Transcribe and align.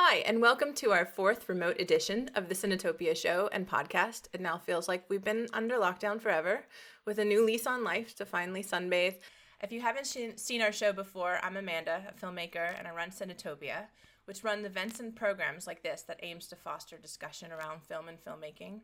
Hi, 0.00 0.18
and 0.18 0.40
welcome 0.40 0.74
to 0.74 0.92
our 0.92 1.04
fourth 1.04 1.48
remote 1.48 1.80
edition 1.80 2.30
of 2.36 2.48
the 2.48 2.54
Cinetopia 2.54 3.16
show 3.16 3.50
and 3.52 3.68
podcast. 3.68 4.28
It 4.32 4.40
now 4.40 4.56
feels 4.56 4.86
like 4.86 5.04
we've 5.08 5.24
been 5.24 5.48
under 5.52 5.74
lockdown 5.74 6.20
forever 6.20 6.64
with 7.04 7.18
a 7.18 7.24
new 7.24 7.44
lease 7.44 7.66
on 7.66 7.82
life 7.82 8.14
to 8.14 8.24
finally 8.24 8.62
sunbathe. 8.62 9.16
If 9.60 9.72
you 9.72 9.80
haven't 9.80 10.06
seen 10.06 10.62
our 10.62 10.70
show 10.70 10.92
before, 10.92 11.40
I'm 11.42 11.56
Amanda, 11.56 12.04
a 12.08 12.24
filmmaker, 12.24 12.78
and 12.78 12.86
I 12.86 12.92
run 12.92 13.10
Cinetopia, 13.10 13.86
which 14.26 14.44
runs 14.44 14.64
events 14.64 15.00
and 15.00 15.16
programs 15.16 15.66
like 15.66 15.82
this 15.82 16.02
that 16.02 16.20
aims 16.22 16.46
to 16.46 16.56
foster 16.56 16.96
discussion 16.96 17.50
around 17.50 17.82
film 17.82 18.06
and 18.06 18.18
filmmaking. 18.24 18.82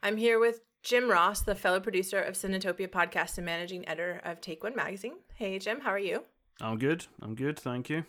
I'm 0.00 0.16
here 0.16 0.38
with 0.38 0.60
Jim 0.84 1.10
Ross, 1.10 1.40
the 1.40 1.56
fellow 1.56 1.80
producer 1.80 2.22
of 2.22 2.34
Cinetopia 2.34 2.88
podcast 2.88 3.36
and 3.36 3.44
managing 3.44 3.86
editor 3.88 4.20
of 4.24 4.40
Take 4.40 4.62
One 4.62 4.76
magazine. 4.76 5.14
Hey, 5.34 5.58
Jim, 5.58 5.80
how 5.80 5.90
are 5.90 5.98
you? 5.98 6.22
I'm 6.60 6.78
good. 6.78 7.06
I'm 7.20 7.34
good. 7.34 7.58
Thank 7.58 7.90
you. 7.90 8.04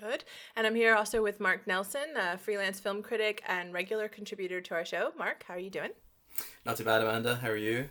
Good. 0.00 0.24
And 0.56 0.66
I'm 0.66 0.74
here 0.74 0.94
also 0.94 1.22
with 1.22 1.40
Mark 1.40 1.66
Nelson, 1.66 2.16
a 2.16 2.36
freelance 2.36 2.80
film 2.80 3.02
critic 3.02 3.42
and 3.46 3.72
regular 3.72 4.08
contributor 4.08 4.60
to 4.60 4.74
our 4.74 4.84
show. 4.84 5.12
Mark, 5.16 5.44
how 5.46 5.54
are 5.54 5.58
you 5.58 5.70
doing? 5.70 5.90
Not 6.66 6.76
too 6.76 6.84
bad, 6.84 7.02
Amanda. 7.02 7.36
How 7.36 7.48
are 7.48 7.56
you? 7.56 7.88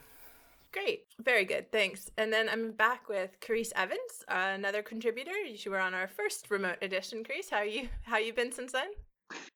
Great. 0.74 1.06
Very 1.24 1.46
good. 1.46 1.72
Thanks. 1.72 2.10
And 2.18 2.34
then 2.34 2.50
I'm 2.50 2.72
back 2.72 3.08
with 3.08 3.40
Carice 3.40 3.72
Evans, 3.76 4.26
uh, 4.28 4.52
another 4.56 4.82
contributor. 4.82 5.32
You 5.32 5.72
were 5.72 5.80
on 5.80 5.94
our 5.94 6.08
first 6.08 6.50
remote 6.50 6.78
edition, 6.82 7.24
Carice. 7.24 7.50
How 7.52 7.58
are 7.58 7.66
you 7.66 7.88
how 8.04 8.18
you 8.18 8.34
been 8.34 8.52
since 8.52 8.72
then? 8.72 8.90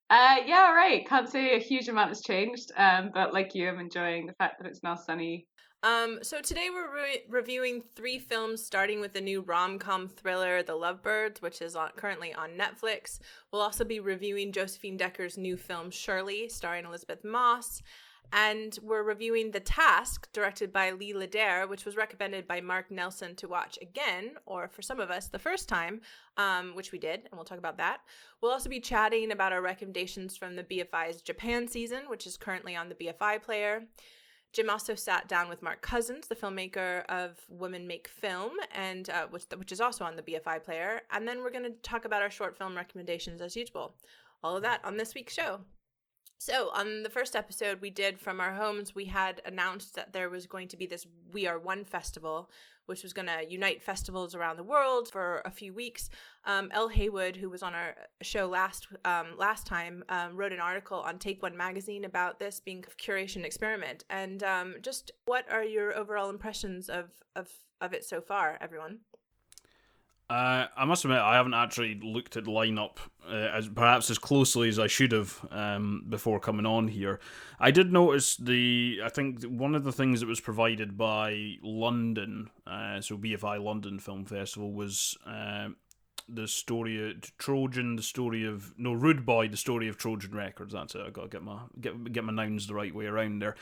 Uh, 0.10 0.38
yeah, 0.46 0.72
right. 0.74 1.08
Can't 1.08 1.28
say 1.28 1.56
a 1.56 1.60
huge 1.60 1.90
amount 1.90 2.10
has 2.10 2.22
changed, 2.22 2.72
um, 2.78 3.12
but 3.14 3.34
like 3.34 3.54
you, 3.56 3.68
I'm 3.68 3.80
enjoying 3.80 4.26
the 4.26 4.34
fact 4.34 4.62
that 4.62 4.68
it's 4.68 4.84
now 4.84 4.96
sunny 4.96 5.48
um, 5.84 6.20
so 6.24 6.42
today 6.42 6.70
we're 6.72 6.94
re- 6.94 7.24
reviewing 7.30 7.84
three 7.96 8.18
films, 8.18 8.64
starting 8.64 9.00
with 9.00 9.14
the 9.14 9.22
new 9.22 9.42
rom-com 9.42 10.08
thriller 10.08 10.64
*The 10.64 10.74
Lovebirds*, 10.74 11.42
which 11.42 11.62
is 11.62 11.76
on, 11.76 11.92
currently 11.96 12.34
on 12.34 12.52
Netflix. 12.52 13.20
We'll 13.52 13.62
also 13.62 13.84
be 13.84 14.00
reviewing 14.00 14.52
Josephine 14.52 14.98
Decker's 14.98 15.38
new 15.38 15.56
film 15.56 15.92
*Shirley*, 15.92 16.50
starring 16.50 16.86
Elisabeth 16.86 17.24
Moss, 17.24 17.84
and 18.34 18.78
we're 18.82 19.04
reviewing 19.04 19.52
*The 19.52 19.60
Task*, 19.60 20.28
directed 20.34 20.74
by 20.74 20.92
Leigh 20.92 21.14
Ledare, 21.14 21.70
which 21.70 21.86
was 21.86 21.96
recommended 21.96 22.48
by 22.48 22.60
Mark 22.60 22.90
Nelson 22.90 23.36
to 23.36 23.48
watch 23.48 23.78
again, 23.80 24.32
or 24.48 24.68
for 24.68 24.82
some 24.82 25.00
of 25.00 25.12
us, 25.12 25.28
the 25.28 25.38
first 25.38 25.70
time, 25.70 26.02
um, 26.38 26.76
which 26.76 26.92
we 26.92 26.98
did, 26.98 27.20
and 27.20 27.34
we'll 27.34 27.46
talk 27.46 27.60
about 27.60 27.78
that. 27.78 28.02
We'll 28.42 28.52
also 28.52 28.68
be 28.68 28.80
chatting 28.80 29.32
about 29.32 29.54
our 29.54 29.62
recommendations 29.62 30.36
from 30.36 30.56
the 30.56 30.64
BFI's 30.64 31.22
Japan 31.22 31.68
season, 31.68 32.10
which 32.10 32.26
is 32.26 32.36
currently 32.36 32.76
on 32.76 32.90
the 32.90 32.96
BFI 32.96 33.44
player. 33.44 33.84
Jim 34.58 34.72
also 34.72 34.96
sat 34.96 35.28
down 35.28 35.50
with 35.50 35.62
Mark 35.62 35.84
Cousins, 35.84 36.26
the 36.26 36.34
filmmaker 36.34 37.06
of 37.10 37.38
Women 37.48 37.86
Make 37.86 38.08
Film, 38.08 38.54
and 38.74 39.08
uh, 39.08 39.28
which 39.30 39.44
which 39.56 39.72
is 39.72 39.80
also 39.80 40.04
on 40.04 40.16
the 40.16 40.24
BFI 40.24 40.64
player. 40.64 41.02
And 41.12 41.28
then 41.28 41.44
we're 41.44 41.52
going 41.52 41.66
to 41.66 41.78
talk 41.84 42.06
about 42.06 42.24
our 42.24 42.32
short 42.32 42.58
film 42.58 42.76
recommendations 42.76 43.40
as 43.40 43.56
usual. 43.56 43.94
All 44.44 44.56
of 44.56 44.64
that 44.64 44.84
on 44.84 44.98
this 44.98 45.14
week's 45.14 45.36
show. 45.36 45.60
So, 46.40 46.72
on 46.74 47.04
the 47.04 47.10
first 47.12 47.36
episode 47.36 47.82
we 47.82 47.92
did 47.92 48.20
from 48.20 48.40
our 48.40 48.56
homes, 48.56 48.96
we 48.96 49.06
had 49.06 49.44
announced 49.46 49.94
that 49.94 50.12
there 50.12 50.28
was 50.28 50.48
going 50.48 50.70
to 50.70 50.78
be 50.78 50.88
this 50.88 51.06
We 51.32 51.46
Are 51.46 51.60
One 51.60 51.86
festival, 51.86 52.50
which 52.88 53.04
was 53.04 53.14
going 53.14 53.28
to 53.28 53.46
unite 53.48 53.82
festivals 53.82 54.36
around 54.36 54.58
the 54.58 54.64
world 54.64 55.10
for 55.10 55.42
a 55.46 55.52
few 55.52 55.74
weeks. 55.74 56.10
Um, 56.46 56.70
Elle 56.74 56.90
Haywood, 56.90 57.36
who 57.36 57.50
was 57.50 57.62
on 57.62 57.74
our 57.74 57.96
show 58.22 58.48
last 58.48 58.88
um, 59.06 59.38
last 59.38 59.68
time, 59.68 60.04
um, 60.10 60.36
wrote 60.36 60.54
an 60.54 60.60
article 60.60 61.00
on 61.00 61.20
Take 61.20 61.44
One 61.44 61.56
magazine 61.56 62.04
about 62.06 62.40
this 62.40 62.60
being 62.60 62.84
a 62.88 63.02
curation 63.02 63.46
experiment. 63.46 64.04
And 64.10 64.44
um, 64.44 64.76
just 64.82 65.12
what 65.26 65.46
are 65.52 65.64
your 65.64 65.96
overall 65.96 66.30
impressions 66.30 66.90
of 66.90 67.12
of 67.36 67.50
of 67.80 67.94
it 67.94 68.04
so 68.04 68.20
far, 68.22 68.58
everyone? 68.60 69.00
Uh, 70.30 70.68
I 70.76 70.84
must 70.84 71.06
admit, 71.06 71.20
I 71.20 71.36
haven't 71.36 71.54
actually 71.54 72.00
looked 72.04 72.36
at 72.36 72.44
lineup 72.44 72.98
uh, 73.30 73.34
as 73.34 73.70
perhaps 73.70 74.10
as 74.10 74.18
closely 74.18 74.68
as 74.68 74.78
I 74.78 74.88
should 74.88 75.14
have 75.14 75.46
um, 75.52 76.04
before 76.10 76.40
coming 76.42 76.66
on 76.66 76.90
here. 76.90 77.22
I 77.60 77.72
did 77.72 77.94
notice 77.94 78.36
the. 78.36 79.00
I 79.04 79.10
think 79.10 79.44
one 79.44 79.74
of 79.74 79.86
the 79.86 79.94
things 79.94 80.20
that 80.20 80.28
was 80.28 80.42
provided 80.42 80.98
by 80.98 81.56
London, 81.64 82.50
uh, 82.66 83.00
so 83.00 83.18
BFI 83.18 83.64
London 83.64 84.00
Film 84.00 84.26
Festival, 84.26 84.74
was 84.74 85.18
uh, 85.26 85.70
the 86.28 86.48
story 86.48 87.10
of 87.10 87.38
Trojan, 87.38 87.96
the 87.96 88.04
story 88.04 88.46
of 88.46 88.78
no 88.78 88.92
Rude 88.92 89.26
Boy, 89.26 89.48
the 89.48 89.56
story 89.56 89.88
of 89.88 89.98
Trojan 89.98 90.36
Records. 90.36 90.74
That's 90.74 90.94
it. 90.94 91.04
I 91.08 91.10
got 91.10 91.22
to 91.22 91.30
get 91.30 91.44
my 91.44 91.60
get 91.80 92.12
get 92.12 92.26
my 92.26 92.34
nouns 92.34 92.68
the 92.68 92.76
right 92.76 92.94
way 92.94 93.06
around 93.06 93.40
there 93.42 93.56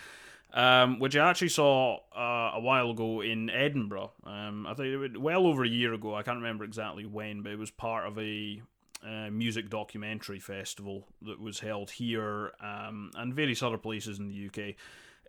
um, 0.53 0.99
which 0.99 1.15
I 1.15 1.29
actually 1.29 1.49
saw 1.49 1.99
uh, 2.15 2.51
a 2.55 2.59
while 2.59 2.91
ago 2.91 3.21
in 3.21 3.49
Edinburgh. 3.49 4.11
Um, 4.23 4.65
I 4.67 4.73
think 4.73 4.87
it 4.87 4.97
was 4.97 5.11
well 5.17 5.45
over 5.45 5.63
a 5.63 5.69
year 5.69 5.93
ago. 5.93 6.15
I 6.15 6.23
can't 6.23 6.37
remember 6.37 6.63
exactly 6.63 7.05
when, 7.05 7.41
but 7.41 7.51
it 7.51 7.59
was 7.59 7.71
part 7.71 8.07
of 8.07 8.17
a 8.17 8.61
uh, 9.05 9.29
music 9.29 9.69
documentary 9.69 10.39
festival 10.39 11.07
that 11.21 11.39
was 11.39 11.59
held 11.59 11.91
here 11.91 12.51
um, 12.61 13.11
and 13.15 13.33
various 13.33 13.61
other 13.61 13.77
places 13.77 14.19
in 14.19 14.27
the 14.27 14.47
UK. 14.47 14.75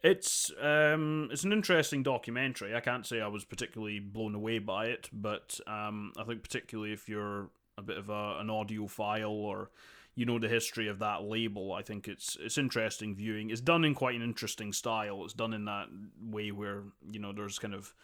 It's 0.02 0.52
um, 0.60 1.28
it's 1.32 1.44
an 1.44 1.52
interesting 1.52 2.02
documentary. 2.02 2.74
I 2.74 2.80
can't 2.80 3.06
say 3.06 3.20
I 3.20 3.26
was 3.26 3.44
particularly 3.44 3.98
blown 3.98 4.34
away 4.34 4.58
by 4.58 4.86
it, 4.86 5.08
but 5.12 5.58
um, 5.66 6.12
I 6.16 6.24
think 6.24 6.42
particularly 6.42 6.92
if 6.92 7.08
you're 7.08 7.48
a 7.78 7.82
bit 7.82 7.98
of 7.98 8.08
a, 8.08 8.38
an 8.38 8.48
audiophile 8.48 9.30
or 9.30 9.70
you 10.16 10.24
know 10.24 10.38
the 10.38 10.48
history 10.48 10.88
of 10.88 10.98
that 10.98 11.22
label. 11.22 11.72
I 11.72 11.82
think 11.82 12.08
it's 12.08 12.36
it's 12.40 12.58
interesting 12.58 13.14
viewing. 13.14 13.50
It's 13.50 13.60
done 13.60 13.84
in 13.84 13.94
quite 13.94 14.16
an 14.16 14.22
interesting 14.22 14.72
style. 14.72 15.22
It's 15.24 15.34
done 15.34 15.52
in 15.52 15.66
that 15.66 15.86
way 16.20 16.50
where 16.50 16.84
you 17.08 17.20
know 17.20 17.32
there's 17.32 17.58
kind 17.58 17.74
of 17.74 17.94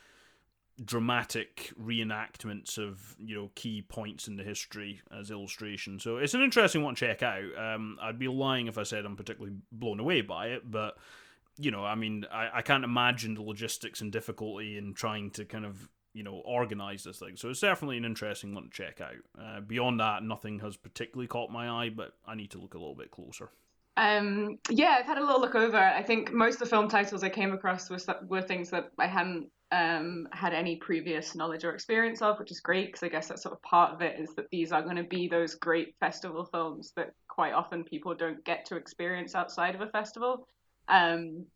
dramatic 0.85 1.73
reenactments 1.81 2.79
of 2.79 3.15
you 3.19 3.35
know 3.35 3.51
key 3.55 3.83
points 3.83 4.29
in 4.29 4.37
the 4.37 4.45
history 4.45 5.01
as 5.19 5.31
illustration. 5.31 5.99
So 5.99 6.19
it's 6.19 6.35
an 6.35 6.43
interesting 6.43 6.83
one 6.83 6.95
to 6.95 7.01
check 7.01 7.23
out. 7.23 7.57
Um, 7.57 7.99
I'd 8.01 8.19
be 8.19 8.29
lying 8.29 8.67
if 8.67 8.77
I 8.77 8.83
said 8.83 9.07
I'm 9.07 9.17
particularly 9.17 9.57
blown 9.73 9.99
away 9.99 10.21
by 10.21 10.49
it, 10.49 10.71
but 10.71 10.99
you 11.59 11.71
know, 11.71 11.85
I 11.85 11.95
mean, 11.95 12.27
I, 12.31 12.49
I 12.55 12.63
can't 12.63 12.85
imagine 12.85 13.35
the 13.35 13.43
logistics 13.43 14.01
and 14.01 14.13
difficulty 14.13 14.77
in 14.77 14.95
trying 14.95 15.31
to 15.33 15.45
kind 15.45 15.65
of 15.65 15.89
you 16.15 16.23
know, 16.23 16.43
organize 16.45 17.05
this 17.05 17.19
thing. 17.19 17.37
So 17.37 17.51
it's 17.51 17.61
definitely 17.61 17.97
an 17.97 18.05
interesting 18.05 18.55
one 18.55 18.65
to 18.65 18.71
check 18.71 19.01
out. 19.01 19.17
Uh, 19.41 19.61
beyond 19.61 20.01
that, 20.01 20.23
nothing 20.23 20.61
has 20.61 20.77
particularly 20.77 21.27
caught 21.27 21.51
my 21.51 21.69
eye, 21.69 21.91
but 21.91 22.13
I 22.27 22.35
need 22.35 22.51
to 22.53 22.59
look 22.59 22.75
a 22.75 22.79
little 22.79 22.95
bit 22.95 23.11
closer. 23.11 23.51
Um, 23.97 24.59
yeah, 24.71 24.97
I've 24.99 25.07
had 25.07 25.19
a 25.19 25.25
little 25.25 25.41
look 25.41 25.55
over. 25.55 25.77
I 25.77 26.03
think 26.03 26.33
most 26.33 26.55
of 26.55 26.61
the 26.61 26.67
film 26.67 26.89
titles 26.89 27.23
I 27.23 27.29
came 27.29 27.53
across 27.53 27.91
was 27.91 28.07
were 28.27 28.43
things 28.43 28.71
that 28.71 28.91
I 28.99 29.07
hadn't 29.07 29.49
um, 29.71 30.29
had 30.33 30.53
any 30.53 30.77
previous 30.77 31.35
knowledge 31.35 31.65
or 31.65 31.73
experience 31.73 32.23
of, 32.23 32.39
which 32.39 32.51
is 32.51 32.61
great 32.61 32.87
because 32.87 33.03
I 33.03 33.09
guess 33.09 33.29
that's 33.29 33.43
sort 33.43 33.55
of 33.55 33.63
part 33.63 33.93
of 33.93 34.03
it 34.03 34.19
is 34.19 34.35
that 34.37 34.51
these 34.51 34.71
are 34.73 34.83
going 34.83 34.97
to 34.97 35.03
be 35.03 35.29
those 35.29 35.55
great 35.55 35.95
festival 35.99 36.45
films 36.45 36.93
that 36.97 37.13
quite 37.29 37.53
often 37.53 37.85
people 37.85 38.15
don't 38.15 38.45
get 38.45 38.67
to 38.67 38.77
experience 38.77 39.35
outside 39.35 39.75
of 39.75 39.81
a 39.81 39.87
festival. 39.87 40.47
Um, 40.89 41.47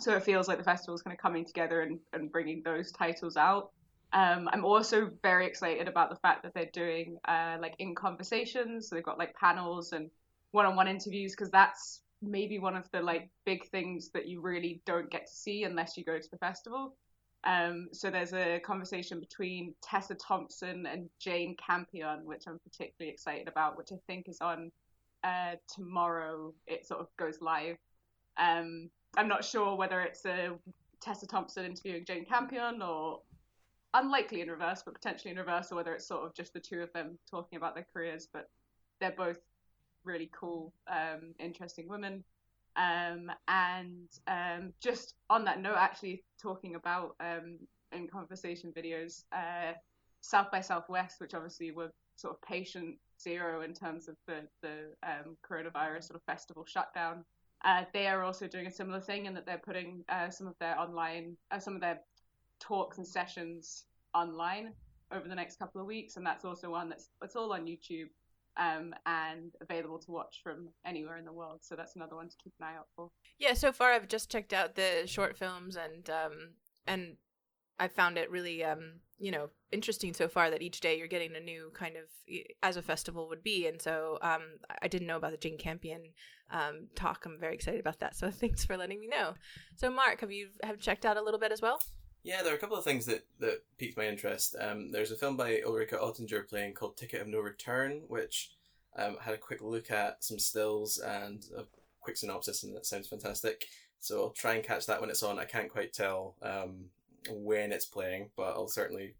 so 0.00 0.16
it 0.16 0.22
feels 0.22 0.48
like 0.48 0.56
the 0.56 0.64
festival 0.64 0.94
is 0.94 1.02
kind 1.02 1.14
of 1.14 1.20
coming 1.20 1.44
together 1.44 1.82
and, 1.82 1.98
and 2.14 2.32
bringing 2.32 2.62
those 2.64 2.90
titles 2.90 3.36
out. 3.36 3.70
Um, 4.12 4.48
I'm 4.52 4.64
also 4.64 5.10
very 5.22 5.46
excited 5.46 5.88
about 5.88 6.10
the 6.10 6.16
fact 6.16 6.42
that 6.42 6.52
they're 6.54 6.70
doing 6.72 7.16
uh, 7.26 7.56
like 7.60 7.74
in 7.78 7.94
conversations. 7.94 8.88
So 8.88 8.94
they've 8.94 9.04
got 9.04 9.18
like 9.18 9.34
panels 9.34 9.92
and 9.92 10.10
one-on-one 10.50 10.88
interviews 10.88 11.32
because 11.32 11.50
that's 11.50 12.02
maybe 12.20 12.58
one 12.58 12.76
of 12.76 12.88
the 12.92 13.00
like 13.00 13.30
big 13.44 13.66
things 13.70 14.10
that 14.10 14.28
you 14.28 14.40
really 14.40 14.80
don't 14.86 15.10
get 15.10 15.26
to 15.26 15.32
see 15.32 15.64
unless 15.64 15.96
you 15.96 16.04
go 16.04 16.18
to 16.18 16.30
the 16.30 16.38
festival. 16.38 16.94
Um, 17.44 17.88
so 17.92 18.10
there's 18.10 18.34
a 18.34 18.60
conversation 18.60 19.18
between 19.18 19.74
Tessa 19.82 20.14
Thompson 20.14 20.86
and 20.86 21.08
Jane 21.18 21.56
Campion, 21.56 22.24
which 22.24 22.44
I'm 22.46 22.60
particularly 22.60 23.12
excited 23.12 23.48
about, 23.48 23.76
which 23.76 23.90
I 23.92 23.96
think 24.06 24.28
is 24.28 24.40
on 24.40 24.70
uh, 25.24 25.54
tomorrow. 25.74 26.52
It 26.66 26.86
sort 26.86 27.00
of 27.00 27.08
goes 27.16 27.38
live. 27.40 27.76
Um, 28.38 28.90
I'm 29.16 29.28
not 29.28 29.44
sure 29.44 29.76
whether 29.76 30.00
it's 30.00 30.24
a 30.24 30.50
Tessa 31.00 31.26
Thompson 31.26 31.64
interviewing 31.64 32.04
Jane 32.04 32.24
Campion 32.24 32.80
or 32.80 33.20
unlikely 33.94 34.40
in 34.40 34.48
reverse, 34.48 34.82
but 34.84 34.94
potentially 34.94 35.30
in 35.30 35.36
reverse, 35.38 35.70
or 35.70 35.76
whether 35.76 35.94
it's 35.94 36.06
sort 36.06 36.24
of 36.24 36.34
just 36.34 36.52
the 36.52 36.60
two 36.60 36.80
of 36.80 36.92
them 36.92 37.18
talking 37.30 37.56
about 37.56 37.74
their 37.74 37.86
careers. 37.92 38.28
But 38.32 38.48
they're 39.00 39.12
both 39.16 39.38
really 40.04 40.30
cool, 40.32 40.72
um, 40.88 41.34
interesting 41.38 41.88
women. 41.88 42.24
Um, 42.76 43.30
and 43.48 44.08
um, 44.26 44.72
just 44.80 45.14
on 45.28 45.44
that 45.44 45.60
note, 45.60 45.76
actually 45.76 46.24
talking 46.40 46.74
about 46.74 47.16
um, 47.20 47.58
in 47.92 48.08
conversation 48.08 48.72
videos, 48.76 49.24
uh, 49.32 49.72
South 50.20 50.50
by 50.50 50.60
Southwest, 50.60 51.20
which 51.20 51.34
obviously 51.34 51.70
were 51.70 51.92
sort 52.16 52.34
of 52.34 52.42
patient 52.42 52.96
zero 53.20 53.62
in 53.62 53.74
terms 53.74 54.08
of 54.08 54.16
the 54.26 54.40
the 54.62 54.92
um, 55.02 55.36
coronavirus 55.48 56.04
sort 56.04 56.16
of 56.16 56.22
festival 56.24 56.64
shutdown. 56.66 57.24
Uh, 57.64 57.84
they 57.92 58.06
are 58.08 58.22
also 58.22 58.48
doing 58.48 58.66
a 58.66 58.70
similar 58.70 59.00
thing 59.00 59.26
in 59.26 59.34
that 59.34 59.46
they're 59.46 59.58
putting 59.64 60.04
uh, 60.08 60.28
some 60.30 60.48
of 60.48 60.54
their 60.58 60.78
online, 60.78 61.36
uh, 61.52 61.58
some 61.60 61.74
of 61.76 61.80
their 61.80 62.00
talks 62.62 62.98
and 62.98 63.06
sessions 63.06 63.84
online 64.14 64.72
over 65.12 65.28
the 65.28 65.34
next 65.34 65.58
couple 65.58 65.80
of 65.80 65.86
weeks, 65.86 66.16
and 66.16 66.24
that's 66.24 66.44
also 66.44 66.70
one 66.70 66.88
that's 66.88 67.08
it's 67.22 67.36
all 67.36 67.52
on 67.52 67.66
YouTube 67.66 68.08
um, 68.56 68.94
and 69.06 69.52
available 69.60 69.98
to 69.98 70.10
watch 70.10 70.40
from 70.42 70.68
anywhere 70.86 71.18
in 71.18 71.24
the 71.24 71.32
world. 71.32 71.60
So 71.62 71.74
that's 71.74 71.96
another 71.96 72.16
one 72.16 72.28
to 72.28 72.36
keep 72.42 72.52
an 72.60 72.66
eye 72.66 72.78
out 72.78 72.86
for. 72.94 73.10
Yeah, 73.38 73.54
so 73.54 73.72
far 73.72 73.92
I've 73.92 74.08
just 74.08 74.30
checked 74.30 74.52
out 74.52 74.74
the 74.74 75.02
short 75.06 75.36
films 75.36 75.76
and 75.76 76.08
um, 76.08 76.50
and 76.86 77.16
I 77.78 77.88
found 77.88 78.18
it 78.18 78.30
really, 78.30 78.62
um, 78.62 79.00
you 79.18 79.32
know, 79.32 79.48
interesting 79.72 80.12
so 80.14 80.28
far 80.28 80.50
that 80.50 80.62
each 80.62 80.80
day 80.80 80.96
you're 80.96 81.08
getting 81.08 81.34
a 81.34 81.40
new 81.40 81.72
kind 81.74 81.96
of 81.96 82.04
as 82.62 82.76
a 82.76 82.82
festival 82.82 83.28
would 83.28 83.42
be. 83.42 83.66
And 83.66 83.80
so 83.80 84.18
um, 84.22 84.42
I 84.82 84.88
didn't 84.88 85.08
know 85.08 85.16
about 85.16 85.32
the 85.32 85.36
Jane 85.36 85.58
Campion 85.58 86.02
um, 86.50 86.88
talk. 86.94 87.24
I'm 87.24 87.40
very 87.40 87.54
excited 87.54 87.80
about 87.80 88.00
that. 88.00 88.14
So 88.14 88.30
thanks 88.30 88.64
for 88.64 88.76
letting 88.76 89.00
me 89.00 89.08
know. 89.08 89.34
So 89.76 89.90
Mark, 89.90 90.20
have 90.20 90.30
you 90.30 90.48
have 90.62 90.78
checked 90.78 91.06
out 91.06 91.16
a 91.16 91.22
little 91.22 91.40
bit 91.40 91.52
as 91.52 91.62
well? 91.62 91.78
Yeah, 92.24 92.42
there 92.42 92.52
are 92.52 92.56
a 92.56 92.60
couple 92.60 92.76
of 92.76 92.84
things 92.84 93.06
that, 93.06 93.26
that 93.40 93.62
piqued 93.78 93.96
my 93.96 94.06
interest. 94.06 94.54
Um, 94.60 94.92
there's 94.92 95.10
a 95.10 95.16
film 95.16 95.36
by 95.36 95.60
Ulrike 95.66 95.90
Ottinger 95.90 96.48
playing 96.48 96.74
called 96.74 96.96
Ticket 96.96 97.20
of 97.20 97.26
No 97.26 97.40
Return, 97.40 98.02
which 98.06 98.52
um, 98.96 99.16
had 99.20 99.34
a 99.34 99.38
quick 99.38 99.60
look 99.60 99.90
at 99.90 100.22
some 100.22 100.38
stills 100.38 100.98
and 100.98 101.44
a 101.56 101.64
quick 102.00 102.16
synopsis, 102.16 102.62
and 102.62 102.76
that 102.76 102.86
sounds 102.86 103.08
fantastic. 103.08 103.66
So 103.98 104.22
I'll 104.22 104.30
try 104.30 104.54
and 104.54 104.64
catch 104.64 104.86
that 104.86 105.00
when 105.00 105.10
it's 105.10 105.22
on. 105.22 105.38
I 105.38 105.44
can't 105.44 105.68
quite 105.68 105.92
tell 105.92 106.36
um, 106.42 106.86
when 107.28 107.72
it's 107.72 107.86
playing, 107.86 108.30
but 108.36 108.50
I'll 108.50 108.68
certainly 108.68 109.14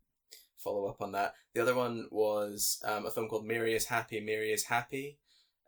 follow 0.59 0.87
up 0.87 1.03
on 1.03 1.13
that. 1.13 1.35
The 1.55 1.63
other 1.63 1.75
one 1.75 2.07
was 2.11 2.81
um, 2.85 3.07
a 3.07 3.11
film 3.11 3.29
called 3.29 3.47
Mary 3.47 3.75
is 3.75 3.87
Happy, 3.87 4.21
Mary 4.21 4.53
is 4.53 4.65
Happy. 4.65 5.19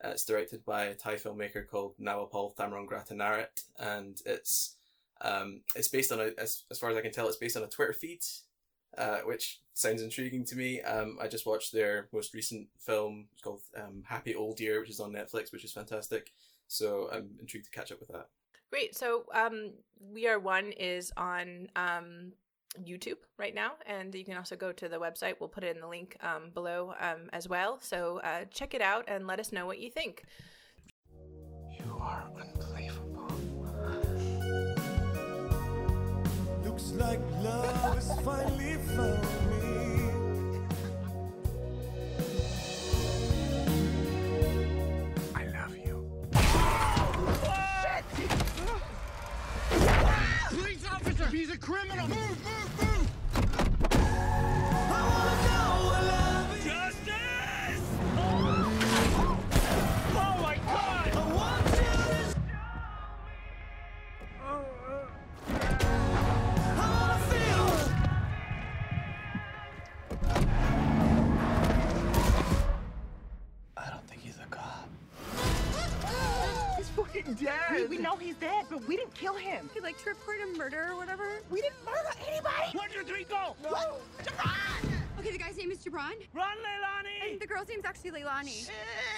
Uh, 0.05 0.09
it's 0.09 0.25
directed 0.25 0.65
by 0.65 0.85
a 0.85 0.95
Thai 0.95 1.15
filmmaker 1.15 1.67
called 1.67 1.95
Nawapol 2.01 2.55
Thamrongrattanarit, 2.55 3.65
and 3.79 4.21
it's 4.27 4.77
um, 5.21 5.63
it's 5.75 5.89
based 5.89 6.13
on 6.13 6.21
a, 6.21 6.31
as, 6.39 6.65
as 6.71 6.79
far 6.79 6.91
as 6.91 6.97
I 6.97 7.01
can 7.01 7.13
tell, 7.13 7.29
it's 7.29 7.37
based 7.37 7.57
on 7.57 7.63
a 7.63 7.69
Twitter 7.69 7.93
feed, 7.93 8.21
uh, 8.99 9.19
which 9.25 9.61
sounds 9.73 10.03
intriguing 10.03 10.45
to 10.47 10.57
me. 10.57 10.81
Um, 10.83 11.19
I 11.21 11.29
just 11.29 11.47
watched 11.47 11.73
their 11.73 12.09
most 12.13 12.35
recent 12.35 12.69
film 12.79 13.27
It's 13.33 13.43
called 13.43 13.63
um, 13.77 14.03
Happy 14.07 14.35
Old 14.35 14.61
Year, 14.61 14.81
which 14.81 14.91
is 14.91 15.01
on 15.01 15.13
Netflix, 15.13 15.53
which 15.53 15.65
is 15.65 15.73
fantastic. 15.73 16.33
So 16.69 17.09
I'm 17.13 17.31
intrigued 17.41 17.67
to 17.67 17.71
catch 17.71 17.93
up 17.93 18.01
with 18.01 18.09
that. 18.11 18.29
Great. 18.71 18.97
So 18.97 19.25
um, 19.33 19.73
We 20.13 20.27
Are 20.27 20.39
One 20.39 20.73
is 20.73 21.13
on 21.17 21.69
um, 21.77 22.33
YouTube 22.83 23.19
right 23.39 23.55
now, 23.55 23.73
and 23.87 24.15
you 24.15 24.25
can 24.25 24.37
also 24.37 24.57
go 24.57 24.73
to 24.73 24.89
the 24.89 24.99
website. 24.99 25.35
We'll 25.39 25.49
put 25.49 25.65
it 25.65 25.77
in 25.77 25.81
the 25.81 25.89
link 25.89 26.17
um, 26.23 26.51
below 26.53 26.95
um, 26.99 27.31
as 27.33 27.49
well. 27.49 27.79
So 27.81 28.21
uh, 28.25 28.47
check 28.51 28.75
it 28.75 28.83
out 28.83 29.05
and 29.09 29.27
let 29.27 29.39
us 29.39 29.53
know 29.53 29.67
what 29.67 29.79
you 29.79 29.91
think. 29.91 30.25
Like 36.97 37.21
love 37.43 37.95
has 37.95 38.21
finally 38.21 38.75
found 38.95 39.23
me. 39.51 39.69
I 45.35 45.47
love 45.47 45.77
you. 45.77 46.09
Police 50.51 50.87
officer! 50.91 51.27
He's 51.27 51.51
a 51.51 51.59
criminal! 51.59 52.09
Move, 52.09 52.19
move, 52.19 52.45
move! 52.45 52.54
Dead, 78.45 78.67
but 78.69 78.87
we 78.87 78.97
didn't 78.97 79.15
kill 79.15 79.35
him. 79.35 79.71
He 79.73 79.81
like 79.81 79.97
to 80.03 80.11
report 80.11 80.37
a 80.45 80.59
murder 80.59 80.89
or 80.91 80.97
whatever. 80.97 81.41
We 81.51 81.63
didn't 81.63 81.83
murder 81.85 82.11
anybody. 82.29 82.77
One, 82.77 82.91
two, 82.91 83.03
three, 83.03 83.25
go! 83.25 83.57
Okay, 85.19 85.31
the 85.31 85.39
guy's 85.39 85.57
name 85.57 85.71
is 85.71 85.79
Jabron. 85.79 86.13
Run, 86.35 86.59
Leilani! 86.59 87.31
And 87.31 87.41
the 87.41 87.47
girl's 87.47 87.69
name's 87.69 87.87
actually 87.87 88.11
Leilani. 88.11 88.69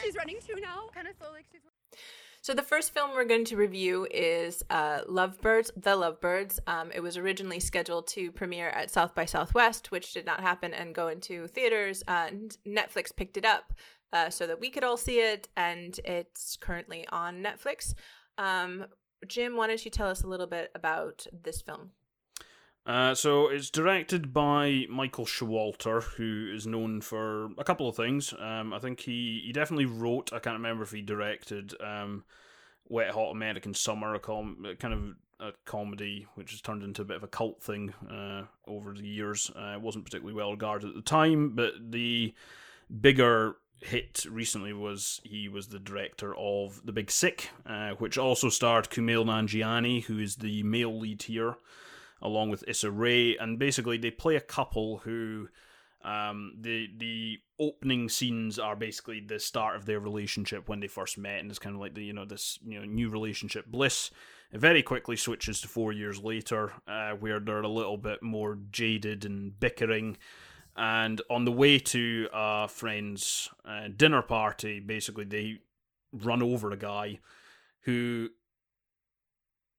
She's 0.04 0.14
running 0.14 0.36
too 0.46 0.60
now. 0.60 0.90
Kind 0.94 1.08
of 1.08 1.14
slow, 1.18 1.32
like 1.32 1.44
she's. 1.50 1.60
So 2.40 2.54
the 2.54 2.62
first 2.62 2.94
film 2.94 3.10
we're 3.14 3.24
going 3.24 3.44
to 3.46 3.56
review 3.56 4.06
is 4.08 4.62
uh, 4.70 5.00
Lovebirds, 5.08 5.72
The 5.76 5.96
Lovebirds. 5.96 6.60
Um, 6.68 6.92
it 6.94 7.00
was 7.00 7.16
originally 7.16 7.58
scheduled 7.58 8.06
to 8.08 8.30
premiere 8.30 8.68
at 8.68 8.92
South 8.92 9.12
by 9.16 9.24
Southwest, 9.24 9.90
which 9.90 10.12
did 10.12 10.24
not 10.24 10.40
happen 10.40 10.72
and 10.72 10.94
go 10.94 11.08
into 11.08 11.48
theaters. 11.48 12.04
Uh, 12.06 12.26
and 12.28 12.56
Netflix 12.64 13.10
picked 13.16 13.36
it 13.36 13.44
up 13.44 13.72
uh, 14.12 14.30
so 14.30 14.46
that 14.46 14.60
we 14.60 14.70
could 14.70 14.84
all 14.84 14.96
see 14.96 15.18
it, 15.18 15.48
and 15.56 15.98
it's 16.04 16.56
currently 16.56 17.04
on 17.10 17.42
Netflix. 17.42 17.94
Um, 18.38 18.86
Jim, 19.26 19.56
why 19.56 19.66
don't 19.66 19.84
you 19.84 19.90
tell 19.90 20.08
us 20.08 20.22
a 20.22 20.26
little 20.26 20.46
bit 20.46 20.70
about 20.74 21.26
this 21.42 21.60
film? 21.60 21.90
Uh, 22.86 23.14
so 23.14 23.48
it's 23.48 23.68
directed 23.68 24.32
by 24.32 24.86
Michael 24.88 25.26
Showalter, 25.26 26.02
who 26.02 26.52
is 26.54 26.68
known 26.68 27.00
for 27.00 27.46
a 27.58 27.64
couple 27.64 27.88
of 27.88 27.96
things. 27.96 28.32
Um, 28.38 28.72
I 28.72 28.78
think 28.78 29.00
he, 29.00 29.42
he 29.44 29.52
definitely 29.52 29.86
wrote. 29.86 30.32
I 30.32 30.38
can't 30.38 30.56
remember 30.56 30.84
if 30.84 30.92
he 30.92 31.02
directed 31.02 31.74
um, 31.80 32.24
Wet 32.88 33.10
Hot 33.10 33.32
American 33.32 33.74
Summer, 33.74 34.14
a 34.14 34.20
com- 34.20 34.64
kind 34.78 34.94
of 34.94 35.14
a 35.40 35.52
comedy 35.64 36.26
which 36.36 36.52
has 36.52 36.60
turned 36.60 36.84
into 36.84 37.02
a 37.02 37.04
bit 37.04 37.16
of 37.16 37.24
a 37.24 37.28
cult 37.28 37.60
thing 37.60 37.92
uh, 38.08 38.42
over 38.68 38.92
the 38.92 39.06
years. 39.06 39.50
Uh, 39.56 39.74
it 39.74 39.80
wasn't 39.80 40.04
particularly 40.04 40.36
well 40.36 40.52
regarded 40.52 40.88
at 40.88 40.94
the 40.94 41.02
time, 41.02 41.56
but 41.56 41.72
the 41.90 42.34
bigger 43.00 43.56
hit 43.80 44.24
recently 44.30 44.72
was 44.72 45.20
he 45.24 45.48
was 45.48 45.68
the 45.68 45.78
director 45.78 46.34
of 46.36 46.84
The 46.84 46.92
Big 46.92 47.10
Sick, 47.10 47.50
uh, 47.66 47.90
which 47.92 48.18
also 48.18 48.48
starred 48.48 48.90
Kumail 48.90 49.24
Nanjiani, 49.24 50.04
who 50.04 50.18
is 50.18 50.36
the 50.36 50.62
male 50.62 50.98
lead 50.98 51.22
here 51.22 51.56
along 52.22 52.50
with 52.50 52.64
Issa 52.66 52.90
Rae, 52.90 53.36
and 53.36 53.58
basically 53.58 53.98
they 53.98 54.10
play 54.10 54.36
a 54.36 54.40
couple 54.40 54.98
who 54.98 55.48
um, 56.04 56.54
the 56.60 56.88
the 56.96 57.38
opening 57.58 58.08
scenes 58.08 58.58
are 58.58 58.76
basically 58.76 59.20
the 59.20 59.40
start 59.40 59.76
of 59.76 59.86
their 59.86 60.00
relationship 60.00 60.68
when 60.68 60.80
they 60.80 60.86
first 60.86 61.18
met, 61.18 61.40
and 61.40 61.50
it's 61.50 61.58
kind 61.58 61.74
of 61.74 61.80
like 61.80 61.94
the 61.94 62.04
you 62.04 62.12
know 62.12 62.24
this 62.24 62.58
you 62.64 62.78
know 62.78 62.84
new 62.84 63.08
relationship 63.08 63.66
bliss. 63.66 64.10
It 64.52 64.60
very 64.60 64.82
quickly 64.82 65.16
switches 65.16 65.60
to 65.60 65.68
four 65.68 65.92
years 65.92 66.22
later, 66.22 66.72
uh, 66.86 67.12
where 67.12 67.40
they're 67.40 67.60
a 67.60 67.68
little 67.68 67.96
bit 67.96 68.22
more 68.22 68.58
jaded 68.70 69.24
and 69.24 69.58
bickering. 69.58 70.16
And 70.76 71.22
on 71.30 71.44
the 71.44 71.52
way 71.52 71.78
to 71.78 72.28
a 72.32 72.68
friend's 72.68 73.48
uh, 73.64 73.88
dinner 73.96 74.22
party, 74.22 74.80
basically 74.80 75.24
they 75.24 75.60
run 76.12 76.42
over 76.42 76.70
a 76.70 76.76
guy 76.76 77.20
who 77.80 78.28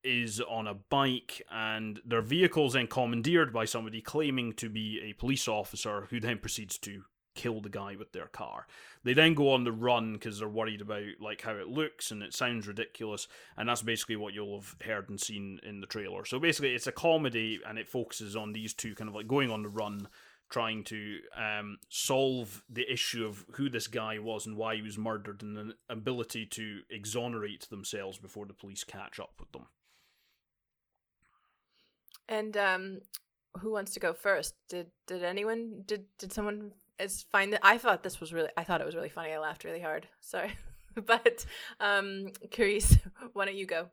is 0.03 0.41
on 0.41 0.67
a 0.67 0.73
bike 0.73 1.41
and 1.51 1.99
their 2.05 2.21
vehicle's 2.21 2.73
then 2.73 2.87
commandeered 2.87 3.51
by 3.51 3.65
somebody 3.65 4.01
claiming 4.01 4.53
to 4.53 4.69
be 4.69 5.01
a 5.03 5.13
police 5.13 5.47
officer 5.47 6.07
who 6.09 6.19
then 6.19 6.37
proceeds 6.37 6.77
to 6.77 7.03
kill 7.35 7.61
the 7.61 7.69
guy 7.69 7.95
with 7.95 8.13
their 8.13 8.27
car. 8.27 8.67
They 9.03 9.13
then 9.13 9.33
go 9.33 9.51
on 9.51 9.63
the 9.63 9.71
run 9.71 10.13
because 10.13 10.39
they're 10.39 10.47
worried 10.47 10.81
about 10.81 11.03
like 11.19 11.41
how 11.41 11.53
it 11.53 11.67
looks 11.67 12.09
and 12.09 12.23
it 12.23 12.33
sounds 12.33 12.67
ridiculous 12.67 13.27
and 13.55 13.69
that's 13.69 13.83
basically 13.83 14.15
what 14.15 14.33
you'll 14.33 14.59
have 14.59 14.75
heard 14.83 15.09
and 15.09 15.19
seen 15.19 15.59
in 15.63 15.81
the 15.81 15.87
trailer. 15.87 16.25
So 16.25 16.39
basically 16.39 16.73
it's 16.73 16.87
a 16.87 16.91
comedy 16.91 17.59
and 17.67 17.77
it 17.77 17.87
focuses 17.87 18.35
on 18.35 18.53
these 18.53 18.73
two 18.73 18.95
kind 18.95 19.09
of 19.09 19.15
like 19.15 19.27
going 19.27 19.51
on 19.51 19.61
the 19.61 19.69
run 19.69 20.07
trying 20.49 20.83
to 20.85 21.19
um, 21.35 21.77
solve 21.89 22.63
the 22.69 22.91
issue 22.91 23.25
of 23.25 23.45
who 23.53 23.69
this 23.69 23.87
guy 23.87 24.17
was 24.19 24.45
and 24.45 24.55
why 24.55 24.75
he 24.75 24.81
was 24.81 24.97
murdered 24.97 25.41
and 25.41 25.55
the 25.57 25.75
ability 25.89 26.45
to 26.45 26.81
exonerate 26.89 27.69
themselves 27.69 28.17
before 28.17 28.45
the 28.45 28.53
police 28.53 28.83
catch 28.83 29.19
up 29.19 29.33
with 29.39 29.51
them. 29.51 29.67
And 32.29 32.57
um, 32.57 32.99
who 33.59 33.71
wants 33.71 33.93
to 33.93 33.99
go 33.99 34.13
first? 34.13 34.55
Did 34.69 34.87
did 35.05 35.23
anyone 35.23 35.83
did 35.85 36.05
did 36.17 36.33
someone 36.33 36.71
is 36.99 37.25
find 37.31 37.53
that 37.53 37.61
I 37.63 37.77
thought 37.77 38.03
this 38.03 38.19
was 38.19 38.33
really 38.33 38.49
I 38.57 38.63
thought 38.63 38.81
it 38.81 38.85
was 38.85 38.95
really 38.95 39.09
funny. 39.09 39.33
I 39.33 39.39
laughed 39.39 39.63
really 39.63 39.81
hard. 39.81 40.07
Sorry, 40.19 40.53
but 41.05 41.45
um, 41.79 42.31
Carice, 42.49 42.97
why 43.33 43.45
don't 43.45 43.55
you 43.55 43.65
go? 43.65 43.89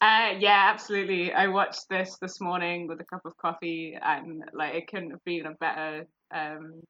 Uh, 0.00 0.32
yeah, 0.38 0.70
absolutely. 0.72 1.32
I 1.32 1.48
watched 1.48 1.88
this 1.90 2.16
this 2.22 2.40
morning 2.40 2.86
with 2.86 3.00
a 3.00 3.04
cup 3.04 3.20
of 3.26 3.36
coffee, 3.36 3.98
and 4.00 4.42
like 4.54 4.74
it 4.74 4.86
couldn't 4.88 5.10
have 5.10 5.24
been 5.24 5.44
a 5.46 5.54
better 5.60 6.06
um, 6.34 6.80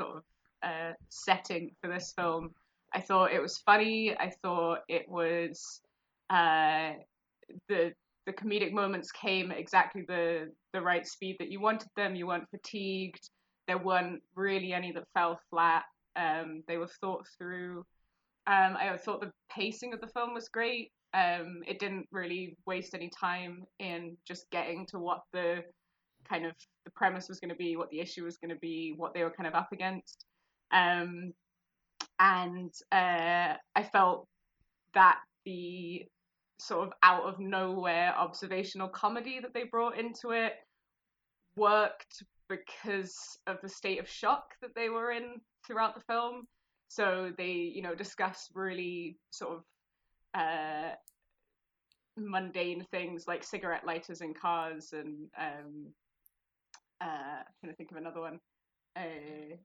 sort 0.00 0.18
of 0.18 0.22
uh, 0.62 0.92
setting 1.08 1.72
for 1.82 1.88
this 1.88 2.12
film. 2.16 2.50
I 2.94 3.00
thought 3.00 3.32
it 3.32 3.42
was 3.42 3.58
funny. 3.58 4.16
I 4.16 4.30
thought 4.42 4.80
it 4.88 5.08
was 5.08 5.80
uh, 6.30 6.92
the 7.68 7.92
the 8.26 8.32
comedic 8.32 8.72
moments 8.72 9.10
came 9.10 9.50
at 9.50 9.58
exactly 9.58 10.04
the 10.06 10.52
the 10.72 10.80
right 10.80 11.06
speed 11.06 11.36
that 11.40 11.50
you 11.50 11.60
wanted 11.60 11.88
them. 11.96 12.14
You 12.14 12.28
weren't 12.28 12.48
fatigued. 12.50 13.30
There 13.66 13.78
weren't 13.78 14.22
really 14.36 14.72
any 14.72 14.92
that 14.92 15.04
fell 15.12 15.40
flat. 15.50 15.82
Um, 16.14 16.62
they 16.68 16.76
were 16.76 16.90
thought 17.00 17.26
through. 17.36 17.78
Um, 18.46 18.76
I 18.78 18.96
thought 18.96 19.20
the 19.20 19.32
pacing 19.50 19.92
of 19.92 20.00
the 20.00 20.06
film 20.08 20.34
was 20.34 20.48
great. 20.48 20.92
Um, 21.14 21.62
it 21.66 21.78
didn't 21.78 22.06
really 22.12 22.56
waste 22.66 22.94
any 22.94 23.10
time 23.18 23.64
in 23.78 24.16
just 24.26 24.50
getting 24.50 24.86
to 24.86 24.98
what 24.98 25.22
the 25.32 25.62
kind 26.28 26.44
of 26.44 26.52
the 26.84 26.90
premise 26.90 27.28
was 27.28 27.40
going 27.40 27.50
to 27.50 27.56
be, 27.56 27.76
what 27.76 27.90
the 27.90 28.00
issue 28.00 28.24
was 28.24 28.36
going 28.36 28.50
to 28.50 28.60
be, 28.60 28.94
what 28.96 29.14
they 29.14 29.22
were 29.22 29.30
kind 29.30 29.46
of 29.46 29.54
up 29.54 29.72
against. 29.72 30.26
Um, 30.70 31.32
and 32.18 32.72
uh, 32.92 33.54
I 33.74 33.82
felt 33.90 34.26
that 34.94 35.18
the 35.44 36.04
sort 36.60 36.88
of 36.88 36.92
out 37.02 37.22
of 37.24 37.38
nowhere 37.38 38.14
observational 38.16 38.88
comedy 38.88 39.38
that 39.40 39.54
they 39.54 39.64
brought 39.64 39.98
into 39.98 40.30
it 40.30 40.54
worked 41.56 42.22
because 42.48 43.38
of 43.46 43.58
the 43.62 43.68
state 43.68 44.00
of 44.00 44.08
shock 44.08 44.54
that 44.60 44.74
they 44.74 44.88
were 44.88 45.12
in 45.12 45.34
throughout 45.66 45.94
the 45.94 46.00
film. 46.12 46.46
So 46.88 47.32
they, 47.36 47.52
you 47.74 47.82
know, 47.82 47.94
discuss 47.94 48.48
really 48.54 49.18
sort 49.30 49.56
of 49.56 49.62
uh, 50.34 50.90
mundane 52.16 52.84
things 52.90 53.26
like 53.26 53.44
cigarette 53.44 53.86
lighters 53.86 54.20
in 54.20 54.34
cars 54.34 54.92
and 54.92 55.28
um, 55.38 55.86
uh, 57.00 57.42
trying 57.60 57.72
to 57.72 57.76
think 57.76 57.90
of 57.90 57.96
another 57.96 58.20
one. 58.20 58.40
Uh, 58.96 59.56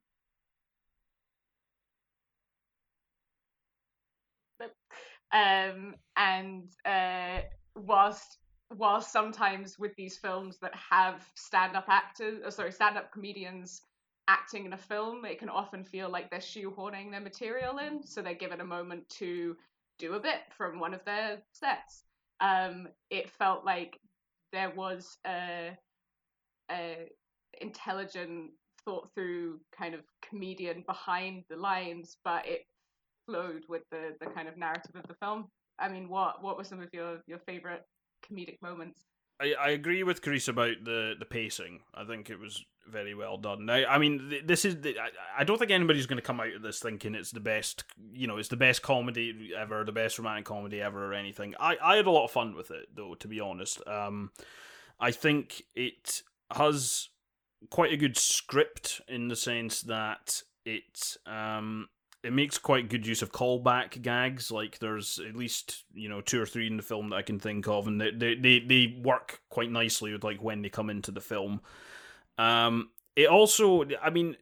um, 5.36 5.96
and 6.16 6.70
uh, 6.86 7.42
whilst 7.76 8.38
whilst 8.78 9.12
sometimes 9.12 9.78
with 9.78 9.96
these 9.96 10.18
films 10.18 10.58
that 10.60 10.74
have 10.74 11.24
stand-up 11.36 11.86
actors, 11.90 12.42
uh, 12.44 12.50
sorry, 12.50 12.72
stand-up 12.72 13.12
comedians 13.12 13.82
acting 14.28 14.66
in 14.66 14.74
a 14.74 14.78
film, 14.78 15.26
it 15.26 15.38
can 15.38 15.50
often 15.50 15.84
feel 15.84 16.10
like 16.10 16.30
they're 16.30 16.40
shoehorning 16.40 17.12
their 17.12 17.22
material 17.22 17.78
in, 17.78 18.02
so 18.04 18.22
they're 18.22 18.34
given 18.34 18.62
a 18.62 18.66
moment 18.66 19.08
to 19.10 19.56
do 20.04 20.14
a 20.14 20.20
bit 20.20 20.42
from 20.58 20.80
one 20.80 20.94
of 20.94 21.04
their 21.06 21.40
sets. 21.54 22.04
Um, 22.42 22.88
it 23.10 23.30
felt 23.30 23.64
like 23.66 23.98
there 24.52 24.72
was 24.76 25.18
a, 25.26 25.72
a 26.70 27.10
intelligent, 27.62 28.52
thought 28.84 29.10
through 29.16 29.62
kind 29.78 29.96
of 29.96 30.02
comedian 30.28 30.84
behind 30.86 31.44
the 31.50 31.56
lines, 31.56 32.18
but 32.26 32.46
it 32.46 32.66
flowed 33.26 33.64
with 33.70 33.84
the 33.92 34.14
the 34.20 34.26
kind 34.28 34.50
of 34.50 34.58
narrative 34.58 34.96
of 34.96 35.08
the 35.08 35.16
film. 35.22 35.48
I 35.80 35.88
mean, 35.88 36.10
what 36.10 36.44
what 36.44 36.58
were 36.58 36.66
some 36.66 36.82
of 36.82 36.90
your 36.92 37.20
your 37.26 37.40
favorite 37.48 37.84
comedic 38.30 38.62
moments? 38.62 39.06
I, 39.42 39.54
I 39.54 39.70
agree 39.70 40.04
with 40.04 40.22
Chris 40.22 40.48
about 40.48 40.84
the, 40.84 41.16
the 41.18 41.26
pacing. 41.26 41.80
I 41.96 42.04
think 42.04 42.30
it 42.30 42.40
was 42.40 42.64
very 42.88 43.14
well 43.14 43.38
done. 43.38 43.66
Now, 43.66 43.84
I 43.88 43.98
mean, 43.98 44.30
th- 44.30 44.46
this 44.46 44.66
is 44.66 44.82
the, 44.82 44.96
I, 45.38 45.44
don't 45.44 45.58
think 45.58 45.72
anybody's 45.72 46.06
going 46.06 46.18
to 46.18 46.26
come 46.26 46.40
out 46.40 46.54
of 46.54 46.62
this 46.62 46.80
thinking 46.80 47.16
it's 47.16 47.32
the 47.32 47.40
best. 47.40 47.84
You 48.14 48.28
know, 48.28 48.38
it's 48.38 48.50
the 48.50 48.58
best 48.58 48.82
comedy 48.82 49.52
ever, 49.58 49.84
the 49.84 49.92
best 49.92 50.18
romantic 50.18 50.46
comedy 50.46 50.82
ever, 50.82 51.06
or 51.06 51.14
anything. 51.14 51.56
I, 51.60 51.78
I 51.84 51.96
had 51.96 52.06
a 52.06 52.12
lot 52.12 52.26
of 52.26 52.32
fun 52.32 52.56
with 52.56 52.72
it, 52.72 52.88
though. 52.96 53.16
To 53.16 53.28
be 53.28 53.40
honest, 53.40 53.86
um, 53.88 54.32
I 55.00 55.12
think 55.12 55.64
it 55.76 56.22
has 56.52 57.10
quite 57.70 57.94
a 57.94 57.98
good 57.98 58.18
script 58.18 59.02
in 59.08 59.30
the 59.30 59.36
sense 59.36 59.82
that 59.82 60.42
it 60.66 61.18
um 61.26 61.88
it 62.24 62.32
makes 62.32 62.58
quite 62.58 62.90
good 62.90 63.06
use 63.06 63.22
of 63.22 63.32
callback 63.32 64.02
gags. 64.02 64.50
Like 64.50 64.80
there's 64.80 65.20
at 65.20 65.36
least 65.36 65.84
you 65.94 66.08
know 66.08 66.22
two 66.22 66.42
or 66.42 66.46
three 66.46 66.68
in 66.68 66.78
the 66.78 66.84
film 66.84 67.10
that 67.10 67.18
I 67.18 67.22
can 67.22 67.40
think 67.40 67.68
of, 67.68 67.88
and 67.88 68.00
they 68.00 68.36
they, 68.36 68.60
they 68.60 69.00
work 69.04 69.42
quite 69.50 69.72
nicely 69.72 70.14
with 70.14 70.24
like 70.24 70.42
when 70.42 70.62
they 70.62 70.70
come 70.70 70.90
into 70.90 71.12
the 71.12 71.22
film. 71.22 71.62
Um, 72.38 72.90
it 73.16 73.28
also, 73.28 73.86
I 74.02 74.10
mean, 74.10 74.36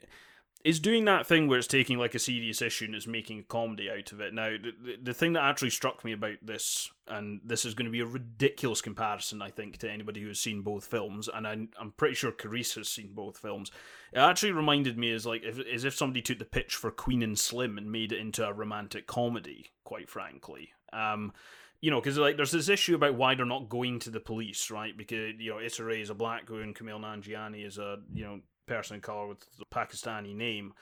it's 0.64 0.80
doing 0.80 1.06
that 1.06 1.26
thing 1.26 1.48
where 1.48 1.58
it's 1.58 1.68
taking 1.68 1.98
like 1.98 2.16
a 2.16 2.20
serious 2.20 2.62
issue 2.62 2.86
and 2.86 2.96
it's 2.96 3.08
making 3.08 3.40
a 3.40 3.44
comedy 3.44 3.90
out 3.90 4.12
of 4.12 4.22
it. 4.22 4.34
Now, 4.34 4.50
the, 4.50 4.72
the, 4.84 4.98
the 5.04 5.14
thing 5.14 5.34
that 5.34 5.44
actually 5.44 5.72
struck 5.72 6.06
me 6.06 6.12
about 6.12 6.38
this, 6.42 6.92
and 7.08 7.42
this 7.44 7.66
is 7.66 7.74
going 7.74 7.86
to 7.86 7.92
be 7.92 8.02
a 8.02 8.06
ridiculous 8.06 8.82
comparison, 8.82 9.42
I 9.42 9.50
think, 9.50 9.78
to 9.80 9.90
anybody 9.90 10.22
who 10.22 10.28
has 10.28 10.40
seen 10.40 10.62
both 10.62 10.86
films, 10.86 11.30
and 11.34 11.48
I, 11.48 11.54
I'm 11.80 11.94
pretty 11.98 12.16
sure 12.16 12.32
Carice 12.32 12.76
has 12.76 12.90
seen 12.90 13.14
both 13.14 13.38
films. 13.38 13.72
It 14.14 14.20
actually 14.20 14.52
reminded 14.52 14.98
me 14.98 15.12
as 15.12 15.26
like 15.26 15.44
if, 15.44 15.60
as 15.60 15.84
if 15.84 15.96
somebody 15.96 16.22
took 16.22 16.40
the 16.40 16.46
pitch 16.46 16.76
for 16.76 16.92
Queen 16.92 17.24
and 17.24 17.38
Slim 17.38 17.78
and 17.78 17.92
made 17.92 18.12
it 18.12 18.20
into 18.20 18.48
a 18.48 18.54
romantic 18.54 19.08
comedy. 19.08 19.72
Quite 19.84 20.10
frankly, 20.10 20.70
um, 20.94 21.34
you 21.82 21.90
know, 21.90 22.00
because 22.00 22.18
like 22.18 22.38
there's 22.38 22.52
this 22.52 22.70
issue 22.70 22.96
about 22.96 23.16
why 23.16 23.36
they're 23.36 23.46
not 23.46 23.68
going 23.68 24.00
to 24.00 24.12
the 24.12 24.20
police, 24.20 24.70
right? 24.70 24.96
Because 24.96 25.34
you 25.40 25.50
know, 25.52 25.60
Issa 25.60 25.84
Rae 25.84 26.02
is 26.02 26.12
a 26.12 26.16
black 26.16 26.50
woman, 26.50 26.74
Kumail 26.74 27.02
Nanjiani 27.02 27.66
is 27.66 27.80
a 27.80 27.98
you 28.14 28.24
know 28.24 28.40
person 28.68 28.96
in 28.96 29.02
color 29.02 29.28
with 29.28 29.46
a 29.60 29.76
Pakistani 29.76 30.36
name, 30.36 30.74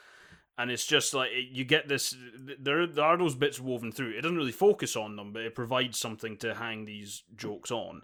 and 0.58 0.70
it's 0.70 0.86
just 0.86 1.13
like 1.13 1.29
you 1.51 1.63
get 1.63 1.88
this. 1.88 2.15
There, 2.60 2.86
there 2.86 3.06
are 3.06 3.18
those 3.18 3.36
bits 3.36 3.62
woven 3.62 3.94
through. 3.94 4.12
It 4.12 4.22
doesn't 4.22 4.38
really 4.38 4.51
focus 4.51 4.98
on 4.98 5.15
them, 5.15 5.32
but 5.32 5.44
it 5.44 5.56
provides 5.56 5.98
something 5.98 6.38
to 6.38 6.53
hang 6.53 6.84
these 6.84 7.24
jokes 7.34 7.72
on, 7.72 8.01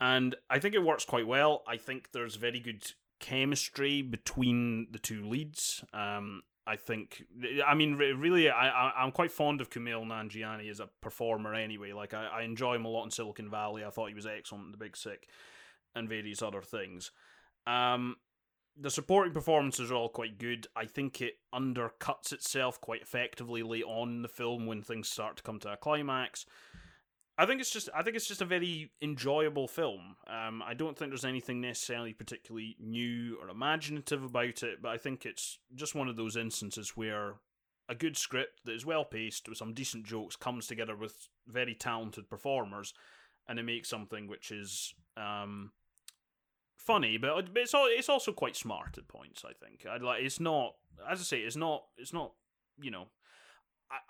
and 0.00 0.34
I 0.48 0.58
think 0.58 0.74
it 0.74 0.82
works 0.82 1.04
quite 1.04 1.26
well. 1.26 1.62
I 1.68 1.76
think 1.76 2.12
there's 2.12 2.36
very 2.36 2.58
good 2.58 2.84
chemistry 3.20 4.00
between 4.00 4.88
the 4.90 4.98
two 4.98 5.28
leads. 5.28 5.84
Um, 5.92 6.42
I 6.66 6.76
think, 6.76 7.24
I 7.66 7.74
mean, 7.74 7.96
really, 7.96 8.48
I, 8.48 8.90
I'm 8.96 9.12
quite 9.12 9.30
fond 9.30 9.60
of 9.60 9.68
Kumail 9.68 10.06
Nanjiani 10.06 10.70
as 10.70 10.80
a 10.80 10.88
performer. 11.02 11.54
Anyway, 11.54 11.92
like 11.92 12.14
I, 12.14 12.26
I 12.26 12.42
enjoy 12.42 12.74
him 12.76 12.86
a 12.86 12.88
lot 12.88 13.04
in 13.04 13.10
Silicon 13.10 13.50
Valley. 13.50 13.84
I 13.84 13.90
thought 13.90 14.08
he 14.08 14.14
was 14.14 14.26
excellent 14.26 14.66
in 14.66 14.70
The 14.72 14.78
Big 14.78 14.96
Sick, 14.96 15.28
and 15.94 16.08
various 16.08 16.40
other 16.40 16.62
things. 16.62 17.10
Um, 17.66 18.16
the 18.76 18.90
supporting 18.90 19.34
performances 19.34 19.90
are 19.90 19.94
all 19.94 20.08
quite 20.08 20.38
good. 20.38 20.66
I 20.74 20.86
think 20.86 21.20
it 21.20 21.34
undercuts 21.54 22.32
itself 22.32 22.80
quite 22.80 23.02
effectively 23.02 23.62
late 23.62 23.84
on 23.86 24.08
in 24.10 24.22
the 24.22 24.28
film 24.28 24.66
when 24.66 24.82
things 24.82 25.08
start 25.08 25.36
to 25.36 25.42
come 25.42 25.60
to 25.60 25.72
a 25.72 25.76
climax. 25.76 26.46
I 27.36 27.46
think 27.46 27.60
it's 27.60 27.70
just 27.70 27.88
I 27.94 28.02
think 28.02 28.16
it's 28.16 28.28
just 28.28 28.42
a 28.42 28.46
very 28.46 28.92
enjoyable 29.02 29.66
film. 29.66 30.16
Um, 30.28 30.62
I 30.62 30.74
don't 30.74 30.96
think 30.96 31.10
there's 31.10 31.24
anything 31.24 31.60
necessarily 31.60 32.12
particularly 32.12 32.76
new 32.78 33.38
or 33.42 33.48
imaginative 33.48 34.22
about 34.22 34.62
it, 34.62 34.80
but 34.80 34.90
I 34.90 34.98
think 34.98 35.26
it's 35.26 35.58
just 35.74 35.94
one 35.94 36.08
of 36.08 36.16
those 36.16 36.36
instances 36.36 36.96
where 36.96 37.34
a 37.88 37.94
good 37.94 38.16
script 38.16 38.60
that 38.64 38.74
is 38.74 38.86
well 38.86 39.04
paced 39.04 39.48
with 39.48 39.58
some 39.58 39.74
decent 39.74 40.06
jokes 40.06 40.36
comes 40.36 40.66
together 40.66 40.96
with 40.96 41.28
very 41.48 41.74
talented 41.74 42.30
performers, 42.30 42.94
and 43.48 43.58
it 43.58 43.64
makes 43.64 43.88
something 43.88 44.28
which 44.28 44.52
is 44.52 44.94
um, 45.16 45.72
funny, 46.76 47.16
but 47.16 47.52
but 47.52 47.62
it's 47.62 47.74
all, 47.74 47.86
it's 47.88 48.08
also 48.08 48.32
quite 48.32 48.56
smart 48.56 48.96
at 48.96 49.08
points. 49.08 49.44
I 49.44 49.52
think 49.52 49.84
I'd 49.90 50.02
like 50.02 50.22
it's 50.22 50.38
not 50.38 50.74
as 51.10 51.20
I 51.20 51.24
say 51.24 51.40
it's 51.40 51.56
not 51.56 51.84
it's 51.96 52.12
not 52.12 52.32
you 52.80 52.92
know 52.92 53.08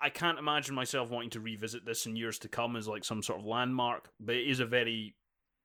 I, 0.01 0.09
can't 0.09 0.39
imagine 0.39 0.75
myself 0.75 1.09
wanting 1.09 1.31
to 1.31 1.39
revisit 1.39 1.85
this 1.85 2.05
in 2.05 2.15
years 2.15 2.39
to 2.39 2.47
come 2.47 2.75
as 2.75 2.87
like 2.87 3.03
some 3.03 3.21
sort 3.21 3.39
of 3.39 3.45
landmark, 3.45 4.09
but 4.19 4.35
it 4.35 4.47
is 4.47 4.59
a 4.59 4.65
very 4.65 5.15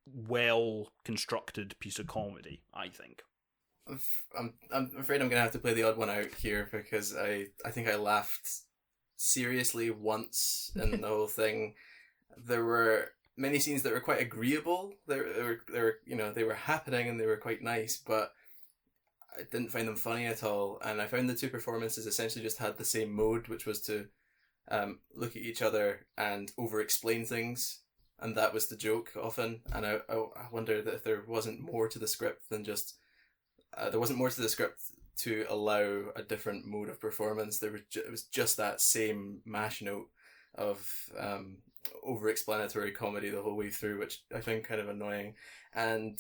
well 0.06 0.92
constructed 1.04 1.74
piece 1.80 1.98
of 1.98 2.06
comedy. 2.06 2.62
I 2.74 2.88
think. 2.88 3.22
I'm 4.38 4.54
I'm 4.72 4.90
afraid 4.98 5.20
I'm 5.20 5.28
gonna 5.28 5.42
have 5.42 5.52
to 5.52 5.58
play 5.58 5.74
the 5.74 5.82
odd 5.82 5.96
one 5.96 6.10
out 6.10 6.32
here 6.40 6.68
because 6.70 7.16
I 7.16 7.46
I 7.64 7.70
think 7.70 7.88
I 7.88 7.96
laughed 7.96 8.48
seriously 9.16 9.90
once 9.90 10.72
in 10.74 11.00
the 11.00 11.08
whole 11.08 11.26
thing. 11.26 11.74
There 12.36 12.64
were 12.64 13.12
many 13.36 13.58
scenes 13.58 13.82
that 13.82 13.92
were 13.92 14.00
quite 14.00 14.20
agreeable. 14.20 14.94
They 15.06 15.16
were, 15.16 15.32
they 15.32 15.42
were, 15.42 15.60
they 15.72 15.80
were, 15.80 15.98
you 16.06 16.16
know, 16.16 16.32
they 16.32 16.44
were 16.44 16.54
happening 16.54 17.08
and 17.08 17.18
they 17.18 17.26
were 17.26 17.36
quite 17.36 17.62
nice, 17.62 17.96
but 17.96 18.32
I 19.38 19.42
didn't 19.50 19.70
find 19.70 19.86
them 19.86 19.96
funny 19.96 20.26
at 20.26 20.42
all. 20.42 20.80
And 20.84 21.00
I 21.00 21.06
found 21.06 21.28
the 21.28 21.34
two 21.34 21.48
performances 21.48 22.06
essentially 22.06 22.44
just 22.44 22.58
had 22.58 22.76
the 22.76 22.84
same 22.84 23.12
mode, 23.12 23.48
which 23.48 23.66
was 23.66 23.80
to 23.82 24.06
um, 24.70 25.00
look 25.14 25.36
at 25.36 25.42
each 25.42 25.62
other 25.62 26.06
and 26.16 26.52
over-explain 26.56 27.24
things, 27.24 27.80
and 28.20 28.36
that 28.36 28.54
was 28.54 28.66
the 28.66 28.76
joke 28.76 29.12
often. 29.20 29.60
And 29.72 29.84
I, 29.84 29.98
I, 30.08 30.14
I 30.14 30.46
wondered 30.52 30.86
if 30.86 31.04
there 31.04 31.22
wasn't 31.26 31.60
more 31.60 31.88
to 31.88 31.98
the 31.98 32.06
script 32.06 32.48
than 32.50 32.64
just 32.64 32.96
uh, 33.76 33.90
there 33.90 34.00
wasn't 34.00 34.18
more 34.18 34.30
to 34.30 34.40
the 34.40 34.48
script 34.48 34.80
to 35.18 35.44
allow 35.48 36.04
a 36.16 36.22
different 36.22 36.66
mode 36.66 36.88
of 36.88 37.00
performance. 37.00 37.58
There 37.58 37.72
was 37.72 37.82
ju- 37.90 38.02
it 38.04 38.10
was 38.10 38.24
just 38.24 38.56
that 38.56 38.80
same 38.80 39.40
mash 39.44 39.82
note 39.82 40.08
of 40.54 41.10
um, 41.18 41.58
over 42.02 42.28
explanatory 42.28 42.92
comedy 42.92 43.30
the 43.30 43.42
whole 43.42 43.56
way 43.56 43.70
through, 43.70 43.98
which 43.98 44.22
I 44.34 44.40
find 44.40 44.64
kind 44.64 44.80
of 44.80 44.88
annoying. 44.88 45.34
And 45.74 46.18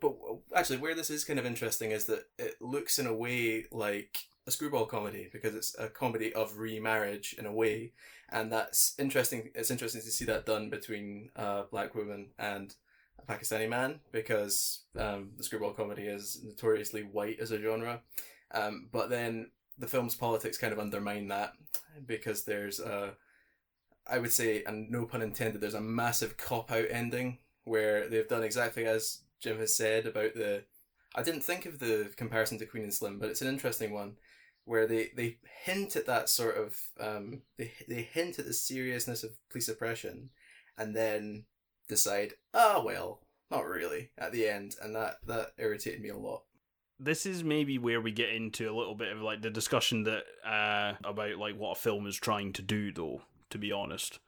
but 0.00 0.14
actually, 0.54 0.78
where 0.78 0.94
this 0.94 1.10
is 1.10 1.24
kind 1.24 1.38
of 1.38 1.46
interesting 1.46 1.90
is 1.90 2.06
that 2.06 2.26
it 2.38 2.60
looks 2.60 2.98
in 2.98 3.06
a 3.06 3.14
way 3.14 3.64
like 3.70 4.18
a 4.46 4.50
screwball 4.50 4.86
comedy 4.86 5.28
because 5.32 5.54
it's 5.54 5.76
a 5.78 5.88
comedy 5.88 6.32
of 6.32 6.58
remarriage 6.58 7.34
in 7.38 7.46
a 7.46 7.52
way, 7.52 7.92
and 8.30 8.52
that's 8.52 8.94
interesting. 8.98 9.50
It's 9.54 9.70
interesting 9.70 10.02
to 10.02 10.10
see 10.10 10.24
that 10.26 10.46
done 10.46 10.70
between 10.70 11.30
a 11.36 11.64
black 11.70 11.94
woman 11.94 12.28
and 12.38 12.74
a 13.18 13.32
Pakistani 13.32 13.68
man 13.68 14.00
because 14.12 14.80
um, 14.98 15.30
the 15.36 15.44
screwball 15.44 15.72
comedy 15.72 16.04
is 16.04 16.40
notoriously 16.44 17.02
white 17.02 17.40
as 17.40 17.50
a 17.50 17.60
genre, 17.60 18.00
um, 18.52 18.88
but 18.92 19.10
then 19.10 19.50
the 19.78 19.88
film's 19.88 20.14
politics 20.14 20.58
kind 20.58 20.72
of 20.72 20.78
undermine 20.78 21.28
that 21.28 21.52
because 22.06 22.44
there's 22.44 22.80
a 22.80 23.14
I 24.08 24.18
would 24.18 24.32
say, 24.32 24.62
and 24.64 24.90
no 24.90 25.04
pun 25.04 25.22
intended, 25.22 25.60
there's 25.60 25.74
a 25.74 25.80
massive 25.80 26.36
cop 26.36 26.70
out 26.70 26.86
ending 26.90 27.38
where 27.64 28.08
they've 28.08 28.28
done 28.28 28.44
exactly 28.44 28.86
as 28.86 29.18
Jim 29.40 29.58
has 29.58 29.74
said 29.74 30.06
about 30.06 30.34
the. 30.34 30.64
I 31.14 31.22
didn't 31.22 31.42
think 31.42 31.66
of 31.66 31.78
the 31.78 32.10
comparison 32.16 32.58
to 32.58 32.66
Queen 32.66 32.82
and 32.82 32.92
Slim, 32.92 33.18
but 33.18 33.30
it's 33.30 33.42
an 33.42 33.48
interesting 33.48 33.92
one 33.92 34.16
where 34.64 34.86
they, 34.86 35.10
they 35.16 35.38
hint 35.64 35.96
at 35.96 36.06
that 36.06 36.28
sort 36.28 36.56
of. 36.56 36.76
Um, 37.00 37.42
they, 37.58 37.72
they 37.88 38.02
hint 38.02 38.38
at 38.38 38.46
the 38.46 38.52
seriousness 38.52 39.22
of 39.22 39.30
police 39.50 39.68
oppression 39.68 40.30
and 40.76 40.94
then 40.94 41.44
decide, 41.88 42.34
ah, 42.52 42.76
oh, 42.76 42.84
well, 42.84 43.20
not 43.50 43.66
really 43.66 44.10
at 44.18 44.32
the 44.32 44.48
end. 44.48 44.76
And 44.82 44.94
that, 44.94 45.16
that 45.26 45.52
irritated 45.58 46.02
me 46.02 46.10
a 46.10 46.16
lot 46.16 46.42
this 46.98 47.26
is 47.26 47.44
maybe 47.44 47.78
where 47.78 48.00
we 48.00 48.10
get 48.10 48.30
into 48.30 48.70
a 48.70 48.74
little 48.76 48.94
bit 48.94 49.12
of 49.12 49.20
like 49.20 49.42
the 49.42 49.50
discussion 49.50 50.04
that 50.04 50.24
uh 50.46 50.94
about 51.04 51.36
like 51.36 51.56
what 51.56 51.76
a 51.76 51.80
film 51.80 52.06
is 52.06 52.16
trying 52.16 52.52
to 52.52 52.62
do 52.62 52.92
though 52.92 53.22
to 53.50 53.58
be 53.58 53.70
honest 53.70 54.18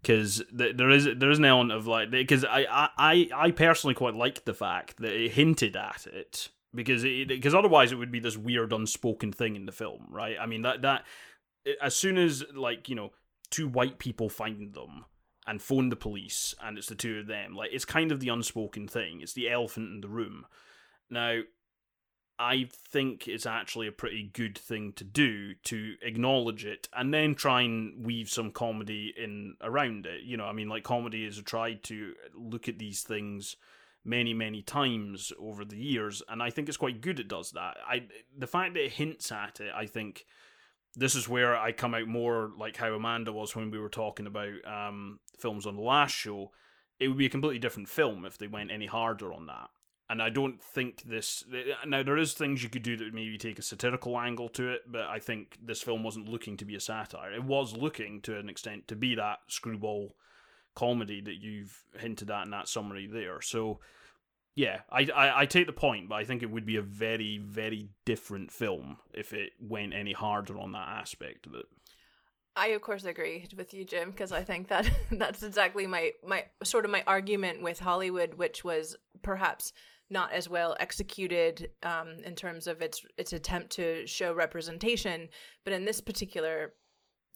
because 0.00 0.42
th- 0.56 0.76
there 0.76 0.90
is 0.90 1.08
there 1.16 1.30
is 1.30 1.38
an 1.38 1.44
element 1.44 1.72
of 1.72 1.86
like 1.86 2.10
because 2.10 2.44
I, 2.44 2.90
I 2.96 3.28
I 3.34 3.50
personally 3.50 3.94
quite 3.94 4.14
liked 4.14 4.44
the 4.44 4.54
fact 4.54 4.98
that 4.98 5.12
it 5.12 5.32
hinted 5.32 5.76
at 5.76 6.06
it 6.06 6.48
because 6.74 7.02
because 7.02 7.54
otherwise 7.54 7.92
it 7.92 7.96
would 7.96 8.12
be 8.12 8.20
this 8.20 8.36
weird 8.36 8.72
unspoken 8.72 9.32
thing 9.32 9.56
in 9.56 9.66
the 9.66 9.72
film, 9.72 10.06
right? 10.10 10.36
I 10.40 10.46
mean 10.46 10.62
that 10.62 10.82
that 10.82 11.04
as 11.80 11.96
soon 11.96 12.16
as 12.16 12.44
like 12.54 12.88
you 12.88 12.94
know 12.94 13.10
two 13.50 13.68
white 13.68 13.98
people 13.98 14.28
find 14.28 14.74
them 14.74 15.04
and 15.46 15.60
phone 15.60 15.88
the 15.88 15.96
police 15.96 16.54
and 16.62 16.78
it's 16.78 16.86
the 16.86 16.94
two 16.94 17.18
of 17.18 17.26
them 17.26 17.54
like 17.54 17.70
it's 17.72 17.84
kind 17.84 18.12
of 18.12 18.20
the 18.20 18.28
unspoken 18.28 18.86
thing 18.86 19.20
it's 19.20 19.32
the 19.32 19.50
elephant 19.50 19.92
in 19.92 20.00
the 20.00 20.08
room 20.08 20.46
now 21.08 21.40
i 22.40 22.66
think 22.88 23.28
it's 23.28 23.46
actually 23.46 23.86
a 23.86 23.92
pretty 23.92 24.30
good 24.32 24.58
thing 24.58 24.92
to 24.92 25.04
do 25.04 25.54
to 25.62 25.94
acknowledge 26.02 26.64
it 26.64 26.88
and 26.96 27.14
then 27.14 27.34
try 27.34 27.62
and 27.62 28.04
weave 28.04 28.28
some 28.28 28.50
comedy 28.50 29.14
in 29.16 29.54
around 29.62 30.06
it 30.06 30.22
you 30.24 30.36
know 30.36 30.46
i 30.46 30.52
mean 30.52 30.68
like 30.68 30.82
comedy 30.82 31.24
has 31.24 31.40
tried 31.42 31.82
to 31.84 32.14
look 32.34 32.68
at 32.68 32.78
these 32.78 33.02
things 33.02 33.56
many 34.04 34.32
many 34.32 34.62
times 34.62 35.32
over 35.38 35.64
the 35.64 35.76
years 35.76 36.22
and 36.28 36.42
i 36.42 36.48
think 36.50 36.68
it's 36.68 36.78
quite 36.78 37.02
good 37.02 37.20
it 37.20 37.28
does 37.28 37.50
that 37.52 37.76
i 37.86 38.02
the 38.36 38.46
fact 38.46 38.74
that 38.74 38.84
it 38.84 38.92
hints 38.92 39.30
at 39.30 39.60
it 39.60 39.70
i 39.76 39.84
think 39.84 40.24
this 40.96 41.14
is 41.14 41.28
where 41.28 41.56
I 41.56 41.72
come 41.72 41.94
out 41.94 42.08
more 42.08 42.50
like 42.58 42.76
how 42.76 42.92
Amanda 42.92 43.32
was 43.32 43.54
when 43.54 43.70
we 43.70 43.78
were 43.78 43.88
talking 43.88 44.26
about 44.26 44.54
um, 44.66 45.20
films 45.38 45.66
on 45.66 45.76
the 45.76 45.82
last 45.82 46.12
show. 46.12 46.50
It 46.98 47.08
would 47.08 47.18
be 47.18 47.26
a 47.26 47.30
completely 47.30 47.58
different 47.58 47.88
film 47.88 48.24
if 48.24 48.38
they 48.38 48.46
went 48.46 48.70
any 48.70 48.86
harder 48.86 49.32
on 49.32 49.46
that. 49.46 49.70
And 50.10 50.20
I 50.20 50.28
don't 50.28 50.60
think 50.60 51.04
this. 51.04 51.44
Now, 51.86 52.02
there 52.02 52.18
is 52.18 52.34
things 52.34 52.64
you 52.64 52.68
could 52.68 52.82
do 52.82 52.96
that 52.96 53.14
maybe 53.14 53.38
take 53.38 53.60
a 53.60 53.62
satirical 53.62 54.18
angle 54.18 54.48
to 54.50 54.72
it, 54.72 54.82
but 54.90 55.02
I 55.02 55.20
think 55.20 55.56
this 55.62 55.82
film 55.82 56.02
wasn't 56.02 56.28
looking 56.28 56.56
to 56.56 56.64
be 56.64 56.74
a 56.74 56.80
satire. 56.80 57.32
It 57.32 57.44
was 57.44 57.76
looking 57.76 58.20
to 58.22 58.36
an 58.36 58.48
extent 58.48 58.88
to 58.88 58.96
be 58.96 59.14
that 59.14 59.38
screwball 59.46 60.16
comedy 60.74 61.20
that 61.20 61.36
you've 61.36 61.84
hinted 61.96 62.30
at 62.30 62.44
in 62.44 62.50
that 62.50 62.68
summary 62.68 63.06
there. 63.06 63.40
So 63.40 63.78
yeah, 64.54 64.80
I, 64.90 65.06
I, 65.14 65.40
I 65.40 65.46
take 65.46 65.66
the 65.66 65.72
point, 65.72 66.08
but 66.08 66.16
I 66.16 66.24
think 66.24 66.42
it 66.42 66.50
would 66.50 66.66
be 66.66 66.76
a 66.76 66.82
very 66.82 67.38
very 67.38 67.88
different 68.04 68.50
film 68.50 68.98
if 69.14 69.32
it 69.32 69.52
went 69.60 69.94
any 69.94 70.12
harder 70.12 70.58
on 70.58 70.72
that 70.72 70.88
aspect 70.88 71.46
of 71.46 71.54
it. 71.54 71.66
I 72.56 72.68
of 72.68 72.82
course 72.82 73.04
agree 73.04 73.46
with 73.56 73.72
you, 73.72 73.84
Jim, 73.84 74.10
because 74.10 74.32
I 74.32 74.42
think 74.42 74.68
that 74.68 74.90
that's 75.12 75.42
exactly 75.42 75.86
my 75.86 76.12
my 76.26 76.44
sort 76.64 76.84
of 76.84 76.90
my 76.90 77.02
argument 77.06 77.62
with 77.62 77.80
Hollywood, 77.80 78.34
which 78.34 78.64
was 78.64 78.96
perhaps 79.22 79.72
not 80.10 80.32
as 80.32 80.48
well 80.48 80.76
executed 80.80 81.70
um, 81.82 82.16
in 82.24 82.34
terms 82.34 82.66
of 82.66 82.82
its 82.82 83.04
its 83.16 83.32
attempt 83.32 83.70
to 83.70 84.06
show 84.06 84.34
representation, 84.34 85.28
but 85.64 85.72
in 85.72 85.84
this 85.84 86.00
particular 86.00 86.72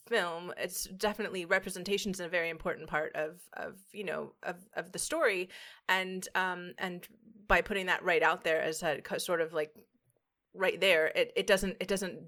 film 0.07 0.53
it's 0.57 0.85
definitely 0.97 1.45
representation 1.45 2.11
is 2.11 2.19
a 2.19 2.27
very 2.27 2.49
important 2.49 2.87
part 2.87 3.15
of 3.15 3.41
of 3.53 3.75
you 3.91 4.03
know 4.03 4.33
of 4.43 4.55
of 4.75 4.91
the 4.91 4.99
story. 4.99 5.49
And 5.89 6.27
um 6.35 6.73
and 6.77 7.07
by 7.47 7.61
putting 7.61 7.87
that 7.87 8.03
right 8.03 8.23
out 8.23 8.43
there 8.43 8.61
as 8.61 8.83
a 8.83 9.01
sort 9.17 9.41
of 9.41 9.53
like 9.53 9.73
right 10.53 10.79
there 10.79 11.07
it, 11.07 11.31
it 11.35 11.47
doesn't 11.47 11.77
it 11.79 11.87
doesn't 11.87 12.19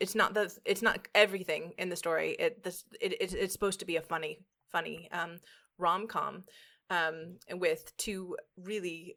it's 0.00 0.14
not 0.14 0.34
the 0.34 0.56
it's 0.64 0.82
not 0.82 1.06
everything 1.14 1.72
in 1.78 1.88
the 1.88 1.96
story. 1.96 2.30
It 2.38 2.62
this 2.62 2.84
it, 3.00 3.12
it 3.20 3.34
it's 3.34 3.52
supposed 3.52 3.80
to 3.80 3.86
be 3.86 3.96
a 3.96 4.02
funny 4.02 4.38
funny 4.72 5.08
um 5.12 5.38
rom-com 5.78 6.44
um 6.90 7.36
with 7.52 7.96
two 7.96 8.36
really 8.56 9.16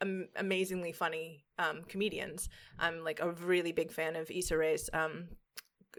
f- 0.00 0.28
amazingly 0.36 0.92
funny 0.92 1.44
um 1.58 1.82
comedians. 1.88 2.48
I'm 2.78 3.04
like 3.04 3.20
a 3.20 3.30
really 3.30 3.72
big 3.72 3.92
fan 3.92 4.16
of 4.16 4.30
Issa 4.30 4.56
Rae's 4.56 4.90
um 4.92 5.28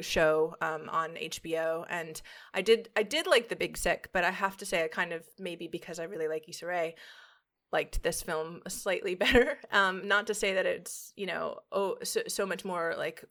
show 0.01 0.55
um, 0.61 0.89
on 0.89 1.15
HBO, 1.15 1.85
and 1.89 2.21
I 2.53 2.61
did 2.61 2.89
I 2.95 3.03
did 3.03 3.27
like 3.27 3.49
The 3.49 3.55
Big 3.55 3.77
Sick, 3.77 4.09
but 4.13 4.23
I 4.23 4.31
have 4.31 4.57
to 4.57 4.65
say 4.65 4.83
I 4.83 4.87
kind 4.87 5.13
of 5.13 5.25
maybe 5.37 5.67
because 5.67 5.99
I 5.99 6.03
really 6.03 6.27
like 6.27 6.47
Issa 6.47 6.65
Rae, 6.65 6.95
liked 7.71 8.03
this 8.03 8.21
film 8.21 8.61
slightly 8.67 9.15
better. 9.15 9.57
Um, 9.71 10.07
not 10.07 10.27
to 10.27 10.33
say 10.33 10.53
that 10.53 10.65
it's 10.65 11.13
you 11.15 11.25
know 11.25 11.59
oh 11.71 11.97
so, 12.03 12.21
so 12.27 12.45
much 12.45 12.65
more 12.65 12.95
like 12.97 13.23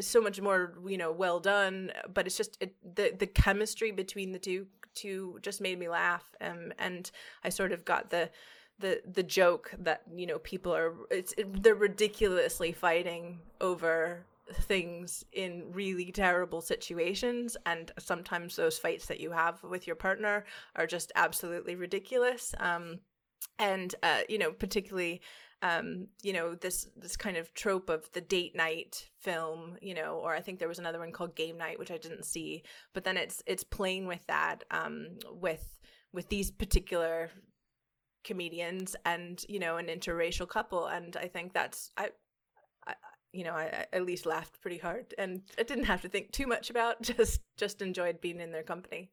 so 0.00 0.20
much 0.20 0.40
more 0.40 0.74
you 0.86 0.98
know 0.98 1.12
well 1.12 1.40
done, 1.40 1.92
but 2.12 2.26
it's 2.26 2.36
just 2.36 2.56
it, 2.60 2.74
the 2.82 3.14
the 3.18 3.26
chemistry 3.26 3.90
between 3.90 4.32
the 4.32 4.38
two 4.38 4.66
two 4.94 5.38
just 5.42 5.60
made 5.60 5.78
me 5.78 5.88
laugh, 5.88 6.24
um, 6.40 6.72
and 6.78 7.10
I 7.42 7.48
sort 7.48 7.72
of 7.72 7.84
got 7.84 8.10
the 8.10 8.30
the 8.78 9.00
the 9.12 9.22
joke 9.22 9.72
that 9.78 10.02
you 10.14 10.26
know 10.26 10.38
people 10.38 10.74
are 10.74 10.94
it's 11.10 11.32
it, 11.38 11.62
they're 11.62 11.74
ridiculously 11.74 12.72
fighting 12.72 13.38
over 13.60 14.24
things 14.52 15.24
in 15.32 15.64
really 15.72 16.12
terrible 16.12 16.60
situations 16.60 17.56
and 17.64 17.92
sometimes 17.98 18.56
those 18.56 18.78
fights 18.78 19.06
that 19.06 19.20
you 19.20 19.30
have 19.30 19.62
with 19.62 19.86
your 19.86 19.96
partner 19.96 20.44
are 20.76 20.86
just 20.86 21.12
absolutely 21.16 21.74
ridiculous. 21.74 22.54
Um, 22.60 23.00
and 23.58 23.94
uh, 24.02 24.20
you 24.28 24.38
know 24.38 24.52
particularly 24.52 25.20
um, 25.62 26.08
you 26.22 26.32
know 26.32 26.54
this 26.54 26.88
this 26.96 27.16
kind 27.16 27.36
of 27.36 27.52
trope 27.54 27.88
of 27.88 28.10
the 28.12 28.20
date 28.20 28.54
night 28.54 29.08
film 29.18 29.76
you 29.80 29.94
know 29.94 30.20
or 30.22 30.34
i 30.34 30.40
think 30.40 30.58
there 30.58 30.68
was 30.68 30.78
another 30.78 30.98
one 30.98 31.12
called 31.12 31.34
game 31.34 31.56
night 31.56 31.78
which 31.78 31.90
i 31.90 31.96
didn't 31.96 32.24
see 32.24 32.62
but 32.92 33.04
then 33.04 33.16
it's 33.16 33.42
it's 33.46 33.64
playing 33.64 34.06
with 34.06 34.24
that 34.26 34.64
um, 34.70 35.08
with 35.32 35.78
with 36.12 36.28
these 36.28 36.50
particular 36.50 37.30
comedians 38.24 38.96
and 39.04 39.44
you 39.48 39.58
know 39.58 39.76
an 39.76 39.86
interracial 39.86 40.48
couple 40.48 40.86
and 40.86 41.16
i 41.16 41.28
think 41.28 41.52
that's 41.52 41.90
i 41.96 42.08
you 43.34 43.42
know, 43.42 43.52
I, 43.52 43.64
I, 43.64 43.86
at 43.92 44.06
least 44.06 44.26
laughed 44.26 44.60
pretty 44.62 44.78
hard, 44.78 45.12
and 45.18 45.42
I 45.58 45.64
didn't 45.64 45.84
have 45.84 46.02
to 46.02 46.08
think 46.08 46.30
too 46.30 46.46
much 46.46 46.70
about. 46.70 47.02
Just 47.02 47.40
just 47.56 47.82
enjoyed 47.82 48.20
being 48.20 48.40
in 48.40 48.52
their 48.52 48.62
company. 48.62 49.10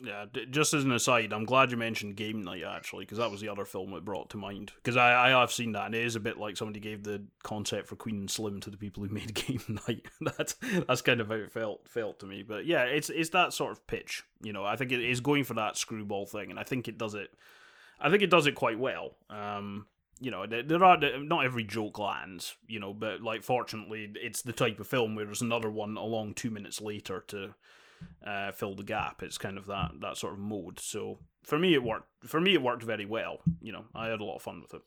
Yeah, 0.00 0.26
just 0.50 0.74
as 0.74 0.84
an 0.84 0.92
aside, 0.92 1.32
I'm 1.32 1.44
glad 1.44 1.72
you 1.72 1.76
mentioned 1.76 2.14
Game 2.14 2.42
Night 2.42 2.62
actually, 2.62 3.04
because 3.04 3.18
that 3.18 3.30
was 3.30 3.40
the 3.40 3.48
other 3.48 3.64
film 3.64 3.92
it 3.94 4.04
brought 4.04 4.30
to 4.30 4.36
mind. 4.36 4.72
Because 4.76 4.96
I, 4.96 5.28
I 5.28 5.40
have 5.40 5.50
seen 5.50 5.72
that, 5.72 5.86
and 5.86 5.94
it 5.94 6.04
is 6.04 6.14
a 6.14 6.20
bit 6.20 6.38
like 6.38 6.56
somebody 6.56 6.78
gave 6.78 7.02
the 7.02 7.24
concept 7.42 7.88
for 7.88 7.96
Queen 7.96 8.16
and 8.16 8.30
Slim 8.30 8.60
to 8.60 8.70
the 8.70 8.76
people 8.76 9.04
who 9.04 9.08
made 9.14 9.34
Game 9.34 9.62
Night. 9.88 10.06
that's 10.20 10.54
that's 10.86 11.02
kind 11.02 11.20
of 11.20 11.28
how 11.28 11.34
it 11.34 11.52
felt 11.52 11.88
felt 11.88 12.20
to 12.20 12.26
me. 12.26 12.42
But 12.42 12.66
yeah, 12.66 12.84
it's 12.84 13.10
it's 13.10 13.30
that 13.30 13.52
sort 13.52 13.72
of 13.72 13.86
pitch. 13.86 14.22
You 14.42 14.52
know, 14.52 14.64
I 14.64 14.76
think 14.76 14.92
it 14.92 15.00
is 15.00 15.20
going 15.20 15.44
for 15.44 15.54
that 15.54 15.76
screwball 15.76 16.26
thing, 16.26 16.50
and 16.50 16.58
I 16.58 16.64
think 16.64 16.86
it 16.86 16.98
does 16.98 17.14
it. 17.14 17.30
I 18.00 18.10
think 18.10 18.22
it 18.22 18.30
does 18.30 18.46
it 18.46 18.54
quite 18.54 18.78
well. 18.78 19.16
Um, 19.30 19.86
you 20.20 20.30
know, 20.30 20.46
there 20.46 20.84
are 20.84 20.98
not 21.18 21.44
every 21.44 21.64
joke 21.64 21.98
lands, 21.98 22.56
you 22.66 22.80
know, 22.80 22.92
but 22.92 23.22
like 23.22 23.42
fortunately, 23.42 24.12
it's 24.16 24.42
the 24.42 24.52
type 24.52 24.80
of 24.80 24.86
film 24.86 25.14
where 25.14 25.24
there's 25.24 25.42
another 25.42 25.70
one 25.70 25.96
along 25.96 26.34
two 26.34 26.50
minutes 26.50 26.80
later 26.80 27.24
to 27.28 27.54
uh, 28.26 28.52
fill 28.52 28.74
the 28.74 28.82
gap. 28.82 29.22
It's 29.22 29.38
kind 29.38 29.58
of 29.58 29.66
that 29.66 29.92
that 30.00 30.16
sort 30.16 30.34
of 30.34 30.38
mode. 30.40 30.80
So 30.80 31.18
for 31.42 31.58
me, 31.58 31.74
it 31.74 31.82
worked. 31.82 32.08
For 32.24 32.40
me, 32.40 32.54
it 32.54 32.62
worked 32.62 32.82
very 32.82 33.06
well. 33.06 33.38
You 33.60 33.72
know, 33.72 33.84
I 33.94 34.08
had 34.08 34.20
a 34.20 34.24
lot 34.24 34.36
of 34.36 34.42
fun 34.42 34.60
with 34.60 34.74
it. 34.74 34.82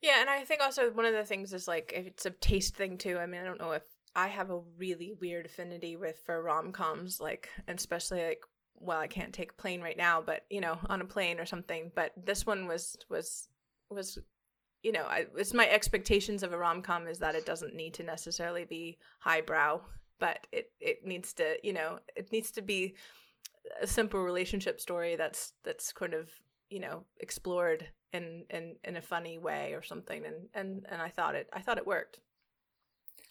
Yeah, 0.00 0.20
and 0.20 0.28
I 0.28 0.44
think 0.44 0.60
also 0.60 0.90
one 0.90 1.04
of 1.04 1.14
the 1.14 1.24
things 1.24 1.52
is 1.52 1.68
like 1.68 1.92
it's 1.94 2.26
a 2.26 2.30
taste 2.30 2.74
thing 2.74 2.98
too. 2.98 3.18
I 3.18 3.26
mean, 3.26 3.40
I 3.40 3.44
don't 3.44 3.60
know 3.60 3.72
if 3.72 3.84
I 4.16 4.28
have 4.28 4.50
a 4.50 4.60
really 4.78 5.12
weird 5.20 5.46
affinity 5.46 5.96
with 5.96 6.20
for 6.24 6.42
rom 6.42 6.72
coms, 6.72 7.20
like 7.20 7.48
especially 7.68 8.22
like 8.24 8.42
well, 8.82 8.98
I 8.98 9.06
can't 9.06 9.32
take 9.32 9.52
a 9.52 9.62
plane 9.62 9.80
right 9.80 9.96
now, 9.96 10.20
but 10.20 10.44
you 10.50 10.60
know, 10.60 10.78
on 10.88 11.00
a 11.00 11.04
plane 11.04 11.38
or 11.38 11.46
something. 11.46 11.90
But 11.94 12.12
this 12.16 12.44
one 12.44 12.66
was 12.66 12.96
was 13.08 13.48
was 13.88 14.18
you 14.82 14.90
know, 14.90 15.04
I, 15.04 15.26
it's 15.36 15.54
my 15.54 15.68
expectations 15.68 16.42
of 16.42 16.52
a 16.52 16.58
rom 16.58 16.82
com 16.82 17.06
is 17.06 17.18
that 17.20 17.36
it 17.36 17.46
doesn't 17.46 17.74
need 17.74 17.94
to 17.94 18.02
necessarily 18.02 18.64
be 18.64 18.98
highbrow, 19.20 19.80
but 20.18 20.46
it 20.50 20.72
it 20.80 21.06
needs 21.06 21.32
to, 21.34 21.56
you 21.62 21.72
know, 21.72 22.00
it 22.16 22.32
needs 22.32 22.50
to 22.52 22.62
be 22.62 22.96
a 23.80 23.86
simple 23.86 24.20
relationship 24.20 24.80
story 24.80 25.16
that's 25.16 25.52
that's 25.64 25.92
kind 25.92 26.14
of 26.14 26.28
you 26.68 26.80
know 26.80 27.04
explored 27.20 27.86
in 28.12 28.44
in 28.50 28.74
in 28.84 28.96
a 28.96 29.02
funny 29.02 29.38
way 29.38 29.74
or 29.74 29.82
something, 29.82 30.24
and 30.24 30.48
and 30.54 30.86
and 30.90 31.00
I 31.00 31.08
thought 31.08 31.34
it 31.34 31.48
I 31.52 31.60
thought 31.60 31.78
it 31.78 31.86
worked. 31.86 32.18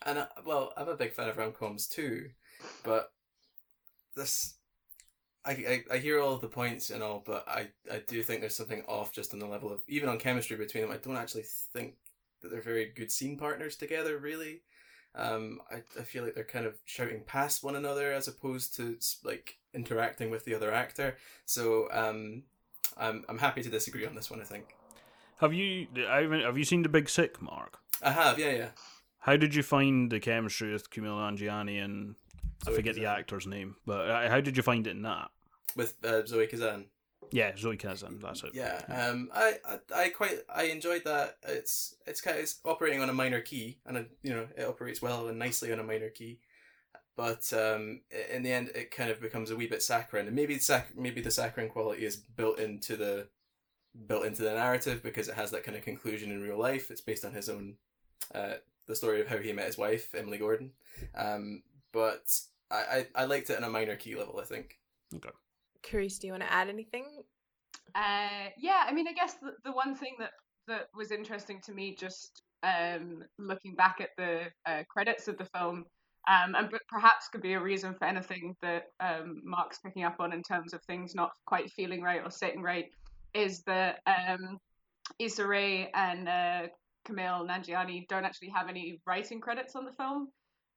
And 0.06 0.20
uh, 0.20 0.28
well, 0.46 0.74
I'm 0.78 0.88
a 0.88 0.96
big 0.96 1.14
fan 1.14 1.30
of 1.30 1.38
rom 1.38 1.52
coms 1.52 1.88
too, 1.88 2.30
but 2.84 3.12
this 4.16 4.56
I, 5.44 5.52
I, 5.52 5.84
I 5.94 5.98
hear 5.98 6.20
all 6.20 6.34
of 6.34 6.42
the 6.42 6.48
points 6.48 6.92
and 6.92 7.02
all, 7.02 7.24
but 7.26 7.48
I, 7.48 7.70
I 7.92 8.02
do 8.06 8.22
think 8.22 8.42
there's 8.42 8.56
something 8.56 8.84
off 8.88 9.12
just 9.12 9.34
on 9.34 9.40
the 9.40 9.48
level 9.48 9.72
of 9.72 9.82
even 9.88 10.10
on 10.10 10.20
chemistry 10.20 10.56
between 10.56 10.84
them. 10.84 10.92
I 10.92 10.98
don't 10.98 11.18
actually 11.18 11.46
think 11.74 11.96
that 12.42 12.52
they're 12.52 12.62
very 12.62 12.92
good 12.96 13.12
scene 13.12 13.38
partners 13.38 13.76
together. 13.76 14.18
Really, 14.18 14.62
um, 15.16 15.60
I, 15.72 15.78
I 16.00 16.04
feel 16.04 16.24
like 16.24 16.36
they're 16.36 16.44
kind 16.44 16.66
of 16.66 16.76
shouting 16.86 17.22
past 17.26 17.64
one 17.64 17.76
another 17.76 18.12
as 18.14 18.28
opposed 18.28 18.76
to 18.76 18.98
like 19.24 19.58
interacting 19.74 20.30
with 20.30 20.46
the 20.46 20.54
other 20.54 20.72
actor. 20.72 21.18
So 21.46 21.88
um, 21.92 22.44
I'm 22.98 23.26
I'm 23.28 23.40
happy 23.40 23.64
to 23.64 23.70
disagree 23.70 24.06
on 24.06 24.16
this 24.16 24.30
one. 24.30 24.42
I 24.42 24.46
think. 24.46 24.76
Have 25.38 25.54
you 25.54 25.88
have 26.08 26.58
you 26.58 26.66
seen 26.66 26.84
the 26.84 26.90
Big 26.90 27.10
Sick, 27.10 27.42
Mark? 27.42 27.80
I 28.04 28.12
have. 28.12 28.38
Yeah, 28.38 28.52
yeah. 28.52 28.70
How 29.20 29.38
did 29.38 29.56
you 29.56 29.64
find 29.64 30.12
the 30.12 30.20
chemistry 30.20 30.72
with 30.72 30.90
Kumail 30.90 31.18
Nanjiani 31.18 31.84
and 31.84 32.16
Zoe 32.64 32.74
I 32.74 32.76
forget 32.76 32.96
Kazan. 32.96 33.04
the 33.04 33.10
actor's 33.10 33.48
name, 33.48 33.76
but 33.86 34.10
uh, 34.10 34.30
how 34.30 34.42
did 34.42 34.56
you 34.58 34.64
find 34.64 34.86
it 34.88 34.92
in 34.92 35.02
that? 35.04 35.30
With 35.76 35.96
uh, 36.04 36.26
Zoe 36.26 36.48
Kazan. 36.48 36.86
Yeah, 37.32 37.56
Zoe 37.58 37.78
Kazan. 37.78 38.20
That's 38.22 38.44
it. 38.44 38.52
Yeah, 38.54 38.82
um, 38.90 39.30
I, 39.34 39.54
I, 39.66 39.80
I 39.96 40.10
quite, 40.10 40.40
I 40.54 40.64
enjoyed 40.64 41.04
that. 41.06 41.38
It's, 41.48 41.96
it's 42.06 42.20
kind 42.20 42.38
of, 42.38 42.44
it's 42.44 42.60
operating 42.66 43.02
on 43.02 43.10
a 43.10 43.14
minor 43.14 43.40
key, 43.42 43.80
and 43.86 44.06
you 44.22 44.34
know, 44.34 44.48
it 44.58 44.64
operates 44.66 45.02
well 45.02 45.28
and 45.28 45.40
nicely 45.40 45.72
on 45.72 45.80
a 45.80 45.84
minor 45.84 46.10
key. 46.10 46.40
but 47.16 47.52
um, 47.54 48.02
in 48.32 48.44
the 48.44 48.52
end, 48.52 48.70
it 48.76 48.92
kind 48.92 49.10
of 49.10 49.22
becomes 49.22 49.50
a 49.50 49.56
wee 49.56 49.68
bit 49.68 49.82
saccharine, 49.82 50.28
and 50.28 50.36
maybe 50.36 50.60
sac- 50.60 50.98
maybe 50.98 51.22
the 51.22 51.32
saccharine 51.32 51.70
quality 51.70 52.06
is 52.06 52.18
built 52.18 52.60
into 52.60 52.98
the 52.98 53.28
built 54.08 54.26
into 54.26 54.42
the 54.42 54.54
narrative 54.54 55.04
because 55.04 55.28
it 55.28 55.36
has 55.36 55.52
that 55.52 55.64
kind 55.64 55.78
of 55.78 55.84
conclusion 55.84 56.32
in 56.32 56.42
real 56.42 56.58
life. 56.60 56.92
It's 56.92 57.02
based 57.02 57.26
on 57.26 57.34
his 57.34 57.50
own 57.50 57.76
uh, 58.34 58.56
the 58.88 58.96
story 58.96 59.22
of 59.22 59.28
how 59.28 59.38
he 59.38 59.54
met 59.54 59.68
his 59.68 59.78
wife, 59.78 60.14
Emily 60.16 60.38
Gordon. 60.38 60.72
Um, 61.16 61.64
but 61.94 62.24
I, 62.70 63.06
I 63.16 63.24
I 63.24 63.26
liked 63.26 63.50
it 63.50 63.58
on 63.58 63.64
a 63.64 63.70
minor 63.70 63.96
key 63.96 64.16
level. 64.16 64.40
I 64.40 64.46
think. 64.46 64.78
Okay. 65.16 65.30
Carice, 65.84 66.20
do 66.20 66.28
you 66.28 66.34
want 66.34 66.44
to 66.44 66.54
add 66.54 66.70
anything? 66.70 67.06
Uh, 67.96 68.50
yeah, 68.58 68.86
I 68.88 68.94
mean, 68.94 69.08
I 69.08 69.14
guess 69.14 69.34
the, 69.36 69.52
the 69.66 69.72
one 69.72 69.96
thing 69.96 70.16
that 70.20 70.32
that 70.68 70.88
was 70.96 71.12
interesting 71.12 71.60
to 71.66 71.74
me, 71.74 71.96
just 72.00 72.44
um, 72.64 73.24
looking 73.38 73.76
back 73.76 74.00
at 74.00 74.10
the 74.18 74.44
uh, 74.66 74.84
credits 74.90 75.28
of 75.28 75.38
the 75.38 75.46
film, 75.46 75.86
um, 76.30 76.56
and 76.56 76.70
but 76.70 76.82
perhaps 76.88 77.28
could 77.30 77.42
be 77.42 77.54
a 77.54 77.60
reason 77.60 77.96
for 77.96 78.06
anything 78.06 78.56
that 78.62 78.84
um, 79.00 79.42
Mark's 79.44 79.80
picking 79.80 80.04
up 80.04 80.18
on 80.20 80.32
in 80.32 80.44
terms 80.44 80.74
of 80.74 80.82
things 80.84 81.16
not 81.16 81.32
quite 81.46 81.72
feeling 81.72 82.02
right 82.02 82.22
or 82.24 82.32
sitting 82.32 82.62
right, 82.62 82.86
is 83.34 83.64
that 83.64 84.00
um, 84.06 84.58
Issa 85.20 85.46
Rae 85.46 85.90
and 85.94 86.30
uh, 86.30 86.68
Kumail 87.08 87.48
Nanjiani 87.48 88.08
don't 88.08 88.26
actually 88.26 88.50
have 88.50 88.70
any 88.70 89.02
writing 89.06 89.42
credits 89.42 89.76
on 89.76 89.86
the 89.86 89.94
film. 89.94 90.30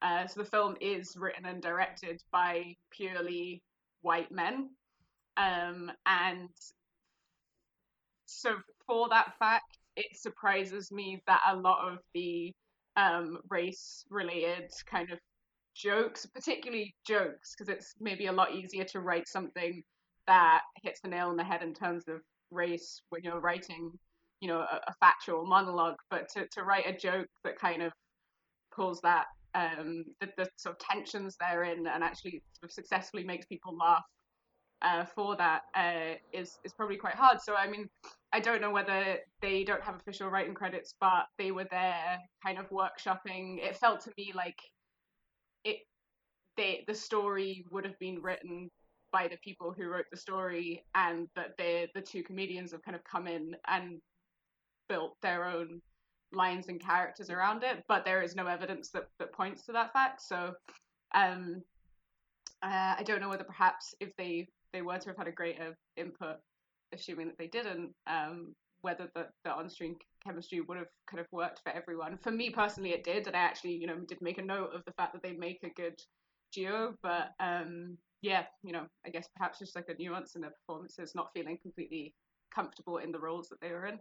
Uh, 0.04 0.26
so 0.26 0.42
the 0.42 0.50
film 0.50 0.76
is 0.82 1.16
written 1.16 1.46
and 1.46 1.62
directed 1.62 2.20
by 2.30 2.76
purely 2.90 3.62
white 4.02 4.30
men. 4.30 4.68
Um, 5.38 5.90
and 6.04 6.50
so 8.26 8.50
for 8.86 9.08
that 9.08 9.32
fact, 9.38 9.78
it 9.96 10.14
surprises 10.14 10.92
me 10.92 11.22
that 11.26 11.40
a 11.48 11.56
lot 11.56 11.90
of 11.90 12.00
the 12.12 12.52
um, 12.96 13.38
race-related 13.48 14.70
kind 14.84 15.10
of 15.10 15.18
jokes, 15.74 16.26
particularly 16.26 16.94
jokes, 17.06 17.54
because 17.56 17.74
it's 17.74 17.94
maybe 17.98 18.26
a 18.26 18.32
lot 18.32 18.54
easier 18.54 18.84
to 18.84 19.00
write 19.00 19.26
something 19.26 19.82
that 20.26 20.60
hits 20.82 21.00
the 21.00 21.08
nail 21.08 21.28
on 21.28 21.36
the 21.36 21.44
head 21.44 21.62
in 21.62 21.72
terms 21.72 22.04
of 22.08 22.20
race 22.50 23.00
when 23.08 23.22
you're 23.22 23.40
writing, 23.40 23.90
you 24.40 24.48
know, 24.48 24.58
a, 24.58 24.80
a 24.86 24.94
factual 25.00 25.46
monologue. 25.46 25.96
But 26.10 26.28
to, 26.34 26.46
to 26.52 26.62
write 26.62 26.86
a 26.86 26.92
joke 26.96 27.28
that 27.42 27.58
kind 27.58 27.82
of 27.82 27.92
pulls 28.74 29.00
that 29.00 29.24
um, 29.54 30.04
the, 30.20 30.28
the 30.36 30.48
sort 30.56 30.74
of 30.74 30.78
tensions 30.78 31.36
therein 31.38 31.86
and 31.86 32.02
actually 32.02 32.42
sort 32.52 32.70
of 32.70 32.72
successfully 32.72 33.24
makes 33.24 33.46
people 33.46 33.76
laugh 33.76 34.04
uh, 34.82 35.04
for 35.04 35.36
that 35.36 35.62
uh, 35.74 36.14
is 36.32 36.58
is 36.64 36.72
probably 36.72 36.96
quite 36.96 37.14
hard. 37.14 37.40
So 37.40 37.54
I 37.54 37.68
mean, 37.68 37.88
I 38.32 38.40
don't 38.40 38.60
know 38.60 38.70
whether 38.70 39.18
they 39.40 39.64
don't 39.64 39.82
have 39.82 39.96
official 39.96 40.28
writing 40.28 40.54
credits, 40.54 40.94
but 41.00 41.26
they 41.38 41.50
were 41.50 41.66
there, 41.70 42.18
kind 42.44 42.58
of 42.58 42.68
workshopping. 42.70 43.58
It 43.62 43.76
felt 43.76 44.00
to 44.02 44.12
me 44.18 44.32
like 44.34 44.58
it 45.64 45.78
they 46.56 46.84
the 46.86 46.94
story 46.94 47.64
would 47.70 47.84
have 47.84 47.98
been 47.98 48.20
written 48.20 48.70
by 49.10 49.28
the 49.28 49.38
people 49.44 49.72
who 49.76 49.86
wrote 49.86 50.06
the 50.10 50.18
story, 50.18 50.84
and 50.94 51.28
that 51.34 51.56
the 51.56 51.88
the 51.94 52.02
two 52.02 52.22
comedians 52.22 52.72
have 52.72 52.82
kind 52.82 52.96
of 52.96 53.02
come 53.04 53.26
in 53.26 53.56
and 53.68 54.00
built 54.88 55.16
their 55.22 55.46
own 55.46 55.80
lines 56.34 56.68
and 56.68 56.80
characters 56.80 57.30
around 57.30 57.62
it. 57.62 57.84
But 57.88 58.04
there 58.04 58.22
is 58.22 58.34
no 58.34 58.46
evidence 58.46 58.90
that 58.90 59.08
that 59.18 59.32
points 59.32 59.64
to 59.66 59.72
that 59.72 59.92
fact. 59.92 60.22
So. 60.22 60.54
Um, 61.14 61.62
uh, 62.62 62.94
I 62.98 63.02
don't 63.04 63.20
know 63.20 63.28
whether 63.28 63.44
perhaps 63.44 63.94
if 64.00 64.16
they 64.16 64.48
they 64.72 64.82
were 64.82 64.98
to 64.98 65.08
have 65.10 65.16
had 65.16 65.28
a 65.28 65.32
greater 65.32 65.76
input, 65.96 66.36
assuming 66.92 67.28
that 67.28 67.38
they 67.38 67.46
didn't, 67.46 67.94
um, 68.08 68.54
whether 68.80 69.08
the, 69.14 69.26
the 69.44 69.52
on-screen 69.52 69.94
chemistry 70.24 70.60
would 70.60 70.78
have 70.78 70.88
kind 71.08 71.20
of 71.20 71.26
worked 71.30 71.60
for 71.62 71.70
everyone. 71.70 72.18
For 72.18 72.32
me 72.32 72.50
personally, 72.50 72.90
it 72.90 73.04
did, 73.04 73.28
and 73.28 73.36
I 73.36 73.40
actually, 73.40 73.76
you 73.76 73.86
know, 73.86 73.98
did 74.08 74.20
make 74.20 74.38
a 74.38 74.42
note 74.42 74.70
of 74.74 74.84
the 74.84 74.92
fact 74.92 75.12
that 75.12 75.22
they 75.22 75.32
make 75.32 75.60
a 75.62 75.80
good 75.80 75.94
duo. 76.52 76.94
But 77.02 77.30
um, 77.38 77.96
yeah, 78.22 78.44
you 78.64 78.72
know, 78.72 78.86
I 79.06 79.10
guess 79.10 79.28
perhaps 79.36 79.60
just 79.60 79.76
like 79.76 79.88
a 79.88 80.02
nuance 80.02 80.34
in 80.34 80.40
their 80.40 80.50
performances, 80.66 81.14
not 81.14 81.30
feeling 81.34 81.58
completely 81.62 82.14
comfortable 82.52 82.98
in 82.98 83.12
the 83.12 83.20
roles 83.20 83.48
that 83.50 83.60
they 83.60 83.70
were 83.70 83.86
in. 83.86 83.98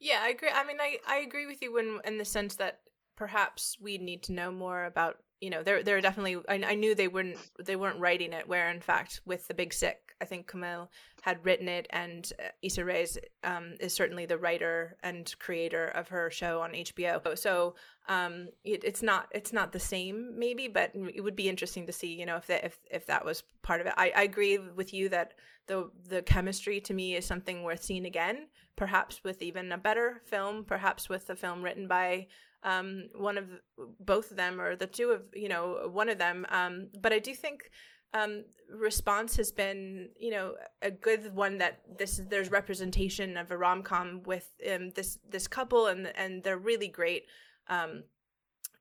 Yeah, 0.00 0.20
I 0.22 0.28
agree. 0.30 0.48
I 0.52 0.64
mean, 0.64 0.78
I, 0.80 0.98
I 1.06 1.18
agree 1.18 1.46
with 1.46 1.62
you 1.62 1.76
in 1.78 2.00
in 2.04 2.18
the 2.18 2.24
sense 2.24 2.56
that 2.56 2.80
perhaps 3.16 3.76
we 3.80 3.98
need 3.98 4.22
to 4.24 4.32
know 4.32 4.50
more 4.50 4.84
about 4.84 5.18
you 5.40 5.50
know 5.50 5.62
there 5.62 5.82
there 5.82 5.96
are 5.96 6.00
definitely 6.00 6.36
I, 6.48 6.72
I 6.72 6.74
knew 6.74 6.94
they 6.94 7.08
weren't 7.08 7.36
they 7.64 7.76
weren't 7.76 8.00
writing 8.00 8.32
it 8.32 8.48
where 8.48 8.70
in 8.70 8.80
fact 8.80 9.20
with 9.26 9.46
the 9.48 9.54
Big 9.54 9.72
Sick 9.74 10.09
I 10.20 10.24
think 10.24 10.50
Kumail 10.50 10.88
had 11.22 11.44
written 11.44 11.68
it 11.68 11.86
and 11.90 12.32
uh, 12.38 12.48
Issa 12.62 12.84
Rae 12.84 13.06
um, 13.44 13.74
is 13.80 13.94
certainly 13.94 14.26
the 14.26 14.38
writer 14.38 14.96
and 15.02 15.34
creator 15.38 15.86
of 15.88 16.08
her 16.08 16.30
show 16.30 16.60
on 16.60 16.72
HBO 16.72 17.36
so 17.38 17.74
um 18.08 18.48
it, 18.64 18.82
it's 18.84 19.02
not 19.02 19.28
it's 19.30 19.52
not 19.52 19.72
the 19.72 19.80
same 19.80 20.38
maybe 20.38 20.68
but 20.68 20.90
it 21.14 21.20
would 21.22 21.36
be 21.36 21.48
interesting 21.48 21.86
to 21.86 21.92
see 21.92 22.12
you 22.12 22.26
know 22.26 22.36
if 22.36 22.46
that 22.46 22.64
if 22.64 22.78
if 22.90 23.06
that 23.06 23.24
was 23.24 23.42
part 23.62 23.80
of 23.80 23.86
it. 23.86 23.94
I, 23.96 24.12
I 24.16 24.22
agree 24.22 24.58
with 24.58 24.92
you 24.92 25.08
that 25.10 25.34
the 25.66 25.90
the 26.08 26.22
chemistry 26.22 26.80
to 26.80 26.94
me 26.94 27.14
is 27.14 27.24
something 27.26 27.62
worth 27.62 27.82
seeing 27.82 28.06
again 28.06 28.48
perhaps 28.76 29.22
with 29.22 29.42
even 29.42 29.70
a 29.72 29.78
better 29.78 30.22
film 30.24 30.64
perhaps 30.64 31.08
with 31.08 31.28
a 31.30 31.36
film 31.36 31.62
written 31.62 31.86
by 31.86 32.26
um, 32.62 33.08
one 33.14 33.38
of 33.38 33.46
both 33.98 34.30
of 34.30 34.36
them 34.36 34.60
or 34.60 34.76
the 34.76 34.86
two 34.86 35.10
of 35.10 35.22
you 35.34 35.48
know 35.48 35.88
one 35.90 36.08
of 36.08 36.18
them. 36.18 36.46
Um, 36.50 36.88
but 37.00 37.12
i 37.12 37.18
do 37.18 37.34
think 37.34 37.70
um, 38.12 38.44
response 38.72 39.36
has 39.36 39.52
been 39.52 40.08
you 40.18 40.30
know 40.30 40.54
a 40.82 40.90
good 40.90 41.34
one 41.34 41.58
that 41.58 41.80
this 41.98 42.18
is 42.18 42.26
there's 42.26 42.50
representation 42.50 43.36
of 43.36 43.50
a 43.50 43.56
rom-com 43.56 44.22
with 44.24 44.48
um, 44.72 44.90
this 44.90 45.18
this 45.28 45.46
couple 45.48 45.86
and 45.86 46.12
and 46.16 46.42
they're 46.42 46.58
really 46.58 46.88
great 46.88 47.24
um, 47.68 48.04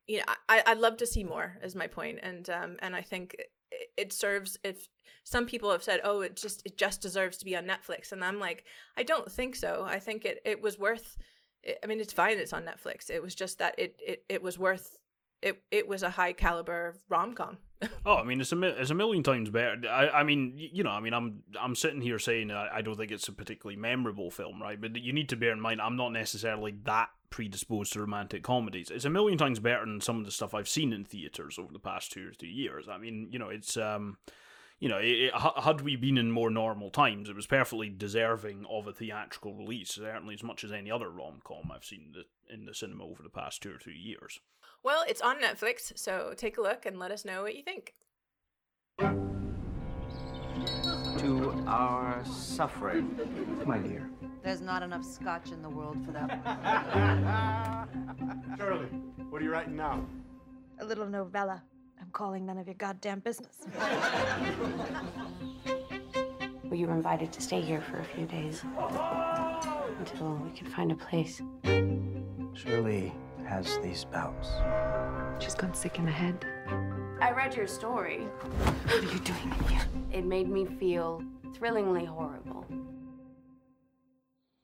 you 0.07 0.17
know 0.17 0.23
I, 0.47 0.63
i'd 0.67 0.79
love 0.79 0.97
to 0.97 1.07
see 1.07 1.23
more 1.23 1.57
is 1.63 1.75
my 1.75 1.87
point 1.87 2.19
and 2.23 2.49
um, 2.49 2.77
and 2.79 2.95
i 2.95 3.01
think 3.01 3.35
it, 3.71 3.89
it 3.97 4.13
serves 4.13 4.57
if 4.63 4.87
some 5.23 5.45
people 5.45 5.71
have 5.71 5.83
said 5.83 6.01
oh 6.03 6.21
it 6.21 6.35
just 6.35 6.61
it 6.65 6.77
just 6.77 7.01
deserves 7.01 7.37
to 7.37 7.45
be 7.45 7.55
on 7.55 7.65
netflix 7.65 8.11
and 8.11 8.23
i'm 8.23 8.39
like 8.39 8.63
i 8.97 9.03
don't 9.03 9.31
think 9.31 9.55
so 9.55 9.85
i 9.87 9.99
think 9.99 10.25
it, 10.25 10.39
it 10.45 10.61
was 10.61 10.79
worth 10.79 11.17
I 11.83 11.87
mean, 11.87 11.99
it's 11.99 12.13
fine. 12.13 12.37
It's 12.37 12.53
on 12.53 12.63
Netflix. 12.63 13.09
It 13.09 13.21
was 13.21 13.35
just 13.35 13.59
that 13.59 13.75
it 13.77 13.95
it, 13.99 14.23
it 14.29 14.41
was 14.41 14.57
worth. 14.57 14.97
It 15.41 15.61
it 15.71 15.87
was 15.87 16.03
a 16.03 16.09
high 16.09 16.33
caliber 16.33 16.95
rom 17.09 17.33
com. 17.33 17.57
Oh, 18.05 18.15
I 18.15 18.23
mean, 18.23 18.41
it's 18.41 18.51
a 18.51 18.61
it's 18.81 18.89
a 18.89 18.95
million 18.95 19.23
times 19.23 19.49
better. 19.49 19.87
I, 19.89 20.09
I 20.09 20.23
mean, 20.23 20.53
you 20.55 20.83
know, 20.83 20.89
I 20.91 20.99
mean, 20.99 21.13
I'm 21.13 21.43
I'm 21.59 21.75
sitting 21.75 22.01
here 22.01 22.19
saying 22.19 22.51
I, 22.51 22.77
I 22.77 22.81
don't 22.81 22.97
think 22.97 23.11
it's 23.11 23.27
a 23.27 23.33
particularly 23.33 23.79
memorable 23.79 24.31
film, 24.31 24.61
right? 24.61 24.79
But 24.79 24.97
you 25.01 25.13
need 25.13 25.29
to 25.29 25.37
bear 25.37 25.51
in 25.51 25.61
mind, 25.61 25.81
I'm 25.81 25.95
not 25.95 26.11
necessarily 26.11 26.75
that 26.83 27.09
predisposed 27.29 27.93
to 27.93 28.01
romantic 28.01 28.43
comedies. 28.43 28.91
It's 28.91 29.05
a 29.05 29.09
million 29.09 29.37
times 29.37 29.59
better 29.59 29.85
than 29.85 30.01
some 30.01 30.19
of 30.19 30.25
the 30.25 30.31
stuff 30.31 30.53
I've 30.53 30.67
seen 30.67 30.91
in 30.91 31.05
theaters 31.05 31.57
over 31.57 31.71
the 31.71 31.79
past 31.79 32.11
two 32.11 32.27
or 32.27 32.33
three 32.33 32.51
years. 32.51 32.87
I 32.89 32.97
mean, 32.97 33.29
you 33.31 33.39
know, 33.39 33.49
it's 33.49 33.77
um, 33.77 34.17
you 34.79 34.87
know, 34.87 34.97
it, 34.97 35.07
it, 35.07 35.33
had 35.35 35.81
we 35.81 35.95
been 35.95 36.17
in 36.17 36.31
more 36.31 36.49
normal 36.49 36.89
times, 36.89 37.29
it 37.29 37.35
was 37.35 37.47
perfectly 37.47 37.89
deserving 37.89 38.65
of 38.69 38.87
a 38.87 38.93
theatrical 38.93 39.53
release, 39.53 39.91
certainly 39.91 40.33
as 40.33 40.43
much 40.43 40.63
as 40.63 40.71
any 40.71 40.89
other 40.89 41.09
rom 41.09 41.41
com 41.43 41.71
I've 41.73 41.85
seen 41.85 42.13
the, 42.13 42.53
in 42.53 42.65
the 42.65 42.73
cinema 42.73 43.03
over 43.03 43.21
the 43.21 43.29
past 43.29 43.61
two 43.61 43.73
or 43.73 43.77
three 43.77 43.97
years. 43.97 44.39
Well, 44.83 45.03
it's 45.07 45.21
on 45.21 45.41
Netflix, 45.41 45.97
so 45.97 46.33
take 46.37 46.57
a 46.57 46.61
look 46.61 46.85
and 46.85 46.97
let 46.97 47.11
us 47.11 47.25
know 47.25 47.43
what 47.43 47.55
you 47.55 47.63
think. 47.63 47.93
To 51.19 51.63
our 51.67 52.23
suffering, 52.25 53.19
my 53.65 53.77
dear. 53.77 54.09
There's 54.41 54.61
not 54.61 54.81
enough 54.83 55.03
scotch 55.03 55.51
in 55.51 55.61
the 55.61 55.69
world 55.69 55.97
for 56.05 56.11
that. 56.13 57.87
Shirley, 58.57 58.87
what 59.29 59.41
are 59.41 59.45
you 59.45 59.51
writing 59.51 59.75
now? 59.75 60.05
A 60.79 60.85
little 60.85 61.07
novella. 61.07 61.61
I'm 61.99 62.09
calling 62.11 62.45
none 62.45 62.57
of 62.57 62.67
your 62.67 62.75
goddamn 62.75 63.19
business. 63.19 63.57
Well, 66.63 66.77
you 66.77 66.85
were 66.85 66.93
invited 66.93 67.31
to 67.31 67.41
stay 67.41 67.61
here 67.61 67.81
for 67.81 67.97
a 67.99 68.03
few 68.03 68.27
days 68.27 68.61
until 69.97 70.35
we 70.35 70.51
could 70.55 70.67
find 70.71 70.91
a 70.91 70.95
place. 70.95 71.41
Shirley 72.53 73.11
has 73.49 73.79
these 73.79 74.05
bouts. 74.05 74.49
She's 75.43 75.55
gone 75.55 75.73
sick 75.73 75.97
in 75.97 76.05
the 76.05 76.11
head. 76.11 76.45
I 77.19 77.31
read 77.31 77.55
your 77.55 77.65
story. 77.65 78.19
What 78.19 79.03
are 79.03 79.11
you 79.13 79.19
doing 79.19 79.53
in 79.59 79.67
here? 79.67 79.85
It 80.11 80.23
made 80.23 80.47
me 80.47 80.65
feel 80.65 81.23
thrillingly 81.55 82.05
horrible. 82.05 82.63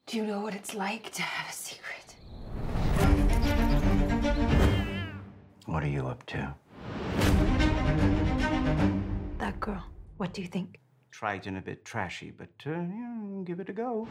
Do 0.06 0.18
you 0.18 0.26
know 0.28 0.42
what 0.42 0.54
it's 0.54 0.76
like 0.76 1.12
to 1.14 1.24
have 1.24 1.50
a 1.50 1.54
secret? 1.54 2.16
What 5.66 5.82
are 5.84 5.88
you 5.88 6.08
up 6.08 6.24
to? 6.28 6.54
That 9.40 9.60
girl. 9.60 9.84
What 10.18 10.32
do 10.32 10.44
you 10.44 10.48
think? 10.48 10.80
Trite 11.10 11.48
and 11.48 11.58
a 11.58 11.62
bit 11.62 11.86
trashy, 11.86 12.32
but 12.32 12.54
uh, 12.68 12.70
yeah, 12.70 13.44
give 13.46 13.60
it 13.60 13.70
a 13.70 13.74
go. 13.74 14.08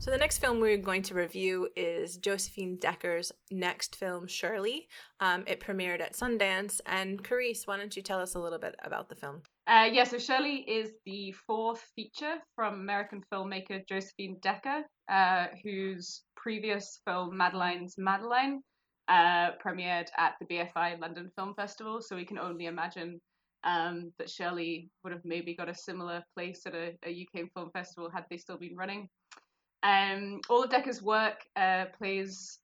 So 0.00 0.12
the 0.12 0.16
next 0.16 0.38
film 0.38 0.60
we're 0.60 0.76
going 0.76 1.02
to 1.02 1.14
review 1.14 1.68
is 1.74 2.18
Josephine 2.18 2.76
Decker's 2.76 3.32
next 3.50 3.96
film, 3.96 4.28
Shirley. 4.28 4.86
Um, 5.18 5.42
it 5.48 5.58
premiered 5.58 6.00
at 6.00 6.14
Sundance, 6.14 6.80
and 6.86 7.22
Carice, 7.22 7.66
why 7.66 7.78
don't 7.78 7.94
you 7.96 8.02
tell 8.02 8.20
us 8.20 8.36
a 8.36 8.38
little 8.38 8.60
bit 8.60 8.76
about 8.84 9.08
the 9.08 9.16
film? 9.16 9.42
Uh, 9.66 9.88
yeah, 9.90 10.04
so 10.04 10.16
Shirley 10.16 10.58
is 10.68 10.92
the 11.04 11.32
fourth 11.32 11.82
feature 11.96 12.36
from 12.54 12.74
American 12.74 13.24
filmmaker 13.32 13.86
Josephine 13.88 14.38
Decker, 14.40 14.84
uh, 15.10 15.46
whose 15.64 16.22
previous 16.36 17.00
film 17.04 17.36
Madeline's 17.36 17.96
Madeline 17.98 18.62
uh, 19.08 19.50
premiered 19.62 20.06
at 20.16 20.34
the 20.40 20.46
BFI 20.46 21.00
London 21.00 21.28
Film 21.34 21.54
Festival. 21.54 22.00
So 22.00 22.14
we 22.14 22.24
can 22.24 22.38
only 22.38 22.66
imagine 22.66 23.20
um, 23.64 24.12
that 24.18 24.30
Shirley 24.30 24.90
would 25.02 25.12
have 25.12 25.24
maybe 25.24 25.56
got 25.56 25.68
a 25.68 25.74
similar 25.74 26.22
place 26.36 26.62
at 26.66 26.74
a, 26.74 26.94
a 27.04 27.26
UK 27.26 27.48
film 27.52 27.70
festival 27.72 28.08
had 28.14 28.24
they 28.30 28.36
still 28.36 28.58
been 28.58 28.76
running. 28.76 29.08
Um, 29.82 30.40
all 30.48 30.62
of 30.62 30.70
Decker's 30.70 31.02
work 31.02 31.44
uh, 31.56 31.86
plays 31.96 32.58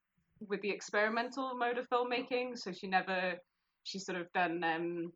with 0.47 0.61
the 0.61 0.69
experimental 0.69 1.55
mode 1.55 1.77
of 1.77 1.89
filmmaking. 1.89 2.57
So 2.57 2.71
she 2.71 2.87
never, 2.87 3.35
she's 3.83 4.05
sort 4.05 4.19
of 4.19 4.31
done 4.33 4.63
um, 4.63 5.11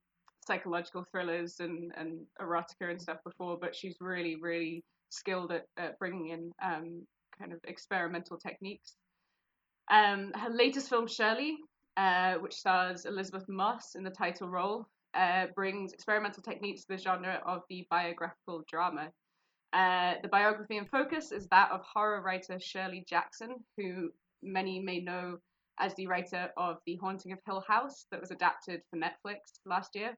psychological 0.45 1.05
thrillers 1.11 1.59
and, 1.59 1.91
and 1.97 2.19
erotica 2.41 2.89
and 2.89 3.01
stuff 3.01 3.17
before, 3.25 3.57
but 3.59 3.75
she's 3.75 3.97
really, 3.99 4.35
really 4.35 4.83
skilled 5.09 5.51
at, 5.51 5.65
at 5.77 5.99
bringing 5.99 6.29
in 6.29 6.51
um, 6.63 7.05
kind 7.37 7.53
of 7.53 7.59
experimental 7.65 8.37
techniques. 8.37 8.95
Um, 9.91 10.31
her 10.35 10.49
latest 10.49 10.89
film, 10.89 11.07
Shirley, 11.07 11.57
uh, 11.97 12.35
which 12.35 12.53
stars 12.53 13.05
Elisabeth 13.05 13.49
Moss 13.49 13.95
in 13.95 14.03
the 14.03 14.09
title 14.09 14.47
role, 14.47 14.87
uh, 15.15 15.47
brings 15.55 15.91
experimental 15.91 16.43
techniques 16.43 16.81
to 16.81 16.87
the 16.89 16.97
genre 16.97 17.41
of 17.45 17.63
the 17.69 17.85
biographical 17.89 18.63
drama. 18.69 19.09
Uh, 19.73 20.15
the 20.23 20.27
biography 20.29 20.77
in 20.77 20.85
focus 20.85 21.31
is 21.31 21.47
that 21.47 21.71
of 21.71 21.81
horror 21.81 22.21
writer 22.21 22.59
Shirley 22.59 23.05
Jackson, 23.07 23.55
who 23.77 24.09
many 24.41 24.79
may 24.79 24.99
know 24.99 25.37
as 25.79 25.93
the 25.95 26.07
writer 26.07 26.49
of 26.57 26.77
The 26.85 26.95
Haunting 26.97 27.31
of 27.31 27.39
Hill 27.45 27.63
House, 27.67 28.05
that 28.11 28.19
was 28.19 28.31
adapted 28.31 28.81
for 28.89 28.97
Netflix 28.97 29.59
last 29.65 29.95
year. 29.95 30.17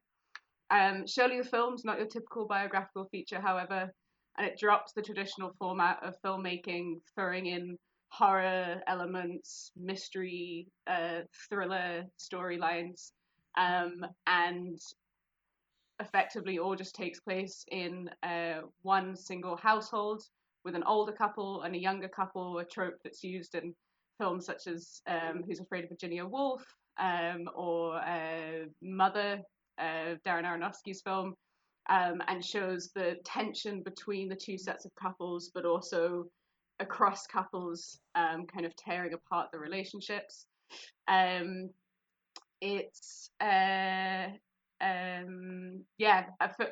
Um, 0.69 1.05
Shirley 1.05 1.37
the 1.37 1.43
film's 1.43 1.83
not 1.83 1.97
your 1.97 2.07
typical 2.07 2.47
biographical 2.47 3.05
feature, 3.11 3.41
however, 3.41 3.91
and 4.37 4.47
it 4.47 4.57
drops 4.57 4.93
the 4.93 5.01
traditional 5.01 5.53
format 5.59 5.99
of 6.01 6.15
filmmaking, 6.23 7.01
throwing 7.13 7.47
in 7.47 7.77
horror 8.07 8.81
elements, 8.87 9.71
mystery, 9.75 10.67
uh, 10.87 11.19
thriller 11.49 12.05
storylines, 12.17 13.11
um, 13.57 14.05
and 14.27 14.79
effectively 16.01 16.59
all 16.59 16.75
just 16.75 16.95
takes 16.95 17.19
place 17.19 17.63
in 17.71 18.09
uh, 18.23 18.61
one 18.81 19.15
single 19.15 19.55
household 19.55 20.21
with 20.65 20.75
an 20.75 20.83
older 20.83 21.11
couple 21.11 21.61
and 21.61 21.75
a 21.75 21.79
younger 21.79 22.09
couple, 22.09 22.59
a 22.59 22.65
trope 22.65 22.97
that's 23.03 23.23
used 23.23 23.55
in 23.55 23.73
films 24.19 24.45
such 24.45 24.67
as 24.67 25.01
um, 25.07 25.43
Who's 25.45 25.59
Afraid 25.59 25.83
of 25.85 25.89
Virginia 25.89 26.25
Woolf 26.25 26.63
um, 26.99 27.49
or 27.55 27.95
uh, 27.95 28.65
Mother, 28.81 29.41
uh, 29.79 30.15
Darren 30.25 30.45
Aronofsky's 30.45 31.01
film, 31.01 31.35
um, 31.89 32.21
and 32.27 32.43
shows 32.43 32.91
the 32.93 33.17
tension 33.25 33.81
between 33.81 34.29
the 34.29 34.35
two 34.35 34.57
sets 34.57 34.85
of 34.85 34.91
couples, 34.95 35.51
but 35.53 35.65
also 35.65 36.25
across 36.79 37.25
couples, 37.27 37.99
um, 38.15 38.45
kind 38.45 38.65
of 38.65 38.75
tearing 38.75 39.13
apart 39.13 39.49
the 39.51 39.59
relationships. 39.59 40.45
Um, 41.07 41.69
it's 42.61 43.31
uh, 43.39 44.27
um, 44.81 45.83
yeah, 45.97 46.25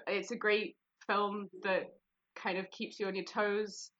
it's 0.07 0.31
a 0.31 0.35
great 0.35 0.75
film 1.07 1.49
that 1.63 1.87
kind 2.35 2.57
of 2.57 2.69
keeps 2.71 2.99
you 2.99 3.07
on 3.07 3.15
your 3.15 3.25
toes. 3.25 3.91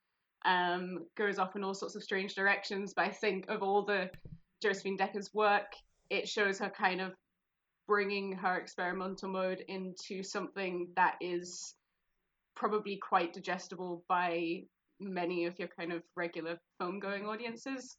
Um, 0.45 0.99
goes 1.17 1.37
off 1.37 1.55
in 1.55 1.63
all 1.63 1.73
sorts 1.73 1.95
of 1.95 2.03
strange 2.03 2.33
directions, 2.33 2.93
but 2.95 3.05
I 3.05 3.09
think 3.09 3.45
of 3.49 3.61
all 3.61 3.83
the 3.83 4.09
Josephine 4.61 4.97
Decker's 4.97 5.33
work, 5.33 5.73
it 6.09 6.27
shows 6.27 6.59
her 6.59 6.69
kind 6.69 7.01
of 7.01 7.13
bringing 7.87 8.31
her 8.33 8.57
experimental 8.57 9.29
mode 9.29 9.63
into 9.67 10.23
something 10.23 10.87
that 10.95 11.15
is 11.19 11.75
probably 12.55 12.97
quite 12.97 13.33
digestible 13.33 14.03
by 14.07 14.61
many 14.99 15.45
of 15.45 15.57
your 15.59 15.69
kind 15.69 15.91
of 15.91 16.03
regular 16.15 16.57
film 16.79 16.99
going 16.99 17.25
audiences. 17.25 17.97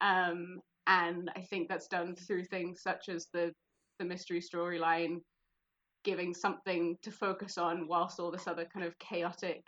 Um, 0.00 0.60
and 0.86 1.30
I 1.36 1.40
think 1.42 1.68
that's 1.68 1.88
done 1.88 2.14
through 2.14 2.44
things 2.44 2.82
such 2.82 3.08
as 3.08 3.26
the 3.32 3.52
the 3.98 4.04
mystery 4.04 4.40
storyline, 4.40 5.18
giving 6.04 6.34
something 6.34 6.96
to 7.02 7.10
focus 7.10 7.58
on 7.58 7.86
whilst 7.88 8.20
all 8.20 8.30
this 8.30 8.46
other 8.46 8.66
kind 8.72 8.84
of 8.84 8.98
chaotic 8.98 9.62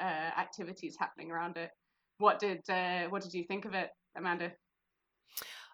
uh, 0.00 0.30
activities 0.38 0.96
happening 0.98 1.30
around 1.30 1.56
it. 1.56 1.70
What 2.18 2.38
did 2.38 2.60
uh, 2.68 3.04
what 3.08 3.22
did 3.22 3.34
you 3.34 3.44
think 3.44 3.64
of 3.64 3.74
it, 3.74 3.90
Amanda? 4.16 4.52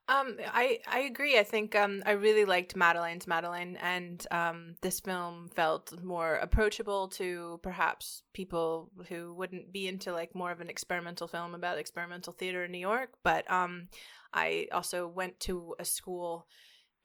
Um, 0.09 0.37
I 0.53 0.81
I 0.87 1.01
agree. 1.01 1.39
I 1.39 1.45
think 1.45 1.77
um, 1.77 2.03
I 2.05 2.13
really 2.13 2.45
liked 2.45 2.75
Madeline's 2.75 3.29
Madeline, 3.29 3.77
and 3.81 4.27
um, 4.33 4.75
this 4.83 4.99
film 4.99 5.49
felt 5.55 5.93
more 6.03 6.35
approachable 6.35 7.09
to 7.11 7.61
perhaps 7.63 8.23
people 8.35 8.91
who 9.09 9.33
wouldn't 9.33 9.73
be 9.73 9.87
into 9.87 10.13
like 10.13 10.35
more 10.35 10.51
of 10.51 10.61
an 10.61 10.69
experimental 10.69 11.29
film 11.29 11.55
about 11.55 11.79
experimental 11.79 12.33
theater 12.33 12.65
in 12.65 12.73
New 12.73 12.79
York. 12.79 13.11
But 13.23 13.49
um, 13.51 13.89
I 14.35 14.67
also 14.73 15.07
went 15.07 15.39
to 15.41 15.77
a 15.79 15.85
school 15.85 16.47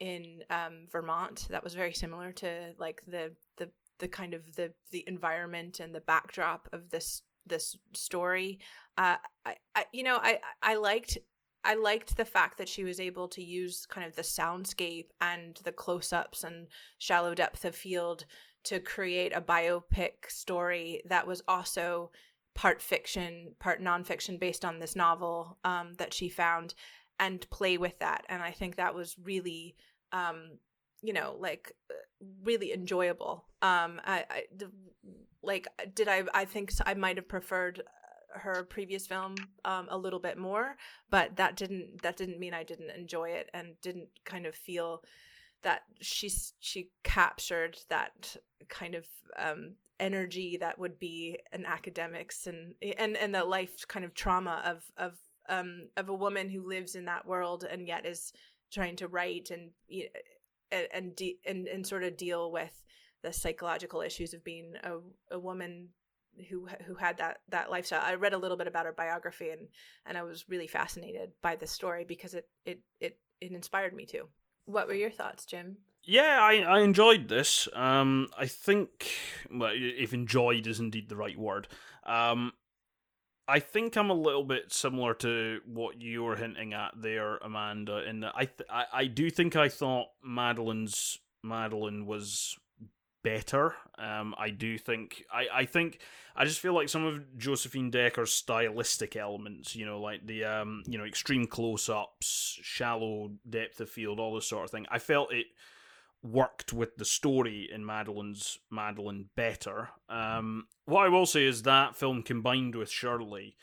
in 0.00 0.42
um, 0.50 0.86
Vermont 0.90 1.46
that 1.50 1.64
was 1.64 1.74
very 1.74 1.92
similar 1.92 2.32
to 2.32 2.74
like 2.78 3.02
the 3.06 3.32
the 3.56 3.70
the 3.98 4.08
kind 4.08 4.34
of 4.34 4.54
the 4.54 4.72
the 4.92 5.04
environment 5.06 5.80
and 5.80 5.94
the 5.94 6.00
backdrop 6.00 6.68
of 6.72 6.90
this 6.90 7.22
this 7.46 7.76
story. 7.94 8.58
Uh, 8.96 9.16
I, 9.44 9.56
I 9.74 9.84
you 9.92 10.02
know 10.02 10.18
I 10.20 10.40
I 10.62 10.76
liked 10.76 11.18
I 11.64 11.74
liked 11.74 12.16
the 12.16 12.24
fact 12.24 12.58
that 12.58 12.68
she 12.68 12.84
was 12.84 13.00
able 13.00 13.28
to 13.28 13.42
use 13.42 13.86
kind 13.86 14.06
of 14.06 14.14
the 14.14 14.22
soundscape 14.22 15.08
and 15.20 15.58
the 15.64 15.72
close 15.72 16.12
ups 16.12 16.44
and 16.44 16.68
shallow 16.98 17.34
depth 17.34 17.64
of 17.64 17.74
field 17.74 18.24
to 18.64 18.80
create 18.80 19.32
a 19.34 19.40
biopic 19.40 20.28
story 20.28 21.02
that 21.06 21.26
was 21.26 21.42
also 21.48 22.10
part 22.54 22.80
fiction, 22.80 23.54
part 23.58 23.82
nonfiction 23.82 24.38
based 24.38 24.64
on 24.64 24.78
this 24.78 24.96
novel 24.96 25.58
um, 25.64 25.94
that 25.98 26.12
she 26.12 26.28
found 26.28 26.74
and 27.20 27.48
play 27.50 27.76
with 27.76 27.98
that. 27.98 28.24
And 28.28 28.42
I 28.42 28.50
think 28.50 28.76
that 28.76 28.94
was 28.94 29.16
really, 29.22 29.76
um, 30.12 30.58
you 31.02 31.12
know, 31.12 31.36
like 31.38 31.72
really 32.42 32.72
enjoyable. 32.72 33.44
Um, 33.62 34.00
I, 34.04 34.24
like, 35.42 35.68
did 35.94 36.08
I, 36.08 36.24
I 36.34 36.44
think 36.44 36.72
I 36.84 36.94
might 36.94 37.16
have 37.16 37.28
preferred 37.28 37.82
her 38.30 38.64
previous 38.64 39.06
film 39.06 39.36
um, 39.64 39.88
a 39.90 39.98
little 39.98 40.18
bit 40.18 40.38
more, 40.38 40.76
but 41.10 41.36
that 41.36 41.56
didn't 41.56 42.02
that 42.02 42.16
didn't 42.16 42.38
mean 42.38 42.54
I 42.54 42.62
didn't 42.62 42.90
enjoy 42.90 43.30
it 43.30 43.48
and 43.54 43.80
didn't 43.80 44.08
kind 44.24 44.46
of 44.46 44.54
feel 44.54 45.02
that 45.62 45.82
she's 46.00 46.52
she 46.60 46.90
captured 47.02 47.78
that 47.88 48.36
kind 48.68 48.94
of 48.94 49.06
um, 49.36 49.74
energy 49.98 50.56
that 50.58 50.78
would 50.78 50.98
be 50.98 51.38
an 51.52 51.66
academics 51.66 52.46
and 52.46 52.74
and 52.98 53.16
and 53.16 53.34
the 53.34 53.44
life 53.44 53.86
kind 53.88 54.04
of 54.04 54.14
trauma 54.14 54.62
of 54.64 54.84
of 54.96 55.18
um 55.48 55.88
of 55.96 56.08
a 56.08 56.14
woman 56.14 56.48
who 56.48 56.66
lives 56.66 56.94
in 56.94 57.06
that 57.06 57.26
world 57.26 57.64
and 57.68 57.88
yet 57.88 58.06
is 58.06 58.32
trying 58.72 58.96
to 58.96 59.08
write 59.08 59.50
and 59.50 59.70
and 60.70 60.86
and, 60.92 61.16
de- 61.16 61.38
and, 61.46 61.66
and 61.66 61.86
sort 61.86 62.04
of 62.04 62.16
deal 62.16 62.50
with 62.50 62.82
the 63.22 63.32
psychological 63.32 64.00
issues 64.00 64.34
of 64.34 64.44
being 64.44 64.74
a, 64.82 64.98
a 65.34 65.38
woman 65.38 65.88
who 66.48 66.68
who 66.86 66.94
had 66.94 67.18
that 67.18 67.38
that 67.48 67.70
lifestyle. 67.70 68.02
I 68.02 68.14
read 68.14 68.32
a 68.32 68.38
little 68.38 68.56
bit 68.56 68.68
about 68.68 68.86
her 68.86 68.92
biography 68.92 69.50
and 69.50 69.68
and 70.06 70.16
I 70.16 70.22
was 70.22 70.48
really 70.48 70.66
fascinated 70.66 71.30
by 71.42 71.56
the 71.56 71.66
story 71.66 72.04
because 72.04 72.34
it 72.34 72.48
it 72.64 72.80
it 73.00 73.18
it 73.40 73.52
inspired 73.52 73.94
me 73.94 74.06
to. 74.06 74.28
What 74.66 74.86
were 74.86 74.94
your 74.94 75.10
thoughts, 75.10 75.46
Jim? 75.46 75.78
Yeah, 76.04 76.38
I, 76.40 76.60
I 76.60 76.80
enjoyed 76.80 77.28
this. 77.28 77.68
Um, 77.74 78.28
I 78.38 78.46
think, 78.46 79.10
well, 79.52 79.72
if 79.74 80.14
enjoyed 80.14 80.66
is 80.66 80.80
indeed 80.80 81.08
the 81.08 81.16
right 81.16 81.38
word. 81.38 81.68
Um, 82.06 82.52
I 83.48 83.60
think 83.60 83.96
I'm 83.96 84.10
a 84.10 84.14
little 84.14 84.44
bit 84.44 84.72
similar 84.72 85.14
to 85.14 85.60
what 85.64 86.00
you 86.02 86.22
were 86.22 86.36
hinting 86.36 86.74
at 86.74 86.92
there, 86.94 87.38
Amanda. 87.38 88.06
In 88.06 88.20
that 88.20 88.34
I, 88.36 88.44
th- 88.44 88.68
I, 88.70 88.84
I 88.92 89.06
do 89.06 89.30
think 89.30 89.56
I 89.56 89.70
thought 89.70 90.08
Madeline's 90.22 91.18
Madeline 91.42 92.04
was 92.04 92.58
better. 93.24 93.74
Um, 93.98 94.34
I 94.38 94.50
do 94.50 94.76
think 94.76 95.24
I, 95.32 95.46
I 95.52 95.64
think 95.64 96.00
I 96.36 96.44
just 96.44 96.60
feel 96.60 96.74
like 96.74 96.90
some 96.90 97.04
of 97.04 97.38
Josephine 97.38 97.90
Decker's 97.90 98.32
stylistic 98.32 99.16
elements, 99.16 99.74
you 99.74 99.86
know, 99.86 100.00
like 100.00 100.26
the 100.26 100.44
um, 100.44 100.82
you 100.86 100.98
know, 100.98 101.04
extreme 101.04 101.46
close 101.46 101.88
ups, 101.88 102.58
shallow 102.62 103.30
depth 103.48 103.80
of 103.80 103.88
field, 103.88 104.20
all 104.20 104.34
this 104.34 104.46
sort 104.46 104.64
of 104.64 104.70
thing. 104.70 104.86
I 104.90 104.98
felt 104.98 105.32
it 105.32 105.46
worked 106.22 106.72
with 106.72 106.96
the 106.96 107.04
story 107.04 107.68
in 107.72 107.84
Madeline's 107.84 108.58
Madeline 108.70 109.30
better. 109.36 109.90
Um, 110.08 110.66
what 110.84 111.06
I 111.06 111.08
will 111.08 111.26
say 111.26 111.44
is 111.44 111.62
that 111.62 111.96
film 111.96 112.22
combined 112.22 112.74
with 112.74 112.90
Shirley 112.90 113.56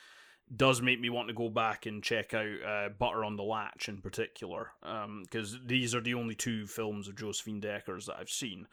does 0.55 0.81
make 0.81 0.99
me 1.01 1.09
want 1.09 1.27
to 1.27 1.33
go 1.33 1.49
back 1.49 1.85
and 1.85 2.03
check 2.03 2.33
out 2.33 2.63
uh, 2.65 2.89
Butter 2.89 3.25
on 3.25 3.35
the 3.35 3.43
Latch 3.43 3.89
in 3.89 3.99
particular, 3.99 4.71
because 4.81 5.55
um, 5.55 5.61
these 5.65 5.95
are 5.95 6.01
the 6.01 6.13
only 6.13 6.35
two 6.35 6.67
films 6.67 7.07
of 7.07 7.15
Josephine 7.15 7.59
Decker's 7.59 8.05
that 8.05 8.17
I've 8.19 8.29
seen. 8.29 8.67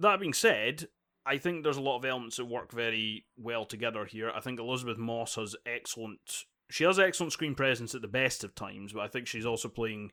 That 0.00 0.20
being 0.20 0.34
said, 0.34 0.88
I 1.24 1.38
think 1.38 1.62
there's 1.62 1.76
a 1.76 1.82
lot 1.82 1.98
of 1.98 2.04
elements 2.04 2.36
that 2.36 2.44
work 2.46 2.72
very 2.72 3.24
well 3.36 3.64
together 3.64 4.04
here. 4.04 4.30
I 4.34 4.40
think 4.40 4.60
Elisabeth 4.60 4.98
Moss 4.98 5.36
has 5.36 5.56
excellent. 5.64 6.44
She 6.70 6.84
has 6.84 6.98
excellent 6.98 7.32
screen 7.32 7.54
presence 7.54 7.94
at 7.94 8.02
the 8.02 8.08
best 8.08 8.42
of 8.44 8.54
times, 8.54 8.92
but 8.92 9.02
I 9.02 9.08
think 9.08 9.26
she's 9.26 9.46
also 9.46 9.68
playing 9.68 10.10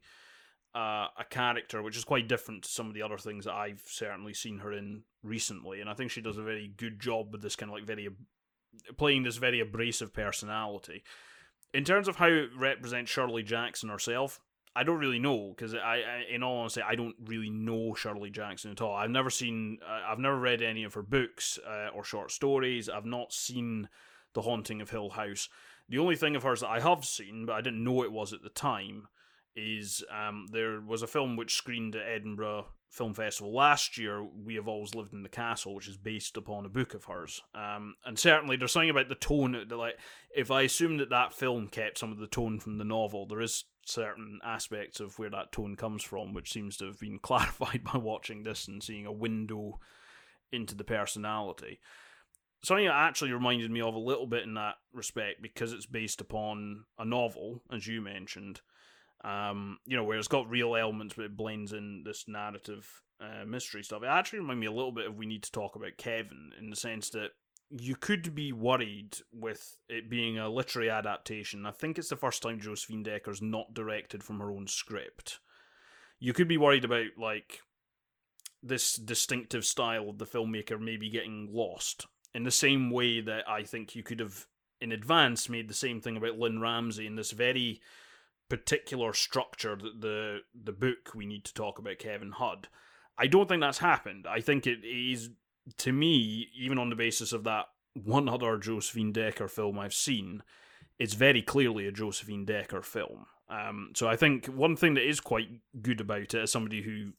uh, 0.75 1.07
a 1.17 1.25
character 1.29 1.81
which 1.81 1.97
is 1.97 2.03
quite 2.03 2.27
different 2.27 2.63
to 2.63 2.69
some 2.69 2.87
of 2.87 2.93
the 2.93 3.01
other 3.01 3.17
things 3.17 3.45
that 3.45 3.53
I've 3.53 3.83
certainly 3.85 4.33
seen 4.33 4.59
her 4.59 4.73
in 4.73 5.03
recently, 5.21 5.81
and 5.81 5.89
I 5.89 5.93
think 5.93 6.11
she 6.11 6.21
does 6.21 6.37
a 6.37 6.43
very 6.43 6.73
good 6.75 6.99
job 6.99 7.31
with 7.31 7.41
this 7.41 7.55
kind 7.55 7.71
of 7.71 7.75
like 7.75 7.85
very 7.85 8.09
playing 8.97 9.23
this 9.23 9.37
very 9.37 9.59
abrasive 9.59 10.13
personality. 10.13 11.03
In 11.73 11.83
terms 11.83 12.07
of 12.07 12.17
how 12.17 12.27
it 12.27 12.49
represents 12.57 13.11
Shirley 13.11 13.43
Jackson 13.43 13.89
herself, 13.89 14.41
I 14.75 14.83
don't 14.83 14.99
really 14.99 15.19
know 15.19 15.53
because 15.55 15.75
I, 15.75 16.01
I, 16.01 16.33
in 16.33 16.41
all 16.41 16.59
honesty, 16.59 16.81
I 16.81 16.95
don't 16.95 17.15
really 17.25 17.49
know 17.49 17.93
Shirley 17.93 18.31
Jackson 18.31 18.71
at 18.71 18.81
all. 18.81 18.95
I've 18.95 19.09
never 19.11 19.29
seen, 19.29 19.77
uh, 19.87 20.01
I've 20.07 20.19
never 20.19 20.37
read 20.37 20.61
any 20.61 20.83
of 20.83 20.95
her 20.95 21.03
books 21.03 21.59
uh, 21.67 21.89
or 21.93 22.03
short 22.03 22.31
stories. 22.31 22.89
I've 22.89 23.05
not 23.05 23.33
seen 23.33 23.89
The 24.33 24.41
Haunting 24.41 24.81
of 24.81 24.89
Hill 24.89 25.11
House. 25.11 25.47
The 25.89 25.99
only 25.99 26.15
thing 26.15 26.35
of 26.35 26.43
hers 26.43 26.61
that 26.61 26.69
I 26.69 26.79
have 26.79 27.05
seen, 27.05 27.45
but 27.45 27.53
I 27.53 27.61
didn't 27.61 27.83
know 27.83 28.03
it 28.03 28.11
was 28.11 28.33
at 28.33 28.41
the 28.41 28.49
time, 28.49 29.07
is 29.55 30.03
um, 30.11 30.47
there 30.51 30.81
was 30.81 31.01
a 31.01 31.07
film 31.07 31.35
which 31.35 31.55
screened 31.55 31.95
at 31.95 32.07
Edinburgh 32.07 32.67
Film 32.89 33.13
Festival 33.13 33.53
last 33.53 33.97
year. 33.97 34.23
We 34.23 34.55
have 34.55 34.67
always 34.67 34.93
lived 34.93 35.13
in 35.13 35.23
the 35.23 35.29
castle, 35.29 35.75
which 35.75 35.87
is 35.87 35.97
based 35.97 36.37
upon 36.37 36.65
a 36.65 36.69
book 36.69 36.93
of 36.93 37.05
hers. 37.05 37.41
Um, 37.55 37.95
and 38.05 38.17
certainly, 38.17 38.55
there's 38.55 38.71
something 38.71 38.89
about 38.89 39.09
the 39.09 39.15
tone 39.15 39.53
that, 39.53 39.75
like, 39.75 39.97
if 40.35 40.51
I 40.51 40.61
assume 40.61 40.97
that 40.97 41.09
that 41.09 41.33
film 41.33 41.67
kept 41.67 41.97
some 41.97 42.11
of 42.11 42.19
the 42.19 42.27
tone 42.27 42.59
from 42.59 42.77
the 42.77 42.83
novel, 42.83 43.25
there 43.25 43.41
is 43.41 43.65
certain 43.85 44.39
aspects 44.43 44.99
of 44.99 45.17
where 45.19 45.29
that 45.29 45.51
tone 45.51 45.75
comes 45.75 46.03
from, 46.03 46.33
which 46.33 46.51
seems 46.51 46.77
to 46.77 46.85
have 46.85 46.99
been 46.99 47.19
clarified 47.21 47.83
by 47.83 47.97
watching 47.97 48.43
this 48.43 48.67
and 48.67 48.83
seeing 48.83 49.05
a 49.05 49.11
window 49.11 49.79
into 50.51 50.75
the 50.75 50.83
personality. 50.83 51.79
Something 52.63 52.85
that 52.85 52.93
actually 52.93 53.33
reminded 53.33 53.71
me 53.71 53.81
of 53.81 53.93
a 53.93 53.99
little 53.99 54.27
bit 54.27 54.43
in 54.43 54.53
that 54.53 54.75
respect 54.93 55.41
because 55.41 55.73
it's 55.73 55.85
based 55.85 56.21
upon 56.21 56.85
a 56.97 57.03
novel, 57.03 57.61
as 57.71 57.87
you 57.87 58.01
mentioned. 58.01 58.61
Um, 59.23 59.77
you 59.85 59.95
know, 59.95 60.03
where 60.03 60.17
it's 60.17 60.27
got 60.27 60.49
real 60.49 60.75
elements, 60.75 61.13
but 61.15 61.25
it 61.25 61.37
blends 61.37 61.71
in 61.71 62.03
this 62.05 62.25
narrative 62.27 62.89
uh, 63.21 63.45
mystery 63.45 63.83
stuff. 63.83 64.03
It 64.03 64.07
actually 64.07 64.39
reminded 64.39 64.59
me 64.59 64.67
a 64.67 64.71
little 64.71 64.91
bit 64.91 65.07
of 65.07 65.15
We 65.15 65.25
Need 65.25 65.43
to 65.43 65.51
Talk 65.51 65.75
About 65.75 65.97
Kevin 65.97 66.51
in 66.59 66.69
the 66.69 66.75
sense 66.75 67.09
that 67.11 67.29
you 67.69 67.95
could 67.95 68.35
be 68.35 68.51
worried 68.51 69.17
with 69.31 69.77
it 69.89 70.09
being 70.09 70.37
a 70.37 70.49
literary 70.49 70.89
adaptation. 70.89 71.65
I 71.65 71.71
think 71.71 71.97
it's 71.97 72.09
the 72.09 72.15
first 72.15 72.43
time 72.43 72.59
Josephine 72.59 73.03
Decker's 73.03 73.41
not 73.41 73.73
directed 73.73 74.23
from 74.23 74.39
her 74.39 74.51
own 74.51 74.67
script. 74.67 75.39
You 76.19 76.33
could 76.33 76.47
be 76.47 76.57
worried 76.57 76.85
about 76.85 77.07
like 77.17 77.61
this 78.61 78.95
distinctive 78.95 79.65
style 79.65 80.09
of 80.09 80.19
the 80.19 80.25
filmmaker 80.25 80.79
maybe 80.79 81.09
getting 81.09 81.49
lost 81.51 82.07
in 82.33 82.43
the 82.43 82.51
same 82.51 82.89
way 82.89 83.21
that 83.21 83.47
I 83.47 83.63
think 83.63 83.95
you 83.95 84.03
could 84.03 84.19
have 84.19 84.47
in 84.79 84.91
advance 84.91 85.49
made 85.49 85.67
the 85.67 85.73
same 85.73 86.01
thing 86.01 86.17
about 86.17 86.37
Lynn 86.37 86.61
Ramsay 86.61 87.07
in 87.07 87.15
this 87.15 87.31
very 87.31 87.81
particular 88.53 89.13
structure 89.13 89.75
that 89.75 90.01
the 90.01 90.41
the 90.53 90.71
book 90.71 91.15
we 91.15 91.25
need 91.25 91.43
to 91.43 91.53
talk 91.55 91.79
about 91.79 91.97
Kevin 91.97 92.33
Hudd. 92.33 92.65
I 93.17 93.25
don't 93.25 93.49
think 93.49 93.61
that's 93.61 93.79
happened. 93.79 94.27
I 94.29 94.41
think 94.41 94.67
it 94.67 94.85
is 94.85 95.31
to 95.79 95.91
me, 95.91 96.49
even 96.55 96.77
on 96.77 96.91
the 96.91 96.95
basis 96.95 97.33
of 97.33 97.43
that 97.45 97.65
one 97.93 98.29
other 98.29 98.57
Josephine 98.57 99.11
Decker 99.11 99.47
film 99.47 99.79
I've 99.79 99.93
seen, 99.93 100.43
it's 100.99 101.15
very 101.15 101.41
clearly 101.41 101.87
a 101.87 101.91
Josephine 101.91 102.45
Decker 102.45 102.83
film. 102.83 103.25
Um, 103.49 103.91
so 103.95 104.07
I 104.07 104.15
think 104.15 104.45
one 104.45 104.75
thing 104.75 104.93
that 104.93 105.07
is 105.07 105.19
quite 105.19 105.47
good 105.81 105.99
about 105.99 106.21
it, 106.21 106.35
as 106.35 106.51
somebody 106.51 106.83
who 106.83 107.13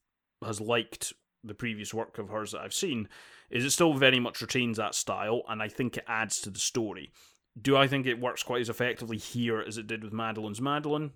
has 0.44 0.60
liked 0.60 1.12
the 1.42 1.54
previous 1.54 1.92
work 1.92 2.18
of 2.18 2.28
hers 2.28 2.52
that 2.52 2.60
I've 2.60 2.74
seen, 2.74 3.08
is 3.50 3.64
it 3.64 3.70
still 3.70 3.94
very 3.94 4.20
much 4.20 4.40
retains 4.40 4.76
that 4.76 4.94
style, 4.94 5.42
and 5.48 5.60
I 5.60 5.68
think 5.68 5.96
it 5.96 6.04
adds 6.06 6.40
to 6.42 6.50
the 6.50 6.60
story. 6.60 7.12
Do 7.60 7.76
I 7.76 7.86
think 7.86 8.06
it 8.06 8.20
works 8.20 8.42
quite 8.42 8.62
as 8.62 8.68
effectively 8.68 9.18
here 9.18 9.60
as 9.60 9.78
it 9.78 9.86
did 9.86 10.02
with 10.02 10.12
Madeline's 10.12 10.60
Madeline? 10.60 11.12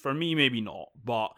For 0.00 0.14
me, 0.14 0.34
maybe 0.34 0.60
not, 0.60 0.88
but 1.04 1.28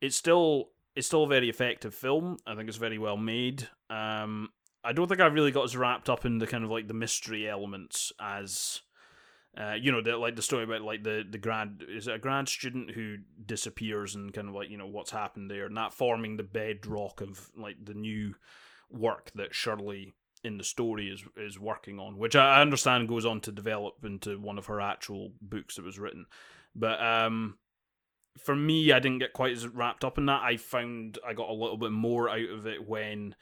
it's 0.00 0.16
still 0.16 0.70
it's 0.94 1.06
still 1.06 1.24
a 1.24 1.28
very 1.28 1.48
effective 1.48 1.94
film. 1.94 2.38
I 2.46 2.54
think 2.54 2.68
it's 2.68 2.78
very 2.78 2.98
well 2.98 3.16
made. 3.16 3.68
Um, 3.90 4.50
I 4.82 4.92
don't 4.92 5.08
think 5.08 5.20
I 5.20 5.26
really 5.26 5.50
got 5.50 5.64
as 5.64 5.76
wrapped 5.76 6.08
up 6.08 6.24
in 6.24 6.38
the 6.38 6.46
kind 6.46 6.64
of 6.64 6.70
like 6.70 6.88
the 6.88 6.94
mystery 6.94 7.48
elements 7.48 8.12
as 8.20 8.80
uh, 9.56 9.72
you 9.72 9.90
know, 9.90 10.02
the, 10.02 10.16
like 10.16 10.36
the 10.36 10.42
story 10.42 10.64
about 10.64 10.82
like 10.82 11.02
the 11.02 11.24
the 11.28 11.38
grad 11.38 11.82
is 11.88 12.08
it 12.08 12.14
a 12.14 12.18
grad 12.18 12.48
student 12.48 12.90
who 12.90 13.16
disappears 13.46 14.14
and 14.14 14.32
kind 14.34 14.48
of 14.48 14.54
like 14.54 14.68
you 14.68 14.76
know 14.76 14.86
what's 14.86 15.10
happened 15.10 15.50
there, 15.50 15.64
and 15.64 15.76
that 15.76 15.94
forming 15.94 16.36
the 16.36 16.42
bedrock 16.42 17.22
of 17.22 17.50
like 17.56 17.76
the 17.82 17.94
new 17.94 18.34
work 18.90 19.30
that 19.34 19.54
Shirley 19.54 20.14
in 20.44 20.58
the 20.58 20.64
story 20.64 21.08
is 21.08 21.24
is 21.38 21.58
working 21.58 21.98
on, 21.98 22.18
which 22.18 22.36
I 22.36 22.60
understand 22.60 23.08
goes 23.08 23.24
on 23.24 23.40
to 23.42 23.52
develop 23.52 24.04
into 24.04 24.38
one 24.38 24.58
of 24.58 24.66
her 24.66 24.80
actual 24.80 25.32
books 25.40 25.76
that 25.76 25.84
was 25.86 25.98
written. 25.98 26.26
But 26.74 27.02
um, 27.02 27.56
for 28.38 28.56
me, 28.56 28.92
I 28.92 28.98
didn't 28.98 29.18
get 29.18 29.32
quite 29.32 29.52
as 29.52 29.66
wrapped 29.66 30.04
up 30.04 30.18
in 30.18 30.26
that. 30.26 30.42
I 30.42 30.56
found 30.56 31.18
I 31.26 31.32
got 31.32 31.48
a 31.48 31.54
little 31.54 31.76
bit 31.76 31.92
more 31.92 32.28
out 32.28 32.50
of 32.50 32.66
it 32.66 32.86
when 32.86 33.34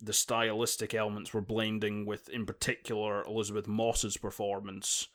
the 0.00 0.12
stylistic 0.12 0.94
elements 0.94 1.34
were 1.34 1.40
blending 1.40 2.06
with, 2.06 2.28
in 2.28 2.46
particular, 2.46 3.22
Elisabeth 3.24 3.66
Moss's 3.66 4.16
performance 4.16 5.08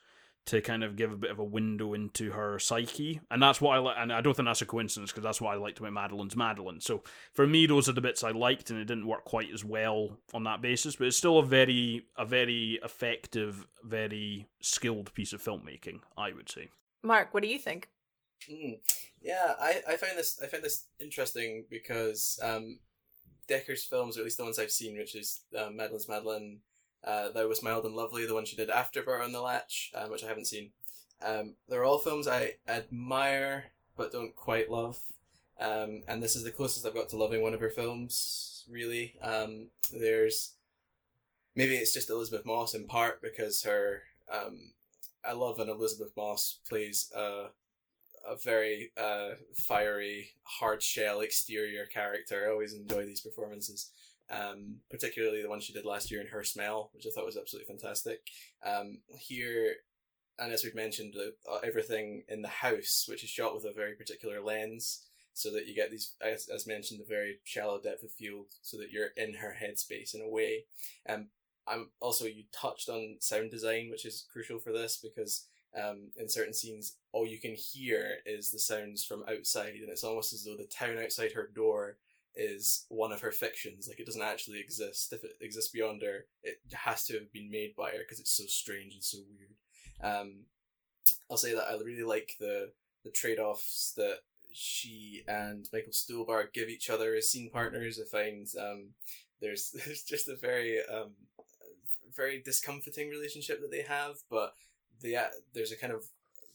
to 0.45 0.59
kind 0.59 0.83
of 0.83 0.97
give 0.97 1.11
a 1.13 1.17
bit 1.17 1.31
of 1.31 1.39
a 1.39 1.43
window 1.43 1.93
into 1.93 2.31
her 2.31 2.59
psyche, 2.59 3.21
and 3.31 3.41
that's 3.41 3.61
what 3.61 3.75
I 3.75 3.79
like. 3.79 3.95
And 3.97 4.11
I 4.11 4.19
don't 4.19 4.35
think 4.35 4.45
that's 4.47 4.61
a 4.61 4.65
coincidence 4.65 5.11
because 5.11 5.23
that's 5.23 5.39
what 5.39 5.53
I 5.53 5.57
liked 5.57 5.79
about 5.79 5.93
Madeline's 5.93 6.35
Madeline. 6.35 6.81
So 6.81 7.03
for 7.31 7.47
me, 7.47 7.65
those 7.65 7.87
are 7.87 7.93
the 7.93 8.01
bits 8.01 8.23
I 8.23 8.31
liked, 8.31 8.69
and 8.69 8.77
it 8.77 8.85
didn't 8.85 9.07
work 9.07 9.23
quite 9.23 9.53
as 9.53 9.63
well 9.63 10.17
on 10.33 10.43
that 10.43 10.61
basis. 10.61 10.97
But 10.97 11.07
it's 11.07 11.17
still 11.17 11.39
a 11.39 11.45
very, 11.45 12.07
a 12.17 12.25
very 12.25 12.79
effective, 12.83 13.65
very 13.83 14.47
skilled 14.59 15.13
piece 15.13 15.31
of 15.31 15.41
filmmaking, 15.41 16.01
I 16.17 16.33
would 16.33 16.49
say. 16.49 16.69
Mark, 17.03 17.33
what 17.33 17.43
do 17.43 17.49
you 17.49 17.59
think? 17.59 17.87
Mm. 18.49 18.79
Yeah, 19.21 19.53
I, 19.59 19.81
I 19.87 19.95
find 19.95 20.17
this 20.17 20.39
I 20.41 20.47
find 20.47 20.63
this 20.63 20.85
interesting 20.99 21.65
because 21.69 22.39
um, 22.41 22.79
Decker's 23.47 23.83
films, 23.83 24.17
or 24.17 24.21
at 24.21 24.25
least 24.25 24.37
the 24.37 24.43
ones 24.43 24.59
I've 24.59 24.71
seen, 24.71 24.97
which 24.97 25.15
is 25.15 25.41
um, 25.57 25.77
Madeline's 25.77 26.09
Madeline, 26.09 26.59
uh, 27.03 27.29
Thou 27.29 27.47
Wast 27.47 27.63
Mild 27.63 27.85
and 27.85 27.95
Lovely, 27.95 28.25
the 28.25 28.33
one 28.33 28.45
she 28.45 28.55
did 28.55 28.69
after 28.69 29.01
Butter 29.01 29.21
on 29.21 29.31
the 29.31 29.41
Latch, 29.41 29.91
um, 29.95 30.09
which 30.11 30.23
I 30.23 30.27
haven't 30.27 30.47
seen. 30.47 30.71
Um, 31.25 31.55
they're 31.69 31.85
all 31.85 31.99
films 31.99 32.27
I 32.27 32.55
admire 32.67 33.71
but 33.95 34.11
don't 34.11 34.35
quite 34.35 34.69
love. 34.69 34.99
Um, 35.59 36.03
and 36.07 36.21
this 36.21 36.35
is 36.35 36.43
the 36.43 36.51
closest 36.51 36.85
I've 36.85 36.93
got 36.93 37.09
to 37.09 37.17
loving 37.17 37.41
one 37.41 37.53
of 37.53 37.59
her 37.59 37.69
films, 37.69 38.65
really. 38.69 39.15
Um, 39.21 39.67
there's 39.91 40.53
maybe 41.55 41.75
it's 41.75 41.93
just 41.93 42.09
Elisabeth 42.09 42.45
Moss 42.45 42.73
in 42.73 42.85
part 42.85 43.21
because 43.21 43.63
her 43.63 44.01
um, 44.31 44.71
I 45.23 45.33
love 45.33 45.59
when 45.59 45.69
Elisabeth 45.69 46.11
Moss 46.17 46.59
plays 46.67 47.11
a 47.15 47.47
a 48.25 48.35
very 48.37 48.91
uh, 48.97 49.31
fiery, 49.55 50.29
hard 50.43 50.81
shell 50.81 51.21
exterior 51.21 51.85
character. 51.85 52.45
I 52.45 52.51
always 52.51 52.73
enjoy 52.73 53.05
these 53.05 53.21
performances. 53.21 53.89
Um, 54.29 54.77
particularly 54.89 55.43
the 55.43 55.49
one 55.49 55.59
she 55.59 55.73
did 55.73 55.85
last 55.85 56.09
year 56.09 56.21
in 56.21 56.27
Her 56.27 56.43
Smell, 56.43 56.89
which 56.93 57.05
I 57.05 57.09
thought 57.13 57.25
was 57.25 57.37
absolutely 57.37 57.67
fantastic. 57.67 58.21
Um, 58.65 58.99
here, 59.09 59.75
and 60.39 60.51
as 60.51 60.63
we've 60.63 60.73
mentioned, 60.73 61.13
uh, 61.17 61.57
everything 61.57 62.23
in 62.29 62.41
the 62.41 62.47
house, 62.47 63.05
which 63.07 63.23
is 63.23 63.29
shot 63.29 63.53
with 63.53 63.65
a 63.65 63.73
very 63.73 63.93
particular 63.95 64.41
lens, 64.41 65.05
so 65.33 65.51
that 65.51 65.67
you 65.67 65.75
get 65.75 65.91
these, 65.91 66.13
as, 66.21 66.47
as 66.47 66.65
mentioned, 66.65 67.01
a 67.01 67.07
very 67.07 67.39
shallow 67.43 67.79
depth 67.81 68.03
of 68.03 68.11
field, 68.11 68.47
so 68.61 68.77
that 68.77 68.91
you're 68.91 69.09
in 69.17 69.35
her 69.35 69.55
headspace 69.61 70.15
in 70.15 70.21
a 70.21 70.29
way. 70.29 70.65
Um, 71.07 71.27
I'm 71.67 71.89
also 71.99 72.25
you 72.25 72.43
touched 72.51 72.89
on 72.89 73.17
sound 73.19 73.51
design, 73.51 73.89
which 73.89 74.05
is 74.05 74.25
crucial 74.31 74.59
for 74.59 74.71
this 74.71 74.97
because 74.97 75.47
um, 75.81 76.11
in 76.17 76.29
certain 76.29 76.53
scenes, 76.53 76.97
all 77.11 77.25
you 77.25 77.39
can 77.39 77.55
hear 77.55 78.17
is 78.25 78.51
the 78.51 78.59
sounds 78.59 79.03
from 79.03 79.23
outside, 79.29 79.75
and 79.75 79.89
it's 79.89 80.03
almost 80.03 80.33
as 80.33 80.43
though 80.43 80.57
the 80.57 80.65
town 80.65 80.97
outside 80.97 81.31
her 81.33 81.49
door 81.53 81.97
is 82.35 82.85
one 82.89 83.11
of 83.11 83.21
her 83.21 83.31
fictions. 83.31 83.87
Like 83.87 83.99
it 83.99 84.05
doesn't 84.05 84.21
actually 84.21 84.59
exist. 84.59 85.13
If 85.13 85.23
it 85.23 85.33
exists 85.41 85.71
beyond 85.71 86.01
her, 86.01 86.25
it 86.43 86.59
has 86.73 87.05
to 87.05 87.13
have 87.13 87.31
been 87.31 87.49
made 87.49 87.75
by 87.75 87.91
her 87.91 87.99
because 87.99 88.19
it's 88.19 88.35
so 88.35 88.45
strange 88.47 88.93
and 88.93 89.03
so 89.03 89.19
weird. 89.29 89.53
Um, 90.03 90.45
I'll 91.29 91.37
say 91.37 91.53
that 91.53 91.65
I 91.69 91.73
really 91.83 92.03
like 92.03 92.33
the 92.39 92.71
the 93.03 93.11
trade 93.11 93.39
offs 93.39 93.93
that 93.97 94.19
she 94.53 95.23
and 95.27 95.67
Michael 95.73 95.91
Stuhlbarg 95.91 96.53
give 96.53 96.69
each 96.69 96.89
other 96.89 97.15
as 97.15 97.29
scene 97.29 97.49
partners. 97.51 97.99
I 97.99 98.05
find 98.05 98.47
um, 98.59 98.89
there's 99.41 99.71
there's 99.85 100.03
just 100.03 100.27
a 100.27 100.35
very 100.35 100.79
um, 100.85 101.11
very 102.15 102.41
discomforting 102.41 103.09
relationship 103.09 103.61
that 103.61 103.71
they 103.71 103.81
have, 103.81 104.17
but 104.29 104.53
they 105.03 105.15
uh, 105.15 105.25
there's 105.53 105.71
a 105.71 105.77
kind 105.77 105.93
of 105.93 106.05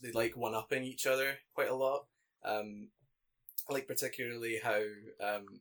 they 0.03 0.11
like 0.13 0.37
one 0.37 0.55
upping 0.55 0.83
each 0.83 1.07
other 1.07 1.39
quite 1.55 1.69
a 1.69 1.75
lot. 1.75 2.07
Um, 2.45 2.89
I 3.69 3.75
like 3.75 3.87
particularly 3.87 4.61
how 4.63 4.81
um, 5.21 5.61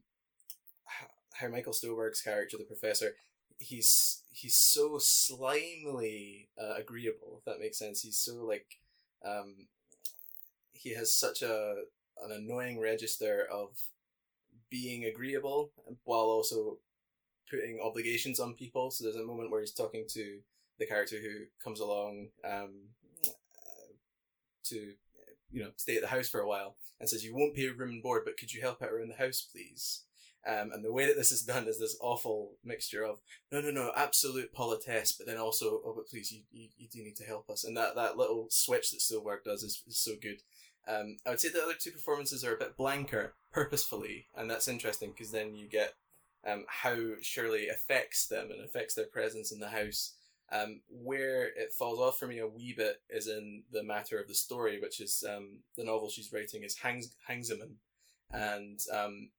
how 1.33 1.48
Michael 1.50 1.73
Stuhlbarg's 1.73 2.21
character, 2.21 2.58
the 2.58 2.63
professor, 2.63 3.15
he's 3.60 4.23
he's 4.31 4.56
so 4.56 4.98
slimely 4.98 6.50
uh, 6.60 6.75
agreeable. 6.77 7.40
If 7.40 7.46
that 7.46 7.60
makes 7.60 7.77
sense, 7.77 8.02
he's 8.02 8.17
so 8.17 8.46
like 8.46 8.77
um, 9.25 9.67
he 10.73 10.94
has 10.94 11.13
such 11.13 11.42
a 11.42 11.83
an 12.23 12.31
annoying 12.31 12.79
register 12.79 13.48
of 13.52 13.69
being 14.69 15.06
agreeable 15.06 15.71
while 16.04 16.25
also 16.25 16.77
putting 17.50 17.79
obligations 17.81 18.40
on 18.40 18.54
people. 18.54 18.92
So 18.92 19.04
there's 19.04 19.15
a 19.15 19.23
moment 19.25 19.52
where 19.52 19.62
he's 19.62 19.71
talking 19.71 20.06
to 20.10 20.40
the 20.80 20.86
character 20.86 21.17
who 21.21 21.46
comes 21.63 21.80
along 21.80 22.30
um, 22.46 22.71
uh, 23.25 23.94
to 24.65 24.94
you 25.52 25.63
know 25.63 25.71
stay 25.78 25.96
at 25.96 26.02
the 26.02 26.08
house 26.08 26.28
for 26.28 26.40
a 26.40 26.48
while 26.48 26.75
and 27.00 27.10
says 27.10 27.23
you 27.23 27.36
won't 27.36 27.56
pay 27.56 27.67
room 27.67 27.90
and 27.90 28.04
board 28.04 28.23
but 28.25 28.38
could 28.38 28.54
you 28.54 28.62
help 28.62 28.82
out 28.82 28.90
around 28.90 29.10
the 29.10 29.23
house 29.23 29.48
please? 29.52 30.04
Um, 30.48 30.71
and 30.71 30.86
the 30.86 30.94
way 30.94 31.06
that 31.06 31.17
this 31.17 31.32
is 31.32 31.42
done 31.42 31.67
is 31.67 31.78
this 31.78 31.98
awful 32.00 32.54
mixture 32.63 33.04
of 33.04 33.19
no 33.52 33.60
no 33.60 33.71
no 33.71 33.92
absolute 33.96 34.54
politesse 34.54 35.12
but 35.12 35.28
then 35.28 35.38
also 35.38 35.82
oh 35.86 35.94
but 35.96 36.08
please 36.08 36.32
you, 36.32 36.42
you, 36.52 36.69
you 36.78 36.88
do 36.88 37.04
need 37.04 37.17
to 37.17 37.25
help 37.25 37.50
us. 37.50 37.63
And 37.63 37.75
that, 37.75 37.96
that 37.96 38.17
little 38.17 38.48
switch 38.50 38.92
that 38.92 39.00
Stuhlbarg 39.00 39.44
does 39.44 39.63
is, 39.63 39.84
is 39.88 39.98
so 39.98 40.13
good. 40.21 40.42
Um, 40.88 41.17
I 41.25 41.32
would 41.32 41.42
say 41.42 41.50
the 41.50 41.62
other 41.62 41.73
two 41.78 41.92
performances 41.92 42.46
are 42.46 42.56
a 42.56 42.58
bit 42.58 42.78
blanker, 42.78 43.34
purposefully, 43.52 44.28
and 44.38 44.50
that's 44.50 44.69
interesting 44.69 45.12
because 45.12 45.32
then 45.32 45.54
you 45.54 45.67
get 45.67 45.96
um, 46.48 46.65
how 46.67 46.96
Shirley 47.21 47.67
affects 47.67 48.28
them 48.28 48.50
and 48.52 48.63
affects 48.63 48.94
their 48.94 49.06
presence 49.06 49.52
in 49.52 49.60
the 49.60 49.69
house. 49.69 50.13
Um, 50.50 50.79
where 50.89 51.48
it 51.48 51.73
falls 51.77 52.00
off 52.00 52.17
for 52.17 52.25
me 52.25 52.39
a 52.39 52.48
wee 52.48 52.73
bit 52.75 53.02
is 53.10 53.27
in 53.27 53.63
the 53.71 53.83
matter 53.83 54.17
of 54.17 54.29
the 54.29 54.33
story, 54.33 54.79
which 54.79 55.02
is 55.02 55.23
um, 55.27 55.60
the 55.75 55.83
novel 55.83 56.10
she's 56.10 56.31
writing 56.31 56.63
is 56.63 56.77
Hangs- 56.77 57.15
and 58.31 58.79
um, 58.93 59.29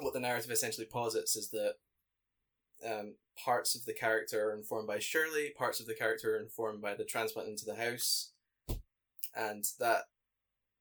what 0.00 0.14
the 0.14 0.20
narrative 0.20 0.50
essentially 0.50 0.86
posits 0.86 1.36
is 1.36 1.50
that 1.50 1.74
um, 2.84 3.14
parts 3.36 3.74
of 3.74 3.84
the 3.84 3.92
character 3.92 4.48
are 4.48 4.56
informed 4.56 4.88
by 4.88 4.98
Shirley, 4.98 5.52
parts 5.56 5.80
of 5.80 5.86
the 5.86 5.94
character 5.94 6.36
are 6.36 6.40
informed 6.40 6.82
by 6.82 6.94
the 6.94 7.04
transplant 7.04 7.48
into 7.48 7.64
the 7.64 7.76
house, 7.76 8.30
and 9.36 9.64
that 9.78 10.02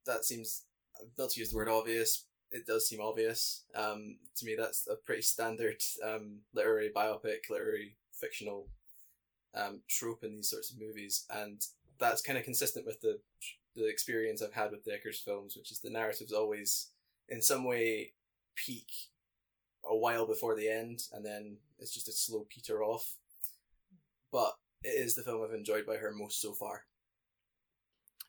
that 0.05 0.25
seems 0.25 0.63
not 1.17 1.29
to 1.31 1.39
use 1.39 1.51
the 1.51 1.57
word 1.57 1.69
obvious. 1.69 2.25
It 2.51 2.65
does 2.65 2.87
seem 2.87 2.99
obvious. 2.99 3.63
Um, 3.75 4.17
to 4.37 4.45
me, 4.45 4.55
that's 4.57 4.87
a 4.87 4.95
pretty 4.95 5.21
standard 5.21 5.77
um, 6.03 6.39
literary 6.53 6.91
biopic, 6.93 7.49
literary 7.49 7.95
fictional 8.11 8.67
um, 9.55 9.81
trope 9.87 10.23
in 10.23 10.35
these 10.35 10.49
sorts 10.49 10.71
of 10.71 10.79
movies, 10.79 11.25
and 11.29 11.61
that's 11.99 12.21
kind 12.21 12.37
of 12.37 12.45
consistent 12.45 12.85
with 12.85 13.01
the 13.01 13.19
the 13.75 13.87
experience 13.87 14.41
I've 14.41 14.53
had 14.53 14.71
with 14.71 14.83
Decker's 14.83 15.19
films, 15.19 15.55
which 15.55 15.71
is 15.71 15.79
the 15.79 15.89
narratives 15.89 16.33
always, 16.33 16.89
in 17.29 17.41
some 17.41 17.63
way, 17.63 18.11
peak 18.55 18.91
a 19.85 19.95
while 19.95 20.27
before 20.27 20.55
the 20.55 20.69
end, 20.69 21.03
and 21.13 21.25
then 21.25 21.57
it's 21.79 21.93
just 21.93 22.09
a 22.09 22.11
slow 22.11 22.45
peter 22.49 22.83
off. 22.83 23.15
But 24.31 24.53
it 24.83 24.89
is 24.89 25.15
the 25.15 25.23
film 25.23 25.43
I've 25.43 25.53
enjoyed 25.53 25.85
by 25.85 25.97
her 25.97 26.11
most 26.11 26.41
so 26.41 26.53
far. 26.53 26.83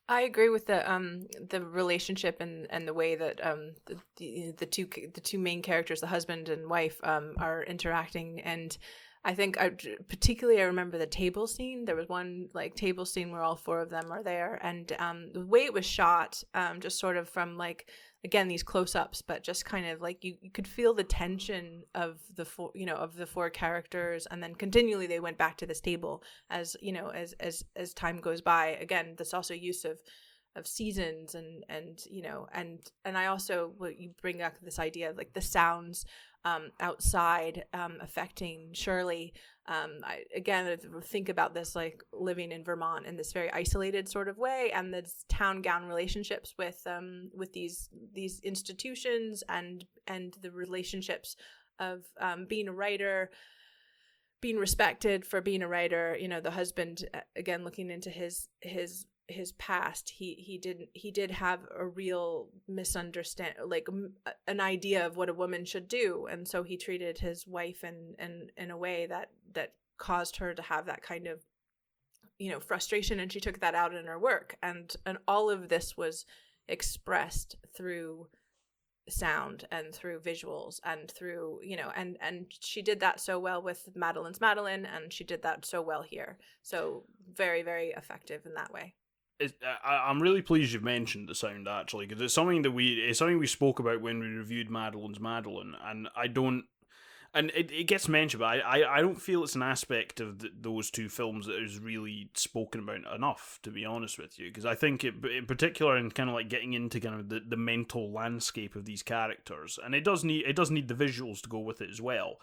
I 0.09 0.21
agree 0.21 0.49
with 0.49 0.65
the 0.65 0.89
um 0.91 1.27
the 1.49 1.61
relationship 1.61 2.41
and 2.41 2.67
and 2.69 2.87
the 2.87 2.93
way 2.93 3.15
that 3.15 3.45
um 3.45 3.71
the 3.85 3.97
the, 4.17 4.53
the 4.57 4.65
two 4.65 4.87
the 5.13 5.21
two 5.21 5.39
main 5.39 5.61
characters, 5.61 6.01
the 6.01 6.07
husband 6.07 6.49
and 6.49 6.69
wife, 6.69 6.99
um 7.03 7.33
are 7.37 7.63
interacting 7.63 8.41
and. 8.41 8.77
I 9.25 9.33
think 9.33 9.57
I 9.57 9.71
particularly 10.09 10.61
I 10.61 10.65
remember 10.65 10.97
the 10.97 11.05
table 11.05 11.47
scene. 11.47 11.85
There 11.85 11.95
was 11.95 12.09
one 12.09 12.49
like 12.53 12.75
table 12.75 13.05
scene 13.05 13.31
where 13.31 13.41
all 13.41 13.55
four 13.55 13.79
of 13.79 13.89
them 13.89 14.11
are 14.11 14.21
there, 14.21 14.59
and 14.61 14.91
um, 14.99 15.31
the 15.31 15.45
way 15.45 15.61
it 15.61 15.73
was 15.73 15.85
shot, 15.85 16.43
um, 16.53 16.81
just 16.81 16.99
sort 16.99 17.15
of 17.15 17.29
from 17.29 17.57
like 17.57 17.89
again 18.25 18.49
these 18.49 18.63
close-ups, 18.63 19.21
but 19.21 19.43
just 19.43 19.65
kind 19.65 19.85
of 19.85 20.01
like 20.01 20.23
you, 20.25 20.35
you 20.41 20.49
could 20.51 20.67
feel 20.67 20.93
the 20.93 21.03
tension 21.05 21.83
of 21.95 22.19
the 22.35 22.43
four 22.43 22.71
you 22.75 22.85
know 22.85 22.95
of 22.95 23.15
the 23.15 23.25
four 23.25 23.49
characters, 23.49 24.27
and 24.29 24.43
then 24.43 24.55
continually 24.55 25.07
they 25.07 25.21
went 25.21 25.37
back 25.37 25.57
to 25.57 25.65
this 25.65 25.79
table 25.79 26.21
as 26.49 26.75
you 26.81 26.91
know 26.91 27.07
as 27.07 27.33
as 27.39 27.63
as 27.77 27.93
time 27.93 28.19
goes 28.19 28.41
by. 28.41 28.77
Again, 28.81 29.15
this 29.17 29.33
also 29.33 29.53
use 29.53 29.85
of 29.85 30.01
of 30.55 30.67
seasons 30.67 31.33
and 31.33 31.63
and 31.69 32.03
you 32.11 32.21
know 32.21 32.47
and 32.53 32.79
and 33.05 33.17
I 33.17 33.27
also 33.27 33.71
what 33.77 33.97
you 33.97 34.11
bring 34.21 34.41
up 34.41 34.53
this 34.61 34.79
idea 34.79 35.09
of 35.09 35.17
like 35.17 35.33
the 35.33 35.41
sounds 35.41 36.05
um, 36.45 36.71
outside 36.79 37.65
um, 37.73 37.97
affecting 38.01 38.69
Shirley. 38.73 39.33
Um, 39.67 39.99
I, 40.03 40.23
again, 40.35 40.77
think 41.03 41.29
about 41.29 41.53
this 41.53 41.75
like 41.75 42.03
living 42.11 42.51
in 42.51 42.63
Vermont 42.63 43.05
in 43.05 43.15
this 43.15 43.31
very 43.31 43.51
isolated 43.51 44.09
sort 44.09 44.27
of 44.27 44.37
way, 44.37 44.71
and 44.73 44.93
the 44.93 45.09
town 45.29 45.61
gown 45.61 45.85
relationships 45.85 46.55
with 46.57 46.81
um, 46.85 47.29
with 47.33 47.53
these 47.53 47.89
these 48.13 48.41
institutions 48.41 49.43
and 49.47 49.85
and 50.07 50.35
the 50.41 50.51
relationships 50.51 51.35
of 51.79 52.03
um, 52.19 52.45
being 52.47 52.67
a 52.67 52.73
writer 52.73 53.29
being 54.41 54.57
respected 54.57 55.25
for 55.25 55.39
being 55.39 55.61
a 55.61 55.67
writer 55.67 56.17
you 56.19 56.27
know 56.27 56.41
the 56.41 56.51
husband 56.51 57.05
again 57.35 57.63
looking 57.63 57.89
into 57.89 58.09
his 58.09 58.49
his 58.61 59.05
his 59.33 59.51
past 59.53 60.13
he 60.17 60.35
he 60.35 60.57
didn't 60.57 60.89
he 60.93 61.11
did 61.11 61.31
have 61.31 61.59
a 61.77 61.85
real 61.85 62.49
misunderstand 62.67 63.55
like 63.65 63.87
an 64.47 64.59
idea 64.59 65.05
of 65.05 65.17
what 65.17 65.29
a 65.29 65.33
woman 65.33 65.65
should 65.65 65.87
do. 65.87 66.27
And 66.29 66.47
so 66.47 66.63
he 66.63 66.77
treated 66.77 67.19
his 67.19 67.45
wife 67.47 67.83
in 67.83 68.15
in 68.19 68.49
in 68.57 68.71
a 68.71 68.77
way 68.77 69.05
that 69.07 69.29
that 69.53 69.73
caused 69.97 70.37
her 70.37 70.53
to 70.53 70.61
have 70.61 70.85
that 70.85 71.03
kind 71.03 71.27
of 71.27 71.41
you 72.39 72.51
know 72.51 72.59
frustration. 72.59 73.19
And 73.19 73.31
she 73.31 73.39
took 73.39 73.59
that 73.59 73.75
out 73.75 73.93
in 73.93 74.05
her 74.05 74.19
work. 74.19 74.55
And 74.63 74.93
and 75.05 75.17
all 75.27 75.49
of 75.49 75.69
this 75.69 75.97
was 75.97 76.25
expressed 76.67 77.57
through 77.75 78.27
sound 79.09 79.65
and 79.69 79.93
through 79.93 80.19
visuals 80.19 80.79
and 80.85 81.11
through 81.11 81.59
you 81.61 81.75
know 81.75 81.91
and 81.93 82.17
and 82.21 82.45
she 82.61 82.81
did 82.81 83.01
that 83.01 83.19
so 83.19 83.37
well 83.37 83.61
with 83.61 83.89
madeline's 83.95 84.39
madeline 84.39 84.85
and 84.85 85.11
she 85.11 85.25
did 85.25 85.41
that 85.43 85.65
so 85.65 85.81
well 85.81 86.03
here. 86.03 86.37
So 86.61 87.03
very 87.33 87.63
very 87.63 87.89
effective 87.89 88.45
in 88.45 88.53
that 88.53 88.71
way 88.71 88.95
Uh, 89.41 89.47
I, 89.83 90.09
am 90.09 90.21
really 90.21 90.41
pleased 90.41 90.73
you've 90.73 90.83
mentioned 90.83 91.27
the 91.27 91.35
sound 91.35 91.67
actually 91.67 92.05
because 92.05 92.21
it's 92.21 92.33
something 92.33 92.61
that 92.61 92.71
we 92.71 92.93
it's 92.93 93.19
something 93.19 93.39
we 93.39 93.47
spoke 93.47 93.79
about 93.79 94.01
when 94.01 94.19
we 94.19 94.27
reviewed 94.27 94.69
Madeline's 94.69 95.19
Madeline, 95.19 95.75
and 95.83 96.07
I 96.15 96.27
don't, 96.27 96.65
and 97.33 97.49
it, 97.55 97.71
it 97.71 97.87
gets 97.87 98.07
mentioned, 98.07 98.41
but 98.41 98.45
I, 98.45 98.81
I, 98.81 98.97
I 98.97 99.01
don't 99.01 99.21
feel 99.21 99.43
it's 99.43 99.55
an 99.55 99.63
aspect 99.63 100.19
of 100.19 100.45
those 100.61 100.91
two 100.91 101.09
films 101.09 101.47
that 101.47 101.61
is 101.61 101.79
really 101.79 102.29
spoken 102.35 102.81
about 102.81 103.11
enough, 103.13 103.59
to 103.63 103.71
be 103.71 103.85
honest 103.85 104.19
with 104.19 104.37
you, 104.37 104.49
because 104.49 104.67
I 104.67 104.75
think 104.75 105.03
it, 105.03 105.15
in 105.25 105.47
particular, 105.47 105.97
in 105.97 106.11
kind 106.11 106.29
of 106.29 106.35
like 106.35 106.49
getting 106.49 106.73
into 106.73 106.99
kind 106.99 107.19
of 107.19 107.29
the, 107.29 107.41
the 107.45 107.57
mental 107.57 108.11
landscape 108.11 108.75
of 108.75 108.85
these 108.85 109.01
characters, 109.01 109.79
and 109.83 109.95
it 109.95 110.03
does 110.03 110.23
need 110.23 110.45
it 110.45 110.55
does 110.55 110.69
need 110.69 110.87
the 110.87 110.93
visuals 110.93 111.41
to 111.41 111.49
go 111.49 111.59
with 111.59 111.81
it 111.81 111.89
as 111.89 112.01
well. 112.01 112.37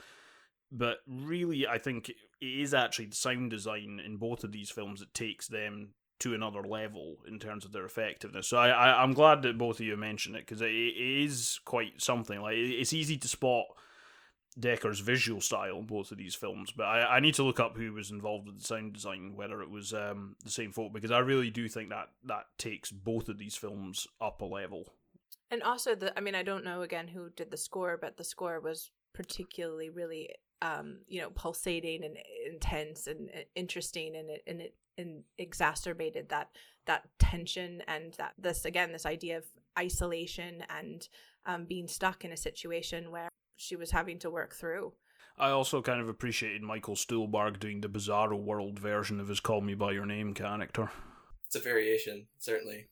But 0.72 0.98
really, 1.06 1.66
I 1.66 1.78
think 1.78 2.08
it 2.08 2.16
is 2.40 2.74
actually 2.74 3.06
the 3.06 3.16
sound 3.16 3.50
design 3.50 4.00
in 4.04 4.16
both 4.16 4.44
of 4.44 4.52
these 4.52 4.70
films 4.70 5.00
that 5.00 5.14
takes 5.14 5.48
them 5.48 5.90
to 6.20 6.34
another 6.34 6.62
level 6.62 7.16
in 7.26 7.38
terms 7.38 7.64
of 7.64 7.72
their 7.72 7.84
effectiveness. 7.84 8.48
So 8.48 8.58
I, 8.58 8.68
I 8.68 9.02
am 9.02 9.12
glad 9.12 9.42
that 9.42 9.58
both 9.58 9.80
of 9.80 9.86
you 9.86 9.96
mentioned 9.96 10.36
it 10.36 10.46
because 10.46 10.60
it, 10.60 10.70
it 10.70 10.96
is 10.96 11.60
quite 11.64 12.00
something. 12.00 12.40
Like 12.40 12.56
it's 12.56 12.92
easy 12.92 13.16
to 13.18 13.28
spot 13.28 13.64
Decker's 14.58 15.00
visual 15.00 15.40
style 15.40 15.78
in 15.78 15.86
both 15.86 16.12
of 16.12 16.18
these 16.18 16.34
films, 16.34 16.72
but 16.76 16.84
I, 16.84 17.16
I 17.16 17.20
need 17.20 17.34
to 17.34 17.42
look 17.42 17.60
up 17.60 17.76
who 17.76 17.92
was 17.92 18.10
involved 18.10 18.46
with 18.46 18.58
the 18.58 18.64
sound 18.64 18.92
design, 18.92 19.32
whether 19.34 19.62
it 19.62 19.70
was 19.70 19.94
um, 19.94 20.36
the 20.44 20.50
same 20.50 20.72
folk, 20.72 20.92
because 20.92 21.10
I 21.10 21.18
really 21.20 21.50
do 21.50 21.68
think 21.68 21.88
that 21.90 22.08
that 22.24 22.46
takes 22.58 22.90
both 22.90 23.28
of 23.28 23.38
these 23.38 23.56
films 23.56 24.06
up 24.20 24.42
a 24.42 24.44
level. 24.44 24.92
And 25.50 25.62
also 25.62 25.94
the 25.94 26.16
I 26.16 26.20
mean 26.20 26.34
I 26.34 26.42
don't 26.42 26.64
know 26.64 26.82
again 26.82 27.08
who 27.08 27.30
did 27.30 27.50
the 27.50 27.56
score, 27.56 27.98
but 28.00 28.16
the 28.16 28.24
score 28.24 28.60
was 28.60 28.90
particularly 29.14 29.88
really 29.90 30.30
um, 30.62 30.98
you 31.08 31.20
know 31.20 31.30
pulsating 31.30 32.04
and 32.04 32.16
intense 32.46 33.06
and 33.06 33.30
interesting 33.54 34.14
and 34.16 34.30
it 34.30 34.42
and 34.46 34.60
it 34.60 34.74
and 35.00 35.24
exacerbated 35.38 36.28
that 36.28 36.50
that 36.86 37.08
tension 37.18 37.82
and 37.88 38.14
that 38.14 38.34
this 38.38 38.64
again 38.64 38.92
this 38.92 39.06
idea 39.06 39.38
of 39.38 39.44
isolation 39.78 40.62
and 40.68 41.08
um, 41.46 41.64
being 41.64 41.88
stuck 41.88 42.24
in 42.24 42.32
a 42.32 42.36
situation 42.36 43.10
where 43.10 43.28
she 43.56 43.76
was 43.76 43.90
having 43.90 44.18
to 44.18 44.30
work 44.30 44.54
through. 44.54 44.92
I 45.38 45.50
also 45.50 45.80
kind 45.80 46.00
of 46.00 46.08
appreciated 46.08 46.62
Michael 46.62 46.96
Stuhlbarg 46.96 47.60
doing 47.60 47.80
the 47.80 47.88
Bizarro 47.88 48.38
World 48.38 48.78
version 48.78 49.20
of 49.20 49.28
his 49.28 49.40
"Call 49.40 49.60
Me 49.60 49.74
by 49.74 49.92
Your 49.92 50.06
Name" 50.06 50.34
character. 50.34 50.90
It's 51.46 51.56
a 51.56 51.60
variation, 51.60 52.26
certainly. 52.38 52.86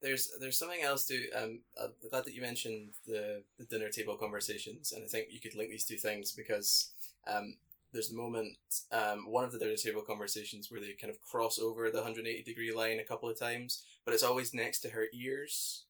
There's 0.00 0.30
there's 0.40 0.58
something 0.58 0.82
else 0.82 1.06
to 1.06 1.30
um 1.32 1.60
uh, 1.80 1.88
the 2.02 2.08
fact 2.08 2.24
that 2.24 2.34
you 2.34 2.42
mentioned 2.42 2.90
the 3.06 3.42
the 3.58 3.64
dinner 3.64 3.88
table 3.90 4.16
conversations, 4.16 4.92
and 4.92 5.04
I 5.04 5.06
think 5.06 5.28
you 5.30 5.40
could 5.40 5.54
link 5.54 5.70
these 5.70 5.86
two 5.86 5.96
things 5.96 6.32
because 6.32 6.90
um 7.26 7.56
there's 7.92 8.10
a 8.10 8.16
moment, 8.16 8.56
um, 8.92 9.30
one 9.30 9.44
of 9.44 9.52
the 9.52 9.58
dinner 9.58 9.76
table 9.76 10.02
conversations 10.02 10.70
where 10.70 10.80
they 10.80 10.92
kind 10.92 11.10
of 11.10 11.22
cross 11.22 11.58
over 11.58 11.90
the 11.90 11.98
180 11.98 12.42
degree 12.42 12.74
line 12.74 12.98
a 12.98 13.04
couple 13.04 13.28
of 13.28 13.38
times, 13.38 13.84
but 14.04 14.12
it's 14.12 14.22
always 14.22 14.52
next 14.52 14.80
to 14.80 14.90
her 14.90 15.06
ears. 15.14 15.84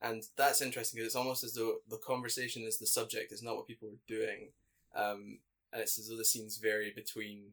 And 0.00 0.22
that's 0.36 0.62
interesting 0.62 0.98
because 0.98 1.08
it's 1.08 1.16
almost 1.16 1.42
as 1.42 1.54
though 1.54 1.76
the 1.88 1.98
conversation 1.98 2.62
is 2.62 2.78
the 2.78 2.86
subject, 2.86 3.32
it's 3.32 3.42
not 3.42 3.56
what 3.56 3.66
people 3.66 3.88
are 3.88 4.06
doing. 4.06 4.50
Um, 4.94 5.38
and 5.72 5.82
it's 5.82 5.98
as 5.98 6.08
though 6.08 6.16
the 6.16 6.24
scenes 6.24 6.58
vary 6.58 6.92
between 6.94 7.52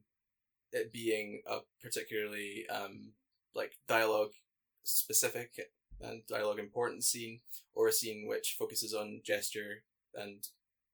it 0.71 0.91
being 0.91 1.41
a 1.47 1.59
particularly 1.81 2.65
um, 2.69 3.11
like 3.55 3.77
dialogue 3.87 4.31
specific 4.83 5.51
and 6.01 6.21
dialogue 6.27 6.59
important 6.59 7.03
scene, 7.03 7.39
or 7.73 7.87
a 7.87 7.91
scene 7.91 8.27
which 8.27 8.55
focuses 8.59 8.93
on 8.93 9.21
gesture 9.23 9.83
and 10.13 10.47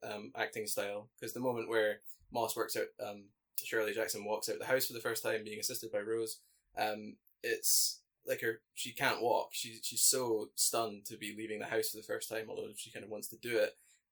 um, 0.03 0.31
acting 0.35 0.67
style. 0.67 1.09
Because 1.19 1.33
the 1.33 1.39
moment 1.39 1.69
where 1.69 2.01
Moss 2.31 2.55
works 2.55 2.77
out, 2.77 2.87
um, 3.05 3.25
Shirley 3.63 3.93
Jackson 3.93 4.25
walks 4.25 4.49
out 4.49 4.59
the 4.59 4.65
house 4.65 4.85
for 4.85 4.93
the 4.93 4.99
first 4.99 5.23
time, 5.23 5.43
being 5.43 5.59
assisted 5.59 5.91
by 5.91 5.99
Rose. 5.99 6.39
Um, 6.77 7.17
it's 7.43 7.99
like 8.25 8.41
her, 8.41 8.61
she 8.73 8.93
can't 8.93 9.21
walk. 9.21 9.49
She's 9.51 9.81
she's 9.83 10.03
so 10.03 10.49
stunned 10.55 11.05
to 11.05 11.17
be 11.17 11.35
leaving 11.37 11.59
the 11.59 11.65
house 11.65 11.89
for 11.89 11.97
the 11.97 12.03
first 12.03 12.29
time, 12.29 12.45
although 12.49 12.69
she 12.75 12.91
kind 12.91 13.03
of 13.03 13.11
wants 13.11 13.27
to 13.29 13.37
do 13.37 13.57
it. 13.57 13.71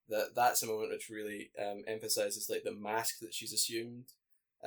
That 0.09 0.31
that's 0.35 0.63
a 0.63 0.67
moment 0.67 0.91
which 0.91 1.09
really 1.09 1.51
um, 1.59 1.83
emphasizes 1.87 2.49
like 2.49 2.63
the 2.63 2.73
mask 2.73 3.19
that 3.19 3.33
she's 3.33 3.53
assumed 3.53 4.05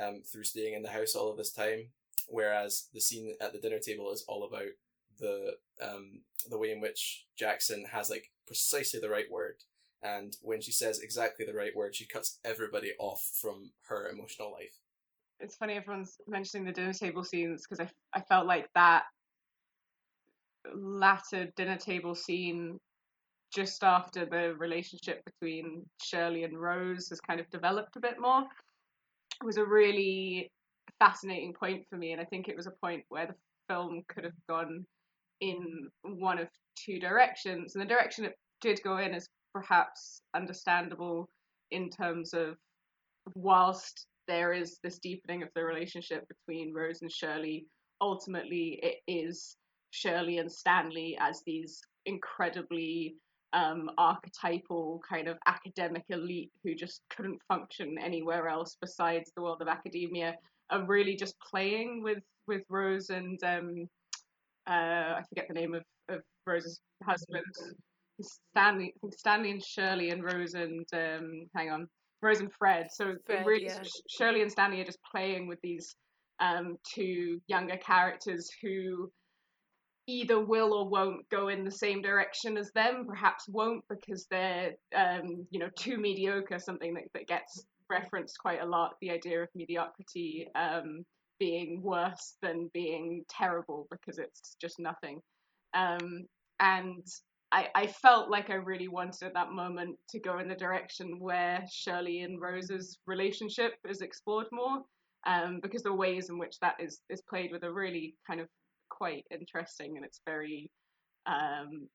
um, 0.01 0.23
through 0.25 0.45
staying 0.45 0.75
in 0.75 0.83
the 0.83 0.91
house 0.91 1.15
all 1.15 1.31
of 1.31 1.37
this 1.37 1.53
time. 1.53 1.89
Whereas 2.29 2.87
the 2.95 3.01
scene 3.01 3.35
at 3.41 3.53
the 3.53 3.59
dinner 3.59 3.81
table 3.81 4.13
is 4.13 4.25
all 4.29 4.45
about 4.45 4.73
the 5.19 5.57
um, 5.83 6.21
the 6.49 6.59
way 6.59 6.71
in 6.71 6.81
which 6.81 7.27
Jackson 7.37 7.87
has 7.91 8.09
like 8.09 8.31
precisely 8.47 9.01
the 9.01 9.11
right 9.11 9.31
word 9.31 9.57
and 10.03 10.37
when 10.43 10.61
she 10.61 10.73
says 10.73 10.99
exactly 11.01 11.47
the 11.47 11.55
right 11.55 11.75
word, 11.77 11.95
she 11.95 12.07
cuts 12.07 12.39
everybody 12.45 12.93
off 12.99 13.23
from 13.41 13.71
her 13.89 14.09
emotional 14.09 14.51
life. 14.51 14.81
It's 15.39 15.57
funny 15.57 15.75
everyone's 15.75 16.17
mentioning 16.27 16.67
the 16.67 16.73
dinner 16.73 16.93
table 16.93 17.25
scenes 17.25 17.65
because 17.69 17.85
I, 17.85 18.19
I 18.19 18.23
felt 18.23 18.47
like 18.47 18.69
that 18.75 19.05
latter 20.75 21.49
dinner 21.57 21.77
table 21.77 22.15
scene 22.15 22.79
just 23.53 23.85
after 23.85 24.25
the 24.25 24.55
relationship 24.59 25.23
between 25.25 25.85
Shirley 26.01 26.45
and 26.45 26.59
Rose 26.59 27.09
has 27.11 27.21
kind 27.21 27.41
of 27.41 27.51
developed 27.51 27.97
a 27.97 28.01
bit 28.01 28.21
more 28.21 28.45
was 29.43 29.57
a 29.57 29.65
really 29.65 30.51
fascinating 30.99 31.53
point 31.53 31.85
for 31.91 31.97
me 31.97 32.13
and 32.13 32.21
I 32.21 32.25
think 32.25 32.49
it 32.49 32.57
was 32.57 32.67
a 32.67 32.73
point 32.83 33.05
where 33.09 33.27
the 33.27 33.35
film 33.69 34.03
could 34.09 34.25
have 34.25 34.33
gone 34.49 34.87
in 35.41 35.89
one 36.03 36.39
of 36.39 36.49
two 36.77 37.01
directions 37.01 37.75
and 37.75 37.83
the 37.83 37.89
direction 37.89 38.25
it 38.25 38.39
did 38.61 38.81
go 38.85 38.99
in 38.99 39.15
is 39.15 39.29
perhaps 39.53 40.23
understandable 40.35 41.29
in 41.71 41.91
terms 41.91 42.35
of 42.35 42.57
whilst 43.35 44.07
there 44.29 44.53
is 44.53 44.79
this 44.83 44.99
deepening 44.99 45.43
of 45.43 45.49
the 45.55 45.65
relationship 45.65 46.27
between 46.29 46.75
Rose 46.75 47.03
and 47.03 47.11
Shirley 47.11 47.67
ultimately 48.01 48.81
it 48.83 48.97
is 49.07 49.57
Shirley 49.91 50.39
and 50.39 50.51
Stanley 50.51 51.17
as 51.21 51.43
these 51.47 51.81
incredibly 52.07 53.15
um, 53.53 53.91
archetypal 53.99 55.01
kind 55.09 55.29
of 55.29 55.37
academic 55.47 56.05
elite 56.09 56.51
who 56.65 56.75
just 56.75 57.03
couldn't 57.15 57.39
function 57.49 57.97
anywhere 58.03 58.49
else 58.49 58.77
besides 58.81 59.31
the 59.37 59.43
world 59.43 59.61
of 59.61 59.69
academia 59.69 60.35
are 60.71 60.87
really 60.87 61.15
just 61.15 61.35
playing 61.39 62.03
with 62.03 62.23
with 62.49 62.63
Rose 62.69 63.11
and 63.11 63.39
um, 63.45 63.87
uh, 64.67 65.19
I 65.19 65.23
forget 65.29 65.47
the 65.49 65.55
name 65.55 65.75
of, 65.75 65.83
of 66.09 66.23
Rose's 66.47 66.81
husband 67.05 67.45
Stanley 68.23 68.95
Stanley 69.17 69.51
and 69.51 69.65
Shirley 69.65 70.11
and 70.11 70.23
Rose 70.23 70.55
and 70.55 70.87
um, 70.93 71.47
hang 71.55 71.71
on 71.71 71.89
Rose 72.21 72.41
and 72.41 72.53
Fred 72.53 72.89
so 72.93 73.15
Fred, 73.27 73.47
really 73.47 73.65
yeah. 73.65 73.83
Shirley 74.09 74.43
and 74.43 74.51
Stanley 74.51 74.81
are 74.81 74.85
just 74.85 75.03
playing 75.11 75.49
with 75.49 75.61
these 75.63 75.95
um, 76.41 76.77
two 76.95 77.41
younger 77.47 77.77
characters 77.77 78.51
who 78.63 79.11
either 80.09 80.41
will 80.41 80.75
or 80.75 80.89
won't 80.89 81.29
go 81.29 81.49
in 81.49 81.65
the 81.65 81.71
same 81.71 82.03
direction 82.03 82.57
as 82.57 82.71
them 82.73 83.05
perhaps 83.07 83.49
won't 83.49 83.85
because 83.89 84.27
they're 84.31 84.73
um, 84.97 85.47
you 85.51 85.61
know 85.61 85.69
too 85.77 85.97
mediocre 85.97 86.59
something 86.59 86.95
that, 86.95 87.05
that 87.15 87.27
gets 87.27 87.65
referenced 87.89 88.39
quite 88.39 88.63
a 88.63 88.67
lot 88.67 88.95
the 89.01 89.11
idea 89.11 89.43
of 89.43 89.49
mediocrity 89.55 90.49
um, 90.55 91.05
being 91.39 91.81
worse 91.83 92.37
than 92.43 92.71
being 92.73 93.23
terrible 93.29 93.87
because 93.91 94.19
it's 94.19 94.57
just 94.61 94.79
nothing 94.79 95.21
um, 95.75 96.27
and 96.61 97.05
I, 97.53 97.69
I 97.75 97.87
felt 97.87 98.31
like 98.31 98.49
I 98.49 98.55
really 98.55 98.89
wanted 98.89 99.23
at 99.25 99.35
that 99.35 99.53
moment 99.53 99.99
to 100.09 100.19
go 100.19 100.39
in 100.39 100.49
the 100.49 100.55
direction 100.55 101.19
where 101.21 101.63
Shirley 101.71 102.21
and 102.21 102.41
Rose's 102.41 102.99
relationship 103.07 103.75
is 103.89 104.01
explored 104.01 104.47
more 104.51 104.83
um, 105.27 105.61
because 105.63 105.83
the 105.83 105.93
ways 105.93 106.31
in 106.31 106.39
which 106.39 106.59
that 106.61 106.77
is 106.81 107.01
is 107.11 107.23
played 107.29 107.53
with 107.53 107.63
are 107.63 107.75
really 107.75 108.15
kind 108.27 108.41
of 108.41 108.49
quite 108.91 109.25
interesting 109.31 109.97
and 109.97 110.05
it's 110.05 110.21
very 110.27 110.71
um, 111.27 111.87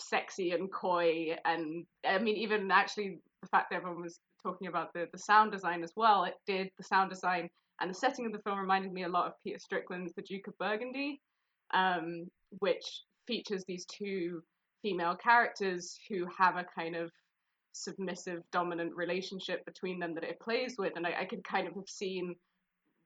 sexy 0.00 0.50
and 0.50 0.72
coy 0.72 1.36
and 1.44 1.86
I 2.04 2.18
mean 2.18 2.36
even 2.36 2.70
actually 2.72 3.20
the 3.40 3.48
fact 3.48 3.70
that 3.70 3.76
everyone 3.76 4.02
was 4.02 4.18
talking 4.42 4.66
about 4.66 4.92
the, 4.94 5.06
the 5.12 5.18
sound 5.18 5.52
design 5.52 5.84
as 5.84 5.92
well 5.96 6.24
it 6.24 6.34
did 6.46 6.70
the 6.76 6.84
sound 6.84 7.10
design 7.10 7.48
and 7.80 7.90
the 7.90 7.94
setting 7.94 8.26
of 8.26 8.32
the 8.32 8.40
film 8.40 8.58
reminded 8.58 8.92
me 8.92 9.04
a 9.04 9.08
lot 9.08 9.26
of 9.26 9.32
Peter 9.44 9.58
Strickland's 9.58 10.12
The 10.14 10.22
Duke 10.22 10.48
of 10.48 10.58
Burgundy 10.58 11.20
um, 11.72 12.26
which 12.58 13.02
features 13.30 13.64
these 13.68 13.86
two 13.86 14.42
female 14.82 15.14
characters 15.14 15.96
who 16.08 16.26
have 16.36 16.56
a 16.56 16.66
kind 16.74 16.96
of 16.96 17.12
submissive 17.70 18.42
dominant 18.50 18.92
relationship 18.96 19.64
between 19.64 20.00
them 20.00 20.14
that 20.14 20.24
it 20.24 20.40
plays 20.40 20.74
with 20.76 20.92
and 20.96 21.06
I, 21.06 21.14
I 21.20 21.24
could 21.24 21.44
kind 21.44 21.68
of 21.68 21.74
have 21.74 21.88
seen 21.88 22.34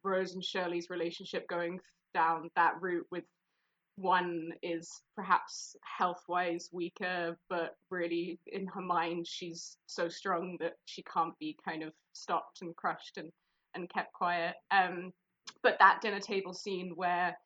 Rose 0.02 0.34
and 0.34 0.42
Shirley's 0.42 0.88
relationship 0.88 1.46
going 1.48 1.78
down 2.14 2.48
that 2.56 2.74
route 2.80 3.06
with 3.10 3.24
one 3.96 4.50
is 4.62 4.90
perhaps 5.14 5.76
health 5.98 6.22
wise 6.26 6.68
weaker, 6.72 7.38
but 7.50 7.76
really 7.90 8.40
in 8.46 8.66
her 8.68 8.80
mind 8.80 9.26
she's 9.28 9.76
so 9.86 10.08
strong 10.08 10.56
that 10.60 10.72
she 10.86 11.02
can't 11.02 11.38
be 11.38 11.56
kind 11.62 11.82
of 11.82 11.92
stopped 12.14 12.62
and 12.62 12.74
crushed 12.76 13.18
and, 13.18 13.30
and 13.74 13.90
kept 13.90 14.12
quiet. 14.14 14.54
Um, 14.70 15.12
but 15.62 15.76
that 15.80 16.00
dinner 16.00 16.20
table 16.20 16.54
scene 16.54 16.92
where 16.96 17.36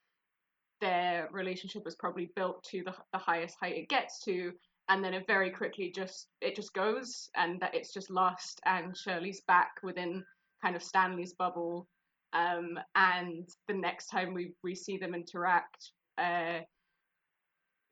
their 0.81 1.29
relationship 1.33 1.87
is 1.87 1.97
probably 1.97 2.31
built 2.37 2.63
to 2.65 2.83
the, 2.85 2.95
the 3.13 3.19
highest 3.19 3.57
height 3.61 3.77
it 3.77 3.89
gets 3.89 4.23
to 4.25 4.53
and 4.89 5.05
then 5.05 5.15
it 5.15 5.27
very 5.27 5.51
quickly 5.51 5.93
just 5.95 6.29
it 6.41 6.57
just 6.57 6.73
goes 6.73 7.29
and 7.37 7.61
that 7.61 7.75
it's 7.75 7.93
just 7.93 8.11
lost 8.11 8.61
and 8.65 8.97
Shirley's 8.97 9.43
back 9.43 9.73
within 9.83 10.25
kind 10.63 10.75
of 10.75 10.83
Stanley's 10.83 11.35
bubble. 11.35 11.87
Um, 12.33 12.79
and 12.95 13.49
the 13.69 13.75
next 13.75 14.07
time 14.07 14.35
we, 14.35 14.53
we 14.63 14.75
see 14.75 14.99
them 14.99 15.15
interact 15.15 15.93
uh, 16.19 16.61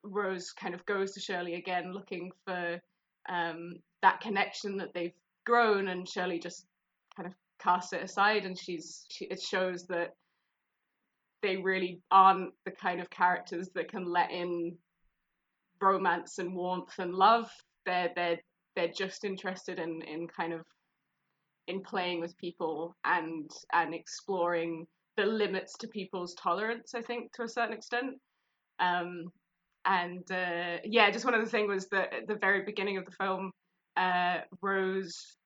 Rose 0.02 0.52
kind 0.52 0.74
of 0.74 0.84
goes 0.86 1.12
to 1.12 1.20
Shirley 1.20 1.54
again 1.54 1.92
looking 1.92 2.30
for 2.44 2.80
um, 3.28 3.76
that 4.02 4.20
connection 4.20 4.76
that 4.78 4.92
they've 4.94 5.14
grown 5.44 5.88
and 5.88 6.08
Shirley 6.08 6.38
just 6.38 6.66
kind 7.16 7.26
of 7.26 7.34
casts 7.58 7.92
it 7.92 8.02
aside 8.02 8.44
and 8.44 8.58
she's 8.58 9.06
she, 9.10 9.24
it 9.26 9.40
shows 9.40 9.86
that 9.86 10.14
they 11.42 11.56
really 11.56 12.00
aren't 12.10 12.52
the 12.64 12.70
kind 12.70 13.00
of 13.00 13.10
characters 13.10 13.68
that 13.74 13.90
can 13.90 14.10
let 14.10 14.30
in 14.30 14.76
romance 15.80 16.38
and 16.38 16.54
warmth 16.54 16.98
and 16.98 17.14
love. 17.14 17.50
They're 17.84 18.10
they're 18.14 18.38
they're 18.74 18.92
just 18.96 19.24
interested 19.24 19.78
in 19.78 20.02
in 20.02 20.28
kind 20.28 20.52
of 20.52 20.62
in 21.66 21.82
playing 21.82 22.20
with 22.20 22.36
people 22.38 22.94
and 23.04 23.50
and 23.72 23.94
exploring 23.94 24.86
the 25.16 25.26
limits 25.26 25.72
to 25.80 25.88
people's 25.88 26.34
tolerance 26.34 26.94
i 26.94 27.00
think 27.00 27.32
to 27.32 27.42
a 27.42 27.48
certain 27.48 27.74
extent. 27.76 28.14
Um 28.78 29.30
and 29.84 30.30
uh, 30.30 30.78
yeah 30.84 31.10
just 31.10 31.24
one 31.24 31.34
of 31.34 31.44
the 31.44 31.50
things 31.50 31.68
was 31.68 31.88
that 31.88 32.12
at 32.12 32.26
the 32.26 32.36
very 32.40 32.62
beginning 32.64 32.98
of 32.98 33.04
the 33.04 33.12
film 33.12 33.50
uh, 33.96 34.38
rose 34.60 35.36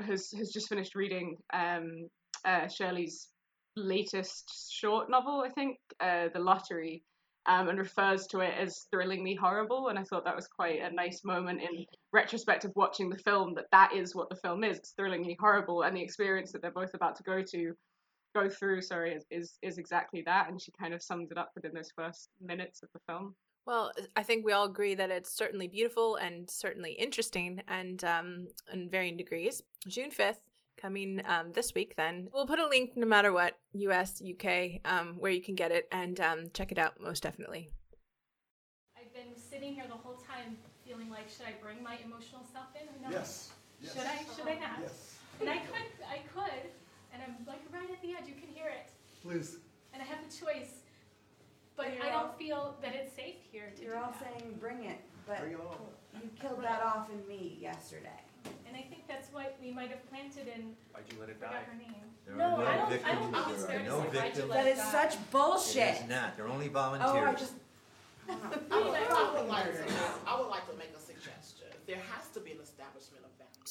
has 0.00 0.30
has 0.36 0.50
just 0.50 0.68
finished 0.68 0.94
reading 0.94 1.36
um 1.52 2.08
uh, 2.44 2.68
shirley's 2.68 3.28
latest 3.76 4.70
short 4.72 5.10
novel 5.10 5.42
i 5.44 5.48
think 5.48 5.78
uh, 6.00 6.28
the 6.32 6.38
lottery 6.38 7.02
um, 7.46 7.68
and 7.68 7.78
refers 7.78 8.26
to 8.28 8.40
it 8.40 8.54
as 8.58 8.86
thrillingly 8.90 9.34
horrible. 9.34 9.88
And 9.88 9.98
I 9.98 10.04
thought 10.04 10.24
that 10.24 10.36
was 10.36 10.46
quite 10.46 10.80
a 10.80 10.94
nice 10.94 11.24
moment 11.24 11.60
in 11.60 11.84
retrospect 12.12 12.64
of 12.64 12.72
watching 12.74 13.10
the 13.10 13.18
film 13.18 13.54
that 13.54 13.70
that 13.72 13.92
is 13.94 14.14
what 14.14 14.30
the 14.30 14.36
film 14.36 14.64
is. 14.64 14.78
It's 14.78 14.92
thrillingly 14.92 15.36
horrible, 15.38 15.82
and 15.82 15.96
the 15.96 16.02
experience 16.02 16.52
that 16.52 16.62
they're 16.62 16.70
both 16.70 16.94
about 16.94 17.16
to 17.16 17.22
go 17.22 17.42
to, 17.42 17.74
go 18.34 18.48
through, 18.48 18.82
sorry, 18.82 19.14
is 19.14 19.24
is, 19.30 19.58
is 19.62 19.78
exactly 19.78 20.22
that. 20.26 20.48
And 20.48 20.60
she 20.60 20.72
kind 20.72 20.94
of 20.94 21.02
sums 21.02 21.30
it 21.30 21.38
up 21.38 21.50
within 21.54 21.72
those 21.74 21.90
first 21.94 22.30
minutes 22.40 22.82
of 22.82 22.88
the 22.94 23.00
film. 23.06 23.34
Well, 23.66 23.92
I 24.14 24.22
think 24.22 24.44
we 24.44 24.52
all 24.52 24.66
agree 24.66 24.94
that 24.94 25.10
it's 25.10 25.34
certainly 25.34 25.68
beautiful 25.68 26.16
and 26.16 26.50
certainly 26.50 26.92
interesting, 26.92 27.62
and 27.68 28.02
um, 28.04 28.48
in 28.72 28.88
varying 28.88 29.16
degrees. 29.16 29.62
June 29.86 30.10
fifth, 30.10 30.40
coming 30.76 31.20
um, 31.26 31.52
this 31.52 31.74
week 31.74 31.94
then 31.96 32.28
we'll 32.32 32.46
put 32.46 32.58
a 32.58 32.66
link 32.66 32.92
no 32.96 33.06
matter 33.06 33.32
what 33.32 33.58
us 33.74 34.20
uk 34.22 34.46
um, 34.84 35.16
where 35.18 35.32
you 35.32 35.42
can 35.42 35.54
get 35.54 35.70
it 35.70 35.86
and 35.92 36.20
um, 36.20 36.46
check 36.52 36.72
it 36.72 36.78
out 36.78 37.00
most 37.00 37.22
definitely 37.22 37.70
i've 38.98 39.12
been 39.14 39.34
sitting 39.36 39.74
here 39.74 39.84
the 39.88 39.94
whole 39.94 40.14
time 40.16 40.56
feeling 40.86 41.08
like 41.10 41.28
should 41.28 41.46
i 41.46 41.52
bring 41.62 41.82
my 41.82 41.96
emotional 42.04 42.42
self 42.52 42.66
in 42.80 42.86
or 42.88 43.02
not 43.02 43.12
Yes. 43.12 43.50
yes. 43.80 43.92
should 43.94 44.02
i 44.02 44.18
should 44.36 44.48
i 44.48 44.58
not 44.60 44.78
Yes. 44.82 45.16
and 45.40 45.48
i 45.50 45.58
could 45.58 45.90
i 46.08 46.18
could 46.34 46.70
and 47.12 47.22
i'm 47.22 47.34
like 47.46 47.60
right 47.72 47.90
at 47.90 48.00
the 48.02 48.10
edge 48.12 48.26
you 48.28 48.34
can 48.34 48.48
hear 48.54 48.68
it 48.68 48.90
Please. 49.22 49.56
and 49.92 50.02
i 50.02 50.04
have 50.04 50.18
the 50.28 50.34
choice 50.36 50.82
but 51.76 51.86
i 52.02 52.08
don't 52.10 52.36
feel 52.38 52.76
that 52.82 52.94
it's 52.94 53.14
safe 53.14 53.36
here 53.50 53.72
to 53.76 53.82
You're 53.82 53.94
do 53.94 54.00
all 54.00 54.14
that. 54.20 54.38
saying 54.40 54.54
bring 54.60 54.84
it, 54.84 54.98
but 55.26 55.40
Bring 55.40 55.52
it 55.52 55.58
you 56.22 56.30
killed 56.40 56.62
that 56.62 56.80
off 56.82 57.08
in 57.10 57.26
me 57.26 57.58
yesterday. 57.60 58.20
And 58.66 58.76
i 58.76 58.82
think 58.82 59.06
that's 59.08 59.32
what 59.32 59.56
we 59.62 59.70
might 59.72 59.90
have 59.90 60.04
planted 60.10 60.46
in 60.48 60.74
Why'd 60.92 61.04
you 61.12 61.20
let 61.20 61.28
it 61.28 61.36
forgot 61.36 61.52
die? 61.52 61.64
her 61.70 61.78
name 61.78 61.94
There 62.26 62.36
no, 62.36 62.44
are 62.56 62.64
I 62.66 62.76
don't, 62.76 62.86
I 62.86 62.88
victims. 62.88 63.20
don't 63.20 63.32
think 63.32 63.48
it's 63.54 63.64
There 63.64 63.68
fair 63.68 63.76
are 63.76 63.82
to 63.82 63.88
no 63.88 63.96
say 64.00 64.04
why'd 64.04 64.14
you 64.14 64.20
victims. 64.20 64.50
let 64.50 64.64
That 64.64 64.66
it 64.66 64.76
is 64.76 64.84
die. 64.84 64.92
such 64.92 65.30
bullshit. 65.30 65.76
It 65.94 66.02
is 66.04 66.08
not. 66.10 66.28
They're 66.36 66.48
only 66.48 66.68
Oh, 66.74 66.78
I 66.78 66.98
volunteers. 66.98 67.40
just. 67.40 67.54
I 68.28 68.32
would, 68.32 68.62
I 68.72 69.32
would 69.36 69.48
like 69.48 69.68
to, 69.76 69.84
I 70.26 70.32
would 70.40 70.48
like 70.48 70.64
to 70.72 70.76
make 70.80 70.92
a 70.96 71.00
suggestion. 71.00 71.68
There 71.86 72.00
has 72.12 72.24
to 72.32 72.40
be 72.40 72.52
an 72.56 72.60
establishment 72.64 73.20
of 73.20 73.23
boundaries. 73.23 73.23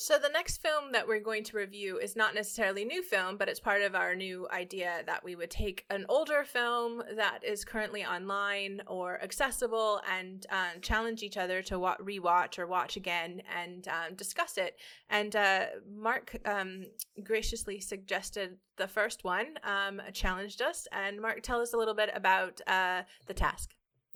So 0.03 0.17
the 0.17 0.27
next 0.27 0.57
film 0.57 0.91
that 0.91 1.07
we're 1.07 1.21
going 1.21 1.45
to 1.45 1.55
review 1.55 1.97
is 1.97 2.17
not 2.17 2.35
necessarily 2.35 2.83
new 2.83 3.01
film, 3.01 3.37
but 3.37 3.47
it's 3.47 3.61
part 3.61 3.81
of 3.83 3.95
our 3.95 4.15
new 4.15 4.49
idea 4.51 5.01
that 5.05 5.23
we 5.23 5.33
would 5.33 5.49
take 5.49 5.85
an 5.89 6.05
older 6.09 6.43
film 6.43 7.01
that 7.15 7.41
is 7.41 7.63
currently 7.63 8.03
online 8.03 8.81
or 8.85 9.23
accessible 9.23 10.01
and 10.13 10.45
um, 10.49 10.81
challenge 10.81 11.23
each 11.23 11.37
other 11.37 11.61
to 11.61 11.79
wa- 11.79 11.95
rewatch 12.01 12.59
or 12.59 12.67
watch 12.67 12.97
again 12.97 13.43
and 13.57 13.87
um, 13.87 14.13
discuss 14.17 14.57
it. 14.57 14.75
And 15.09 15.37
uh, 15.37 15.67
Mark 15.89 16.35
um, 16.43 16.83
graciously 17.23 17.79
suggested 17.79 18.57
the 18.75 18.89
first 18.89 19.23
one, 19.23 19.57
um, 19.63 20.01
challenged 20.11 20.61
us. 20.61 20.85
And 20.91 21.21
Mark, 21.21 21.43
tell 21.43 21.61
us 21.61 21.71
a 21.73 21.77
little 21.77 21.95
bit 21.95 22.09
about 22.13 22.59
uh, 22.67 23.03
the 23.27 23.33
task. 23.33 23.69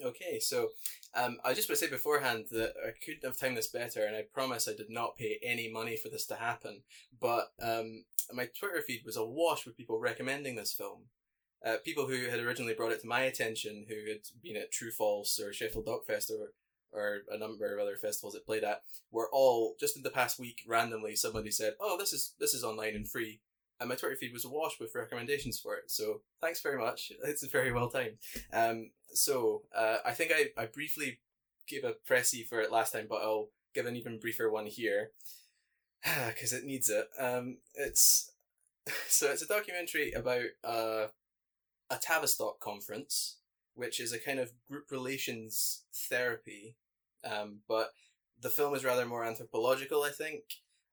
Okay, 0.03 0.39
so 0.39 0.69
um, 1.17 1.37
I 1.43 1.53
just 1.53 1.67
want 1.67 1.79
to 1.79 1.85
say 1.85 1.89
beforehand 1.89 2.45
that 2.51 2.73
I 2.85 2.91
couldn't 3.03 3.25
have 3.25 3.37
timed 3.37 3.57
this 3.57 3.69
better, 3.69 4.05
and 4.05 4.15
I 4.15 4.23
promise 4.31 4.67
I 4.67 4.75
did 4.75 4.89
not 4.89 5.17
pay 5.17 5.39
any 5.43 5.69
money 5.71 5.97
for 5.97 6.09
this 6.09 6.25
to 6.27 6.35
happen. 6.35 6.83
But 7.19 7.51
um, 7.61 8.05
my 8.31 8.47
Twitter 8.57 8.81
feed 8.85 9.01
was 9.05 9.17
awash 9.17 9.65
with 9.65 9.77
people 9.77 9.99
recommending 9.99 10.55
this 10.55 10.73
film, 10.73 11.05
uh, 11.65 11.77
people 11.83 12.07
who 12.07 12.29
had 12.29 12.39
originally 12.39 12.75
brought 12.75 12.91
it 12.91 13.01
to 13.01 13.07
my 13.07 13.21
attention, 13.21 13.85
who 13.89 14.11
had 14.11 14.21
been 14.43 14.57
at 14.57 14.71
True 14.71 14.91
False 14.91 15.39
or 15.39 15.51
Sheffield 15.53 15.85
Doc/Fest 15.85 16.31
or 16.31 16.51
or 16.91 17.23
a 17.29 17.37
number 17.37 17.75
of 17.75 17.81
other 17.81 17.97
festivals 17.97 18.33
it 18.33 18.45
played 18.45 18.63
at, 18.63 18.81
were 19.11 19.29
all 19.31 19.75
just 19.77 19.97
in 19.97 20.03
the 20.03 20.09
past 20.09 20.39
week 20.39 20.61
randomly 20.67 21.15
somebody 21.15 21.51
said, 21.51 21.73
"Oh, 21.79 21.97
this 21.97 22.13
is 22.13 22.33
this 22.39 22.53
is 22.53 22.63
online 22.63 22.95
and 22.95 23.09
free," 23.09 23.41
and 23.79 23.89
my 23.89 23.95
Twitter 23.95 24.15
feed 24.15 24.33
was 24.33 24.45
awash 24.45 24.79
with 24.79 24.95
recommendations 24.95 25.59
for 25.59 25.75
it. 25.75 25.89
So 25.91 26.21
thanks 26.41 26.61
very 26.61 26.77
much. 26.77 27.11
It's 27.23 27.45
very 27.47 27.71
well 27.71 27.89
timed. 27.89 28.17
Um, 28.53 28.91
so 29.13 29.63
uh, 29.75 29.97
I 30.05 30.11
think 30.11 30.31
I, 30.33 30.61
I 30.61 30.65
briefly 30.65 31.19
gave 31.67 31.83
a 31.83 31.95
pressy 32.09 32.45
for 32.45 32.61
it 32.61 32.71
last 32.71 32.93
time, 32.93 33.07
but 33.09 33.21
I'll 33.21 33.49
give 33.73 33.85
an 33.85 33.95
even 33.95 34.19
briefer 34.19 34.49
one 34.49 34.67
here 34.67 35.11
because 36.27 36.53
it 36.53 36.63
needs 36.63 36.89
it. 36.89 37.07
Um, 37.19 37.57
it's 37.75 38.31
so 39.07 39.31
it's 39.31 39.41
a 39.41 39.47
documentary 39.47 40.11
about 40.11 40.45
uh, 40.63 41.07
a 41.89 41.97
Tavistock 41.99 42.59
conference, 42.59 43.37
which 43.75 43.99
is 43.99 44.13
a 44.13 44.19
kind 44.19 44.39
of 44.39 44.51
group 44.69 44.91
relations 44.91 45.83
therapy, 45.93 46.75
um, 47.23 47.59
but 47.67 47.91
the 48.39 48.49
film 48.49 48.75
is 48.75 48.85
rather 48.85 49.05
more 49.05 49.25
anthropological, 49.25 50.03
I 50.03 50.11
think. 50.11 50.43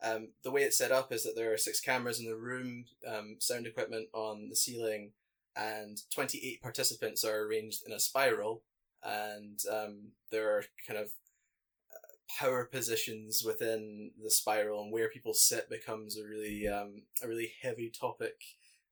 Um, 0.03 0.29
the 0.43 0.51
way 0.51 0.63
it's 0.63 0.77
set 0.77 0.93
up 0.93 1.13
is 1.13 1.23
that 1.23 1.37
there 1.37 1.53
are 1.53 1.59
six 1.59 1.81
cameras 1.81 2.19
in 2.19 2.27
the 2.27 2.37
room, 2.37 2.85
um, 3.07 3.37
sound 3.39 3.67
equipment 3.67 4.09
on 4.13 4.49
the 4.49 4.57
ceiling, 4.57 5.13
and 5.57 6.01
28 6.13 6.63
participants 6.63 7.25
are 7.25 7.43
arranged 7.43 7.87
in 7.87 7.93
a 7.93 8.01
spiral, 8.01 8.63
and 9.03 9.61
um, 9.71 10.13
there 10.31 10.51
are 10.51 10.65
kind 10.87 10.99
of 10.99 11.07
uh, 11.93 12.15
power 12.39 12.65
positions 12.65 13.43
within 13.45 14.11
the 14.23 14.31
spiral, 14.31 14.83
and 14.83 14.93
where 14.93 15.09
people 15.09 15.35
sit 15.35 15.69
becomes 15.69 16.19
a 16.19 16.25
really 16.25 16.67
um, 16.67 17.03
a 17.23 17.29
really 17.29 17.53
heavy 17.63 17.91
topic, 17.91 18.43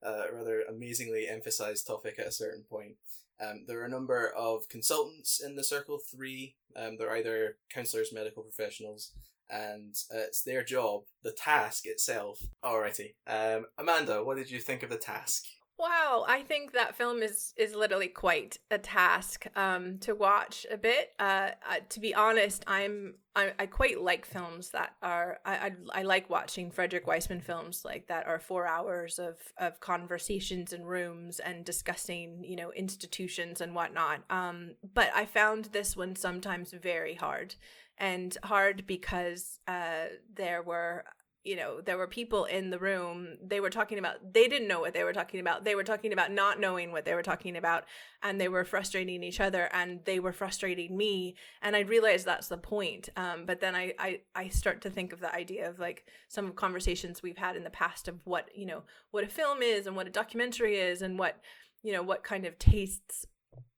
uh, 0.05 0.23
rather 0.33 0.61
amazingly 0.61 1.27
emphasized 1.27 1.87
topic 1.87 2.15
at 2.19 2.27
a 2.27 2.31
certain 2.31 2.63
point. 2.63 2.95
Um, 3.41 3.65
there 3.67 3.81
are 3.81 3.85
a 3.85 3.89
number 3.89 4.31
of 4.37 4.69
consultants 4.69 5.41
in 5.43 5.55
the 5.55 5.63
circle, 5.63 5.97
three. 5.97 6.55
Um, 6.75 6.97
they're 6.97 7.15
either 7.15 7.57
counselors, 7.69 8.13
medical 8.13 8.43
professionals, 8.43 9.11
and 9.49 9.95
uh, 10.13 10.19
it's 10.19 10.43
their 10.43 10.63
job, 10.63 11.03
the 11.23 11.31
task 11.31 11.85
itself. 11.85 12.41
Alrighty. 12.63 13.15
Um, 13.27 13.65
Amanda, 13.77 14.23
what 14.23 14.37
did 14.37 14.49
you 14.49 14.59
think 14.59 14.83
of 14.83 14.89
the 14.89 14.97
task? 14.97 15.45
Wow, 15.79 16.23
I 16.27 16.43
think 16.43 16.73
that 16.73 16.95
film 16.95 17.23
is 17.23 17.53
is 17.57 17.73
literally 17.73 18.07
quite 18.07 18.59
a 18.69 18.77
task 18.77 19.47
um, 19.55 19.97
to 19.99 20.13
watch 20.13 20.65
a 20.71 20.77
bit. 20.77 21.13
Uh, 21.19 21.49
uh, 21.67 21.77
to 21.89 21.99
be 21.99 22.13
honest, 22.13 22.63
I'm 22.67 23.15
I, 23.35 23.53
I 23.57 23.65
quite 23.65 23.99
like 23.99 24.25
films 24.25 24.69
that 24.69 24.93
are 25.01 25.39
I, 25.45 25.55
I 25.55 25.71
I 25.99 26.03
like 26.03 26.29
watching 26.29 26.69
Frederick 26.69 27.07
Wiseman 27.07 27.41
films 27.41 27.81
like 27.83 28.07
that 28.07 28.27
are 28.27 28.39
four 28.39 28.67
hours 28.67 29.17
of 29.17 29.37
of 29.57 29.79
conversations 29.79 30.73
in 30.73 30.85
rooms 30.85 31.39
and 31.39 31.65
discussing 31.65 32.43
you 32.43 32.55
know 32.55 32.71
institutions 32.73 33.59
and 33.59 33.73
whatnot. 33.73 34.21
Um, 34.29 34.75
but 34.93 35.09
I 35.15 35.25
found 35.25 35.65
this 35.65 35.97
one 35.97 36.15
sometimes 36.15 36.71
very 36.71 37.15
hard, 37.15 37.55
and 37.97 38.37
hard 38.43 38.85
because 38.85 39.59
uh, 39.67 40.05
there 40.35 40.61
were 40.61 41.05
you 41.43 41.55
know 41.57 41.81
there 41.81 41.97
were 41.97 42.07
people 42.07 42.45
in 42.45 42.69
the 42.69 42.79
room 42.79 43.37
they 43.43 43.59
were 43.59 43.69
talking 43.69 43.99
about 43.99 44.33
they 44.33 44.47
didn't 44.47 44.67
know 44.67 44.79
what 44.79 44.93
they 44.93 45.03
were 45.03 45.13
talking 45.13 45.39
about. 45.39 45.65
They 45.65 45.75
were 45.75 45.83
talking 45.83 46.13
about 46.13 46.31
not 46.31 46.59
knowing 46.59 46.91
what 46.91 47.05
they 47.05 47.13
were 47.13 47.23
talking 47.23 47.57
about 47.57 47.83
and 48.21 48.39
they 48.39 48.47
were 48.47 48.63
frustrating 48.63 49.23
each 49.23 49.39
other 49.39 49.69
and 49.73 49.99
they 50.05 50.19
were 50.19 50.31
frustrating 50.31 50.95
me 50.95 51.35
and 51.61 51.75
i 51.75 51.81
realized 51.81 52.25
that's 52.25 52.47
the 52.47 52.57
point 52.57 53.09
um, 53.17 53.45
but 53.45 53.59
then 53.59 53.75
I, 53.75 53.93
I 53.99 54.19
i 54.35 54.47
start 54.47 54.81
to 54.81 54.89
think 54.89 55.11
of 55.11 55.19
the 55.19 55.33
idea 55.33 55.69
of 55.69 55.79
like 55.79 56.05
some 56.29 56.45
of 56.45 56.55
conversations 56.55 57.21
we've 57.21 57.37
had 57.37 57.55
in 57.55 57.63
the 57.63 57.69
past 57.69 58.07
of 58.07 58.19
what 58.25 58.49
you 58.55 58.65
know 58.65 58.83
what 59.11 59.23
a 59.23 59.27
film 59.27 59.61
is 59.61 59.85
and 59.85 59.95
what 59.95 60.07
a 60.07 60.11
documentary 60.11 60.77
is 60.77 61.01
and 61.01 61.19
what 61.19 61.39
you 61.83 61.91
know 61.91 62.03
what 62.03 62.23
kind 62.23 62.45
of 62.45 62.57
tastes 62.57 63.25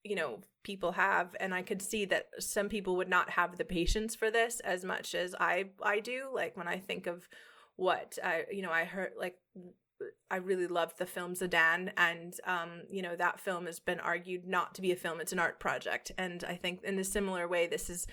you 0.04 0.16
know 0.16 0.40
people 0.64 0.94
have 0.94 1.36
and 1.40 1.54
i 1.54 1.62
could 1.62 1.82
see 1.82 2.06
that 2.06 2.28
some 2.40 2.70
people 2.70 2.96
would 2.96 3.10
not 3.10 3.32
have 3.32 3.58
the 3.58 3.66
patience 3.66 4.16
for 4.16 4.30
this 4.30 4.60
as 4.62 4.86
much 4.86 5.16
as 5.16 5.36
i 5.40 5.66
i 5.84 6.00
do 6.00 6.30
like 6.34 6.56
when 6.56 6.68
i 6.68 6.78
think 6.78 7.08
of 7.08 7.28
what 7.76 8.18
I 8.24 8.46
you 8.52 8.62
know 8.62 8.72
I 8.72 8.86
heard 8.86 9.12
like 9.20 9.36
I 10.30 10.38
really 10.38 10.68
loved 10.68 10.98
the 10.98 11.06
film 11.06 11.34
Zidane 11.34 11.92
and 11.98 12.34
um 12.46 12.84
you 12.90 13.02
know 13.02 13.16
that 13.16 13.40
film 13.40 13.66
has 13.66 13.80
been 13.80 14.00
argued 14.00 14.48
not 14.48 14.76
to 14.76 14.82
be 14.82 14.92
a 14.92 14.96
film 14.96 15.20
it's 15.20 15.34
an 15.34 15.40
art 15.40 15.60
project. 15.60 16.12
And 16.18 16.44
I 16.44 16.56
think 16.56 16.84
in 16.84 17.00
a 17.00 17.04
similar 17.04 17.48
way 17.48 17.68
this 17.68 17.90
is 17.90 18.08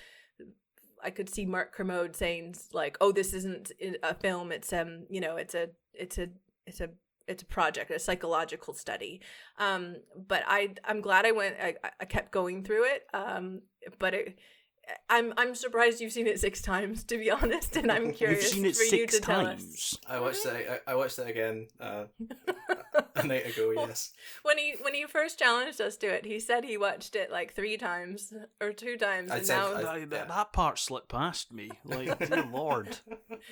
I 1.03 1.11
could 1.11 1.29
see 1.29 1.45
Mark 1.45 1.73
Kermode 1.73 2.17
saying 2.17 2.57
like 2.73 2.97
oh 3.01 3.13
this 3.13 3.33
isn't 3.35 3.73
a 4.03 4.15
film 4.15 4.53
it's 4.53 4.73
um 4.73 5.07
you 5.09 5.21
know 5.21 5.37
it's 5.37 5.55
a 5.55 5.71
it's 5.95 6.19
a 6.19 6.29
it's 6.67 6.81
a 6.81 6.91
it's 7.29 7.43
a 7.43 7.47
project 7.47 7.91
a 7.91 7.99
psychological 7.99 8.75
study. 8.75 9.21
Um 9.59 9.97
but 10.17 10.43
I 10.47 10.75
I'm 10.85 11.01
glad 11.01 11.27
I 11.27 11.33
went 11.33 11.57
I, 11.61 11.75
I 12.01 12.05
kept 12.05 12.33
going 12.33 12.65
through 12.65 12.85
it 12.85 13.07
um 13.15 13.63
but 13.99 14.15
it 14.15 14.39
I'm 15.09 15.33
I'm 15.37 15.55
surprised 15.55 16.01
you've 16.01 16.13
seen 16.13 16.27
it 16.27 16.41
six 16.41 16.61
times, 16.61 17.05
to 17.05 17.17
be 17.19 17.31
honest, 17.31 17.77
and 17.77 17.91
I'm 17.91 18.13
curious 18.13 18.43
You've 18.43 18.53
seen 18.53 18.65
it 18.67 18.77
for 18.77 18.83
you 18.83 18.91
six 19.03 19.15
to 19.17 19.21
tell 19.21 19.45
times. 19.45 19.63
us. 19.63 19.99
I 20.09 20.21
watched 20.21 20.45
that. 20.45 20.83
I, 20.87 20.93
I 20.93 20.95
watched 20.97 21.17
that 21.19 21.29
again 21.29 21.69
uh, 21.81 22.05
a 23.17 23.27
night 23.27 23.47
ago. 23.47 23.73
Yes. 23.77 24.13
When 24.43 24.59
he 24.59 24.75
when 24.83 24.95
he 24.95 25.05
first 25.07 25.39
challenged 25.39 25.81
us 25.81 25.97
to 25.99 26.07
it, 26.09 26.25
he 26.25 26.41
said 26.41 26.65
he 26.65 26.77
watched 26.77 27.15
it 27.15 27.31
like 27.31 27.55
three 27.55 27.77
times 27.77 28.33
or 28.61 28.73
two 28.73 28.97
times, 28.97 29.31
I'd 29.31 29.39
and 29.39 29.47
said- 29.47 29.57
now. 29.57 29.75
I- 29.75 29.83
That, 30.01 30.11
that, 30.11 30.29
that 30.29 30.53
part 30.53 30.79
slipped 30.79 31.09
past 31.09 31.53
me. 31.53 31.71
Like, 31.85 32.19
dear 32.29 32.45
lord, 32.53 32.97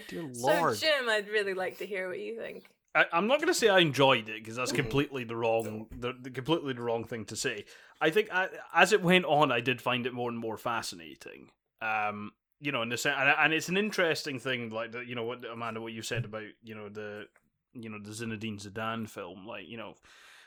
dear 0.08 0.22
lord. 0.22 0.36
so 0.36 0.46
lord. 0.46 0.76
Jim, 0.78 1.08
I'd 1.08 1.28
really 1.28 1.54
like 1.54 1.78
to 1.78 1.86
hear 1.86 2.08
what 2.08 2.18
you 2.18 2.36
think. 2.38 2.64
I, 2.92 3.04
I'm 3.12 3.28
not 3.28 3.38
going 3.38 3.46
to 3.46 3.54
say 3.54 3.68
I 3.68 3.78
enjoyed 3.78 4.28
it 4.28 4.42
because 4.42 4.56
that's 4.56 4.72
completely 4.72 5.22
the 5.22 5.36
wrong, 5.36 5.86
the, 5.96 6.12
the 6.20 6.28
completely 6.28 6.72
the 6.72 6.82
wrong 6.82 7.04
thing 7.04 7.24
to 7.26 7.36
say. 7.36 7.64
I 8.00 8.10
think 8.10 8.28
I, 8.32 8.48
as 8.74 8.92
it 8.92 9.02
went 9.02 9.26
on, 9.26 9.52
I 9.52 9.60
did 9.60 9.80
find 9.80 10.06
it 10.06 10.14
more 10.14 10.30
and 10.30 10.38
more 10.38 10.56
fascinating. 10.56 11.50
Um, 11.82 12.32
you 12.60 12.72
know, 12.72 12.82
in 12.82 12.88
the 12.88 12.96
sen- 12.96 13.16
and, 13.18 13.34
and 13.38 13.52
it's 13.52 13.68
an 13.68 13.76
interesting 13.76 14.38
thing, 14.38 14.70
like 14.70 14.92
the, 14.92 15.00
you 15.00 15.14
know 15.14 15.24
what 15.24 15.44
Amanda, 15.44 15.80
what 15.80 15.92
you 15.92 16.02
said 16.02 16.24
about 16.24 16.44
you 16.62 16.74
know 16.74 16.88
the 16.88 17.26
you 17.74 17.88
know 17.88 17.98
the 17.98 18.10
Zinedine 18.10 18.62
Zidane 18.62 19.08
film, 19.08 19.46
like 19.46 19.68
you 19.68 19.76
know 19.76 19.94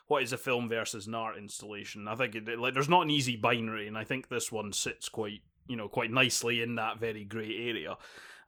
what 0.08 0.24
is 0.24 0.34
a 0.34 0.38
film 0.38 0.68
versus 0.70 1.08
an 1.08 1.16
art 1.16 1.38
installation. 1.38 2.08
I 2.08 2.16
think 2.16 2.36
it, 2.36 2.60
like 2.60 2.74
there's 2.74 2.89
not 2.89 3.04
an 3.04 3.10
easy 3.10 3.36
binary, 3.36 3.88
and 3.88 3.97
I 3.97 4.04
think 4.04 4.28
this 4.28 4.51
one 4.51 4.74
sits 4.74 5.10
quite 5.10 5.41
you 5.68 5.76
know 5.76 5.88
quite 5.88 6.12
nicely 6.12 6.62
in 6.62 6.76
that 6.76 6.99
very 6.99 7.24
grey 7.24 7.70
area. 7.70 7.97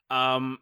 Um, 0.10 0.60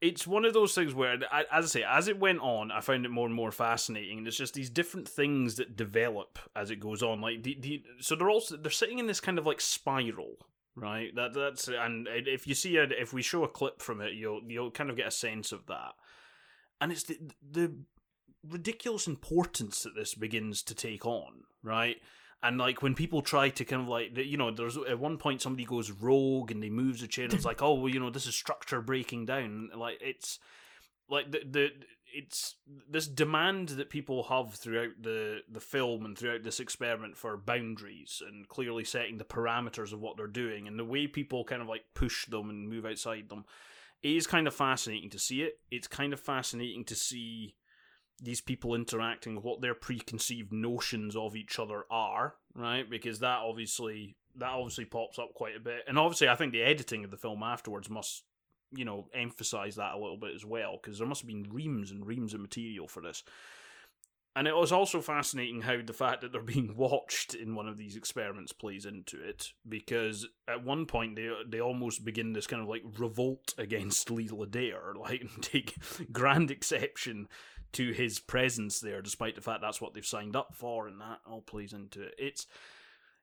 it's 0.00 0.26
one 0.26 0.44
of 0.44 0.52
those 0.52 0.74
things 0.74 0.94
where, 0.94 1.14
as 1.14 1.64
I 1.64 1.68
say, 1.68 1.84
as 1.88 2.08
it 2.08 2.18
went 2.18 2.40
on, 2.40 2.70
I 2.70 2.80
found 2.80 3.06
it 3.06 3.10
more 3.10 3.26
and 3.26 3.34
more 3.34 3.50
fascinating. 3.50 4.18
And 4.18 4.26
it's 4.26 4.36
just 4.36 4.54
these 4.54 4.68
different 4.68 5.08
things 5.08 5.54
that 5.56 5.76
develop 5.76 6.38
as 6.54 6.70
it 6.70 6.80
goes 6.80 7.02
on. 7.02 7.20
Like 7.20 7.42
the, 7.42 7.56
the 7.58 7.82
so 8.00 8.14
they're 8.14 8.30
also 8.30 8.56
they're 8.56 8.70
sitting 8.70 8.98
in 8.98 9.06
this 9.06 9.20
kind 9.20 9.38
of 9.38 9.46
like 9.46 9.60
spiral, 9.60 10.34
right? 10.74 11.14
That 11.14 11.32
that's 11.32 11.68
and 11.68 12.08
if 12.10 12.46
you 12.46 12.54
see 12.54 12.76
it, 12.76 12.92
if 12.92 13.12
we 13.12 13.22
show 13.22 13.44
a 13.44 13.48
clip 13.48 13.80
from 13.80 14.00
it, 14.02 14.12
you'll 14.12 14.42
you'll 14.46 14.70
kind 14.70 14.90
of 14.90 14.96
get 14.96 15.08
a 15.08 15.12
sense 15.12 15.50
of 15.50 15.66
that. 15.66 15.94
And 16.80 16.92
it's 16.92 17.04
the 17.04 17.18
the 17.50 17.72
ridiculous 18.46 19.06
importance 19.06 19.82
that 19.82 19.94
this 19.94 20.14
begins 20.14 20.62
to 20.64 20.74
take 20.74 21.06
on, 21.06 21.44
right? 21.62 21.96
And 22.42 22.58
like 22.58 22.82
when 22.82 22.94
people 22.94 23.22
try 23.22 23.48
to 23.48 23.64
kind 23.64 23.82
of 23.82 23.88
like, 23.88 24.16
you 24.16 24.36
know, 24.36 24.50
there's 24.50 24.76
at 24.76 24.98
one 24.98 25.18
point 25.18 25.42
somebody 25.42 25.64
goes 25.64 25.90
rogue 25.90 26.50
and 26.50 26.62
they 26.62 26.70
moves 26.70 27.02
a 27.02 27.08
chair 27.08 27.24
and 27.24 27.34
it's 27.34 27.44
like, 27.44 27.62
oh, 27.62 27.74
well, 27.74 27.92
you 27.92 27.98
know, 27.98 28.10
this 28.10 28.26
is 28.26 28.34
structure 28.34 28.80
breaking 28.80 29.26
down. 29.26 29.70
Like 29.74 29.98
it's 30.00 30.38
like 31.08 31.30
the 31.30 31.40
the 31.48 31.68
it's 32.14 32.56
this 32.88 33.06
demand 33.06 33.70
that 33.70 33.90
people 33.90 34.22
have 34.24 34.54
throughout 34.54 35.02
the 35.02 35.40
the 35.50 35.60
film 35.60 36.04
and 36.04 36.16
throughout 36.16 36.42
this 36.44 36.60
experiment 36.60 37.16
for 37.16 37.36
boundaries 37.36 38.22
and 38.26 38.48
clearly 38.48 38.84
setting 38.84 39.18
the 39.18 39.24
parameters 39.24 39.92
of 39.92 40.00
what 40.00 40.16
they're 40.16 40.26
doing 40.26 40.68
and 40.68 40.78
the 40.78 40.84
way 40.84 41.06
people 41.06 41.44
kind 41.44 41.62
of 41.62 41.68
like 41.68 41.84
push 41.94 42.26
them 42.26 42.48
and 42.50 42.68
move 42.68 42.86
outside 42.86 43.28
them. 43.28 43.44
It 44.02 44.14
is 44.16 44.26
kind 44.26 44.46
of 44.46 44.54
fascinating 44.54 45.10
to 45.10 45.18
see 45.18 45.42
it. 45.42 45.58
It's 45.70 45.88
kind 45.88 46.12
of 46.12 46.20
fascinating 46.20 46.84
to 46.84 46.94
see 46.94 47.54
these 48.20 48.40
people 48.40 48.74
interacting, 48.74 49.36
what 49.36 49.60
their 49.60 49.74
preconceived 49.74 50.52
notions 50.52 51.14
of 51.16 51.36
each 51.36 51.58
other 51.58 51.84
are, 51.90 52.34
right? 52.54 52.88
Because 52.88 53.20
that 53.20 53.40
obviously 53.40 54.16
that 54.36 54.50
obviously 54.50 54.84
pops 54.84 55.18
up 55.18 55.34
quite 55.34 55.56
a 55.56 55.60
bit, 55.60 55.84
and 55.86 55.98
obviously 55.98 56.28
I 56.28 56.34
think 56.34 56.52
the 56.52 56.62
editing 56.62 57.04
of 57.04 57.10
the 57.10 57.16
film 57.16 57.42
afterwards 57.42 57.90
must, 57.90 58.24
you 58.70 58.84
know, 58.84 59.08
emphasize 59.14 59.76
that 59.76 59.94
a 59.94 59.98
little 59.98 60.18
bit 60.18 60.34
as 60.34 60.44
well, 60.44 60.78
because 60.80 60.98
there 60.98 61.06
must 61.06 61.22
have 61.22 61.28
been 61.28 61.48
reams 61.50 61.90
and 61.90 62.06
reams 62.06 62.34
of 62.34 62.40
material 62.40 62.88
for 62.88 63.00
this. 63.00 63.22
And 64.34 64.46
it 64.46 64.54
was 64.54 64.70
also 64.70 65.00
fascinating 65.00 65.62
how 65.62 65.78
the 65.80 65.94
fact 65.94 66.20
that 66.20 66.30
they're 66.30 66.42
being 66.42 66.74
watched 66.76 67.34
in 67.34 67.54
one 67.54 67.66
of 67.66 67.78
these 67.78 67.96
experiments 67.96 68.52
plays 68.52 68.84
into 68.84 69.18
it, 69.22 69.52
because 69.66 70.26
at 70.46 70.64
one 70.64 70.86
point 70.86 71.16
they 71.16 71.30
they 71.48 71.60
almost 71.60 72.04
begin 72.04 72.32
this 72.32 72.46
kind 72.46 72.62
of 72.62 72.68
like 72.68 72.82
revolt 72.98 73.54
against 73.58 74.10
Leigh 74.10 74.28
Ledare, 74.28 74.94
like 74.98 75.26
take 75.40 75.74
grand 76.12 76.50
exception 76.50 77.28
to 77.76 77.92
his 77.92 78.18
presence 78.18 78.80
there, 78.80 79.02
despite 79.02 79.34
the 79.34 79.42
fact 79.42 79.60
that's 79.60 79.80
what 79.80 79.92
they've 79.92 80.06
signed 80.06 80.34
up 80.34 80.54
for, 80.54 80.88
and 80.88 81.00
that 81.00 81.20
all 81.26 81.42
plays 81.42 81.72
into 81.72 82.02
it. 82.02 82.14
It's 82.18 82.46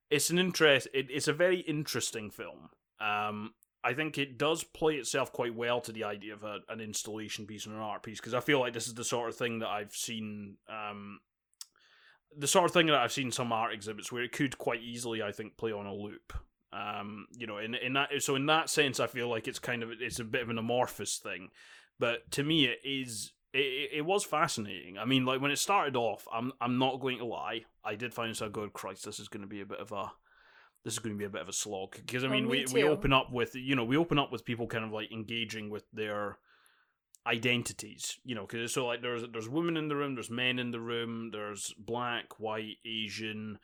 it's 0.09 0.29
an 0.29 0.37
interest. 0.37 0.87
It, 0.93 1.07
it's 1.09 1.27
a 1.27 1.33
very 1.33 1.61
interesting 1.61 2.29
film. 2.29 2.69
Um, 3.01 3.53
I 3.83 3.93
think 3.93 4.17
it 4.17 4.37
does 4.37 4.63
play 4.63 4.95
itself 4.95 5.33
quite 5.33 5.55
well 5.55 5.81
to 5.81 5.91
the 5.91 6.03
idea 6.03 6.33
of 6.33 6.43
a, 6.43 6.59
an 6.69 6.79
installation 6.79 7.47
piece 7.47 7.65
and 7.65 7.75
an 7.75 7.81
art 7.81 8.03
piece 8.03 8.19
because 8.19 8.35
I 8.35 8.39
feel 8.39 8.59
like 8.59 8.73
this 8.73 8.87
is 8.87 8.93
the 8.93 9.03
sort 9.03 9.29
of 9.29 9.35
thing 9.35 9.59
that 9.59 9.69
I've 9.69 9.95
seen. 9.95 10.57
Um, 10.69 11.19
the 12.35 12.47
sort 12.47 12.65
of 12.65 12.71
thing 12.71 12.87
that 12.87 12.95
I've 12.95 13.11
seen 13.11 13.31
some 13.31 13.51
art 13.51 13.73
exhibits 13.73 14.11
where 14.11 14.23
it 14.23 14.31
could 14.31 14.57
quite 14.57 14.81
easily, 14.81 15.21
I 15.21 15.31
think, 15.31 15.57
play 15.57 15.71
on 15.71 15.85
a 15.85 15.93
loop. 15.93 16.33
Um, 16.71 17.27
you 17.37 17.45
know, 17.47 17.57
in 17.57 17.75
in 17.75 17.93
that 17.93 18.09
so 18.19 18.35
in 18.35 18.45
that 18.47 18.69
sense, 18.69 18.99
I 18.99 19.07
feel 19.07 19.29
like 19.29 19.47
it's 19.47 19.59
kind 19.59 19.81
of 19.81 19.89
it's 19.99 20.19
a 20.19 20.23
bit 20.23 20.43
of 20.43 20.49
an 20.49 20.57
amorphous 20.57 21.17
thing, 21.17 21.49
but 21.99 22.29
to 22.31 22.43
me, 22.43 22.65
it 22.65 22.79
is 22.83 23.33
it, 23.53 23.89
it 23.93 24.01
was 24.05 24.23
fascinating. 24.25 24.97
I 24.97 25.05
mean, 25.05 25.25
like 25.25 25.41
when 25.41 25.51
it 25.51 25.59
started 25.59 25.95
off, 25.95 26.27
I'm 26.33 26.51
I'm 26.61 26.77
not 26.79 26.99
going 26.99 27.19
to 27.19 27.25
lie, 27.25 27.65
I 27.83 27.95
did 27.95 28.13
find 28.13 28.29
myself 28.29 28.51
going, 28.51 28.71
Christ, 28.71 29.05
this 29.05 29.19
is 29.19 29.27
going 29.27 29.41
to 29.41 29.47
be 29.47 29.61
a 29.61 29.65
bit 29.65 29.79
of 29.79 29.91
a 29.91 30.11
this 30.83 30.93
is 30.93 30.99
going 30.99 31.15
to 31.15 31.19
be 31.19 31.25
a 31.25 31.29
bit 31.29 31.41
of 31.41 31.49
a 31.49 31.53
slog 31.53 31.95
because 31.95 32.23
I 32.23 32.27
Oh, 32.27 32.29
mean, 32.29 32.47
me 32.49 32.49
we 32.49 32.65
we 32.73 32.83
open 32.83 33.13
up 33.13 33.31
with 33.31 33.55
you 33.55 33.75
know 33.75 33.85
we 33.85 33.97
open 33.97 34.19
up 34.19 34.31
with 34.31 34.45
people 34.45 34.67
kind 34.67 34.83
of 34.85 34.91
like 34.91 35.11
engaging 35.11 35.69
with 35.69 35.85
their 35.93 36.37
identities, 37.25 38.19
you 38.25 38.35
know, 38.35 38.45
because 38.45 38.73
so 38.73 38.85
like 38.87 39.01
there's 39.01 39.23
there's 39.31 39.49
women 39.49 39.77
in 39.77 39.87
the 39.87 39.95
room, 39.95 40.15
there's 40.15 40.29
men 40.29 40.59
in 40.59 40.71
the 40.71 40.79
room, 40.79 41.31
there's 41.31 41.73
black, 41.77 42.39
white, 42.39 42.77
Asian, 42.85 43.59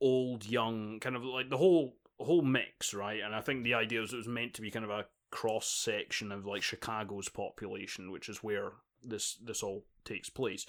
old, 0.00 0.46
young, 0.46 0.98
kind 1.00 1.16
of 1.16 1.24
like 1.24 1.50
the 1.50 1.58
whole 1.58 1.96
whole 2.18 2.42
mix, 2.42 2.94
right? 2.94 3.20
And 3.22 3.34
I 3.34 3.40
think 3.40 3.64
the 3.64 3.74
idea 3.74 4.00
was 4.00 4.12
it 4.12 4.16
was 4.16 4.28
meant 4.28 4.54
to 4.54 4.62
be 4.62 4.70
kind 4.70 4.84
of 4.84 4.90
a 4.90 5.06
cross 5.30 5.66
section 5.66 6.32
of 6.32 6.46
like 6.46 6.62
Chicago's 6.62 7.28
population, 7.28 8.10
which 8.10 8.28
is 8.28 8.38
where 8.42 8.72
this 9.02 9.36
this 9.36 9.62
all 9.62 9.84
takes 10.04 10.30
place, 10.30 10.66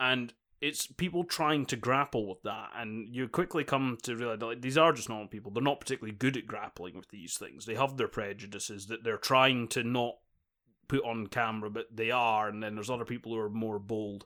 and 0.00 0.32
it's 0.60 0.86
people 0.86 1.24
trying 1.24 1.66
to 1.66 1.76
grapple 1.76 2.28
with 2.28 2.42
that, 2.42 2.70
and 2.76 3.14
you 3.14 3.28
quickly 3.28 3.64
come 3.64 3.98
to 4.02 4.16
realize 4.16 4.38
that 4.38 4.46
like, 4.46 4.62
these 4.62 4.78
are 4.78 4.92
just 4.92 5.08
normal 5.08 5.28
people. 5.28 5.50
They're 5.50 5.62
not 5.62 5.80
particularly 5.80 6.16
good 6.16 6.36
at 6.36 6.46
grappling 6.46 6.96
with 6.96 7.08
these 7.08 7.36
things. 7.36 7.66
They 7.66 7.74
have 7.74 7.96
their 7.96 8.08
prejudices 8.08 8.86
that 8.86 9.04
they're 9.04 9.18
trying 9.18 9.68
to 9.68 9.82
not 9.82 10.16
put 10.88 11.04
on 11.04 11.26
camera, 11.26 11.70
but 11.70 11.88
they 11.94 12.10
are, 12.10 12.48
and 12.48 12.62
then 12.62 12.74
there's 12.74 12.90
other 12.90 13.04
people 13.04 13.32
who 13.32 13.38
are 13.38 13.50
more 13.50 13.78
bold. 13.78 14.24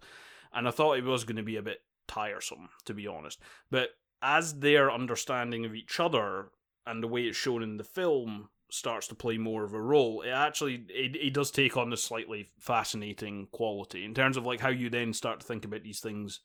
And 0.53 0.69
I 0.69 0.71
thought 0.71 0.99
it 0.99 1.05
was 1.05 1.25
going 1.25 1.37
to 1.37 1.43
be 1.43 1.57
a 1.57 1.63
bit 1.63 1.83
tiresome, 2.07 2.69
to 2.85 2.95
be 2.95 3.07
honest. 3.07 3.41
But 3.71 3.91
as 4.23 4.61
their 4.61 4.91
understanding 4.91 5.65
of 5.65 5.75
each 5.75 5.99
other 5.99 6.51
and 6.87 7.03
the 7.03 7.09
way 7.09 7.23
it's 7.23 7.37
shown 7.37 7.63
in 7.63 7.77
the 7.77 7.85
film 7.85 8.51
starts 8.71 9.09
to 9.09 9.15
play 9.15 9.39
more 9.39 9.65
of 9.65 9.75
a 9.75 9.81
role, 9.81 10.23
it 10.23 10.31
actually 10.31 10.85
it, 10.89 11.17
it 11.17 11.35
does 11.35 11.51
take 11.51 11.77
on 11.77 11.91
this 11.91 12.03
slightly 12.03 12.49
fascinating 12.59 13.49
quality 13.53 14.05
in 14.05 14.15
terms 14.15 14.37
of 14.37 14.47
like 14.47 14.61
how 14.61 14.69
you 14.69 14.91
then 14.91 15.13
start 15.13 15.41
to 15.41 15.47
think 15.47 15.65
about 15.65 15.83
these 15.83 16.01
things 16.01 16.41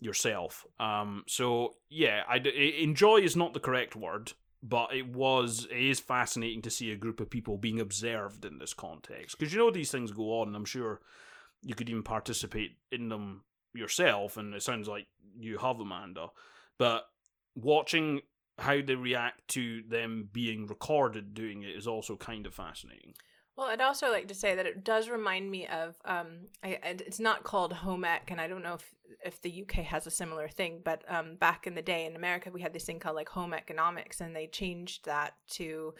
yourself. 0.00 0.64
Um, 0.80 1.24
so 1.26 1.74
yeah, 1.88 2.22
I, 2.28 2.36
enjoy 2.36 3.18
is 3.18 3.36
not 3.36 3.54
the 3.54 3.60
correct 3.60 3.96
word, 3.96 4.32
but 4.62 4.94
it 4.94 5.08
was 5.08 5.66
it 5.70 5.82
is 5.82 6.00
fascinating 6.00 6.62
to 6.62 6.70
see 6.70 6.92
a 6.92 6.96
group 6.96 7.20
of 7.20 7.30
people 7.30 7.56
being 7.56 7.80
observed 7.80 8.44
in 8.44 8.58
this 8.58 8.74
context 8.74 9.38
because 9.38 9.52
you 9.52 9.58
know 9.58 9.70
these 9.70 9.90
things 9.90 10.12
go 10.12 10.40
on. 10.40 10.48
and 10.48 10.56
I'm 10.56 10.64
sure 10.64 11.00
you 11.62 11.74
could 11.74 11.88
even 11.88 12.02
participate 12.02 12.76
in 12.90 13.08
them 13.08 13.44
yourself, 13.74 14.36
and 14.36 14.54
it 14.54 14.62
sounds 14.62 14.88
like 14.88 15.06
you 15.38 15.58
have 15.58 15.80
Amanda. 15.80 16.28
But 16.78 17.06
watching 17.54 18.22
how 18.58 18.80
they 18.82 18.94
react 18.94 19.48
to 19.48 19.82
them 19.88 20.28
being 20.32 20.66
recorded 20.66 21.34
doing 21.34 21.62
it 21.62 21.76
is 21.76 21.86
also 21.86 22.16
kind 22.16 22.46
of 22.46 22.54
fascinating. 22.54 23.14
Well, 23.56 23.66
I'd 23.66 23.80
also 23.80 24.10
like 24.10 24.28
to 24.28 24.34
say 24.34 24.54
that 24.54 24.66
it 24.66 24.82
does 24.82 25.10
remind 25.10 25.50
me 25.50 25.66
of 25.66 25.94
um, 26.04 26.48
I, 26.62 26.78
it's 26.82 27.20
not 27.20 27.44
called 27.44 27.72
home 27.72 28.04
ec, 28.04 28.30
and 28.30 28.40
I 28.40 28.48
don't 28.48 28.62
know 28.62 28.74
if 28.74 28.94
if 29.24 29.40
the 29.42 29.62
UK 29.62 29.84
has 29.84 30.06
a 30.06 30.10
similar 30.10 30.48
thing, 30.48 30.80
but 30.82 31.04
um, 31.06 31.36
back 31.36 31.66
in 31.66 31.74
the 31.74 31.82
day 31.82 32.06
in 32.06 32.16
America, 32.16 32.50
we 32.50 32.62
had 32.62 32.72
this 32.72 32.84
thing 32.84 32.98
called 32.98 33.16
like 33.16 33.28
home 33.28 33.52
economics, 33.52 34.20
and 34.20 34.34
they 34.34 34.46
changed 34.46 35.04
that 35.04 35.34
to 35.50 35.94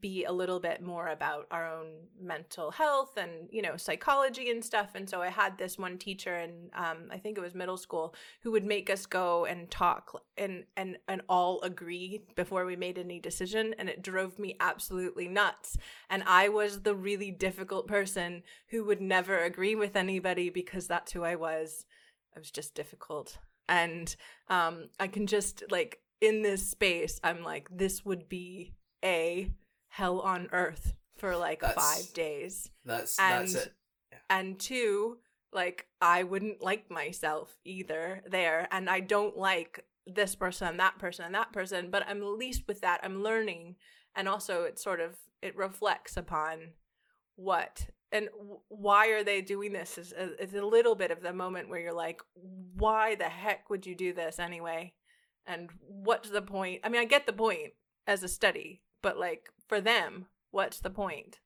be 0.00 0.24
a 0.24 0.32
little 0.32 0.60
bit 0.60 0.82
more 0.82 1.08
about 1.08 1.46
our 1.50 1.70
own 1.70 1.88
mental 2.20 2.70
health 2.70 3.16
and 3.16 3.30
you 3.50 3.60
know 3.60 3.76
psychology 3.76 4.50
and 4.50 4.64
stuff. 4.64 4.94
And 4.94 5.08
so 5.08 5.20
i 5.20 5.28
had 5.28 5.58
this 5.58 5.78
one 5.78 5.98
teacher 5.98 6.34
and 6.34 6.70
um, 6.74 7.08
i 7.10 7.18
think 7.18 7.36
it 7.36 7.42
was 7.42 7.54
middle 7.54 7.76
school 7.76 8.14
who 8.42 8.50
would 8.52 8.64
make 8.64 8.88
us 8.88 9.06
go 9.06 9.44
and 9.44 9.70
talk 9.70 10.22
and 10.38 10.64
and 10.76 10.96
and 11.06 11.22
all 11.28 11.60
agree 11.62 12.22
before 12.34 12.64
we 12.64 12.76
made 12.76 12.98
any 12.98 13.20
decision. 13.20 13.74
And 13.78 13.88
it 13.88 14.02
drove 14.02 14.38
me 14.38 14.56
absolutely 14.60 15.28
nuts. 15.28 15.76
And 16.08 16.22
i 16.26 16.48
was 16.48 16.82
the 16.82 16.94
really 16.94 17.30
difficult 17.30 17.86
person 17.86 18.42
who 18.68 18.84
would 18.84 19.00
never 19.00 19.38
agree 19.38 19.74
with 19.74 19.96
anybody 19.96 20.48
because 20.50 20.86
that's 20.86 21.12
who 21.12 21.24
i 21.24 21.34
was. 21.34 21.84
I 22.34 22.38
was 22.38 22.50
just 22.50 22.74
difficult. 22.74 23.38
And 23.68 24.14
um 24.48 24.88
i 24.98 25.06
can 25.08 25.26
just 25.26 25.62
like 25.70 26.00
in 26.20 26.42
this 26.42 26.66
space 26.66 27.20
i'm 27.22 27.42
like 27.42 27.68
this 27.70 28.04
would 28.04 28.28
be 28.28 28.72
a 29.04 29.50
hell 29.94 30.20
on 30.20 30.48
earth 30.52 30.92
for 31.16 31.36
like 31.36 31.60
That's- 31.60 31.76
five 31.76 32.12
days. 32.14 32.70
That's 32.84 33.18
and 33.18 33.48
that's 33.48 33.54
it. 33.66 33.72
and 34.28 34.58
two 34.58 35.18
like 35.52 35.86
i 36.00 36.24
wouldn't 36.24 36.60
like 36.60 36.90
myself 36.90 37.56
either 37.64 38.22
there. 38.28 38.66
And 38.72 38.90
i 38.90 38.98
don't 39.00 39.36
like 39.36 39.84
this 40.06 40.34
person 40.34 40.76
that 40.78 40.98
person 40.98 41.24
and 41.24 41.34
that 41.34 41.52
person 41.52 41.90
but 41.90 42.04
i'm 42.06 42.20
at 42.22 42.28
least 42.28 42.62
with 42.66 42.80
that 42.80 43.00
i'm 43.04 43.22
learning. 43.22 43.76
And 44.16 44.28
also 44.28 44.62
it 44.64 44.78
sort 44.78 45.00
of 45.00 45.16
it 45.42 45.56
reflects 45.56 46.16
upon 46.16 46.72
what 47.36 47.86
and 48.12 48.28
why 48.68 49.08
are 49.08 49.24
they 49.24 49.40
doing 49.42 49.72
this 49.72 49.96
is 49.98 50.12
is 50.12 50.30
is 50.40 50.54
a 50.54 50.66
little 50.66 50.94
bit 50.96 51.10
of 51.12 51.20
the 51.22 51.32
moment 51.32 51.68
where 51.68 51.80
you're 51.80 51.92
like 52.06 52.20
why 52.34 53.14
the 53.14 53.24
heck 53.24 53.70
would 53.70 53.86
you 53.86 53.94
do 53.94 54.12
this 54.12 54.38
anyway? 54.40 54.92
And 55.46 55.70
what's 55.80 56.30
the 56.30 56.42
point? 56.42 56.80
I 56.82 56.88
mean 56.88 57.00
i 57.00 57.04
get 57.04 57.26
the 57.26 57.32
point 57.32 57.72
as 58.08 58.22
a 58.24 58.28
study 58.28 58.82
but 59.02 59.18
like 59.18 59.50
for 59.68 59.80
them 59.80 60.26
what's 60.50 60.80
the 60.80 60.90
point 60.90 61.40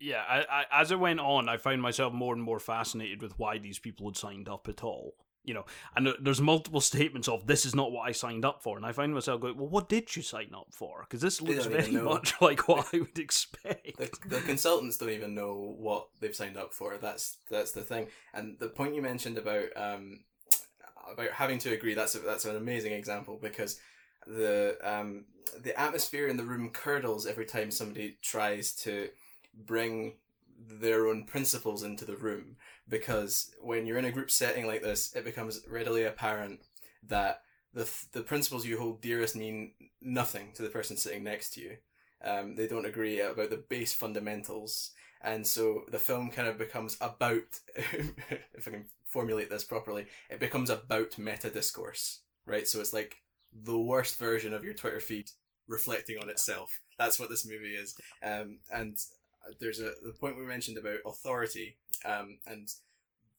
Yeah, 0.00 0.22
I, 0.28 0.38
I, 0.50 0.80
as 0.80 0.90
it 0.90 0.98
went 0.98 1.20
on, 1.20 1.48
I 1.48 1.56
found 1.58 1.80
myself 1.80 2.12
more 2.12 2.34
and 2.34 2.42
more 2.42 2.58
fascinated 2.58 3.22
with 3.22 3.38
why 3.38 3.58
these 3.58 3.78
people 3.78 4.08
had 4.08 4.16
signed 4.16 4.48
up 4.48 4.68
at 4.68 4.82
all. 4.82 5.14
You 5.44 5.54
know, 5.54 5.64
and 5.96 6.08
there's 6.20 6.40
multiple 6.40 6.80
statements 6.80 7.28
of 7.28 7.46
this 7.46 7.64
is 7.66 7.74
not 7.74 7.90
what 7.90 8.08
I 8.08 8.12
signed 8.12 8.44
up 8.44 8.62
for, 8.62 8.76
and 8.76 8.86
I 8.86 8.92
find 8.92 9.12
myself 9.12 9.40
going, 9.40 9.56
well, 9.56 9.68
what 9.68 9.88
did 9.88 10.14
you 10.14 10.22
sign 10.22 10.50
up 10.54 10.68
for? 10.72 11.00
Because 11.00 11.20
this 11.20 11.40
looks 11.42 11.66
very 11.66 11.90
know. 11.92 12.04
much 12.04 12.34
like 12.40 12.68
what 12.68 12.88
I 12.92 12.98
would 12.98 13.18
expect. 13.18 13.96
the, 13.96 14.10
the 14.28 14.40
consultants 14.40 14.98
don't 14.98 15.10
even 15.10 15.34
know 15.34 15.74
what 15.78 16.08
they've 16.20 16.34
signed 16.34 16.56
up 16.56 16.72
for. 16.72 16.96
That's 16.96 17.38
that's 17.50 17.72
the 17.72 17.82
thing. 17.82 18.06
And 18.32 18.56
the 18.60 18.68
point 18.68 18.94
you 18.94 19.02
mentioned 19.02 19.36
about 19.38 19.66
um 19.76 20.20
about 21.12 21.30
having 21.30 21.58
to 21.58 21.72
agree 21.72 21.94
that's 21.94 22.14
a, 22.14 22.20
that's 22.20 22.44
an 22.44 22.56
amazing 22.56 22.92
example 22.92 23.38
because 23.40 23.80
the 24.26 24.76
um 24.82 25.24
the 25.60 25.78
atmosphere 25.78 26.28
in 26.28 26.36
the 26.36 26.44
room 26.44 26.70
curdles 26.70 27.26
every 27.26 27.44
time 27.44 27.70
somebody 27.70 28.16
tries 28.22 28.72
to 28.72 29.08
bring 29.66 30.14
their 30.58 31.06
own 31.08 31.24
principles 31.24 31.82
into 31.82 32.04
the 32.04 32.16
room 32.16 32.56
because 32.88 33.54
when 33.60 33.84
you're 33.84 33.98
in 33.98 34.04
a 34.04 34.12
group 34.12 34.30
setting 34.30 34.66
like 34.66 34.82
this 34.82 35.14
it 35.14 35.24
becomes 35.24 35.60
readily 35.68 36.04
apparent 36.04 36.60
that 37.06 37.42
the 37.74 37.90
the 38.12 38.22
principles 38.22 38.66
you 38.66 38.78
hold 38.78 39.00
dearest 39.00 39.34
mean 39.34 39.72
nothing 40.00 40.52
to 40.54 40.62
the 40.62 40.68
person 40.68 40.96
sitting 40.96 41.24
next 41.24 41.54
to 41.54 41.60
you. 41.60 41.76
Um, 42.24 42.54
they 42.54 42.68
don't 42.68 42.86
agree 42.86 43.20
about 43.20 43.50
the 43.50 43.64
base 43.68 43.92
fundamentals. 43.92 44.90
And 45.22 45.46
so 45.46 45.82
the 45.90 45.98
film 45.98 46.30
kind 46.30 46.46
of 46.46 46.58
becomes 46.58 46.96
about 47.00 47.60
if 47.76 48.68
i 48.68 48.70
can 48.70 48.84
formulate 49.06 49.50
this 49.50 49.62
properly 49.62 50.06
it 50.30 50.40
becomes 50.40 50.70
about 50.70 51.18
meta 51.18 51.50
discourse 51.50 52.20
right? 52.46 52.66
So 52.66 52.80
it's 52.80 52.92
like 52.92 53.16
the 53.64 53.78
worst 53.78 54.18
version 54.18 54.52
of 54.52 54.64
your 54.64 54.74
twitter 54.74 55.00
feed 55.00 55.30
reflecting 55.68 56.18
on 56.18 56.28
itself. 56.28 56.80
That's 56.98 57.18
what 57.18 57.30
this 57.30 57.46
movie 57.46 57.74
is. 57.74 57.94
Um, 58.22 58.58
and 58.70 58.98
there's 59.60 59.80
a 59.80 59.92
the 60.04 60.12
point 60.12 60.36
we 60.36 60.44
mentioned 60.44 60.78
about 60.78 60.98
authority 61.06 61.76
um, 62.04 62.38
and 62.46 62.68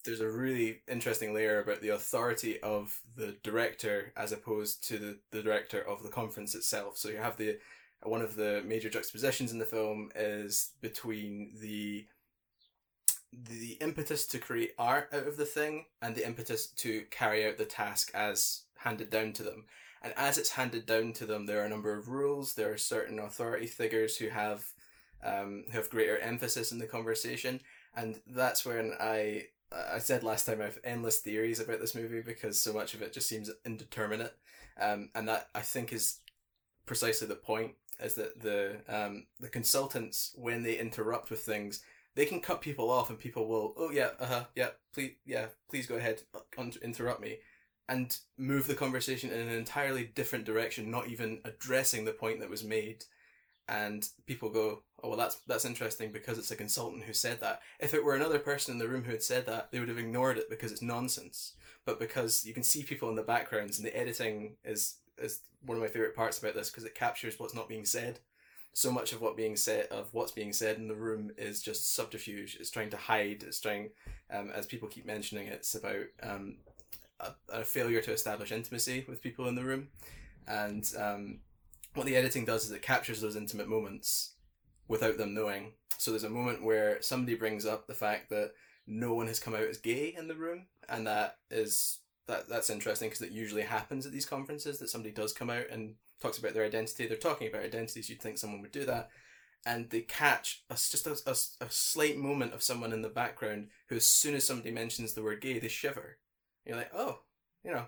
there's 0.03 0.22
a 0.22 0.30
really 0.30 0.82
interesting 0.88 1.34
layer 1.34 1.61
about 1.61 1.82
the 1.82 1.89
authority 1.89 2.59
of 2.61 2.99
the 3.16 3.38
director 3.41 4.11
as 4.18 4.34
opposed 4.34 4.86
to 4.89 4.97
the, 4.97 5.18
the 5.32 5.41
director 5.41 5.82
of 5.82 6.03
the 6.03 6.09
conference 6.09 6.55
itself. 6.55 6.97
So 6.97 7.09
you 7.09 7.18
have 7.18 7.38
the 7.38 7.57
one 8.01 8.22
of 8.22 8.36
the 8.36 8.61
major 8.66 8.89
juxtapositions 8.89 9.53
in 9.53 9.59
the 9.59 9.66
film 9.66 10.11
is 10.16 10.72
between 10.82 11.53
the 11.61 12.05
the 13.32 13.78
impetus 13.82 14.28
to 14.28 14.38
create 14.38 14.74
art 14.78 15.09
out 15.11 15.26
of 15.26 15.38
the 15.38 15.45
thing 15.45 15.86
and 16.01 16.14
the 16.16 16.26
impetus 16.26 16.68
to 16.68 17.03
carry 17.09 17.47
out 17.47 17.57
the 17.57 17.66
task 17.66 18.11
as 18.14 18.64
handed 18.78 19.09
down 19.09 19.32
to 19.34 19.43
them. 19.43 19.66
And 20.04 20.14
as 20.18 20.38
it's 20.38 20.51
handed 20.51 20.86
down 20.86 21.14
to 21.14 21.26
them, 21.26 21.45
there 21.45 21.62
are 21.62 21.66
a 21.66 21.70
number 21.70 21.97
of 21.97 22.10
rules. 22.10 22.54
There 22.54 22.72
are 22.72 22.78
certain 22.78 23.20
authority 23.20 23.68
figures 23.68 24.18
who 24.18 24.30
have 24.30 24.66
um, 25.24 25.64
who 25.72 25.78
have 25.78 25.89
greater 25.89 26.18
emphasis 26.18 26.74
in 26.74 26.80
the 26.80 26.86
conversation, 26.86 27.62
and 27.95 28.20
that's 28.28 28.66
when 28.66 28.93
I 28.99 29.45
I 29.72 29.99
said 29.99 30.24
last 30.24 30.45
time 30.45 30.62
I 30.62 30.66
have 30.66 30.80
endless 30.84 31.20
theories 31.20 31.62
about 31.62 31.80
this 31.80 31.95
movie 31.95 32.22
because 32.22 32.60
so 32.60 32.74
much 32.74 32.93
of 32.93 33.01
it 33.01 33.14
just 33.14 33.30
seems 33.30 33.49
indeterminate, 33.66 34.36
um, 34.80 35.10
and 35.16 35.28
that 35.30 35.47
I 35.56 35.62
think 35.62 35.93
is 35.93 36.20
precisely 36.86 37.28
the 37.28 37.36
point. 37.36 37.74
Is 38.01 38.16
that 38.16 38.41
the 38.41 38.78
um, 38.89 39.28
the 39.39 39.47
consultants 39.47 40.34
when 40.36 40.64
they 40.64 40.78
interrupt 40.78 41.30
with 41.30 41.41
things 41.41 41.82
they 42.16 42.26
can 42.26 42.39
cut 42.39 42.62
people 42.62 42.89
off 42.89 43.10
and 43.10 43.20
people 43.20 43.47
will 43.47 43.74
oh 43.78 43.91
yeah 43.91 44.10
uh-huh 44.20 44.43
yeah 44.56 44.70
please 44.93 45.14
yeah 45.26 45.47
please 45.70 45.88
go 45.88 45.95
ahead 45.95 46.22
un- 46.58 46.72
interrupt 46.82 47.22
me 47.22 47.38
and 47.90 48.18
move 48.38 48.68
the 48.68 48.76
conversation 48.76 49.30
in 49.32 49.40
an 49.40 49.50
entirely 49.50 50.04
different 50.16 50.46
direction 50.46 50.90
not 50.90 51.08
even 51.08 51.40
addressing 51.46 52.06
the 52.06 52.12
point 52.12 52.40
that 52.40 52.50
was 52.50 52.64
made 52.64 53.06
and 53.68 54.10
people 54.26 54.50
go 54.50 54.84
oh 55.04 55.10
well 55.10 55.18
that's 55.18 55.36
that's 55.48 55.66
interesting 55.66 56.12
because 56.12 56.38
it's 56.38 56.52
a 56.52 56.56
consultant 56.56 57.04
who 57.04 57.14
said 57.14 57.40
that. 57.42 57.62
If 57.80 57.94
it 57.94 58.04
were 58.04 58.16
another 58.16 58.40
person 58.40 58.74
in 58.74 58.80
the 58.80 58.88
room 58.88 59.04
who 59.04 59.12
had 59.12 59.24
said 59.24 59.46
that, 59.46 59.72
they 59.72 59.80
would 59.80 59.90
have 59.90 59.98
ignored 59.98 60.38
it 60.38 60.50
because 60.50 60.72
it's 60.72 60.82
nonsense. 60.82 61.54
But 61.86 62.00
because 62.00 62.46
you 62.46 62.54
can 62.54 62.64
see 62.64 62.84
people 62.84 63.10
in 63.10 63.16
the 63.16 63.24
backgrounds 63.24 63.78
and 63.78 63.88
the 63.88 63.98
editing 63.98 64.56
is 64.64 64.96
is 65.18 65.42
one 65.66 65.78
of 65.78 65.82
my 65.82 65.90
favorite 65.90 66.16
parts 66.16 66.40
about 66.40 66.56
this 66.56 66.70
because 66.70 66.84
it 66.84 66.96
captures 66.96 67.40
what's 67.40 67.56
not 67.56 67.70
being 67.70 67.86
said. 67.86 68.20
So 68.76 68.92
much 68.92 69.14
of 69.14 69.22
what 69.22 69.38
being 69.38 69.56
said 69.56 69.88
of 69.88 70.10
what's 70.14 70.32
being 70.32 70.52
said 70.52 70.78
in 70.78 70.88
the 70.88 70.96
room 70.96 71.32
is 71.38 71.62
just 71.62 71.94
subterfuge. 71.94 72.58
It's 72.60 72.72
trying 72.72 72.90
to 72.90 72.98
hide. 72.98 73.44
It's 73.46 73.60
trying, 73.60 73.92
um, 74.32 74.50
as 74.54 74.66
people 74.66 74.88
keep 74.88 75.06
mentioning, 75.06 75.48
it's 75.48 75.76
about 75.76 76.06
um, 76.24 76.56
a, 77.49 77.59
a 77.59 77.63
failure 77.63 78.01
to 78.01 78.11
establish 78.11 78.51
intimacy 78.51 79.05
with 79.07 79.21
people 79.21 79.47
in 79.47 79.55
the 79.55 79.63
room, 79.63 79.89
and 80.47 80.89
um, 80.99 81.39
what 81.93 82.05
the 82.05 82.15
editing 82.15 82.45
does 82.45 82.65
is 82.65 82.71
it 82.71 82.82
captures 82.82 83.21
those 83.21 83.36
intimate 83.36 83.67
moments 83.67 84.34
without 84.88 85.17
them 85.17 85.34
knowing. 85.34 85.74
So 85.97 86.11
there's 86.11 86.24
a 86.24 86.30
moment 86.30 86.63
where 86.63 87.01
somebody 87.01 87.36
brings 87.36 87.65
up 87.65 87.88
the 87.88 87.93
fact 87.93 88.30
that 88.30 88.51
no 88.86 89.13
one 89.13 89.28
has 89.28 89.39
come 89.39 89.55
out 89.55 89.61
as 89.61 89.78
gay 89.78 90.13
in 90.17 90.28
the 90.28 90.36
room, 90.36 90.65
and 90.89 91.07
that 91.07 91.38
is 91.49 91.99
that 92.28 92.49
that's 92.49 92.69
interesting 92.69 93.09
because 93.09 93.21
it 93.21 93.32
usually 93.32 93.63
happens 93.63 94.05
at 94.05 94.11
these 94.11 94.26
conferences 94.26 94.80
that 94.80 94.89
somebody 94.89 95.13
does 95.13 95.34
come 95.34 95.49
out 95.49 95.65
and 95.71 95.95
talks 96.21 96.38
about 96.38 96.53
their 96.53 96.65
identity. 96.65 97.07
They're 97.07 97.17
talking 97.17 97.47
about 97.47 97.63
identities. 97.65 98.09
You'd 98.09 98.21
think 98.21 98.38
someone 98.38 98.61
would 98.61 98.71
do 98.71 98.86
that, 98.86 99.09
and 99.65 99.89
they 99.89 100.01
catch 100.01 100.63
a, 100.69 100.74
just 100.74 101.07
a, 101.07 101.17
a, 101.26 101.65
a 101.65 101.69
slight 101.69 102.17
moment 102.17 102.53
of 102.53 102.63
someone 102.63 102.93
in 102.93 103.01
the 103.01 103.09
background 103.09 103.67
who, 103.88 103.95
as 103.95 104.05
soon 104.05 104.36
as 104.36 104.43
somebody 104.43 104.71
mentions 104.71 105.13
the 105.13 105.24
word 105.24 105.41
gay, 105.41 105.59
they 105.59 105.67
shiver. 105.67 106.17
You're 106.66 106.78
like, 106.78 106.91
oh, 106.95 107.20
you 107.64 107.72
know, 107.72 107.86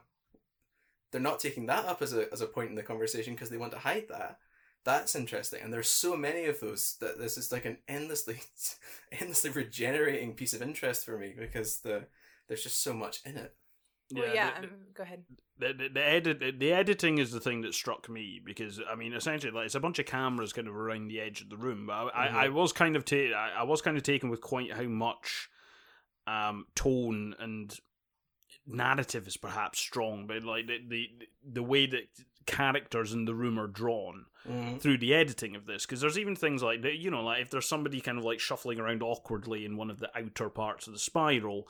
they're 1.11 1.21
not 1.21 1.39
taking 1.39 1.65
that 1.67 1.85
up 1.85 2.01
as 2.01 2.13
a 2.13 2.31
as 2.31 2.41
a 2.41 2.47
point 2.47 2.69
in 2.69 2.75
the 2.75 2.83
conversation 2.83 3.33
because 3.33 3.49
they 3.49 3.57
want 3.57 3.71
to 3.73 3.79
hide 3.79 4.05
that. 4.09 4.39
That's 4.83 5.15
interesting, 5.15 5.61
and 5.63 5.73
there's 5.73 5.89
so 5.89 6.15
many 6.15 6.45
of 6.45 6.59
those 6.59 6.97
that 6.99 7.17
this 7.17 7.37
is 7.37 7.51
like 7.51 7.65
an 7.65 7.77
endlessly, 7.87 8.39
endlessly 9.11 9.49
regenerating 9.49 10.33
piece 10.33 10.53
of 10.53 10.61
interest 10.61 11.05
for 11.05 11.17
me 11.17 11.33
because 11.37 11.79
the 11.79 12.07
there's 12.47 12.63
just 12.63 12.83
so 12.83 12.93
much 12.93 13.21
in 13.25 13.37
it. 13.37 13.55
Well, 14.13 14.35
yeah, 14.35 14.51
um, 14.59 14.69
go 14.93 15.03
ahead. 15.03 15.23
The, 15.57 15.73
the, 15.73 15.89
the 15.89 16.03
edit 16.05 16.59
the 16.59 16.73
editing 16.73 17.17
is 17.17 17.31
the 17.31 17.39
thing 17.39 17.61
that 17.61 17.73
struck 17.73 18.09
me 18.09 18.41
because 18.43 18.79
I 18.89 18.95
mean 18.95 19.13
essentially 19.13 19.51
like 19.53 19.65
it's 19.67 19.75
a 19.75 19.79
bunch 19.79 19.99
of 19.99 20.05
cameras 20.05 20.53
kind 20.53 20.67
of 20.67 20.75
around 20.75 21.07
the 21.07 21.21
edge 21.21 21.41
of 21.41 21.49
the 21.49 21.57
room. 21.57 21.87
But 21.87 22.11
I, 22.13 22.27
Mm-hmm. 22.27 22.35
I, 22.35 22.45
I 22.45 22.49
was 22.49 22.73
kind 22.73 22.95
of 22.95 23.05
ta- 23.05 23.33
I, 23.35 23.51
I 23.59 23.63
was 23.63 23.81
kind 23.81 23.97
of 23.97 24.03
taken 24.03 24.29
with 24.29 24.41
quite 24.41 24.73
how 24.73 24.83
much 24.83 25.49
um, 26.27 26.65
tone 26.75 27.35
and 27.39 27.77
narrative 28.67 29.27
is 29.27 29.37
perhaps 29.37 29.79
strong, 29.79 30.27
but 30.27 30.43
like 30.43 30.67
the 30.67 30.79
the, 30.87 31.09
the 31.53 31.63
way 31.63 31.85
that 31.87 32.07
characters 32.45 33.11
in 33.13 33.25
the 33.25 33.33
room 33.35 33.59
are 33.59 33.67
drawn 33.67 34.25
Mhm. 34.47 34.79
through 34.79 34.99
the 34.99 35.15
editing 35.15 35.55
of 35.55 35.65
this 35.65 35.83
because 35.87 35.99
there's 35.99 36.19
even 36.19 36.35
things 36.35 36.61
like 36.61 36.83
that 36.83 36.97
you 36.99 37.09
know 37.09 37.23
like 37.23 37.41
if 37.41 37.49
there's 37.49 37.67
somebody 37.67 37.99
kind 37.99 38.19
of 38.19 38.23
like 38.23 38.39
shuffling 38.39 38.79
around 38.79 39.01
awkwardly 39.01 39.65
in 39.65 39.75
one 39.75 39.89
of 39.89 39.97
the 39.97 40.15
outer 40.15 40.49
parts 40.51 40.85
of 40.85 40.93
the 40.93 40.99
spiral 40.99 41.67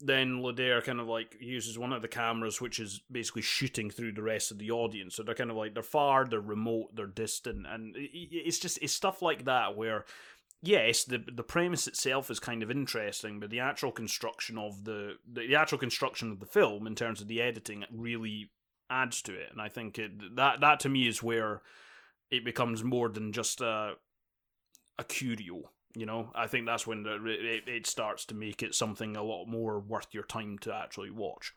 then 0.00 0.34
Ledare 0.42 0.84
kind 0.84 1.00
of 1.00 1.08
like 1.08 1.36
uses 1.40 1.76
one 1.76 1.92
of 1.92 2.02
the 2.02 2.06
cameras 2.06 2.60
which 2.60 2.78
is 2.78 3.00
basically 3.10 3.42
shooting 3.42 3.90
through 3.90 4.12
the 4.12 4.22
rest 4.22 4.52
of 4.52 4.58
the 4.58 4.70
audience 4.70 5.16
so 5.16 5.24
they're 5.24 5.34
kind 5.34 5.50
of 5.50 5.56
like 5.56 5.74
they're 5.74 5.82
far 5.82 6.24
they're 6.24 6.38
remote 6.40 6.94
they're 6.94 7.06
distant 7.08 7.66
and 7.66 7.96
it's 7.98 8.60
just 8.60 8.78
it's 8.80 8.92
stuff 8.92 9.20
like 9.22 9.46
that 9.46 9.76
where 9.76 10.04
yes 10.62 11.04
the 11.04 11.22
the 11.32 11.42
premise 11.42 11.86
itself 11.86 12.30
is 12.30 12.40
kind 12.40 12.62
of 12.62 12.70
interesting 12.70 13.38
but 13.38 13.50
the 13.50 13.60
actual 13.60 13.92
construction 13.92 14.58
of 14.58 14.84
the 14.84 15.14
the, 15.30 15.46
the 15.48 15.56
actual 15.56 15.78
construction 15.78 16.32
of 16.32 16.40
the 16.40 16.46
film 16.46 16.86
in 16.86 16.94
terms 16.94 17.20
of 17.20 17.28
the 17.28 17.40
editing 17.40 17.84
really 17.92 18.50
adds 18.88 19.20
to 19.22 19.34
it. 19.34 19.48
And 19.52 19.60
i 19.60 19.68
think 19.68 19.98
it, 19.98 20.36
that 20.36 20.60
that 20.60 20.80
to 20.80 20.88
me 20.88 21.08
is 21.08 21.22
where 21.22 21.62
it 22.30 22.44
becomes 22.44 22.82
more 22.82 23.08
than 23.08 23.32
just 23.32 23.60
a 23.60 23.94
a 24.98 25.04
curio 25.04 25.70
you 25.96 26.04
know? 26.04 26.30
I 26.34 26.46
think 26.46 26.66
that's 26.66 26.86
when 26.86 27.02
the, 27.02 27.14
it, 27.24 27.66
it 27.66 27.86
starts 27.86 28.26
to 28.26 28.34
make 28.34 28.62
it 28.62 28.74
something 28.74 29.16
a 29.16 29.22
lot 29.22 29.46
more 29.46 29.80
worth 29.80 30.08
your 30.12 30.24
time 30.24 30.58
to 30.60 30.74
actually 30.74 31.10
watch. 31.10 31.54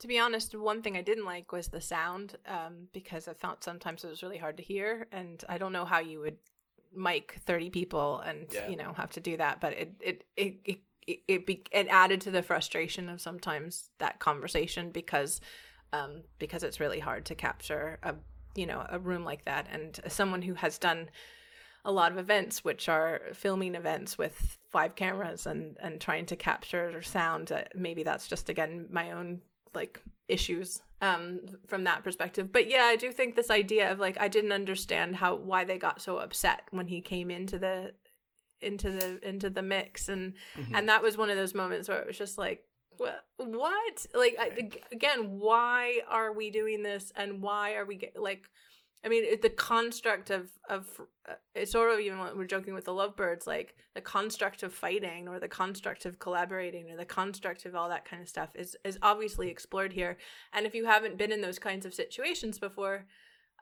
To 0.00 0.08
be 0.08 0.18
honest, 0.18 0.56
one 0.56 0.82
thing 0.82 0.96
I 0.96 1.02
didn't 1.02 1.24
like 1.24 1.52
was 1.52 1.68
the 1.68 1.80
sound, 1.80 2.36
um, 2.48 2.88
because 2.92 3.28
I 3.28 3.34
found 3.34 3.58
sometimes 3.60 4.02
it 4.02 4.08
was 4.08 4.24
really 4.24 4.38
hard 4.38 4.56
to 4.56 4.64
hear, 4.64 5.06
and 5.12 5.44
I 5.48 5.58
don't 5.58 5.72
know 5.72 5.84
how 5.84 6.00
you 6.00 6.18
would 6.18 6.38
mic 6.94 7.36
thirty 7.46 7.70
people 7.70 8.20
and 8.20 8.46
Yeah. 8.52 8.68
you 8.68 8.76
know 8.76 8.92
have 8.94 9.10
to 9.10 9.20
do 9.20 9.36
that, 9.36 9.60
but 9.60 9.72
it 9.74 9.92
it 10.00 10.24
it 10.36 10.54
it 10.64 10.78
it, 11.06 11.18
it, 11.26 11.46
be, 11.46 11.64
it 11.72 11.88
added 11.88 12.20
to 12.20 12.30
the 12.30 12.42
frustration 12.42 13.08
of 13.08 13.20
sometimes 13.20 13.90
that 13.98 14.20
conversation 14.20 14.90
because 14.90 15.40
um, 15.92 16.22
because 16.38 16.62
it's 16.62 16.78
really 16.78 17.00
hard 17.00 17.24
to 17.26 17.34
capture 17.34 17.98
a 18.02 18.14
you 18.54 18.66
know 18.66 18.86
a 18.88 18.98
room 18.98 19.24
like 19.24 19.44
that, 19.44 19.66
and 19.70 19.98
as 20.04 20.12
someone 20.12 20.42
who 20.42 20.54
has 20.54 20.78
done 20.78 21.10
a 21.84 21.90
lot 21.90 22.12
of 22.12 22.18
events 22.18 22.62
which 22.62 22.88
are 22.88 23.22
filming 23.32 23.74
events 23.74 24.18
with 24.18 24.58
five 24.70 24.94
cameras 24.94 25.46
and 25.46 25.76
and 25.80 26.00
trying 26.00 26.26
to 26.26 26.36
capture 26.36 27.00
sound 27.02 27.50
uh, 27.50 27.62
maybe 27.74 28.02
that's 28.02 28.28
just 28.28 28.50
again 28.50 28.86
my 28.90 29.12
own 29.12 29.40
like 29.74 30.02
issues 30.28 30.80
um 31.02 31.40
from 31.66 31.84
that 31.84 32.04
perspective. 32.04 32.52
But 32.52 32.68
yeah 32.70 32.84
i 32.84 32.96
do 32.96 33.10
think 33.12 33.34
this 33.34 33.50
idea 33.50 33.90
of 33.90 33.98
like 33.98 34.20
i 34.20 34.28
didn't 34.28 34.52
understand 34.52 35.16
how 35.16 35.36
why 35.36 35.64
they 35.64 35.78
got 35.78 36.00
so 36.02 36.18
upset 36.18 36.62
when 36.70 36.86
he 36.88 37.00
came 37.00 37.30
into 37.30 37.58
the 37.58 37.92
into 38.60 38.90
the 38.90 39.26
into 39.26 39.48
the 39.50 39.62
mix. 39.62 40.08
And 40.08 40.34
Mhm. 40.56 40.76
and 40.76 40.88
that 40.88 41.02
was 41.02 41.16
one 41.16 41.30
of 41.30 41.36
those 41.36 41.54
moments 41.54 41.88
where 41.88 42.00
it 42.00 42.06
was 42.06 42.18
just 42.18 42.36
like 42.38 42.64
what 42.98 43.24
what? 43.38 44.06
Like 44.14 44.36
I, 44.38 44.68
again 44.92 45.38
why 45.38 46.00
are 46.08 46.32
we 46.34 46.50
doing 46.50 46.82
this? 46.82 47.10
And 47.16 47.40
why 47.40 47.74
are 47.76 47.86
we 47.86 48.10
like 48.14 48.42
I 49.02 49.08
mean, 49.08 49.24
the 49.40 49.50
construct 49.50 50.30
of 50.30 50.50
of 50.68 51.00
uh, 51.28 51.34
it's 51.54 51.72
sort 51.72 51.92
of 51.92 52.00
even 52.00 52.18
when 52.18 52.36
we're 52.36 52.44
joking 52.44 52.74
with 52.74 52.84
the 52.84 52.92
lovebirds, 52.92 53.46
like 53.46 53.74
the 53.94 54.00
construct 54.00 54.62
of 54.62 54.74
fighting 54.74 55.26
or 55.26 55.40
the 55.40 55.48
construct 55.48 56.04
of 56.04 56.18
collaborating 56.18 56.90
or 56.90 56.96
the 56.96 57.06
construct 57.06 57.64
of 57.64 57.74
all 57.74 57.88
that 57.88 58.04
kind 58.04 58.20
of 58.20 58.28
stuff 58.28 58.50
is 58.54 58.76
is 58.84 58.98
obviously 59.00 59.48
explored 59.48 59.92
here. 59.92 60.18
And 60.52 60.66
if 60.66 60.74
you 60.74 60.84
haven't 60.84 61.16
been 61.16 61.32
in 61.32 61.40
those 61.40 61.58
kinds 61.58 61.86
of 61.86 61.94
situations 61.94 62.58
before, 62.58 63.06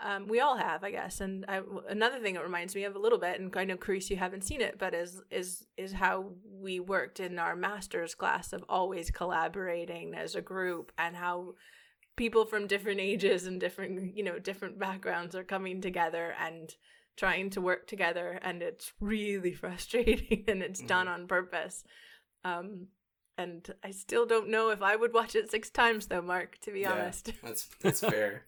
um, 0.01 0.27
we 0.29 0.41
all 0.41 0.57
have, 0.57 0.83
I 0.85 0.91
guess. 0.91 1.21
And 1.21 1.45
I, 1.49 1.61
another 1.89 2.21
thing 2.21 2.37
it 2.37 2.43
reminds 2.43 2.75
me 2.75 2.85
of 2.85 2.97
a 2.97 3.01
little 3.01 3.19
bit, 3.19 3.41
and 3.41 3.55
I 3.57 3.65
know, 3.65 3.77
Carice, 3.77 4.11
you 4.11 4.17
haven't 4.17 4.45
seen 4.45 4.61
it, 4.61 4.77
but 4.79 4.95
is 4.95 5.23
is 5.31 5.67
is 5.77 5.93
how 5.93 6.33
we 6.51 6.81
worked 6.81 7.21
in 7.21 7.39
our 7.39 7.55
master's 7.55 8.15
class 8.15 8.53
of 8.53 8.65
always 8.69 9.11
collaborating 9.11 10.15
as 10.15 10.35
a 10.35 10.43
group, 10.43 10.93
and 10.99 11.17
how 11.17 11.55
people 12.19 12.45
from 12.45 12.67
different 12.67 13.01
ages 13.01 13.47
and 13.47 13.61
different 13.61 14.17
you 14.17 14.25
know 14.25 14.39
different 14.39 14.79
backgrounds 14.79 15.35
are 15.35 15.45
coming 15.45 15.81
together 15.81 16.35
and 16.39 16.75
trying 17.17 17.51
to 17.51 17.61
work 17.63 17.87
together, 17.87 18.39
and 18.43 18.63
it's 18.63 18.93
really 19.01 19.55
frustrating, 19.65 20.45
and 20.49 20.63
it's 20.63 20.83
done 20.83 21.09
on 21.09 21.27
purpose. 21.27 21.85
Um, 22.45 22.89
and 23.39 23.73
I 23.85 23.93
still 23.93 24.27
don't 24.27 24.51
know 24.51 24.71
if 24.71 24.83
I 24.83 24.97
would 24.97 25.15
watch 25.15 25.37
it 25.37 25.51
six 25.51 25.71
times, 25.71 26.07
though, 26.07 26.23
Mark. 26.23 26.59
To 26.63 26.73
be 26.73 26.83
Yeah, 26.83 26.93
honest. 26.93 27.33
that's 27.43 27.69
that's 27.83 28.01
fair. 28.01 28.43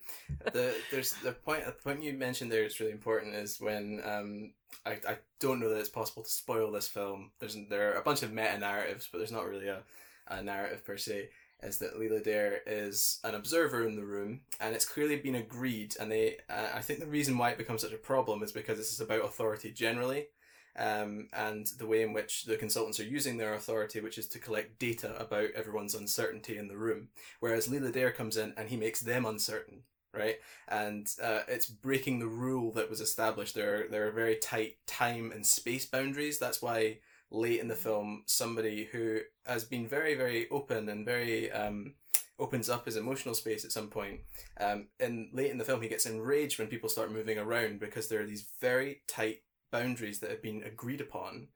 the 0.53 0.75
there's 0.91 1.12
the 1.14 1.33
point 1.33 1.64
the 1.64 1.73
point 1.73 2.03
you 2.03 2.12
mentioned 2.12 2.51
there 2.51 2.64
is 2.64 2.81
really 2.81 2.93
important 2.93 3.35
is 3.35 3.61
when 3.61 4.03
um 4.05 4.53
I, 4.87 4.93
I 5.09 5.18
don't 5.39 5.61
know 5.61 5.68
that 5.68 5.79
it's 5.79 5.89
possible 5.89 6.23
to 6.23 6.31
spoil 6.31 6.73
this 6.73 6.89
film. 6.89 7.31
There's 7.39 7.57
there 7.68 7.93
are 7.93 8.01
a 8.01 8.03
bunch 8.03 8.23
of 8.23 8.33
meta 8.33 8.59
narratives, 8.59 9.09
but 9.11 9.18
there's 9.18 9.33
not 9.33 9.47
really 9.49 9.68
a, 9.68 9.83
a 10.29 10.43
narrative 10.43 10.85
per 10.85 10.97
se. 10.97 11.29
Is 11.62 11.78
that 11.78 11.98
Leigh 11.98 12.08
Ledare 12.08 12.58
is 12.66 13.20
an 13.22 13.34
observer 13.34 13.86
in 13.86 13.96
the 13.96 14.04
room, 14.04 14.40
and 14.61 14.74
it's 14.74 14.84
clearly 14.84 15.16
been 15.16 15.34
agreed. 15.34 15.94
And 16.00 16.11
they, 16.11 16.38
uh, 16.48 16.68
I 16.74 16.80
think 16.80 17.00
the 17.00 17.06
reason 17.06 17.36
why 17.36 17.50
it 17.50 17.58
becomes 17.58 17.82
such 17.82 17.92
a 17.92 17.98
problem 17.98 18.42
is 18.42 18.52
because 18.52 18.78
this 18.78 18.92
is 18.92 19.00
about 19.00 19.24
authority 19.24 19.70
generally, 19.70 20.28
um, 20.76 21.28
and 21.32 21.66
the 21.78 21.86
way 21.86 22.02
in 22.02 22.12
which 22.12 22.44
the 22.44 22.56
consultants 22.56 23.00
are 23.00 23.04
using 23.04 23.36
their 23.36 23.54
authority, 23.54 24.00
which 24.00 24.18
is 24.18 24.28
to 24.28 24.38
collect 24.38 24.78
data 24.78 25.14
about 25.18 25.50
everyone's 25.54 25.94
uncertainty 25.94 26.56
in 26.56 26.68
the 26.68 26.76
room. 26.76 27.08
Whereas 27.40 27.68
Leigh 27.68 27.80
Ledare 27.80 28.14
comes 28.14 28.36
in 28.36 28.54
and 28.56 28.68
he 28.68 28.76
makes 28.76 29.00
them 29.00 29.26
uncertain, 29.26 29.82
right? 30.14 30.36
And 30.68 31.06
uh, 31.22 31.40
it's 31.48 31.66
breaking 31.66 32.20
the 32.20 32.26
rule 32.26 32.72
that 32.72 32.88
was 32.88 33.00
established. 33.00 33.54
There, 33.54 33.84
are, 33.84 33.88
there 33.88 34.06
are 34.06 34.12
very 34.12 34.36
tight 34.36 34.76
time 34.86 35.32
and 35.32 35.44
space 35.44 35.86
boundaries. 35.86 36.38
That's 36.38 36.62
why 36.62 36.98
late 37.31 37.61
in 37.61 37.68
the 37.68 37.74
film, 37.74 38.22
somebody 38.26 38.89
who 38.93 39.20
has 39.47 39.64
been 39.64 39.87
very, 39.87 40.14
very 40.14 40.49
open 40.51 40.89
and 40.89 41.05
very 41.05 41.51
um, 41.53 41.95
opens 42.39 42.68
up 42.68 42.87
his 42.87 42.97
emotional 42.97 43.35
space 43.35 43.64
at 43.64 43.72
some 43.72 43.89
point. 43.89 44.20
Um, 44.59 44.89
and 44.99 45.28
late 45.33 45.51
in 45.51 45.59
the 45.59 45.64
film, 45.64 45.83
he 45.83 45.89
gets 45.89 46.07
enraged 46.07 46.59
when 46.59 46.68
people 46.68 46.89
start 46.89 47.12
moving 47.12 47.39
around 47.39 47.81
because 47.81 48.09
there 48.09 48.20
are 48.20 48.26
these 48.26 48.47
very 48.61 49.03
tight 49.07 49.43
boundaries 49.70 50.18
that 50.20 50.31
have 50.31 50.43
been 50.43 50.62
agreed 50.64 51.01
upon 51.01 51.49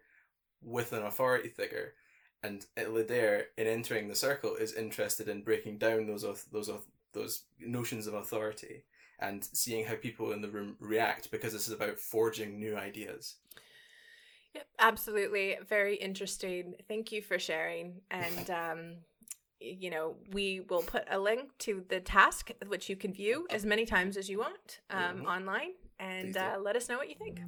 with 0.63 0.93
an 0.93 1.03
authority 1.03 1.49
figure. 1.49 1.95
And 2.43 2.67
Ledare, 2.77 3.45
in 3.57 3.67
entering 3.67 4.09
the 4.09 4.15
circle, 4.15 4.55
is 4.55 4.75
interested 4.75 5.29
in 5.29 5.43
breaking 5.43 5.79
down 5.79 6.07
those 6.07 6.25
those 6.53 6.71
those 7.13 7.45
notions 7.59 8.07
of 8.07 8.15
authority 8.15 8.85
and 9.19 9.45
seeing 9.45 9.87
how 9.87 9.95
people 9.95 10.33
in 10.33 10.43
the 10.43 10.51
room 10.51 10.77
react 10.81 11.31
because 11.31 11.53
this 11.53 11.69
is 11.69 11.73
about 11.73 11.99
forging 11.99 12.59
new 12.59 12.77
ideas. 12.77 13.37
Yep, 14.55 14.67
absolutely. 14.79 15.57
Very 15.69 15.97
interesting. 15.97 16.75
Thank 16.87 17.11
you 17.13 17.23
for 17.23 17.39
sharing. 17.39 18.01
And 18.11 18.51
um, 18.51 18.97
you 19.61 19.91
know, 19.91 20.17
we 20.33 20.61
will 20.69 20.83
put 20.83 21.05
a 21.11 21.19
link 21.19 21.57
to 21.59 21.85
the 21.89 22.01
task, 22.01 22.51
which 22.69 22.89
you 22.89 22.97
can 22.97 23.13
view 23.13 23.47
as 23.51 23.65
many 23.65 23.87
times 23.87 24.17
as 24.17 24.29
you 24.29 24.39
want 24.39 24.81
um, 24.91 25.01
mm-hmm. 25.01 25.27
online, 25.27 25.71
and 25.99 26.37
uh, 26.37 26.57
let 26.61 26.77
us 26.77 26.89
know 26.89 26.99
what 26.99 27.09
you 27.09 27.17
think. 27.17 27.41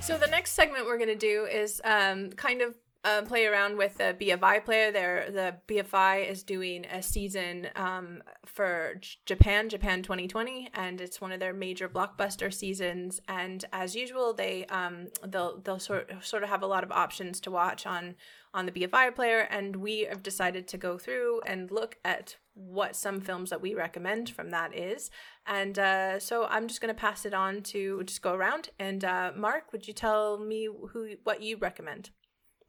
So 0.00 0.18
the 0.18 0.26
next 0.26 0.54
segment 0.54 0.86
we're 0.86 0.98
going 0.98 1.10
to 1.10 1.14
do 1.14 1.46
is 1.46 1.80
um, 1.84 2.30
kind 2.30 2.60
of 2.60 2.74
uh, 3.04 3.22
play 3.22 3.46
around 3.46 3.76
with 3.76 3.98
the 3.98 4.16
BFI 4.20 4.64
player. 4.64 4.92
There, 4.92 5.28
the 5.30 5.56
BFI 5.66 6.30
is 6.30 6.42
doing 6.42 6.84
a 6.86 7.02
season 7.02 7.68
um, 7.74 8.22
for 8.46 8.94
J- 9.00 9.18
Japan, 9.26 9.68
Japan 9.68 10.02
2020, 10.02 10.70
and 10.74 11.00
it's 11.00 11.20
one 11.20 11.32
of 11.32 11.40
their 11.40 11.52
major 11.52 11.88
blockbuster 11.88 12.52
seasons. 12.52 13.20
And 13.26 13.64
as 13.72 13.96
usual, 13.96 14.32
they 14.34 14.66
um, 14.66 15.08
they'll 15.26 15.58
they'll 15.58 15.80
sort 15.80 16.12
sort 16.24 16.44
of 16.44 16.48
have 16.48 16.62
a 16.62 16.66
lot 16.66 16.84
of 16.84 16.92
options 16.92 17.40
to 17.40 17.50
watch 17.50 17.86
on 17.86 18.14
on 18.54 18.66
the 18.66 18.72
BFI 18.72 19.14
player, 19.16 19.40
and 19.50 19.76
we 19.76 20.00
have 20.04 20.22
decided 20.22 20.68
to 20.68 20.78
go 20.78 20.96
through 20.96 21.40
and 21.44 21.72
look 21.72 21.96
at 22.04 22.36
what 22.54 22.94
some 22.94 23.20
films 23.20 23.50
that 23.50 23.62
we 23.62 23.74
recommend 23.74 24.30
from 24.30 24.50
that 24.50 24.76
is. 24.76 25.10
And 25.46 25.78
uh, 25.78 26.20
so 26.20 26.46
I'm 26.46 26.68
just 26.68 26.80
going 26.80 26.94
to 26.94 27.00
pass 27.00 27.24
it 27.24 27.34
on 27.34 27.62
to 27.62 28.04
just 28.04 28.22
go 28.22 28.34
around. 28.34 28.68
And 28.78 29.04
uh, 29.04 29.32
Mark, 29.34 29.72
would 29.72 29.88
you 29.88 29.94
tell 29.94 30.38
me 30.38 30.68
who 30.92 31.14
what 31.24 31.42
you 31.42 31.56
recommend? 31.56 32.10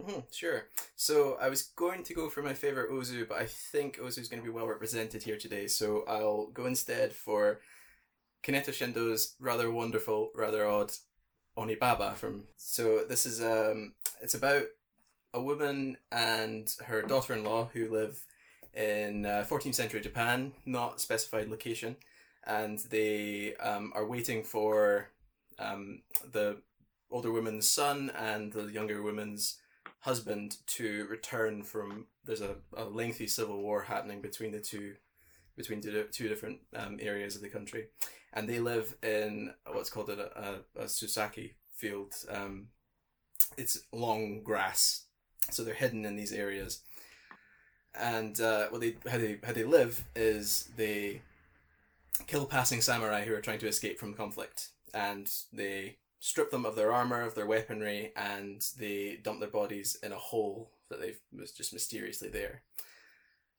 Hmm 0.02 0.20
sure. 0.32 0.64
So 0.96 1.38
I 1.42 1.50
was 1.50 1.64
going 1.64 2.04
to 2.04 2.14
go 2.14 2.30
for 2.30 2.42
my 2.42 2.54
favorite 2.54 2.92
Ozu, 2.92 3.28
but 3.28 3.38
I 3.38 3.46
think 3.46 3.98
Ozu's 3.98 4.28
going 4.28 4.42
to 4.42 4.46
be 4.48 4.54
well 4.54 4.68
represented 4.68 5.24
here 5.24 5.38
today. 5.38 5.68
So 5.68 6.04
I'll 6.08 6.48
go 6.48 6.66
instead 6.66 7.14
for 7.14 7.60
Kaneto 8.44 8.72
Shindo's 8.74 9.36
rather 9.40 9.72
wonderful, 9.72 10.32
rather 10.36 10.68
odd 10.68 10.94
Onibaba 11.58 12.16
from. 12.16 12.46
So 12.58 13.06
this 13.08 13.26
is 13.26 13.42
um, 13.44 13.94
it's 14.22 14.36
about 14.36 14.64
a 15.34 15.42
woman 15.42 15.98
and 16.12 16.74
her 16.86 17.02
daughter-in-law 17.02 17.70
who 17.74 17.90
live 17.90 18.20
in 18.74 19.26
uh, 19.26 19.46
14th 19.48 19.76
century 19.76 20.02
Japan, 20.02 20.54
not 20.66 21.02
specified 21.02 21.50
location, 21.50 21.96
and 22.46 22.80
they 22.90 23.56
um, 23.58 23.92
are 23.96 24.06
waiting 24.06 24.44
for 24.44 25.10
um, 25.60 26.02
the 26.32 26.58
older 27.12 27.32
woman's 27.32 27.68
son 27.68 28.12
and 28.18 28.52
the 28.54 28.66
younger 28.66 29.02
woman's 29.04 29.58
husband 30.04 30.58
to 30.68 31.06
return 31.10 31.64
from. 31.64 32.08
There's 32.26 32.42
a, 32.42 32.56
a 32.76 32.86
lengthy 32.86 33.28
civil 33.28 33.62
war 33.62 33.84
happening 33.84 34.22
between 34.22 34.52
the 34.52 34.60
two, 34.60 34.96
between 35.58 35.82
two, 35.82 36.06
two 36.12 36.30
different 36.30 36.60
um, 36.76 37.00
areas 37.02 37.36
of 37.36 37.42
the 37.42 37.50
country, 37.50 37.88
and 38.34 38.48
they 38.48 38.60
live 38.60 38.96
in 39.04 39.54
what's 39.72 39.90
called 39.90 40.10
a, 40.10 40.62
a, 40.78 40.82
a 40.84 40.86
susuki 40.86 41.54
field. 41.76 42.14
Um, 42.30 42.68
it's 43.58 43.84
long 43.92 44.42
grass, 44.44 45.06
so 45.52 45.64
they're 45.64 45.74
hidden 45.74 46.06
in 46.06 46.16
these 46.16 46.32
areas 46.32 46.82
and 48.00 48.40
uh, 48.42 48.68
what 48.70 48.82
they 48.82 48.96
how 49.10 49.18
they 49.18 49.38
how 49.44 49.54
they 49.54 49.64
live 49.64 50.04
is 50.16 50.70
they 50.76 51.22
kill 52.28 52.46
passing 52.46 52.82
samurai 52.82 53.24
who 53.24 53.34
are 53.34 53.42
trying 53.42 53.60
to 53.60 53.68
escape 53.68 54.00
from 54.00 54.14
conflict, 54.14 54.70
and 54.94 55.30
they 55.52 55.98
strip 56.24 56.52
them 56.52 56.66
of 56.66 56.78
their 56.78 56.94
armor, 56.94 57.22
of 57.22 57.36
their 57.36 57.46
weaponry, 57.46 58.14
and 58.16 58.66
they 58.78 59.20
dump 59.22 59.42
their 59.42 59.50
bodies 59.50 59.98
in 60.02 60.14
a 60.14 60.18
hole 60.18 60.72
that 60.90 61.02
they've 61.02 61.20
was 61.38 61.52
just 61.52 61.74
mysteriously 61.74 62.30
there. 62.30 62.62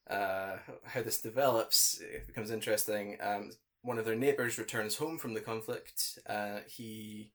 Uh, 0.08 0.56
how 0.84 1.02
this 1.02 1.20
develops 1.20 2.00
it 2.00 2.26
becomes 2.26 2.50
interesting. 2.50 3.18
Um, 3.20 3.50
one 3.82 3.98
of 3.98 4.06
their 4.06 4.16
neighbors 4.16 4.56
returns 4.56 4.96
home 4.96 5.18
from 5.18 5.34
the 5.34 5.42
conflict. 5.42 6.18
Uh, 6.26 6.60
he 6.66 7.32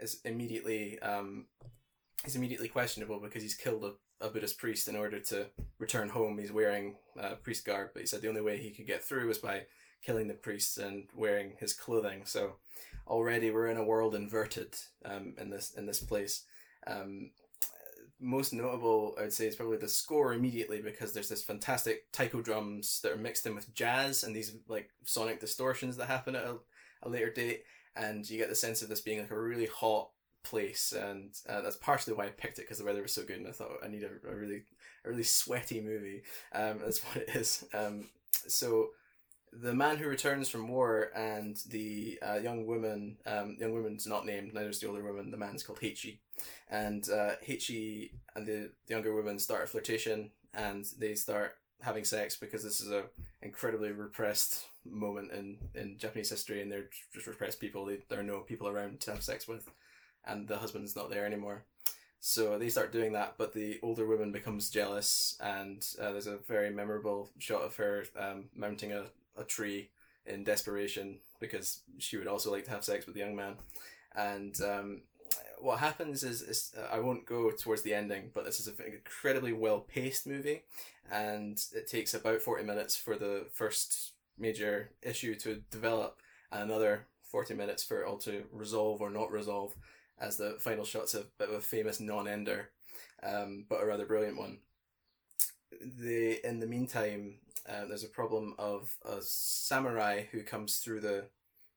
is 0.00 0.20
immediately 0.24 0.98
um, 0.98 1.46
he's 2.24 2.34
immediately 2.34 2.66
questionable 2.66 3.20
because 3.20 3.44
he's 3.44 3.54
killed 3.54 3.84
a 3.84 3.92
a 4.20 4.28
Buddhist 4.28 4.58
priest 4.58 4.88
in 4.88 4.96
order 4.96 5.20
to 5.20 5.46
return 5.78 6.08
home. 6.08 6.36
He's 6.36 6.50
wearing 6.50 6.96
uh, 7.20 7.36
priest 7.36 7.64
garb, 7.64 7.90
but 7.92 8.00
he 8.00 8.06
said 8.08 8.22
the 8.22 8.28
only 8.28 8.40
way 8.40 8.56
he 8.58 8.70
could 8.70 8.88
get 8.88 9.04
through 9.04 9.28
was 9.28 9.38
by 9.38 9.66
killing 10.02 10.26
the 10.26 10.34
priest 10.34 10.78
and 10.78 11.04
wearing 11.14 11.52
his 11.60 11.72
clothing. 11.72 12.22
So 12.24 12.56
already 13.08 13.50
we're 13.50 13.68
in 13.68 13.76
a 13.76 13.84
world 13.84 14.14
inverted 14.14 14.76
um, 15.04 15.34
in 15.38 15.50
this 15.50 15.74
in 15.76 15.86
this 15.86 16.00
place. 16.00 16.44
Um, 16.86 17.30
most 18.20 18.52
notable, 18.52 19.14
I 19.18 19.22
would 19.22 19.32
say, 19.32 19.46
is 19.46 19.56
probably 19.56 19.76
the 19.76 19.88
score 19.88 20.34
immediately 20.34 20.82
because 20.82 21.12
there's 21.12 21.28
this 21.28 21.44
fantastic 21.44 22.10
taiko 22.10 22.40
drums 22.40 23.00
that 23.02 23.12
are 23.12 23.16
mixed 23.16 23.46
in 23.46 23.54
with 23.54 23.72
jazz 23.74 24.24
and 24.24 24.34
these 24.34 24.56
like 24.68 24.90
sonic 25.04 25.40
distortions 25.40 25.96
that 25.96 26.06
happen 26.06 26.34
at 26.34 26.44
a, 26.44 26.56
a 27.04 27.08
later 27.08 27.30
date, 27.30 27.62
and 27.94 28.28
you 28.28 28.38
get 28.38 28.48
the 28.48 28.54
sense 28.54 28.82
of 28.82 28.88
this 28.88 29.00
being 29.00 29.20
like 29.20 29.30
a 29.30 29.40
really 29.40 29.66
hot 29.66 30.10
place, 30.42 30.92
and 30.92 31.30
uh, 31.48 31.60
that's 31.60 31.76
partially 31.76 32.14
why 32.14 32.26
I 32.26 32.30
picked 32.30 32.58
it 32.58 32.62
because 32.62 32.78
the 32.78 32.84
weather 32.84 33.02
was 33.02 33.12
so 33.12 33.22
good, 33.22 33.38
and 33.38 33.48
I 33.48 33.52
thought 33.52 33.70
I 33.84 33.88
need 33.88 34.02
a, 34.02 34.28
a 34.28 34.34
really 34.34 34.62
a 35.04 35.10
really 35.10 35.22
sweaty 35.22 35.80
movie. 35.80 36.22
Um, 36.52 36.80
that's 36.84 37.00
what 37.04 37.16
it 37.16 37.36
is. 37.36 37.64
Um, 37.72 38.08
so 38.46 38.88
the 39.52 39.74
man 39.74 39.96
who 39.96 40.08
returns 40.08 40.48
from 40.48 40.68
war 40.68 41.10
and 41.14 41.56
the 41.68 42.18
uh, 42.22 42.36
young 42.36 42.66
woman, 42.66 43.16
um, 43.26 43.56
young 43.58 43.72
woman's 43.72 44.06
not 44.06 44.26
named, 44.26 44.54
neither 44.54 44.68
is 44.68 44.80
the 44.80 44.88
older 44.88 45.02
woman. 45.02 45.30
The 45.30 45.36
man's 45.36 45.62
called 45.62 45.80
Heichi, 45.80 46.18
and 46.70 47.08
uh, 47.08 47.36
and 47.46 48.46
the, 48.46 48.70
the 48.70 48.70
younger 48.88 49.14
woman 49.14 49.38
start 49.38 49.64
a 49.64 49.66
flirtation, 49.66 50.30
and 50.54 50.84
they 50.98 51.14
start 51.14 51.56
having 51.80 52.04
sex 52.04 52.36
because 52.36 52.64
this 52.64 52.80
is 52.80 52.90
a 52.90 53.04
incredibly 53.42 53.92
repressed 53.92 54.66
moment 54.84 55.30
in, 55.32 55.58
in 55.74 55.96
Japanese 55.98 56.30
history, 56.30 56.62
and 56.62 56.70
they're 56.70 56.90
just 57.12 57.26
repressed 57.26 57.60
people. 57.60 57.84
They, 57.84 57.98
there 58.08 58.20
are 58.20 58.24
no 58.24 58.40
people 58.40 58.68
around 58.68 59.00
to 59.00 59.12
have 59.12 59.22
sex 59.22 59.46
with 59.46 59.68
and 60.28 60.46
the 60.46 60.58
husband's 60.58 60.94
not 60.94 61.10
there 61.10 61.26
anymore. 61.26 61.64
So 62.20 62.58
they 62.58 62.68
start 62.68 62.92
doing 62.92 63.12
that, 63.12 63.34
but 63.38 63.52
the 63.52 63.78
older 63.82 64.06
woman 64.06 64.32
becomes 64.32 64.70
jealous, 64.70 65.36
and 65.40 65.86
uh, 66.00 66.12
there's 66.12 66.26
a 66.26 66.38
very 66.48 66.70
memorable 66.70 67.30
shot 67.38 67.62
of 67.62 67.76
her 67.76 68.04
um, 68.18 68.46
mounting 68.56 68.92
a, 68.92 69.04
a 69.38 69.44
tree 69.44 69.90
in 70.26 70.44
desperation 70.44 71.18
because 71.40 71.80
she 71.98 72.16
would 72.16 72.26
also 72.26 72.52
like 72.52 72.64
to 72.64 72.70
have 72.70 72.84
sex 72.84 73.06
with 73.06 73.14
the 73.14 73.20
young 73.20 73.36
man. 73.36 73.54
And 74.14 74.60
um, 74.62 75.02
what 75.60 75.78
happens 75.78 76.22
is, 76.22 76.42
is 76.42 76.74
uh, 76.78 76.94
I 76.94 77.00
won't 77.00 77.26
go 77.26 77.50
towards 77.50 77.82
the 77.82 77.94
ending, 77.94 78.30
but 78.34 78.44
this 78.44 78.60
is 78.60 78.68
an 78.68 78.74
incredibly 78.86 79.52
well 79.52 79.80
paced 79.80 80.26
movie, 80.26 80.62
and 81.10 81.60
it 81.74 81.88
takes 81.88 82.14
about 82.14 82.42
40 82.42 82.64
minutes 82.64 82.96
for 82.96 83.16
the 83.16 83.46
first 83.52 84.12
major 84.38 84.90
issue 85.02 85.34
to 85.36 85.62
develop, 85.70 86.20
and 86.52 86.62
another 86.62 87.06
40 87.24 87.54
minutes 87.54 87.82
for 87.82 88.02
it 88.02 88.06
all 88.06 88.18
to 88.18 88.44
resolve 88.52 89.00
or 89.00 89.10
not 89.10 89.30
resolve 89.30 89.74
as 90.20 90.36
the 90.36 90.56
final 90.58 90.84
shot's 90.84 91.14
a 91.14 91.24
bit 91.38 91.48
of 91.48 91.54
a 91.54 91.60
famous 91.60 92.00
non-ender, 92.00 92.70
um, 93.22 93.64
but 93.68 93.82
a 93.82 93.86
rather 93.86 94.06
brilliant 94.06 94.38
one. 94.38 94.58
The 95.80 96.46
in 96.46 96.60
the 96.60 96.66
meantime, 96.66 97.34
uh, 97.68 97.84
there's 97.86 98.04
a 98.04 98.08
problem 98.08 98.54
of 98.58 98.96
a 99.04 99.18
samurai 99.20 100.24
who 100.32 100.42
comes 100.42 100.78
through 100.78 101.00
the 101.00 101.24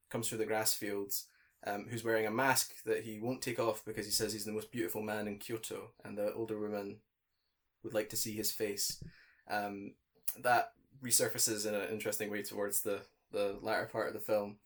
comes 0.10 0.28
through 0.28 0.40
the 0.40 0.46
grass 0.46 0.74
fields, 0.74 1.28
um, 1.66 1.88
who's 1.90 2.04
wearing 2.04 2.26
a 2.26 2.32
mask 2.32 2.84
that 2.86 3.04
he 3.04 3.20
won't 3.20 3.42
take 3.42 3.60
off 3.60 3.84
because 3.86 4.06
he 4.06 4.12
says 4.12 4.34
he's 4.34 4.46
the 4.46 4.52
most 4.52 4.72
beautiful 4.72 5.02
man 5.02 5.28
in 5.28 5.38
Kyoto, 5.38 5.92
and 6.04 6.18
the 6.18 6.34
older 6.34 6.60
woman 6.60 6.98
would 7.84 7.94
like 7.94 8.10
to 8.10 8.18
see 8.18 8.34
his 8.34 8.52
face. 8.52 9.04
Um, 9.50 9.94
that 10.40 10.74
resurfaces 11.04 11.68
in 11.68 11.74
an 11.74 11.90
interesting 11.90 12.30
way 12.30 12.44
towards 12.44 12.82
the 12.82 13.02
the 13.32 13.58
latter 13.62 13.86
part 13.86 14.08
of 14.08 14.14
the 14.14 14.20
film. 14.20 14.58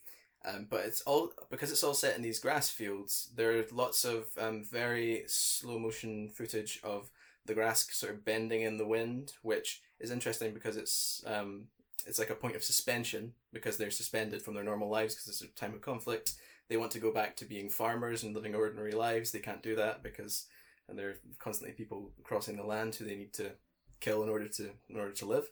Um, 0.43 0.67
but 0.69 0.85
it's 0.85 1.01
all 1.01 1.31
because 1.49 1.71
it's 1.71 1.83
all 1.83 1.95
set 1.95 2.15
in 2.15 2.21
these 2.21 2.39
grass 2.39 2.69
fields. 2.69 3.29
There 3.35 3.57
are 3.57 3.65
lots 3.71 4.05
of 4.05 4.27
um, 4.37 4.63
very 4.63 5.23
slow 5.27 5.79
motion 5.79 6.29
footage 6.29 6.79
of 6.83 7.09
the 7.45 7.53
grass 7.53 7.87
sort 7.91 8.13
of 8.13 8.25
bending 8.25 8.61
in 8.61 8.77
the 8.77 8.87
wind, 8.87 9.33
which 9.41 9.81
is 9.99 10.11
interesting 10.11 10.53
because 10.53 10.77
it's 10.77 11.23
um, 11.25 11.65
it's 12.05 12.19
like 12.19 12.29
a 12.29 12.35
point 12.35 12.55
of 12.55 12.63
suspension 12.63 13.33
because 13.53 13.77
they're 13.77 13.91
suspended 13.91 14.41
from 14.41 14.53
their 14.53 14.63
normal 14.63 14.89
lives 14.89 15.15
because 15.15 15.27
it's 15.27 15.41
a 15.41 15.55
time 15.55 15.73
of 15.73 15.81
conflict. 15.81 16.33
They 16.67 16.77
want 16.77 16.91
to 16.91 16.99
go 16.99 17.11
back 17.11 17.35
to 17.37 17.45
being 17.45 17.69
farmers 17.69 18.23
and 18.23 18.33
living 18.33 18.55
ordinary 18.55 18.91
lives. 18.91 19.31
They 19.31 19.39
can't 19.39 19.63
do 19.63 19.75
that 19.75 20.03
because 20.03 20.47
and 20.87 20.97
there 20.97 21.09
are 21.09 21.17
constantly 21.39 21.73
people 21.73 22.11
crossing 22.23 22.57
the 22.57 22.63
land 22.63 22.95
who 22.95 23.05
they 23.05 23.15
need 23.15 23.33
to 23.33 23.51
kill 23.99 24.23
in 24.23 24.29
order 24.29 24.47
to 24.47 24.71
in 24.89 24.97
order 24.97 25.11
to 25.13 25.25
live. 25.25 25.49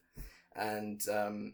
And 0.55 1.01
um, 1.09 1.53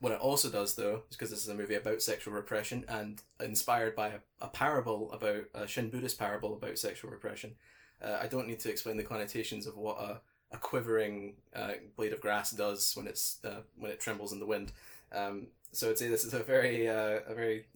what 0.00 0.12
it 0.12 0.20
also 0.20 0.48
does, 0.48 0.74
though, 0.74 1.02
is 1.10 1.16
because 1.16 1.30
this 1.30 1.42
is 1.42 1.48
a 1.48 1.54
movie 1.54 1.74
about 1.74 2.02
sexual 2.02 2.32
repression 2.32 2.84
and 2.88 3.20
inspired 3.40 3.96
by 3.96 4.08
a, 4.08 4.18
a 4.40 4.48
parable 4.48 5.12
about 5.12 5.44
a 5.54 5.66
Shin 5.66 5.90
Buddhist 5.90 6.18
parable 6.18 6.54
about 6.54 6.78
sexual 6.78 7.10
repression. 7.10 7.56
Uh, 8.02 8.18
I 8.20 8.26
don't 8.26 8.46
need 8.46 8.60
to 8.60 8.70
explain 8.70 8.96
the 8.96 9.02
connotations 9.02 9.66
of 9.66 9.76
what 9.76 9.98
a, 9.98 10.20
a 10.52 10.58
quivering 10.58 11.34
uh, 11.54 11.72
blade 11.96 12.12
of 12.12 12.20
grass 12.20 12.50
does 12.50 12.94
when 12.96 13.06
it's 13.06 13.38
uh, 13.44 13.60
when 13.76 13.90
it 13.90 14.00
trembles 14.00 14.32
in 14.32 14.40
the 14.40 14.46
wind. 14.46 14.72
Um, 15.12 15.48
so 15.72 15.90
I'd 15.90 15.98
say 15.98 16.08
this 16.08 16.24
is 16.24 16.34
a 16.34 16.42
very 16.42 16.88
uh, 16.88 17.20
a 17.26 17.34
very 17.34 17.66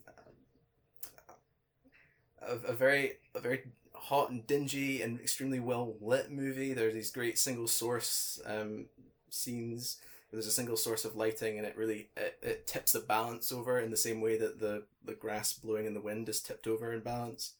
a, 2.40 2.54
a 2.68 2.72
very 2.72 3.12
a 3.34 3.40
very 3.40 3.62
hot 3.94 4.30
and 4.30 4.46
dingy 4.46 5.02
and 5.02 5.20
extremely 5.20 5.60
well 5.60 5.94
lit 6.00 6.30
movie. 6.30 6.72
There's 6.72 6.94
these 6.94 7.10
great 7.10 7.38
single 7.38 7.68
source 7.68 8.40
um, 8.46 8.86
scenes 9.30 9.98
there's 10.32 10.46
a 10.46 10.50
single 10.50 10.76
source 10.76 11.04
of 11.04 11.14
lighting 11.14 11.58
and 11.58 11.66
it 11.66 11.76
really 11.76 12.08
it, 12.16 12.38
it 12.42 12.66
tips 12.66 12.92
the 12.92 13.00
balance 13.00 13.52
over 13.52 13.78
in 13.78 13.90
the 13.90 13.96
same 13.96 14.20
way 14.20 14.38
that 14.38 14.58
the 14.58 14.84
the 15.04 15.12
grass 15.12 15.52
blowing 15.52 15.86
in 15.86 15.94
the 15.94 16.00
wind 16.00 16.28
is 16.28 16.40
tipped 16.40 16.66
over 16.66 16.92
in 16.92 17.00
balance 17.00 17.52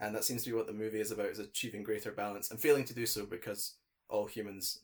and 0.00 0.14
that 0.14 0.24
seems 0.24 0.42
to 0.42 0.50
be 0.50 0.56
what 0.56 0.66
the 0.66 0.72
movie 0.72 1.00
is 1.00 1.10
about 1.10 1.26
is 1.26 1.38
achieving 1.38 1.82
greater 1.82 2.10
balance 2.12 2.50
and 2.50 2.60
failing 2.60 2.84
to 2.84 2.94
do 2.94 3.06
so 3.06 3.26
because 3.26 3.74
all 4.08 4.26
humans 4.26 4.80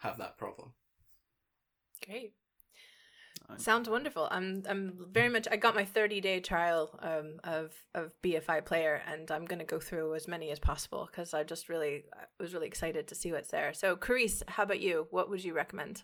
have 0.00 0.18
that 0.18 0.36
problem 0.36 0.72
Great. 2.04 2.34
Sounds 3.58 3.88
wonderful. 3.88 4.26
I'm 4.30 4.64
I'm 4.68 5.06
very 5.12 5.28
much. 5.28 5.46
I 5.50 5.56
got 5.56 5.74
my 5.74 5.84
30 5.84 6.20
day 6.20 6.40
trial 6.40 6.98
um, 7.00 7.38
of 7.44 7.72
of 7.94 8.10
BFI 8.22 8.64
player, 8.64 9.02
and 9.06 9.30
I'm 9.30 9.44
gonna 9.44 9.64
go 9.64 9.78
through 9.78 10.14
as 10.14 10.26
many 10.26 10.50
as 10.50 10.58
possible 10.58 11.08
because 11.08 11.32
I 11.32 11.44
just 11.44 11.68
really 11.68 12.04
I 12.12 12.24
was 12.40 12.54
really 12.54 12.66
excited 12.66 13.06
to 13.08 13.14
see 13.14 13.32
what's 13.32 13.50
there. 13.50 13.72
So, 13.72 13.94
Carice, 13.94 14.42
how 14.48 14.64
about 14.64 14.80
you? 14.80 15.06
What 15.10 15.30
would 15.30 15.44
you 15.44 15.54
recommend? 15.54 16.02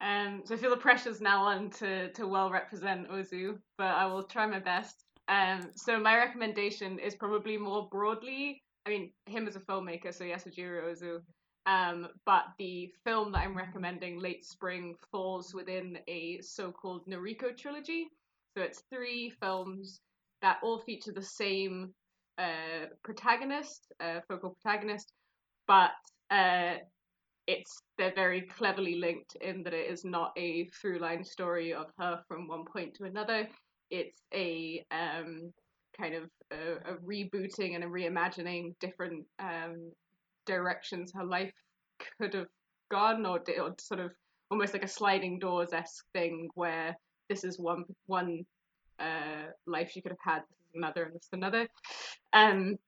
Um, 0.00 0.42
so 0.44 0.54
I 0.54 0.58
feel 0.58 0.70
the 0.70 0.76
pressure's 0.76 1.20
now 1.20 1.42
on 1.42 1.70
to 1.70 2.12
to 2.12 2.28
well 2.28 2.50
represent 2.50 3.10
Ozu, 3.10 3.58
but 3.76 3.88
I 3.88 4.06
will 4.06 4.22
try 4.22 4.46
my 4.46 4.60
best. 4.60 5.04
Um, 5.32 5.70
so 5.74 5.98
my 5.98 6.16
recommendation 6.16 6.98
is 6.98 7.14
probably 7.14 7.56
more 7.56 7.88
broadly. 7.90 8.62
I 8.84 8.90
mean, 8.90 9.12
him 9.24 9.48
as 9.48 9.56
a 9.56 9.60
filmmaker, 9.60 10.12
so 10.12 10.24
Yasujiro 10.24 10.92
Ozu. 10.92 11.20
Um, 11.64 12.08
but 12.26 12.44
the 12.58 12.90
film 13.04 13.32
that 13.32 13.38
I'm 13.38 13.56
recommending, 13.56 14.20
Late 14.20 14.44
Spring, 14.44 14.94
falls 15.10 15.54
within 15.54 15.98
a 16.06 16.38
so-called 16.42 17.06
Noriko 17.06 17.56
trilogy. 17.56 18.08
So 18.54 18.62
it's 18.62 18.82
three 18.92 19.32
films 19.40 20.00
that 20.42 20.58
all 20.62 20.78
feature 20.80 21.12
the 21.12 21.22
same 21.22 21.94
uh, 22.36 22.88
protagonist, 23.02 23.86
uh, 24.00 24.20
focal 24.28 24.54
protagonist, 24.62 25.12
but 25.66 25.92
uh, 26.30 26.74
it's 27.46 27.80
they're 27.96 28.14
very 28.14 28.42
cleverly 28.42 28.96
linked 28.96 29.36
in 29.40 29.62
that 29.62 29.72
it 29.72 29.90
is 29.90 30.04
not 30.04 30.32
a 30.36 30.66
through 30.66 30.98
line 30.98 31.24
story 31.24 31.72
of 31.72 31.86
her 31.98 32.20
from 32.28 32.48
one 32.48 32.64
point 32.64 32.94
to 32.94 33.04
another. 33.04 33.48
It's 33.92 34.20
a 34.34 34.84
um, 34.90 35.52
kind 35.96 36.14
of 36.14 36.24
a, 36.50 36.92
a 36.92 36.96
rebooting 36.96 37.74
and 37.74 37.84
a 37.84 37.86
reimagining 37.86 38.74
different 38.80 39.26
um, 39.38 39.92
directions 40.46 41.12
her 41.14 41.24
life 41.24 41.52
could 42.18 42.34
have 42.34 42.48
gone, 42.90 43.24
or, 43.26 43.40
or 43.60 43.74
sort 43.78 44.00
of 44.00 44.10
almost 44.50 44.72
like 44.72 44.84
a 44.84 44.88
sliding 44.88 45.38
doors 45.38 45.72
esque 45.72 46.04
thing 46.12 46.48
where 46.54 46.96
this 47.28 47.44
is 47.44 47.58
one 47.58 47.84
one 48.06 48.44
uh, 48.98 49.44
life 49.66 49.90
she 49.92 50.00
could 50.00 50.12
have 50.12 50.32
had, 50.32 50.40
this 50.40 50.58
is 50.70 50.74
another, 50.74 51.04
and 51.04 51.14
this 51.14 51.22
is 51.24 51.28
another. 51.32 51.68
Um, 52.32 52.78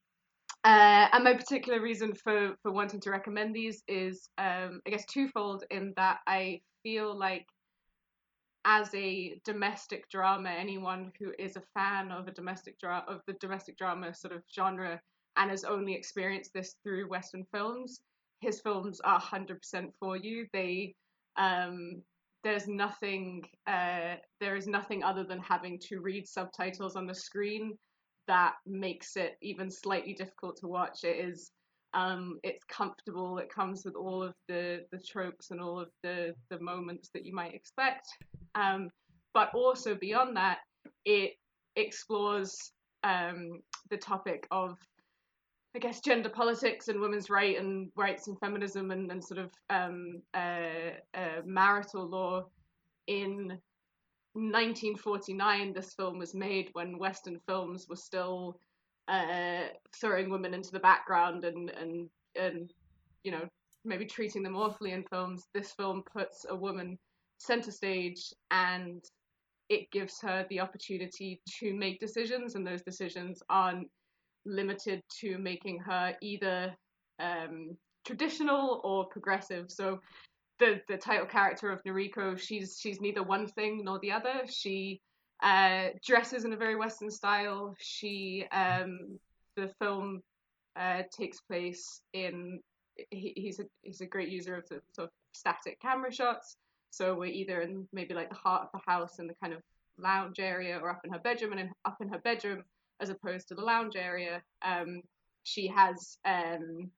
uh, 0.65 1.09
and 1.13 1.25
my 1.25 1.35
particular 1.35 1.81
reason 1.81 2.15
for, 2.15 2.55
for 2.63 2.73
wanting 2.73 3.01
to 3.01 3.11
recommend 3.11 3.55
these 3.55 3.83
is, 3.87 4.31
um, 4.39 4.81
I 4.87 4.91
guess, 4.91 5.05
twofold 5.05 5.65
in 5.71 5.93
that 5.97 6.21
I 6.27 6.63
feel 6.83 7.19
like 7.19 7.47
as 8.65 8.93
a 8.95 9.41
domestic 9.45 10.09
drama, 10.09 10.51
anyone 10.51 11.13
who 11.19 11.33
is 11.39 11.57
a 11.57 11.63
fan 11.75 12.11
of 12.11 12.29
a 12.29 12.33
domestic 12.33 12.79
drama 12.79 13.05
of 13.09 13.21
the 13.27 13.35
domestic 13.35 13.77
drama 13.77 14.15
sort 14.15 14.35
of 14.35 14.43
genre 14.55 15.01
and 15.37 15.51
has 15.51 15.65
only 15.65 15.95
experienced 15.95 16.53
this 16.55 16.77
through 16.83 17.09
Western 17.09 17.45
films, 17.53 18.01
his 18.41 18.61
films 18.61 19.01
are 19.01 19.19
hundred 19.19 19.61
percent 19.61 19.93
for 19.99 20.17
you. 20.17 20.47
They 20.53 20.95
um, 21.37 22.03
there's 22.43 22.69
nothing 22.69 23.43
uh, 23.67 24.17
there 24.41 24.57
is 24.57 24.67
nothing 24.67 25.03
other 25.03 25.25
than 25.25 25.41
having 25.41 25.79
to 25.89 26.01
read 26.01 26.29
subtitles 26.29 26.97
on 26.97 27.07
the 27.07 27.15
screen 27.15 27.77
that 28.27 28.55
makes 28.67 29.17
it 29.17 29.37
even 29.43 29.71
slightly 29.71 30.15
difficult 30.15 30.57
to 30.59 30.69
watch. 30.69 31.05
It 31.05 31.25
is 31.25 31.51
um, 31.95 32.39
it's 32.43 32.65
comfortable. 32.65 33.39
It 33.39 33.49
comes 33.49 33.85
with 33.85 33.95
all 33.95 34.23
of 34.23 34.35
the 34.49 34.85
the 34.91 34.99
tropes 34.99 35.51
and 35.51 35.61
all 35.61 35.81
of 35.81 35.89
the 36.03 36.35
the 36.51 36.59
moments 36.61 37.11
that 37.15 37.25
you 37.25 37.35
might 37.35 37.55
expect. 37.55 38.07
Um, 38.55 38.91
but 39.33 39.51
also 39.55 39.95
beyond 39.95 40.37
that, 40.37 40.59
it 41.05 41.33
explores 41.77 42.73
um, 43.03 43.61
the 43.91 43.97
topic 43.97 44.47
of 44.51 44.77
I 45.77 45.81
guess 45.81 46.01
gender 46.01 46.29
politics 46.29 46.89
and 46.89 47.01
women's 47.01 47.31
right 47.31 47.59
and 47.59 47.91
rights 47.97 48.29
and 48.29 48.39
feminism 48.39 48.93
and, 48.93 49.11
and 49.11 49.25
sort 49.25 49.41
of 49.41 49.51
uh, 49.71 50.39
uh, 51.15 51.43
marital 51.45 52.09
law 52.09 52.45
in 53.09 53.59
1949 54.35 55.73
this 55.73 55.95
film 55.95 56.19
was 56.19 56.35
made 56.35 56.71
when 56.73 56.99
western 56.99 57.41
films 57.47 57.87
were 57.89 57.97
still 57.97 58.59
uh, 59.09 59.65
throwing 60.01 60.31
women 60.31 60.55
into 60.55 60.71
the 60.71 60.81
background 60.81 61.45
and 61.45 61.71
and 61.71 62.09
and 62.37 62.73
you 63.23 63.31
know 63.31 63.47
maybe 63.85 64.07
treating 64.07 64.43
them 64.43 64.57
awfully 64.57 64.93
in 64.93 65.05
films 65.05 65.45
this 65.55 65.73
film 65.73 66.03
puts 66.11 66.47
a 66.49 66.57
woman 66.57 66.99
center 67.39 67.71
stage 67.71 68.33
and 68.51 69.05
it 69.69 69.91
gives 69.91 70.21
her 70.21 70.47
the 70.49 70.61
opportunity 70.61 71.41
to 71.61 71.75
make 71.75 72.01
decisions 72.01 72.55
and 72.55 72.67
those 72.67 72.83
decisions 72.83 73.43
aren't 73.49 73.89
limited 74.47 75.03
to 75.11 75.39
making 75.39 75.79
her 75.79 76.15
either 76.21 76.75
um, 77.19 77.77
traditional 78.07 78.81
or 78.85 79.07
progressive 79.07 79.71
so 79.71 79.99
the 80.59 80.81
the 80.89 80.97
title 80.97 81.27
character 81.27 81.71
of 81.71 81.83
Noriko, 81.85 82.39
she's 82.39 82.79
she's 82.81 83.01
neither 83.01 83.23
one 83.23 83.47
thing 83.47 83.83
nor 83.85 83.99
the 84.01 84.13
other. 84.13 84.43
She 84.49 85.01
uh, 85.43 85.89
dresses 86.05 86.45
in 86.45 86.53
a 86.53 86.57
very 86.57 86.77
Western 86.77 87.11
style. 87.11 87.75
She 87.79 88.47
um, 88.53 89.19
the 89.57 89.69
film 89.79 90.23
uh, 90.77 91.03
takes 91.11 91.41
place 91.41 92.01
in 92.13 92.61
he, 93.11 93.33
he's 93.37 93.61
a 93.61 93.65
he's 93.83 94.01
a 94.01 94.07
great 94.07 94.29
user 94.29 94.57
of 94.57 94.69
the 94.69 94.81
sort 94.93 95.09
of 95.09 95.11
static 95.33 95.81
camera 95.81 96.13
shots. 96.13 96.57
So 96.91 97.15
we're 97.15 97.27
either 97.27 97.61
in 97.61 97.89
maybe 97.93 98.15
like 98.15 98.29
the 98.29 98.37
heart 98.37 98.63
of 98.63 98.69
the 98.73 98.91
house 98.91 99.19
in 99.19 99.27
the 99.27 99.35
kind 99.43 99.53
of 99.53 99.61
lounge 99.99 100.39
area, 100.39 100.79
or 100.79 100.91
up 100.91 101.01
in 101.05 101.13
her 101.13 101.19
bedroom, 101.19 101.53
and 101.53 101.61
in, 101.61 101.71
up 101.85 101.97
in 102.01 102.09
her 102.09 102.19
bedroom 102.19 102.65
as 103.01 103.11
opposed 103.11 103.49
to 103.49 103.55
the 103.55 103.63
lounge 103.63 103.97
area. 103.97 104.43
Um, 104.63 105.03
she 105.43 105.67
has 105.69 106.19
um, 106.25 106.91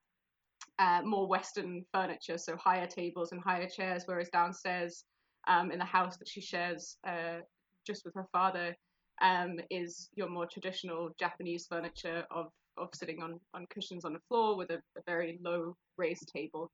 uh, 0.78 1.00
more 1.04 1.26
Western 1.26 1.84
furniture, 1.92 2.38
so 2.38 2.56
higher 2.56 2.86
tables 2.86 3.32
and 3.32 3.40
higher 3.40 3.68
chairs, 3.68 4.02
whereas 4.06 4.28
downstairs 4.28 5.04
um, 5.48 5.70
in 5.70 5.78
the 5.78 5.84
house 5.84 6.16
that 6.18 6.28
she 6.28 6.40
shares 6.40 6.98
uh, 7.06 7.38
just 7.86 8.04
with 8.04 8.14
her 8.14 8.26
father 8.32 8.76
um, 9.22 9.58
is 9.70 10.08
your 10.14 10.28
more 10.28 10.46
traditional 10.46 11.10
Japanese 11.18 11.66
furniture 11.68 12.24
of, 12.30 12.46
of 12.76 12.88
sitting 12.94 13.22
on, 13.22 13.40
on 13.54 13.66
cushions 13.70 14.04
on 14.04 14.12
the 14.12 14.20
floor 14.28 14.56
with 14.56 14.70
a, 14.70 14.76
a 14.96 15.02
very 15.06 15.38
low 15.42 15.74
raised 15.96 16.30
table. 16.32 16.70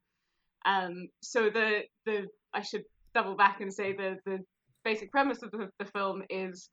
Um, 0.64 1.08
so 1.20 1.50
the 1.50 1.80
the 2.06 2.26
I 2.54 2.62
should 2.62 2.84
double 3.14 3.36
back 3.36 3.60
and 3.60 3.72
say 3.72 3.92
the 3.92 4.16
the 4.24 4.38
basic 4.84 5.10
premise 5.10 5.42
of 5.42 5.50
the, 5.50 5.68
the 5.78 5.84
film 5.84 6.22
is 6.30 6.68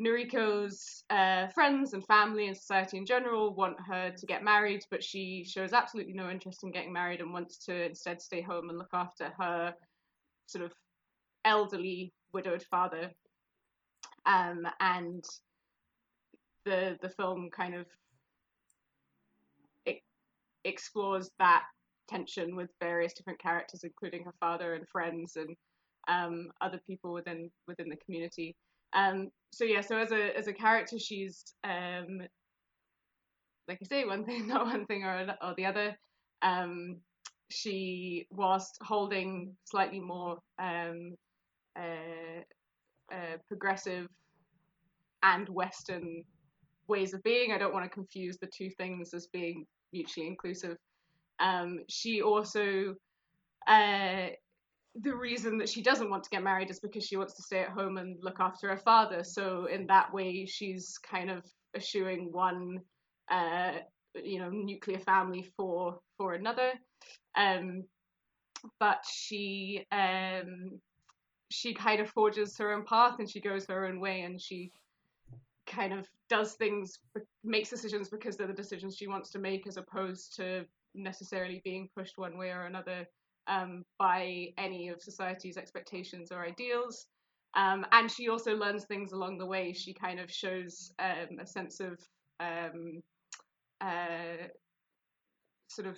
Noriko's 0.00 1.04
uh, 1.10 1.48
friends 1.48 1.92
and 1.92 2.04
family 2.06 2.48
and 2.48 2.56
society 2.56 2.96
in 2.96 3.04
general 3.04 3.54
want 3.54 3.76
her 3.86 4.10
to 4.16 4.26
get 4.26 4.42
married, 4.42 4.80
but 4.90 5.04
she 5.04 5.44
shows 5.44 5.74
absolutely 5.74 6.14
no 6.14 6.30
interest 6.30 6.64
in 6.64 6.70
getting 6.70 6.92
married 6.92 7.20
and 7.20 7.32
wants 7.32 7.58
to 7.66 7.86
instead 7.86 8.20
stay 8.20 8.40
home 8.40 8.70
and 8.70 8.78
look 8.78 8.94
after 8.94 9.30
her 9.38 9.74
sort 10.46 10.64
of 10.64 10.72
elderly 11.44 12.12
widowed 12.32 12.62
father. 12.70 13.10
Um, 14.26 14.66
and 14.80 15.24
the 16.64 16.98
the 17.00 17.08
film 17.08 17.48
kind 17.54 17.74
of 17.74 17.86
it 19.86 20.00
explores 20.64 21.30
that 21.38 21.62
tension 22.08 22.56
with 22.56 22.70
various 22.80 23.12
different 23.14 23.40
characters, 23.40 23.84
including 23.84 24.24
her 24.24 24.34
father 24.40 24.74
and 24.74 24.86
friends 24.88 25.36
and 25.36 25.56
um, 26.08 26.48
other 26.60 26.80
people 26.86 27.12
within 27.12 27.50
within 27.66 27.88
the 27.88 27.96
community. 28.04 28.54
Um, 28.92 29.28
so 29.52 29.64
yeah, 29.64 29.80
so 29.80 29.96
as 29.96 30.12
a 30.12 30.36
as 30.36 30.48
a 30.48 30.52
character, 30.52 30.98
she's 30.98 31.44
um, 31.64 32.20
like 33.68 33.78
I 33.82 33.86
say, 33.88 34.04
one 34.04 34.24
thing, 34.24 34.46
not 34.48 34.66
one 34.66 34.86
thing 34.86 35.04
or 35.04 35.26
or 35.42 35.54
the 35.56 35.66
other. 35.66 35.96
Um, 36.42 36.98
she, 37.50 38.26
whilst 38.30 38.78
holding 38.82 39.56
slightly 39.64 40.00
more 40.00 40.38
um, 40.60 41.16
uh, 41.76 42.42
uh, 43.12 43.36
progressive 43.48 44.08
and 45.22 45.48
Western 45.48 46.22
ways 46.88 47.14
of 47.14 47.22
being, 47.22 47.52
I 47.52 47.58
don't 47.58 47.72
want 47.74 47.84
to 47.84 47.90
confuse 47.90 48.38
the 48.38 48.48
two 48.48 48.70
things 48.70 49.14
as 49.14 49.26
being 49.26 49.66
mutually 49.92 50.26
inclusive. 50.26 50.76
Um, 51.38 51.80
she 51.88 52.22
also 52.22 52.94
uh, 53.66 54.28
the 54.96 55.14
reason 55.14 55.58
that 55.58 55.68
she 55.68 55.82
doesn't 55.82 56.10
want 56.10 56.24
to 56.24 56.30
get 56.30 56.42
married 56.42 56.70
is 56.70 56.80
because 56.80 57.04
she 57.04 57.16
wants 57.16 57.34
to 57.36 57.42
stay 57.42 57.60
at 57.60 57.68
home 57.68 57.96
and 57.96 58.16
look 58.22 58.40
after 58.40 58.68
her 58.68 58.76
father. 58.76 59.22
So 59.22 59.66
in 59.66 59.86
that 59.86 60.12
way, 60.12 60.46
she's 60.46 60.98
kind 60.98 61.30
of 61.30 61.44
eschewing 61.76 62.32
one, 62.32 62.80
uh, 63.30 63.72
you 64.14 64.40
know, 64.40 64.50
nuclear 64.50 64.98
family 64.98 65.48
for 65.56 66.00
for 66.16 66.34
another. 66.34 66.72
Um, 67.36 67.84
but 68.78 69.04
she 69.08 69.86
um, 69.92 70.80
she 71.50 71.74
kind 71.74 72.00
of 72.00 72.08
forges 72.08 72.56
her 72.58 72.72
own 72.72 72.84
path 72.84 73.18
and 73.18 73.28
she 73.28 73.40
goes 73.40 73.66
her 73.66 73.86
own 73.86 74.00
way 74.00 74.22
and 74.22 74.40
she 74.40 74.70
kind 75.66 75.92
of 75.92 76.06
does 76.28 76.54
things, 76.54 76.98
makes 77.44 77.70
decisions 77.70 78.08
because 78.08 78.36
they're 78.36 78.46
the 78.46 78.52
decisions 78.52 78.96
she 78.96 79.08
wants 79.08 79.30
to 79.30 79.38
make, 79.38 79.66
as 79.66 79.76
opposed 79.76 80.36
to 80.36 80.64
necessarily 80.94 81.60
being 81.64 81.88
pushed 81.96 82.18
one 82.18 82.38
way 82.38 82.50
or 82.50 82.66
another 82.66 83.06
um, 83.46 83.84
by 83.98 84.46
any 84.58 84.88
of 84.88 85.02
society's 85.02 85.56
expectations 85.56 86.30
or 86.32 86.44
ideals. 86.44 87.06
Um, 87.56 87.84
and 87.90 88.10
she 88.10 88.28
also 88.28 88.54
learns 88.54 88.84
things 88.84 89.12
along 89.12 89.38
the 89.38 89.46
way. 89.46 89.72
She 89.72 89.92
kind 89.92 90.20
of 90.20 90.30
shows 90.30 90.92
um, 91.00 91.38
a 91.40 91.46
sense 91.46 91.80
of 91.80 91.98
um, 92.38 93.02
uh, 93.80 94.46
sort 95.68 95.88
of 95.88 95.96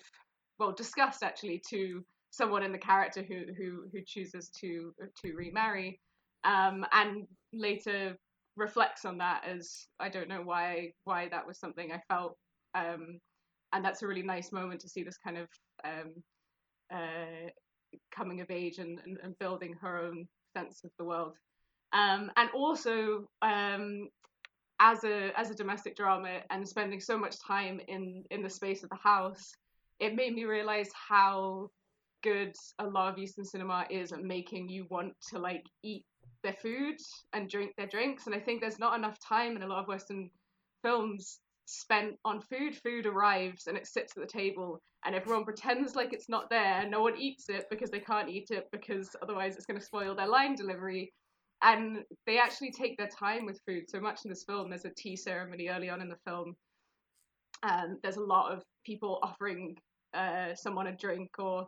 well 0.59 0.73
disgust 0.73 1.23
actually 1.23 1.63
to 1.71 2.05
someone 2.33 2.65
in 2.65 2.73
the 2.73 2.79
character 2.79 3.23
who 3.23 3.45
who 3.57 3.69
who 3.93 4.01
chooses 4.07 4.51
to 4.61 4.93
to 5.23 5.35
remarry. 5.35 6.01
um, 6.45 6.85
and 6.93 7.27
later 7.53 8.17
reflects 8.57 9.05
on 9.05 9.19
that 9.19 9.45
as 9.47 9.87
I 10.01 10.09
don't 10.09 10.29
know 10.29 10.43
why 10.43 10.93
why 11.05 11.29
that 11.31 11.47
was 11.47 11.59
something 11.59 11.93
I 11.93 12.01
felt, 12.09 12.37
um, 12.75 13.21
and 13.73 13.85
that's 13.85 14.03
a 14.03 14.07
really 14.09 14.23
nice 14.23 14.53
moment 14.53 14.81
to 14.83 14.89
see 14.89 15.05
this 15.05 15.19
kind 15.19 15.39
of 15.39 15.49
um, 15.85 16.15
uh, 16.93 17.51
coming 18.15 18.41
of 18.41 18.51
age 18.51 18.79
and, 18.79 18.99
and, 19.05 19.19
and 19.23 19.39
building 19.39 19.75
her 19.81 19.99
own 20.05 20.27
sense 20.57 20.83
of 20.85 20.91
the 20.99 21.05
world. 21.05 21.35
Um, 21.93 22.31
and 22.37 22.51
also 22.55 23.29
um, 23.43 24.09
as 24.81 25.05
a 25.05 25.31
as 25.39 25.51
a 25.51 25.55
domestic 25.55 25.97
drama 25.97 26.41
and 26.51 26.67
spending 26.69 27.01
so 27.01 27.17
much 27.19 27.37
time 27.41 27.81
in 27.89 28.25
in 28.31 28.43
the 28.43 28.51
space 28.51 28.83
of 28.83 28.91
the 28.91 28.97
house, 28.97 29.53
it 30.01 30.15
made 30.17 30.35
me 30.35 30.45
realize 30.45 30.91
how 31.09 31.69
good 32.23 32.55
a 32.79 32.87
lot 32.87 33.13
of 33.13 33.19
Eastern 33.19 33.45
cinema 33.45 33.87
is 33.91 34.13
making 34.23 34.69
you 34.69 34.87
want 34.91 35.13
to 35.31 35.39
like 35.39 35.65
eat 35.83 36.05
their 36.43 36.55
food 36.55 36.97
and 37.33 37.49
drink 37.49 37.73
their 37.77 37.87
drinks. 37.87 38.27
And 38.27 38.35
I 38.35 38.41
think 38.41 38.61
there's 38.61 38.79
not 38.79 38.97
enough 38.97 39.19
time 39.21 39.57
in 39.57 39.63
a 39.63 39.67
lot 39.67 39.81
of 39.81 39.89
Western 39.89 40.31
films 40.83 41.41
spent 41.67 42.17
on 42.25 42.41
food. 42.41 42.77
Food 42.77 43.07
arrives 43.07 43.67
and 43.67 43.77
it 43.77 43.87
sits 43.87 44.17
at 44.17 44.23
the 44.23 44.29
table, 44.29 44.81
and 45.05 45.15
everyone 45.15 45.45
pretends 45.45 45.95
like 45.95 46.13
it's 46.13 46.29
not 46.29 46.51
there. 46.51 46.87
No 46.89 47.03
one 47.03 47.17
eats 47.19 47.49
it 47.49 47.67
because 47.71 47.91
they 47.91 48.01
can't 48.01 48.29
eat 48.29 48.49
it 48.51 48.69
because 48.73 49.15
otherwise 49.23 49.57
it's 49.57 49.67
going 49.67 49.79
to 49.79 49.85
spoil 49.85 50.15
their 50.15 50.29
line 50.29 50.55
delivery. 50.55 51.13
And 51.65 51.99
they 52.27 52.39
actually 52.39 52.73
take 52.73 52.97
their 52.99 53.09
time 53.09 53.47
with 53.47 53.61
food 53.67 53.85
so 53.89 54.01
much 54.01 54.25
in 54.25 54.31
this 54.31 54.45
film. 54.45 54.69
There's 54.69 54.85
a 54.85 54.91
tea 54.97 55.15
ceremony 55.15 55.69
early 55.69 55.89
on 55.89 56.01
in 56.01 56.09
the 56.09 56.19
film. 56.27 56.57
Um, 57.63 57.99
there's 58.03 58.17
a 58.17 58.25
lot 58.25 58.51
of 58.51 58.65
people 58.85 59.21
offering 59.23 59.77
uh, 60.13 60.57
someone 60.57 60.89
a 60.89 60.97
drink 60.97 61.31
or 61.39 61.67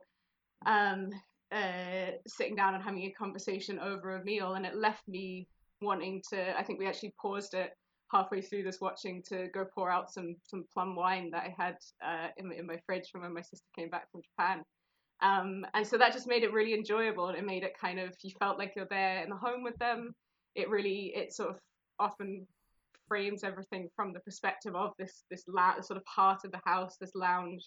um, 0.66 1.10
uh, 1.52 2.12
sitting 2.26 2.56
down 2.56 2.74
and 2.74 2.82
having 2.82 3.02
a 3.04 3.10
conversation 3.10 3.78
over 3.78 4.16
a 4.16 4.24
meal, 4.24 4.54
and 4.54 4.66
it 4.66 4.74
left 4.74 5.06
me 5.08 5.46
wanting 5.80 6.22
to. 6.30 6.58
I 6.58 6.62
think 6.62 6.78
we 6.78 6.86
actually 6.86 7.14
paused 7.20 7.54
it 7.54 7.70
halfway 8.12 8.40
through 8.40 8.62
this 8.62 8.80
watching 8.80 9.22
to 9.28 9.48
go 9.52 9.64
pour 9.64 9.90
out 9.90 10.12
some 10.12 10.36
some 10.44 10.64
plum 10.72 10.94
wine 10.94 11.30
that 11.30 11.44
I 11.44 11.54
had 11.56 11.76
uh, 12.04 12.28
in 12.36 12.52
in 12.52 12.66
my 12.66 12.78
fridge 12.86 13.10
from 13.10 13.22
when 13.22 13.34
my 13.34 13.42
sister 13.42 13.66
came 13.76 13.90
back 13.90 14.10
from 14.10 14.22
Japan. 14.22 14.62
Um, 15.22 15.64
and 15.74 15.86
so 15.86 15.96
that 15.96 16.12
just 16.12 16.26
made 16.26 16.42
it 16.42 16.52
really 16.52 16.74
enjoyable, 16.74 17.28
and 17.28 17.38
it 17.38 17.44
made 17.44 17.62
it 17.62 17.78
kind 17.78 17.98
of 17.98 18.14
you 18.22 18.32
felt 18.38 18.58
like 18.58 18.72
you're 18.76 18.86
there 18.90 19.22
in 19.22 19.30
the 19.30 19.36
home 19.36 19.62
with 19.62 19.76
them. 19.78 20.14
It 20.54 20.68
really 20.68 21.12
it 21.14 21.32
sort 21.32 21.50
of 21.50 21.56
often 21.98 22.46
frames 23.06 23.44
everything 23.44 23.88
from 23.94 24.12
the 24.12 24.20
perspective 24.20 24.74
of 24.74 24.92
this 24.98 25.24
this 25.30 25.44
la- 25.46 25.80
sort 25.80 25.98
of 25.98 26.04
part 26.04 26.44
of 26.44 26.52
the 26.52 26.60
house, 26.64 26.96
this 27.00 27.14
lounge 27.14 27.64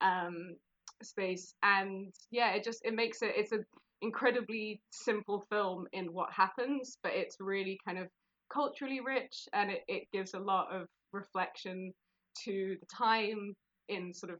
um, 0.00 0.56
space, 1.02 1.54
and 1.62 2.12
yeah, 2.30 2.52
it 2.52 2.64
just 2.64 2.80
it 2.84 2.94
makes 2.94 3.22
it 3.22 3.32
it's 3.36 3.52
an 3.52 3.64
incredibly 4.02 4.80
simple 4.90 5.44
film 5.50 5.86
in 5.92 6.12
what 6.12 6.32
happens, 6.32 6.98
but 7.02 7.12
it's 7.14 7.36
really 7.40 7.78
kind 7.84 7.98
of 7.98 8.08
culturally 8.52 9.00
rich, 9.00 9.48
and 9.52 9.70
it, 9.70 9.82
it 9.88 10.04
gives 10.12 10.34
a 10.34 10.38
lot 10.38 10.74
of 10.74 10.86
reflection 11.12 11.92
to 12.44 12.76
the 12.80 12.86
time 12.86 13.54
in 13.88 14.14
sort 14.14 14.32
of 14.32 14.38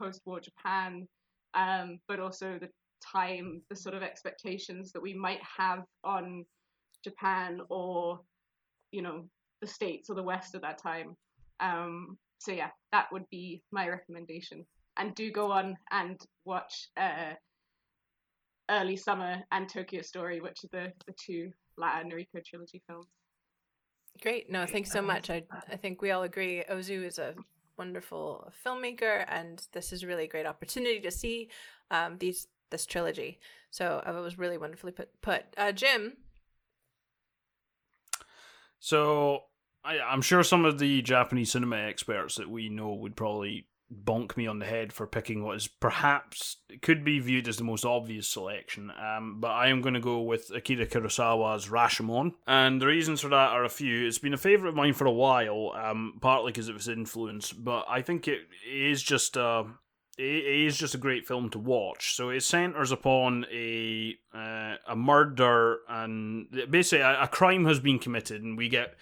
post-war 0.00 0.40
Japan, 0.40 1.06
um, 1.54 1.98
but 2.08 2.20
also 2.20 2.58
the 2.60 2.68
time, 3.04 3.60
the 3.68 3.76
sort 3.76 3.94
of 3.94 4.02
expectations 4.02 4.92
that 4.92 5.02
we 5.02 5.14
might 5.14 5.40
have 5.42 5.84
on 6.04 6.44
Japan 7.04 7.60
or 7.68 8.20
you 8.90 9.02
know 9.02 9.24
the 9.60 9.66
states 9.66 10.10
or 10.10 10.14
the 10.14 10.22
west 10.22 10.54
at 10.54 10.62
that 10.62 10.78
time. 10.78 11.14
Um 11.60 12.16
so 12.38 12.52
yeah 12.52 12.70
that 12.92 13.06
would 13.12 13.24
be 13.30 13.62
my 13.72 13.88
recommendation 13.88 14.64
and 14.98 15.14
do 15.14 15.30
go 15.30 15.50
on 15.50 15.76
and 15.90 16.20
watch 16.44 16.88
uh 16.96 17.32
early 18.70 18.96
summer 18.96 19.42
and 19.52 19.68
tokyo 19.68 20.02
story 20.02 20.40
which 20.40 20.64
are 20.64 20.68
the 20.72 20.92
the 21.06 21.14
two 21.18 21.50
latin 21.76 22.10
Noriko 22.10 22.44
trilogy 22.44 22.82
films 22.86 23.06
Great. 24.20 24.50
No, 24.50 24.66
thanks 24.66 24.90
so 24.90 25.00
much. 25.00 25.30
I 25.30 25.44
I 25.70 25.76
think 25.76 26.02
we 26.02 26.10
all 26.10 26.22
agree 26.22 26.64
Ozu 26.68 27.04
is 27.04 27.18
a 27.18 27.34
wonderful 27.76 28.52
filmmaker, 28.64 29.24
and 29.28 29.62
this 29.72 29.92
is 29.92 30.04
really 30.04 30.24
a 30.24 30.28
great 30.28 30.46
opportunity 30.46 31.00
to 31.00 31.10
see 31.10 31.50
um, 31.90 32.18
these 32.18 32.48
this 32.70 32.84
trilogy. 32.84 33.38
So 33.70 34.02
uh, 34.06 34.18
it 34.18 34.20
was 34.20 34.38
really 34.38 34.58
wonderfully 34.58 34.92
put. 34.92 35.08
Put 35.22 35.44
uh, 35.56 35.72
Jim. 35.72 36.16
So 38.80 39.42
I, 39.84 40.00
I'm 40.00 40.22
sure 40.22 40.42
some 40.42 40.64
of 40.64 40.78
the 40.78 41.02
Japanese 41.02 41.52
cinema 41.52 41.76
experts 41.76 42.36
that 42.36 42.50
we 42.50 42.68
know 42.68 42.94
would 42.94 43.16
probably 43.16 43.66
bonk 43.92 44.36
me 44.36 44.46
on 44.46 44.58
the 44.58 44.66
head 44.66 44.92
for 44.92 45.06
picking 45.06 45.42
what 45.42 45.56
is 45.56 45.66
perhaps 45.66 46.56
could 46.82 47.04
be 47.04 47.18
viewed 47.18 47.48
as 47.48 47.56
the 47.56 47.64
most 47.64 47.84
obvious 47.84 48.28
selection. 48.28 48.90
Um, 48.90 49.40
but 49.40 49.50
I 49.50 49.68
am 49.68 49.80
going 49.80 49.94
to 49.94 50.00
go 50.00 50.20
with 50.20 50.50
Akira 50.54 50.86
Kurosawa's 50.86 51.68
Rashomon, 51.68 52.34
and 52.46 52.80
the 52.80 52.86
reasons 52.86 53.20
for 53.20 53.28
that 53.28 53.50
are 53.50 53.64
a 53.64 53.70
few. 53.70 54.06
It's 54.06 54.18
been 54.18 54.34
a 54.34 54.38
favorite 54.38 54.70
of 54.70 54.74
mine 54.74 54.92
for 54.92 55.06
a 55.06 55.12
while, 55.12 55.72
um, 55.74 56.18
partly 56.20 56.52
because 56.52 56.68
of 56.68 56.76
its 56.76 56.88
influence, 56.88 57.52
but 57.52 57.86
I 57.88 58.02
think 58.02 58.28
it 58.28 58.40
is 58.70 59.02
just 59.02 59.36
a. 59.36 59.64
It 60.20 60.66
is 60.66 60.76
just 60.76 60.96
a 60.96 60.98
great 60.98 61.28
film 61.28 61.48
to 61.50 61.60
watch. 61.60 62.16
So 62.16 62.30
it 62.30 62.42
centers 62.42 62.90
upon 62.90 63.46
a 63.52 64.16
uh, 64.34 64.74
a 64.88 64.96
murder 64.96 65.78
and 65.88 66.48
basically 66.68 67.02
a, 67.02 67.22
a 67.22 67.28
crime 67.28 67.66
has 67.66 67.78
been 67.78 68.00
committed, 68.00 68.42
and 68.42 68.58
we 68.58 68.68
get 68.68 68.96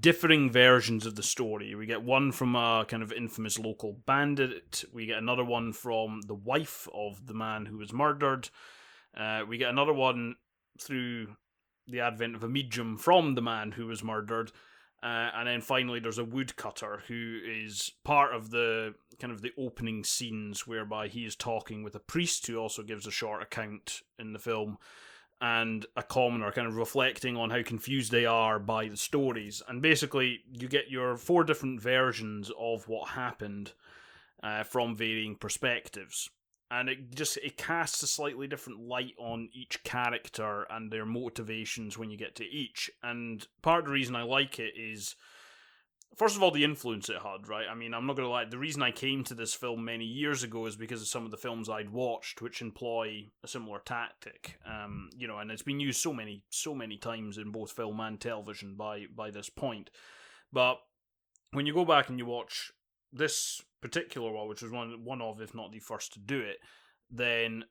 differing 0.00 0.50
versions 0.50 1.06
of 1.06 1.14
the 1.14 1.22
story. 1.22 1.74
We 1.74 1.86
get 1.86 2.02
one 2.02 2.32
from 2.32 2.56
a 2.56 2.84
kind 2.88 3.02
of 3.02 3.12
infamous 3.12 3.58
local 3.58 3.98
bandit. 4.06 4.84
We 4.92 5.06
get 5.06 5.18
another 5.18 5.44
one 5.44 5.72
from 5.72 6.22
the 6.26 6.34
wife 6.34 6.88
of 6.94 7.26
the 7.26 7.34
man 7.34 7.66
who 7.66 7.78
was 7.78 7.92
murdered. 7.92 8.48
Uh, 9.16 9.42
we 9.48 9.58
get 9.58 9.70
another 9.70 9.92
one 9.92 10.36
through 10.80 11.36
the 11.86 12.00
advent 12.00 12.34
of 12.34 12.42
a 12.42 12.48
medium 12.48 12.96
from 12.96 13.34
the 13.34 13.42
man 13.42 13.72
who 13.72 13.86
was 13.86 14.02
murdered. 14.02 14.50
Uh, 15.02 15.30
and 15.34 15.46
then 15.46 15.60
finally, 15.60 16.00
there's 16.00 16.18
a 16.18 16.24
woodcutter 16.24 17.02
who 17.08 17.38
is 17.46 17.92
part 18.04 18.34
of 18.34 18.50
the 18.50 18.94
kind 19.18 19.32
of 19.32 19.42
the 19.42 19.52
opening 19.58 20.02
scenes 20.02 20.66
whereby 20.66 21.08
he 21.08 21.26
is 21.26 21.36
talking 21.36 21.82
with 21.82 21.94
a 21.94 22.00
priest 22.00 22.46
who 22.46 22.56
also 22.56 22.82
gives 22.82 23.06
a 23.06 23.10
short 23.10 23.42
account 23.42 24.00
in 24.18 24.32
the 24.32 24.38
film 24.38 24.78
and 25.40 25.84
a 25.96 26.02
commoner 26.02 26.50
kind 26.52 26.66
of 26.66 26.76
reflecting 26.76 27.36
on 27.36 27.50
how 27.50 27.62
confused 27.62 28.10
they 28.12 28.24
are 28.26 28.58
by 28.58 28.88
the 28.88 28.96
stories. 28.96 29.62
And 29.68 29.82
basically, 29.82 30.40
you 30.52 30.68
get 30.68 30.90
your 30.90 31.16
four 31.16 31.44
different 31.44 31.80
versions 31.80 32.50
of 32.58 32.88
what 32.88 33.10
happened 33.10 33.72
uh, 34.42 34.62
from 34.62 34.96
varying 34.96 35.36
perspectives. 35.36 36.30
And 36.70 36.88
it 36.88 37.14
just 37.14 37.36
it 37.38 37.56
casts 37.56 38.02
a 38.02 38.06
slightly 38.06 38.46
different 38.46 38.80
light 38.80 39.14
on 39.18 39.48
each 39.52 39.84
character 39.84 40.66
and 40.70 40.90
their 40.90 41.06
motivations 41.06 41.98
when 41.98 42.10
you 42.10 42.16
get 42.16 42.34
to 42.36 42.44
each. 42.44 42.90
And 43.02 43.46
part 43.62 43.80
of 43.80 43.86
the 43.86 43.92
reason 43.92 44.16
I 44.16 44.22
like 44.22 44.58
it 44.58 44.72
is 44.76 45.14
first 46.16 46.36
of 46.36 46.42
all, 46.42 46.50
the 46.50 46.64
influence 46.64 47.08
it 47.08 47.22
had, 47.22 47.48
right? 47.48 47.66
I 47.70 47.74
mean, 47.74 47.94
I'm 47.94 48.06
not 48.06 48.16
going 48.16 48.26
to 48.26 48.30
lie. 48.30 48.44
The 48.44 48.58
reason 48.58 48.82
I 48.82 48.90
came 48.90 49.24
to 49.24 49.34
this 49.34 49.54
film 49.54 49.84
many 49.84 50.04
years 50.04 50.42
ago 50.42 50.66
is 50.66 50.76
because 50.76 51.02
of 51.02 51.08
some 51.08 51.24
of 51.24 51.30
the 51.30 51.36
films 51.36 51.68
I'd 51.68 51.90
watched, 51.90 52.42
which 52.42 52.60
employ 52.60 53.28
a 53.42 53.48
similar 53.48 53.80
tactic. 53.84 54.58
Um, 54.66 55.10
you 55.16 55.26
know, 55.26 55.38
and 55.38 55.50
it's 55.50 55.62
been 55.62 55.80
used 55.80 56.00
so 56.00 56.12
many, 56.12 56.42
so 56.50 56.74
many 56.74 56.96
times 56.96 57.38
in 57.38 57.52
both 57.52 57.72
film 57.72 58.00
and 58.00 58.20
television 58.20 58.74
by 58.76 59.04
by 59.14 59.30
this 59.30 59.50
point. 59.50 59.90
But 60.52 60.78
when 61.52 61.66
you 61.66 61.74
go 61.74 61.84
back 61.84 62.08
and 62.08 62.18
you 62.18 62.26
watch 62.26 62.72
this 63.12 63.60
particular 63.80 64.32
one, 64.32 64.48
which 64.48 64.62
was 64.62 64.72
one 64.72 65.04
one 65.04 65.22
of, 65.22 65.40
if 65.40 65.54
not 65.54 65.72
the 65.72 65.80
first 65.80 66.12
to 66.14 66.18
do 66.18 66.40
it, 66.40 66.56
then 67.10 67.64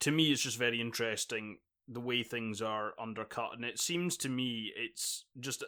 to 0.00 0.10
me 0.10 0.32
it's 0.32 0.42
just 0.42 0.58
very 0.58 0.80
interesting 0.80 1.58
the 1.86 2.00
way 2.00 2.22
things 2.22 2.62
are 2.62 2.92
undercut, 2.98 3.50
and 3.54 3.64
it 3.64 3.78
seems 3.78 4.16
to 4.16 4.28
me 4.28 4.72
it's 4.76 5.26
just 5.38 5.62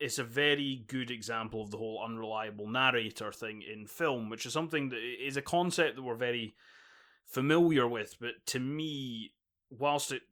it's 0.00 0.18
a 0.18 0.24
very 0.24 0.82
good 0.88 1.10
example 1.10 1.62
of 1.62 1.70
the 1.70 1.76
whole 1.76 2.02
unreliable 2.02 2.66
narrator 2.66 3.30
thing 3.30 3.62
in 3.62 3.86
film, 3.86 4.30
which 4.30 4.46
is 4.46 4.52
something 4.52 4.88
that 4.88 4.98
is 4.98 5.36
a 5.36 5.42
concept 5.42 5.96
that 5.96 6.02
we're 6.02 6.14
very 6.14 6.54
familiar 7.26 7.86
with, 7.86 8.16
but 8.18 8.44
to 8.46 8.58
me, 8.58 9.32
whilst 9.70 10.10
it 10.10 10.22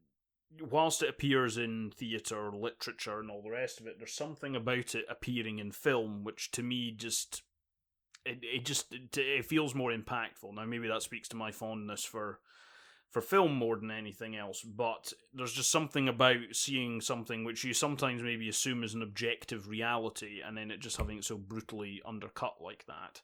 whilst 0.62 1.02
it 1.02 1.10
appears 1.10 1.58
in 1.58 1.92
theatre, 1.94 2.50
literature, 2.50 3.20
and 3.20 3.30
all 3.30 3.42
the 3.42 3.50
rest 3.50 3.80
of 3.80 3.86
it, 3.86 3.98
there's 3.98 4.14
something 4.14 4.56
about 4.56 4.94
it 4.94 5.04
appearing 5.08 5.58
in 5.58 5.70
film 5.70 6.24
which 6.24 6.50
to 6.50 6.62
me 6.62 6.90
just 6.90 7.42
it, 8.24 8.38
it 8.42 8.64
just 8.64 8.92
it, 8.92 9.16
it 9.16 9.44
feels 9.44 9.74
more 9.74 9.92
impactful. 9.92 10.54
Now 10.54 10.64
maybe 10.64 10.88
that 10.88 11.02
speaks 11.02 11.28
to 11.28 11.36
my 11.36 11.52
fondness 11.52 12.04
for 12.04 12.40
for 13.10 13.22
film 13.22 13.54
more 13.54 13.76
than 13.76 13.90
anything 13.90 14.36
else, 14.36 14.62
but 14.62 15.12
there's 15.32 15.52
just 15.52 15.70
something 15.70 16.08
about 16.08 16.36
seeing 16.52 17.00
something 17.00 17.44
which 17.44 17.64
you 17.64 17.72
sometimes 17.72 18.22
maybe 18.22 18.48
assume 18.48 18.84
is 18.84 18.94
an 18.94 19.02
objective 19.02 19.68
reality 19.68 20.40
and 20.44 20.56
then 20.56 20.70
it 20.70 20.80
just 20.80 20.98
having 20.98 21.18
it 21.18 21.24
so 21.24 21.38
brutally 21.38 22.02
undercut 22.06 22.56
like 22.60 22.84
that. 22.86 23.22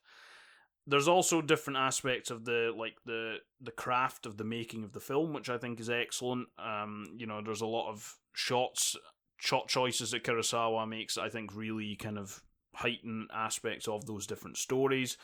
There's 0.87 1.07
also 1.07 1.41
different 1.41 1.77
aspects 1.77 2.29
of 2.29 2.45
the 2.45 2.73
like 2.75 2.95
the 3.05 3.37
the 3.59 3.71
craft 3.71 4.27
of 4.27 4.37
the 4.37 4.43
making 4.43 4.83
of 4.83 4.93
the 4.93 4.99
film, 4.99 5.33
which 5.33 5.49
I 5.49 5.57
think 5.57 5.79
is 5.79 5.89
excellent. 5.89 6.47
Um, 6.59 7.07
you 7.17 7.25
know, 7.25 7.41
there's 7.43 7.61
a 7.61 7.65
lot 7.65 7.89
of 7.89 8.17
shots, 8.33 8.95
shot 9.37 9.67
choices 9.67 10.11
that 10.11 10.23
Kurosawa 10.23 10.87
makes. 10.87 11.17
I 11.17 11.29
think 11.29 11.55
really 11.55 11.95
kind 11.95 12.19
of 12.19 12.43
heighten 12.75 13.27
aspects 13.33 13.87
of 13.87 14.05
those 14.05 14.27
different 14.27 14.57
stories 14.57 15.17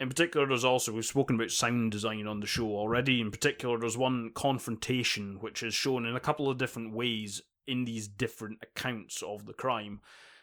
in 0.00 0.08
particular, 0.08 0.46
there's 0.46 0.64
also 0.64 0.92
we've 0.92 1.04
spoken 1.04 1.36
about 1.36 1.50
sound 1.50 1.92
design 1.92 2.26
on 2.26 2.40
the 2.40 2.46
show 2.46 2.68
already. 2.68 3.20
In 3.20 3.30
particular, 3.30 3.78
there's 3.78 3.98
one 3.98 4.30
confrontation 4.34 5.36
which 5.40 5.62
is 5.62 5.74
shown 5.74 6.06
in 6.06 6.16
a 6.16 6.20
couple 6.20 6.48
of 6.48 6.58
different 6.58 6.94
ways 6.94 7.42
in 7.66 7.84
these 7.84 8.08
different 8.08 8.58
accounts 8.62 9.22
of 9.22 9.46
the 9.46 9.52
crime 9.52 10.00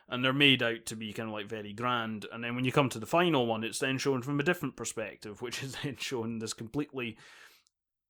and 0.10 0.24
they're 0.24 0.34
made 0.34 0.64
out 0.64 0.86
to 0.86 0.96
be 0.96 1.12
kind 1.12 1.28
of 1.28 1.34
like 1.34 1.48
very 1.48 1.74
grand. 1.74 2.26
And 2.32 2.44
then 2.44 2.56
when 2.56 2.66
you 2.66 2.72
come 2.72 2.90
to 2.90 3.00
the 3.00 3.06
final 3.06 3.46
one, 3.46 3.64
it's 3.64 3.80
then 3.80 3.98
shown 3.98 4.22
from 4.22 4.40
a 4.40 4.44
different 4.44 4.76
perspective, 4.76 5.42
which 5.42 5.64
is 5.64 5.76
then 5.84 5.98
shown 5.98 6.34
in 6.34 6.40
this 6.40 6.54
completely, 6.54 7.18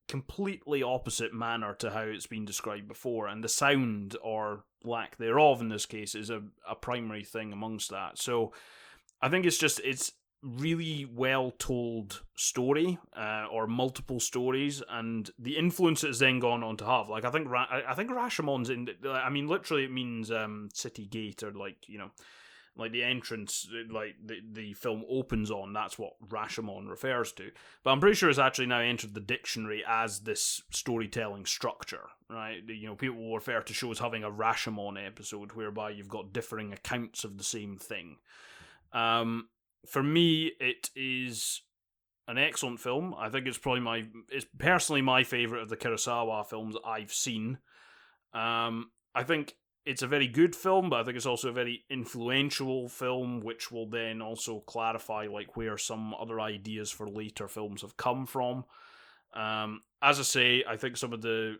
completely 0.07 0.83
opposite 0.83 1.33
manner 1.33 1.73
to 1.75 1.89
how 1.89 2.01
it's 2.01 2.27
been 2.27 2.45
described 2.45 2.87
before. 2.87 3.27
And 3.27 3.43
the 3.43 3.49
sound 3.49 4.15
or 4.21 4.63
lack 4.83 5.17
thereof 5.17 5.59
in 5.59 5.69
this 5.69 5.85
case 5.85 6.13
is 6.13 6.29
a, 6.29 6.43
a 6.69 6.75
primary 6.75 7.23
thing 7.23 7.51
amongst 7.51 7.89
that. 7.89 8.19
So 8.19 8.53
I 9.21 9.29
think 9.29 9.45
it's 9.45 9.57
just 9.57 9.81
it's 9.83 10.11
really 10.43 11.05
well 11.05 11.51
told 11.57 12.21
story 12.35 12.97
uh, 13.15 13.47
or 13.51 13.67
multiple 13.67 14.19
stories 14.19 14.83
and 14.89 15.31
the 15.39 15.57
influence 15.57 16.03
it's 16.03 16.19
then 16.19 16.39
gone 16.39 16.63
on 16.63 16.77
to 16.77 16.85
have. 16.85 17.09
Like 17.09 17.25
i 17.25 17.31
think 17.31 17.49
Ra- 17.49 17.67
i 17.87 17.93
think 17.93 18.09
rashomon's 18.11 18.69
in 18.69 18.87
i 19.07 19.29
mean 19.29 19.47
literally 19.47 19.85
it 19.85 19.91
means 19.91 20.31
um 20.31 20.69
city 20.73 21.05
gate 21.05 21.43
or 21.43 21.51
like 21.51 21.87
you 21.87 21.97
know 21.97 22.11
like 22.75 22.91
the 22.91 23.03
entrance 23.03 23.67
like 23.89 24.15
the, 24.23 24.35
the 24.53 24.73
film 24.73 25.03
opens 25.09 25.49
on 25.49 25.73
that's 25.73 25.97
what 25.97 26.13
rashomon 26.27 26.87
refers 26.87 27.31
to. 27.33 27.49
But 27.83 27.91
i'm 27.91 27.99
pretty 27.99 28.15
sure 28.15 28.29
it's 28.29 28.39
actually 28.39 28.67
now 28.67 28.79
entered 28.79 29.13
the 29.13 29.19
dictionary 29.19 29.83
as 29.87 30.19
this 30.21 30.61
storytelling 30.69 31.45
structure 31.45 32.09
right? 32.29 32.61
You 32.67 32.87
know 32.87 32.95
people 32.95 33.17
will 33.17 33.35
refer 33.35 33.61
to 33.61 33.73
shows 33.73 33.99
having 33.99 34.23
a 34.23 34.31
rashomon 34.31 35.03
episode 35.03 35.53
whereby 35.53 35.91
you've 35.91 36.09
got 36.09 36.33
differing 36.33 36.73
accounts 36.73 37.23
of 37.23 37.37
the 37.37 37.43
same 37.43 37.77
thing. 37.77 38.17
Um 38.93 39.47
for 39.85 40.01
me, 40.01 40.51
it 40.59 40.89
is 40.95 41.61
an 42.27 42.37
excellent 42.37 42.79
film. 42.79 43.15
I 43.17 43.29
think 43.29 43.47
it's 43.47 43.57
probably 43.57 43.81
my 43.81 44.05
it's 44.29 44.45
personally 44.57 45.01
my 45.01 45.23
favorite 45.23 45.61
of 45.61 45.69
the 45.69 45.77
Kurosawa 45.77 46.45
films 46.45 46.75
I've 46.85 47.13
seen. 47.13 47.59
Um, 48.33 48.91
I 49.15 49.23
think 49.23 49.55
it's 49.85 50.01
a 50.01 50.07
very 50.07 50.27
good 50.27 50.53
film, 50.55 50.89
but 50.89 50.99
I 50.99 51.03
think 51.03 51.15
it's 51.15 51.25
also 51.25 51.49
a 51.49 51.53
very 51.53 51.85
influential 51.89 52.89
film, 52.89 53.39
which 53.39 53.71
will 53.71 53.89
then 53.89 54.21
also 54.21 54.59
clarify 54.59 55.27
like 55.31 55.55
where 55.55 55.77
some 55.77 56.13
other 56.13 56.41
ideas 56.41 56.91
for 56.91 57.07
later 57.07 57.47
films 57.47 57.81
have 57.81 57.95
come 57.95 58.25
from. 58.25 58.65
Um, 59.33 59.83
as 60.01 60.19
I 60.19 60.23
say, 60.23 60.63
I 60.67 60.75
think 60.75 60.97
some 60.97 61.13
of 61.13 61.21
the 61.21 61.59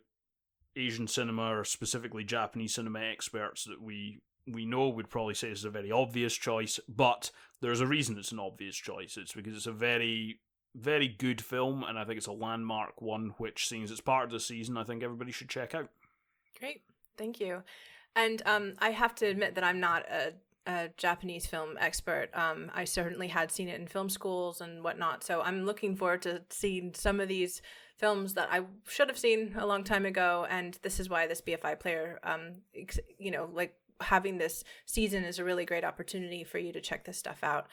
Asian 0.76 1.08
cinema, 1.08 1.56
or 1.56 1.64
specifically 1.64 2.24
Japanese 2.24 2.76
cinema 2.76 3.00
experts 3.00 3.64
that 3.64 3.82
we 3.82 4.20
we 4.48 4.66
know 4.66 4.90
we'd 4.90 5.10
probably 5.10 5.34
say 5.34 5.50
this 5.50 5.60
is 5.60 5.66
a 5.66 5.70
very 5.70 5.92
obvious 5.92 6.36
choice, 6.36 6.80
but 6.88 7.32
there's 7.62 7.82
a 7.82 7.88
reason 7.88 8.18
it's 8.18 8.32
an 8.32 8.40
obvious 8.40 8.76
choice. 8.76 9.18
It's 9.18 9.34
because 9.34 9.56
it's 9.56 9.68
a 9.68 9.72
very, 9.72 10.40
very 10.76 11.08
good 11.08 11.42
film, 11.42 11.84
and 11.84 11.98
I 11.98 12.06
think 12.06 12.18
it's 12.18 12.28
a 12.28 12.32
landmark 12.32 13.02
one, 13.02 13.34
which, 13.38 13.68
seems 13.68 13.92
it's 13.92 14.02
part 14.02 14.26
of 14.26 14.32
the 14.32 14.40
season, 14.40 14.78
I 14.78 14.84
think 14.84 15.04
everybody 15.04 15.32
should 15.32 15.50
check 15.50 15.76
out. 15.76 15.90
Great. 16.60 16.82
Thank 17.18 17.40
you. 17.40 17.64
And 18.16 18.42
um, 18.46 18.74
I 18.80 18.92
have 18.92 19.14
to 19.16 19.28
admit 19.28 19.56
that 19.56 19.64
I'm 19.64 19.80
not 19.80 20.06
a, 20.10 20.34
a 20.66 20.90
Japanese 20.98 21.46
film 21.46 21.78
expert. 21.80 22.30
Um, 22.34 22.72
I 22.74 22.84
certainly 22.84 23.28
had 23.28 23.52
seen 23.52 23.68
it 23.68 23.80
in 23.80 23.88
film 23.88 24.10
schools 24.10 24.62
and 24.62 24.84
whatnot. 24.84 25.24
So 25.24 25.42
I'm 25.42 25.66
looking 25.66 25.96
forward 25.96 26.24
to 26.24 26.42
seeing 26.50 26.94
some 26.96 27.20
of 27.20 27.28
these 27.28 27.62
films 27.98 28.34
that 28.34 28.50
I 28.52 28.62
should 28.88 29.10
have 29.10 29.18
seen 29.18 29.56
a 29.58 29.66
long 29.66 29.84
time 29.84 30.06
ago. 30.06 30.48
And 30.50 30.78
this 30.82 31.00
is 31.00 31.10
why 31.10 31.28
this 31.28 31.42
BFI 31.42 31.80
player, 31.80 32.20
um, 32.24 32.62
you 33.20 33.32
know, 33.32 33.50
like 33.54 33.76
having 34.02 34.38
this 34.38 34.64
season 34.86 35.24
is 35.24 35.40
a 35.40 35.44
really 35.44 35.66
great 35.66 35.84
opportunity 35.84 36.44
for 36.44 36.58
you 36.58 36.72
to 36.74 36.82
check 36.82 37.06
this 37.06 37.18
stuff 37.18 37.40
out. 37.44 37.68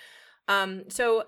Um, 0.49 0.85
so 0.89 1.25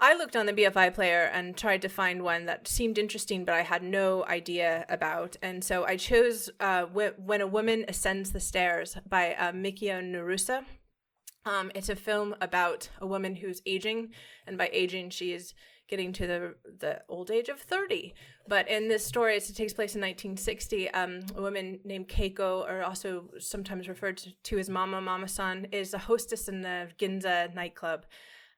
I 0.00 0.14
looked 0.14 0.36
on 0.36 0.46
the 0.46 0.52
BFI 0.52 0.94
player 0.94 1.28
and 1.32 1.56
tried 1.56 1.82
to 1.82 1.88
find 1.88 2.22
one 2.22 2.46
that 2.46 2.68
seemed 2.68 2.98
interesting, 2.98 3.44
but 3.44 3.54
I 3.54 3.62
had 3.62 3.82
no 3.82 4.24
idea 4.26 4.86
about. 4.88 5.36
And 5.42 5.64
so 5.64 5.84
I 5.84 5.96
chose 5.96 6.50
uh, 6.60 6.84
When 6.84 7.40
a 7.40 7.46
Woman 7.46 7.84
Ascends 7.88 8.30
the 8.30 8.40
Stairs 8.40 8.96
by 9.08 9.34
uh, 9.34 9.50
Mikio 9.52 10.00
Naruse. 10.00 10.64
Um, 11.44 11.72
it's 11.74 11.88
a 11.88 11.96
film 11.96 12.36
about 12.40 12.90
a 13.00 13.06
woman 13.06 13.36
who's 13.36 13.62
aging, 13.66 14.10
and 14.46 14.58
by 14.58 14.70
aging, 14.72 15.10
she 15.10 15.32
is 15.32 15.54
getting 15.88 16.12
to 16.12 16.26
the 16.26 16.54
the 16.78 17.02
old 17.08 17.30
age 17.30 17.48
of 17.48 17.58
30. 17.60 18.14
But 18.46 18.68
in 18.68 18.88
this 18.88 19.04
story, 19.04 19.36
it 19.36 19.44
takes 19.54 19.72
place 19.72 19.94
in 19.94 20.00
1960. 20.00 20.90
Um, 20.90 21.20
a 21.36 21.42
woman 21.42 21.80
named 21.84 22.08
Keiko, 22.08 22.68
or 22.68 22.82
also 22.82 23.24
sometimes 23.38 23.88
referred 23.88 24.18
to, 24.18 24.32
to 24.44 24.58
as 24.58 24.70
Mama 24.70 25.00
Mama 25.00 25.28
San, 25.28 25.66
is 25.72 25.94
a 25.94 25.98
hostess 25.98 26.48
in 26.48 26.62
the 26.62 26.88
Ginza 26.98 27.52
nightclub. 27.54 28.06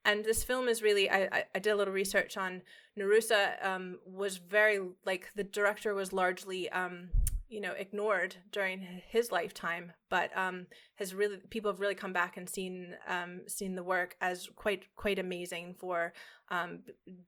And 0.05 0.25
this 0.25 0.43
film 0.43 0.69
is 0.69 0.83
really, 0.83 1.11
I, 1.11 1.45
I 1.55 1.59
did 1.59 1.71
a 1.71 1.77
little 1.77 1.93
research 1.93 2.39
on 2.39 2.63
Naruse, 2.99 3.33
um, 3.63 3.99
was 4.07 4.39
very, 4.39 4.81
like, 5.05 5.29
the 5.37 5.45
director 5.45 5.93
was 5.95 6.13
largely 6.13 6.71
um, 6.71 7.11
you 7.51 7.61
know 7.61 7.73
ignored 7.73 8.37
during 8.53 8.81
his 9.09 9.31
lifetime 9.33 9.93
but 10.09 10.31
um 10.37 10.67
has 10.95 11.13
really 11.13 11.39
people 11.51 11.71
have 11.71 11.81
really 11.81 11.97
come 11.97 12.13
back 12.13 12.37
and 12.37 12.49
seen 12.49 12.95
um 13.09 13.41
seen 13.47 13.75
the 13.75 13.83
work 13.83 14.17
as 14.21 14.49
quite 14.55 14.85
quite 14.97 15.19
amazing 15.19 15.75
for 15.79 16.13
um 16.51 16.79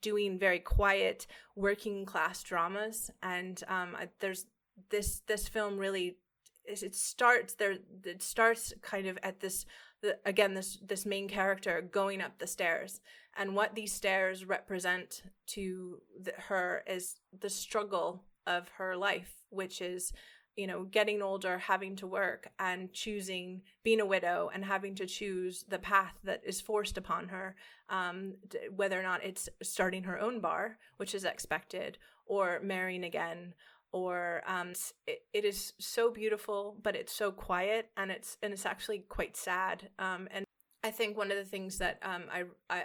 doing 0.00 0.38
very 0.38 0.58
quiet 0.58 1.26
working 1.56 2.04
class 2.04 2.42
dramas. 2.42 3.10
And 3.22 3.62
um 3.68 3.96
there's 4.20 4.46
this 4.90 5.22
this 5.26 5.48
film 5.48 5.78
really 5.78 6.16
it 6.64 6.94
starts 6.94 7.54
there 7.54 7.76
it 8.04 8.22
starts 8.22 8.72
kind 8.82 9.08
of 9.08 9.18
at 9.22 9.40
this 9.40 9.66
the, 10.00 10.16
again 10.24 10.54
this 10.54 10.78
this 10.86 11.04
main 11.04 11.28
character 11.28 11.82
going 11.82 12.20
up 12.20 12.38
the 12.38 12.46
stairs. 12.46 13.00
And 13.36 13.56
what 13.56 13.74
these 13.74 13.92
stairs 13.92 14.44
represent 14.44 15.22
to 15.48 15.98
the, 16.20 16.32
her 16.48 16.82
is 16.86 17.16
the 17.40 17.48
struggle 17.48 18.24
of 18.46 18.68
her 18.76 18.96
life, 18.96 19.41
which 19.52 19.80
is 19.80 20.12
you 20.56 20.66
know 20.66 20.84
getting 20.84 21.22
older 21.22 21.58
having 21.58 21.96
to 21.96 22.06
work 22.06 22.48
and 22.58 22.92
choosing 22.92 23.62
being 23.82 24.00
a 24.00 24.06
widow 24.06 24.50
and 24.52 24.64
having 24.64 24.94
to 24.94 25.06
choose 25.06 25.64
the 25.68 25.78
path 25.78 26.14
that 26.24 26.42
is 26.44 26.60
forced 26.60 26.98
upon 26.98 27.28
her 27.28 27.56
um, 27.88 28.34
whether 28.74 28.98
or 28.98 29.02
not 29.02 29.24
it's 29.24 29.48
starting 29.62 30.04
her 30.04 30.18
own 30.18 30.40
bar 30.40 30.78
which 30.98 31.14
is 31.14 31.24
expected 31.24 31.98
or 32.26 32.60
marrying 32.62 33.04
again 33.04 33.54
or 33.92 34.42
um, 34.46 34.72
it, 35.06 35.22
it 35.32 35.44
is 35.44 35.72
so 35.78 36.10
beautiful 36.10 36.76
but 36.82 36.96
it's 36.96 37.12
so 37.12 37.30
quiet 37.30 37.88
and 37.96 38.10
it's 38.10 38.36
and 38.42 38.52
it's 38.52 38.66
actually 38.66 38.98
quite 39.08 39.36
sad 39.36 39.88
um, 39.98 40.28
and 40.30 40.44
i 40.84 40.90
think 40.90 41.16
one 41.16 41.30
of 41.30 41.36
the 41.36 41.44
things 41.44 41.78
that 41.78 41.98
um, 42.02 42.24
I, 42.30 42.44
I 42.68 42.84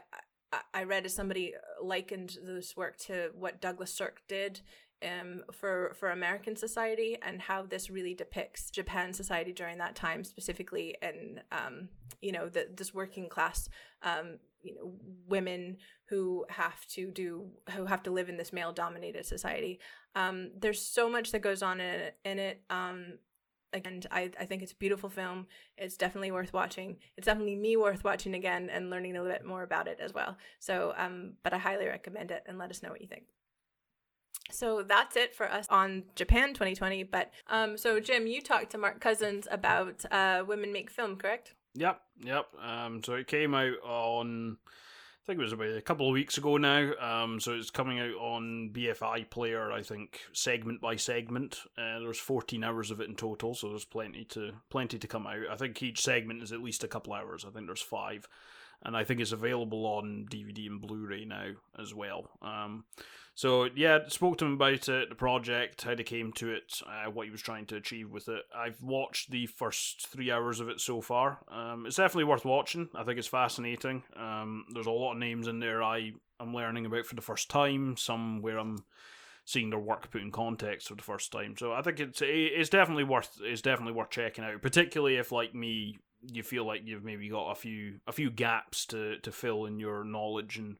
I 0.74 0.84
read 0.84 1.06
as 1.06 1.14
somebody 1.14 1.54
likened 1.82 2.38
this 2.42 2.78
work 2.78 2.98
to 3.00 3.32
what 3.36 3.60
Douglas 3.60 3.94
Sirk 3.94 4.22
did 4.28 4.62
um, 5.04 5.44
for 5.52 5.94
for 6.00 6.10
American 6.10 6.56
society 6.56 7.18
and 7.22 7.42
how 7.42 7.64
this 7.64 7.90
really 7.90 8.14
depicts 8.14 8.70
Japan 8.72 9.14
society 9.14 9.52
during 9.52 9.78
that 9.78 9.96
time, 9.96 10.24
specifically, 10.24 10.96
and 11.02 11.42
um, 11.52 11.90
you 12.22 12.32
know 12.32 12.50
the, 12.50 12.68
this 12.76 12.94
working 12.94 13.30
class, 13.30 13.70
um, 14.04 14.40
you 14.64 14.76
know, 14.76 14.94
women 15.28 15.78
who 16.10 16.46
have 16.50 16.86
to 16.88 17.12
do 17.12 17.50
who 17.72 17.86
have 17.86 18.04
to 18.04 18.12
live 18.12 18.30
in 18.30 18.38
this 18.38 18.54
male 18.54 18.72
dominated 18.72 19.26
society. 19.26 19.80
Um, 20.16 20.52
there's 20.58 20.82
so 20.82 21.10
much 21.10 21.32
that 21.32 21.40
goes 21.40 21.62
on 21.62 21.80
in 21.80 21.90
it. 21.90 22.18
In 22.26 22.40
it 22.40 22.62
um, 22.70 23.20
again, 23.74 24.02
I, 24.12 24.32
I 24.40 24.46
think 24.46 24.64
it's 24.64 24.72
a 24.72 24.76
beautiful 24.76 25.10
film. 25.10 25.48
It's 25.78 25.98
definitely 25.98 26.32
worth 26.32 26.54
watching. 26.54 26.98
It's 27.18 27.26
definitely 27.26 27.56
me 27.56 27.78
worth 27.78 28.04
watching 28.04 28.34
again 28.34 28.70
and 28.70 28.90
learning 28.90 29.16
a 29.16 29.22
little 29.22 29.38
bit 29.38 29.46
more 29.46 29.64
about 29.64 29.88
it 29.88 30.00
as 30.02 30.14
well. 30.14 30.38
So, 30.60 30.94
um, 30.98 31.34
but 31.44 31.54
I 31.54 31.58
highly 31.58 31.88
recommend 31.88 32.32
it 32.32 32.44
and 32.48 32.58
let 32.58 32.72
us 32.72 32.82
know 32.82 32.90
what 32.90 33.02
you 33.02 33.08
think. 33.08 33.26
So 34.52 34.84
that's 34.84 35.16
it 35.16 35.36
for 35.36 35.52
us 35.52 35.68
on 35.70 36.04
Japan 36.16 36.50
2020. 36.50 37.04
But 37.04 37.32
um, 37.48 37.78
so 37.78 38.00
Jim, 38.00 38.28
you 38.28 38.42
talked 38.42 38.72
to 38.72 38.78
Mark 38.78 39.00
Cousins 39.00 39.48
about 39.50 40.06
uh, 40.12 40.44
Women 40.48 40.72
Make 40.72 40.90
Film, 40.90 41.16
correct? 41.18 41.54
Yep, 41.78 42.02
yep. 42.24 42.48
Um, 42.62 43.04
so 43.04 43.14
it 43.14 43.28
came 43.28 43.54
out 43.54 43.78
on, 43.84 44.58
I 44.68 45.26
think 45.28 45.40
it 45.40 45.44
was 45.44 45.54
about 45.54 45.78
a 45.78 45.82
couple 45.82 46.08
of 46.08 46.14
weeks 46.14 46.38
ago 46.38 46.58
now. 46.58 46.92
Um, 47.00 47.40
so 47.40 47.54
it's 47.54 47.70
coming 47.70 48.00
out 48.00 48.16
on 48.16 48.72
BFI 48.74 49.30
Player, 49.30 49.72
I 49.72 49.84
think, 49.84 50.22
segment 50.34 50.82
by 50.82 50.96
segment. 50.96 51.60
Uh, 51.78 52.00
there's 52.00 52.18
14 52.18 52.64
hours 52.64 52.90
of 52.90 53.00
it 53.00 53.10
in 53.10 53.16
total, 53.16 53.54
so 53.54 53.70
there's 53.70 53.86
plenty 53.86 54.26
to 54.26 54.54
plenty 54.70 54.98
to 54.98 55.08
come 55.08 55.28
out. 55.28 55.46
I 55.52 55.56
think 55.56 55.82
each 55.84 56.02
segment 56.02 56.42
is 56.42 56.52
at 56.52 56.64
least 56.64 56.84
a 56.84 56.88
couple 56.88 57.14
hours. 57.14 57.46
I 57.46 57.52
think 57.52 57.68
there's 57.68 57.82
five, 57.82 58.28
and 58.84 58.98
I 58.98 59.04
think 59.04 59.20
it's 59.20 59.32
available 59.32 59.86
on 59.86 60.26
DVD 60.32 60.66
and 60.66 60.82
Blu-ray 60.82 61.26
now 61.26 61.52
as 61.78 61.94
well. 61.94 62.32
Um, 62.42 62.86
so 63.38 63.70
yeah, 63.76 64.00
spoke 64.08 64.40
to 64.40 64.46
him 64.46 64.54
about 64.54 64.90
it, 64.90 65.10
the 65.10 65.16
project, 65.16 65.84
how 65.84 65.94
they 65.94 66.02
came 66.02 66.34
to 66.34 66.50
it, 66.50 66.82
uh, 66.88 67.12
what 67.12 67.28
he 67.28 67.32
was 67.32 67.44
trying 67.44 67.68
to 67.68 67.76
achieve 67.76 68.10
with 68.10 68.30
it. 68.30 68.42
I've 68.56 68.82
watched 68.82 69.30
the 69.30 69.46
first 69.46 70.08
three 70.08 70.32
hours 70.32 70.60
of 70.60 70.70
it 70.70 70.82
so 70.82 71.02
far. 71.02 71.38
Um, 71.48 71.86
it's 71.86 71.98
definitely 71.98 72.24
worth 72.24 72.46
watching. 72.46 72.90
I 72.96 73.04
think 73.04 73.20
it's 73.20 73.28
fascinating. 73.28 74.02
Um, 74.16 74.66
there's 74.74 74.88
a 74.88 74.92
lot 74.92 75.12
of 75.12 75.20
names 75.20 75.48
in 75.48 75.60
there 75.60 75.84
I 75.84 76.14
am 76.42 76.56
learning 76.56 76.88
about 76.88 77.06
for 77.06 77.14
the 77.14 77.22
first 77.22 77.48
time. 77.48 77.96
Some 77.96 78.42
where 78.42 78.58
I'm 78.58 78.84
seeing 79.46 79.70
their 79.70 79.78
work 79.78 80.10
put 80.10 80.24
in 80.24 80.32
context 80.32 80.88
for 80.88 80.96
the 80.96 81.04
first 81.04 81.32
time. 81.32 81.54
So 81.60 81.74
I 81.74 81.84
think 81.84 82.00
it's 82.00 82.24
it's 82.24 82.70
definitely 82.70 83.04
worth 83.04 83.38
it's 83.44 83.62
definitely 83.62 83.94
worth 83.94 84.10
checking 84.10 84.46
out, 84.46 84.64
particularly 84.64 85.18
if 85.18 85.32
like 85.32 85.54
me 85.54 86.00
you 86.24 86.42
feel 86.42 86.66
like 86.66 86.82
you've 86.86 87.04
maybe 87.04 87.30
got 87.30 87.52
a 87.52 87.56
few 87.56 88.00
a 88.08 88.12
few 88.12 88.32
gaps 88.32 88.88
to 88.88 89.20
to 89.20 89.32
fill 89.32 89.66
in 89.66 89.80
your 89.80 90.04
knowledge 90.04 90.58
and 90.58 90.78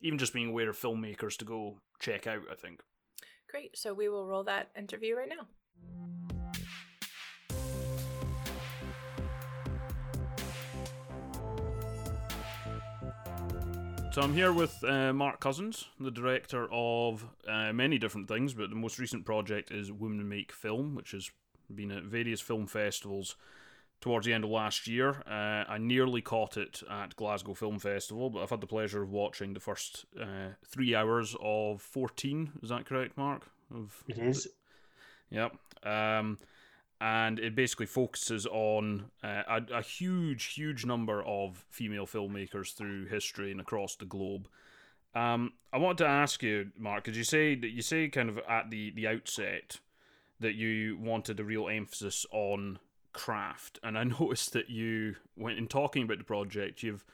even 0.00 0.18
just 0.18 0.32
being 0.32 0.48
aware 0.48 0.68
of 0.70 0.78
filmmakers 0.78 1.36
to 1.38 1.44
go 1.44 1.78
check 1.98 2.26
out. 2.26 2.42
I 2.50 2.54
think. 2.54 2.82
Great. 3.50 3.76
So 3.76 3.94
we 3.94 4.08
will 4.08 4.26
roll 4.26 4.44
that 4.44 4.70
interview 4.76 5.16
right 5.16 5.28
now. 5.28 5.46
So 14.18 14.22
I'm 14.22 14.34
here 14.34 14.52
with 14.52 14.82
uh, 14.82 15.12
Mark 15.12 15.38
Cousins, 15.38 15.84
the 16.00 16.10
director 16.10 16.66
of 16.72 17.24
uh, 17.46 17.72
many 17.72 17.98
different 17.98 18.26
things, 18.26 18.52
but 18.52 18.68
the 18.68 18.74
most 18.74 18.98
recent 18.98 19.24
project 19.24 19.70
is 19.70 19.92
Women 19.92 20.28
Make 20.28 20.50
Film, 20.50 20.96
which 20.96 21.12
has 21.12 21.30
been 21.72 21.92
at 21.92 22.02
various 22.02 22.40
film 22.40 22.66
festivals 22.66 23.36
towards 24.00 24.26
the 24.26 24.32
end 24.32 24.44
of 24.44 24.50
last 24.50 24.86
year. 24.86 25.22
Uh, 25.26 25.64
I 25.68 25.78
nearly 25.78 26.20
caught 26.20 26.56
it 26.56 26.82
at 26.90 27.16
Glasgow 27.16 27.54
Film 27.54 27.78
Festival, 27.78 28.30
but 28.30 28.42
I've 28.42 28.50
had 28.50 28.60
the 28.60 28.66
pleasure 28.66 29.02
of 29.02 29.10
watching 29.10 29.54
the 29.54 29.60
first 29.60 30.04
uh, 30.20 30.54
three 30.64 30.94
hours 30.94 31.34
of 31.40 31.82
14. 31.82 32.52
Is 32.62 32.68
that 32.70 32.86
correct, 32.86 33.16
Mark? 33.16 33.48
Of 33.74 34.02
it 34.06 34.18
is. 34.18 34.48
Yep. 35.30 35.56
Um, 35.84 36.38
and 37.00 37.38
it 37.38 37.54
basically 37.54 37.86
focuses 37.86 38.46
on 38.46 39.10
uh, 39.22 39.42
a, 39.48 39.62
a, 39.74 39.82
huge, 39.82 40.46
huge 40.46 40.84
number 40.84 41.22
of 41.22 41.64
female 41.70 42.06
filmmakers 42.06 42.74
through 42.74 43.06
history 43.06 43.52
and 43.52 43.60
across 43.60 43.94
the 43.94 44.04
globe. 44.04 44.48
Um, 45.14 45.52
I 45.72 45.78
want 45.78 45.98
to 45.98 46.06
ask 46.06 46.42
you, 46.42 46.70
Mark, 46.76 47.04
because 47.04 47.16
you 47.16 47.24
say 47.24 47.54
that 47.54 47.68
you 47.70 47.82
say 47.82 48.08
kind 48.08 48.28
of 48.28 48.38
at 48.48 48.70
the 48.70 48.90
the 48.90 49.06
outset 49.06 49.80
that 50.40 50.54
you 50.54 50.98
wanted 51.00 51.40
a 51.40 51.44
real 51.44 51.68
emphasis 51.68 52.26
on 52.30 52.78
craft, 53.18 53.78
and 53.82 53.98
I 53.98 54.04
noticed 54.20 54.52
that 54.52 54.70
you, 54.70 55.16
when 55.34 55.56
in 55.56 55.66
talking 55.66 56.04
about 56.04 56.18
the 56.18 56.24
project, 56.24 56.82
you've 56.82 57.04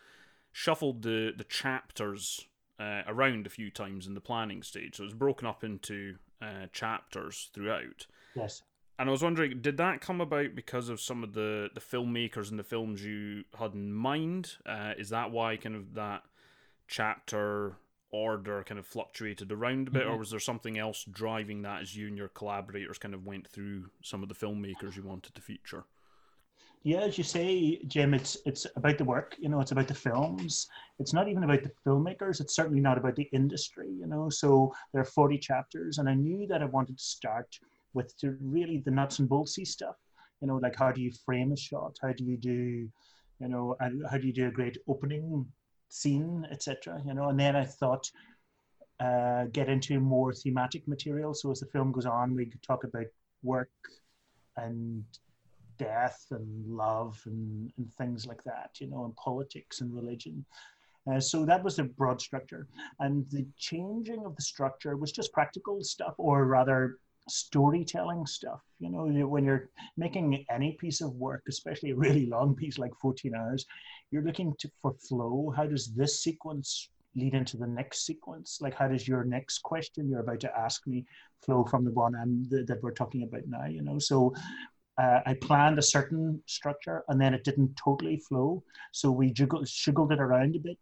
shuffled 0.52 1.02
the 1.02 1.32
the 1.36 1.44
chapters 1.44 2.46
uh, 2.78 3.02
around 3.06 3.46
a 3.46 3.50
few 3.50 3.70
times 3.70 4.06
in 4.06 4.14
the 4.14 4.20
planning 4.20 4.62
stage, 4.62 4.96
so 4.96 5.04
it's 5.04 5.14
broken 5.14 5.46
up 5.46 5.64
into 5.64 6.16
uh, 6.42 6.66
chapters 6.72 7.50
throughout. 7.54 8.06
Yes. 8.34 8.62
And 8.96 9.08
I 9.08 9.12
was 9.12 9.24
wondering, 9.24 9.60
did 9.60 9.76
that 9.78 10.00
come 10.00 10.20
about 10.20 10.54
because 10.54 10.88
of 10.88 11.00
some 11.00 11.24
of 11.24 11.32
the, 11.32 11.68
the 11.74 11.80
filmmakers 11.80 12.50
and 12.50 12.58
the 12.60 12.64
films 12.64 13.04
you 13.04 13.42
had 13.58 13.74
in 13.74 13.92
mind? 13.92 14.52
Uh, 14.64 14.92
is 14.96 15.08
that 15.08 15.32
why 15.32 15.56
kind 15.56 15.74
of 15.74 15.94
that 15.94 16.22
chapter 16.86 17.74
order 18.12 18.62
kind 18.62 18.78
of 18.78 18.86
fluctuated 18.86 19.50
around 19.50 19.88
a 19.88 19.90
bit, 19.90 20.04
mm-hmm. 20.04 20.12
or 20.12 20.18
was 20.18 20.30
there 20.30 20.38
something 20.38 20.78
else 20.78 21.04
driving 21.10 21.62
that 21.62 21.82
as 21.82 21.96
you 21.96 22.06
and 22.06 22.16
your 22.16 22.28
collaborators 22.28 22.98
kind 22.98 23.14
of 23.14 23.26
went 23.26 23.48
through 23.48 23.90
some 24.02 24.22
of 24.22 24.28
the 24.28 24.34
filmmakers 24.34 24.94
you 24.94 25.02
wanted 25.02 25.34
to 25.34 25.40
feature? 25.40 25.84
Yeah, 26.86 27.00
as 27.00 27.16
you 27.16 27.24
say, 27.24 27.80
Jim, 27.86 28.12
it's 28.12 28.36
it's 28.44 28.66
about 28.76 28.98
the 28.98 29.04
work. 29.04 29.36
You 29.38 29.48
know, 29.48 29.60
it's 29.60 29.72
about 29.72 29.88
the 29.88 29.94
films. 29.94 30.68
It's 30.98 31.14
not 31.14 31.28
even 31.28 31.42
about 31.42 31.62
the 31.62 31.72
filmmakers. 31.84 32.42
It's 32.42 32.54
certainly 32.54 32.80
not 32.80 32.98
about 32.98 33.16
the 33.16 33.28
industry. 33.32 33.88
You 33.90 34.06
know, 34.06 34.28
so 34.28 34.70
there 34.92 35.00
are 35.00 35.06
forty 35.06 35.38
chapters, 35.38 35.96
and 35.96 36.10
I 36.10 36.14
knew 36.14 36.46
that 36.46 36.60
I 36.62 36.66
wanted 36.66 36.98
to 36.98 37.04
start 37.04 37.58
with 37.94 38.14
the, 38.20 38.36
really 38.42 38.82
the 38.84 38.90
nuts 38.90 39.18
and 39.18 39.28
boltsy 39.28 39.66
stuff. 39.66 39.96
You 40.42 40.48
know, 40.48 40.56
like 40.56 40.76
how 40.76 40.92
do 40.92 41.00
you 41.00 41.10
frame 41.24 41.52
a 41.52 41.56
shot? 41.56 41.96
How 42.02 42.12
do 42.12 42.22
you 42.22 42.36
do, 42.36 42.90
you 43.40 43.48
know, 43.48 43.76
how 44.10 44.18
do 44.18 44.26
you 44.26 44.32
do 44.34 44.48
a 44.48 44.50
great 44.50 44.76
opening 44.86 45.46
scene, 45.88 46.46
etc. 46.50 47.00
You 47.06 47.14
know, 47.14 47.30
and 47.30 47.40
then 47.40 47.56
I 47.56 47.64
thought 47.64 48.10
uh, 49.00 49.44
get 49.52 49.70
into 49.70 50.00
more 50.00 50.34
thematic 50.34 50.86
material. 50.86 51.32
So 51.32 51.50
as 51.50 51.60
the 51.60 51.66
film 51.66 51.92
goes 51.92 52.04
on, 52.04 52.34
we 52.34 52.44
could 52.44 52.62
talk 52.62 52.84
about 52.84 53.06
work 53.42 53.70
and 54.58 55.04
death 55.78 56.26
and 56.30 56.66
love 56.66 57.20
and, 57.26 57.72
and 57.76 57.92
things 57.94 58.26
like 58.26 58.42
that, 58.44 58.70
you 58.80 58.88
know, 58.88 59.04
and 59.04 59.16
politics 59.16 59.80
and 59.80 59.94
religion. 59.94 60.44
Uh, 61.10 61.20
so 61.20 61.44
that 61.44 61.62
was 61.62 61.76
the 61.76 61.84
broad 61.84 62.20
structure. 62.20 62.66
And 63.00 63.26
the 63.30 63.46
changing 63.58 64.24
of 64.24 64.36
the 64.36 64.42
structure 64.42 64.96
was 64.96 65.12
just 65.12 65.32
practical 65.32 65.82
stuff, 65.82 66.14
or 66.16 66.46
rather 66.46 66.98
storytelling 67.28 68.26
stuff. 68.26 68.60
You 68.78 68.90
know, 68.90 69.26
when 69.26 69.44
you're 69.44 69.70
making 69.96 70.44
any 70.50 70.72
piece 70.72 71.00
of 71.00 71.14
work, 71.14 71.42
especially 71.48 71.90
a 71.90 71.96
really 71.96 72.26
long 72.26 72.54
piece 72.54 72.78
like 72.78 72.92
14 73.00 73.34
hours, 73.34 73.66
you're 74.10 74.22
looking 74.22 74.54
to, 74.58 74.70
for 74.80 74.94
flow. 75.08 75.52
How 75.54 75.66
does 75.66 75.92
this 75.94 76.22
sequence 76.22 76.88
lead 77.16 77.34
into 77.34 77.56
the 77.56 77.66
next 77.66 78.04
sequence? 78.06 78.58
Like, 78.60 78.74
how 78.74 78.88
does 78.88 79.06
your 79.06 79.24
next 79.24 79.62
question 79.62 80.08
you're 80.08 80.20
about 80.20 80.40
to 80.40 80.58
ask 80.58 80.86
me 80.86 81.04
flow 81.42 81.64
from 81.64 81.84
the 81.84 81.92
one 81.92 82.14
I'm, 82.14 82.44
the, 82.48 82.64
that 82.64 82.82
we're 82.82 82.92
talking 82.92 83.22
about 83.22 83.46
now? 83.46 83.66
You 83.66 83.82
know, 83.82 83.98
so 83.98 84.34
uh, 84.96 85.20
I 85.26 85.34
planned 85.34 85.78
a 85.78 85.82
certain 85.82 86.40
structure 86.46 87.02
and 87.08 87.20
then 87.20 87.34
it 87.34 87.44
didn't 87.44 87.76
totally 87.76 88.18
flow. 88.28 88.62
So 88.92 89.10
we 89.10 89.32
juggled, 89.32 89.66
it 89.66 90.20
around 90.20 90.56
a 90.56 90.60
bit. 90.60 90.78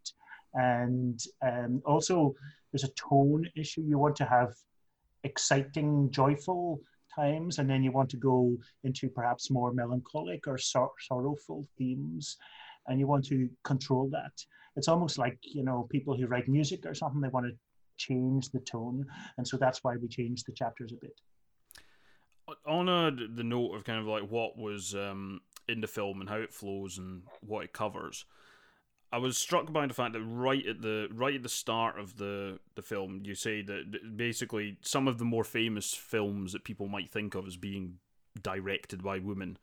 And 0.53 1.19
um, 1.41 1.81
also, 1.85 2.35
there's 2.71 2.83
a 2.83 2.93
tone 2.93 3.49
issue. 3.55 3.81
You 3.81 3.97
want 3.97 4.15
to 4.17 4.25
have 4.25 4.53
exciting, 5.23 6.11
joyful 6.11 6.79
times, 7.13 7.57
and 7.57 7.69
then 7.69 7.83
you 7.83 7.91
want 7.91 8.09
to 8.11 8.17
go 8.17 8.55
into 8.83 9.09
perhaps 9.09 9.49
more 9.49 9.73
melancholic 9.73 10.47
or 10.47 10.57
sor- 10.57 10.91
sorrowful 10.99 11.65
themes, 11.77 12.37
and 12.87 12.99
you 12.99 13.07
want 13.07 13.25
to 13.25 13.49
control 13.63 14.09
that. 14.11 14.31
It's 14.75 14.87
almost 14.87 15.17
like 15.17 15.37
you 15.41 15.63
know 15.63 15.87
people 15.91 16.15
who 16.15 16.27
write 16.27 16.47
music 16.47 16.85
or 16.85 16.93
something; 16.93 17.21
they 17.21 17.29
want 17.29 17.47
to 17.47 17.53
change 17.97 18.49
the 18.49 18.59
tone, 18.59 19.05
and 19.37 19.47
so 19.47 19.57
that's 19.57 19.83
why 19.83 19.95
we 19.95 20.07
changed 20.07 20.45
the 20.45 20.53
chapters 20.53 20.91
a 20.91 20.97
bit. 21.01 21.19
On 22.65 22.89
a, 22.89 23.11
the 23.11 23.43
note 23.43 23.73
of 23.73 23.83
kind 23.83 23.99
of 23.99 24.05
like 24.05 24.29
what 24.29 24.57
was 24.57 24.93
um, 24.95 25.41
in 25.67 25.81
the 25.81 25.87
film 25.87 26.19
and 26.19 26.29
how 26.29 26.37
it 26.37 26.53
flows 26.53 26.97
and 26.97 27.23
what 27.41 27.63
it 27.63 27.73
covers, 27.73 28.25
I 29.13 29.17
was 29.17 29.37
struck 29.37 29.71
by 29.71 29.85
the 29.85 29.93
fact 29.93 30.13
that 30.13 30.23
right 30.23 30.65
at 30.65 30.81
the 30.81 31.07
right 31.13 31.35
at 31.35 31.43
the 31.43 31.49
start 31.49 31.99
of 31.99 32.17
the 32.17 32.59
the 32.75 32.81
film, 32.81 33.21
you 33.23 33.35
say 33.35 33.61
that 33.61 34.17
basically 34.17 34.77
some 34.81 35.07
of 35.07 35.19
the 35.19 35.25
more 35.25 35.43
famous 35.43 35.93
films 35.93 36.51
that 36.53 36.63
people 36.63 36.87
might 36.87 37.11
think 37.11 37.35
of 37.35 37.45
as 37.45 37.55
being 37.55 37.99
directed 38.41 39.03
by 39.03 39.19
women 39.19 39.57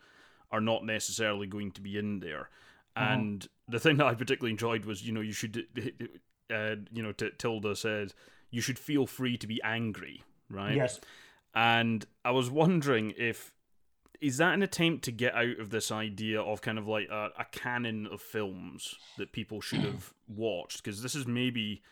are 0.52 0.60
not 0.60 0.84
necessarily 0.84 1.46
going 1.46 1.72
to 1.72 1.80
be 1.80 1.98
in 1.98 2.20
there. 2.20 2.48
Uh-huh. 2.96 3.12
And 3.12 3.48
the 3.68 3.80
thing 3.80 3.96
that 3.98 4.06
I 4.06 4.14
particularly 4.14 4.52
enjoyed 4.52 4.84
was, 4.84 5.06
you 5.06 5.12
know, 5.12 5.20
you 5.20 5.32
should, 5.32 5.66
uh, 6.52 6.76
you 6.92 7.02
know, 7.02 7.12
t- 7.12 7.30
Tilda 7.36 7.76
said 7.76 8.14
you 8.50 8.60
should 8.60 8.78
feel 8.78 9.06
free 9.06 9.36
to 9.36 9.46
be 9.46 9.60
angry, 9.62 10.22
right? 10.48 10.74
Yes. 10.74 11.00
And 11.54 12.04
I 12.24 12.30
was 12.30 12.50
wondering 12.50 13.12
if 13.16 13.52
is 14.20 14.36
that 14.36 14.52
an 14.52 14.62
attempt 14.62 15.04
to 15.04 15.12
get 15.12 15.34
out 15.34 15.58
of 15.58 15.70
this 15.70 15.90
idea 15.90 16.40
of 16.40 16.60
kind 16.60 16.78
of 16.78 16.86
like 16.86 17.08
a, 17.10 17.30
a 17.38 17.46
canon 17.52 18.06
of 18.06 18.20
films 18.20 18.94
that 19.16 19.32
people 19.32 19.60
should 19.60 19.80
have 19.80 20.12
watched? 20.28 20.84
Because 20.84 21.02
this 21.02 21.14
is 21.14 21.26
maybe 21.26 21.82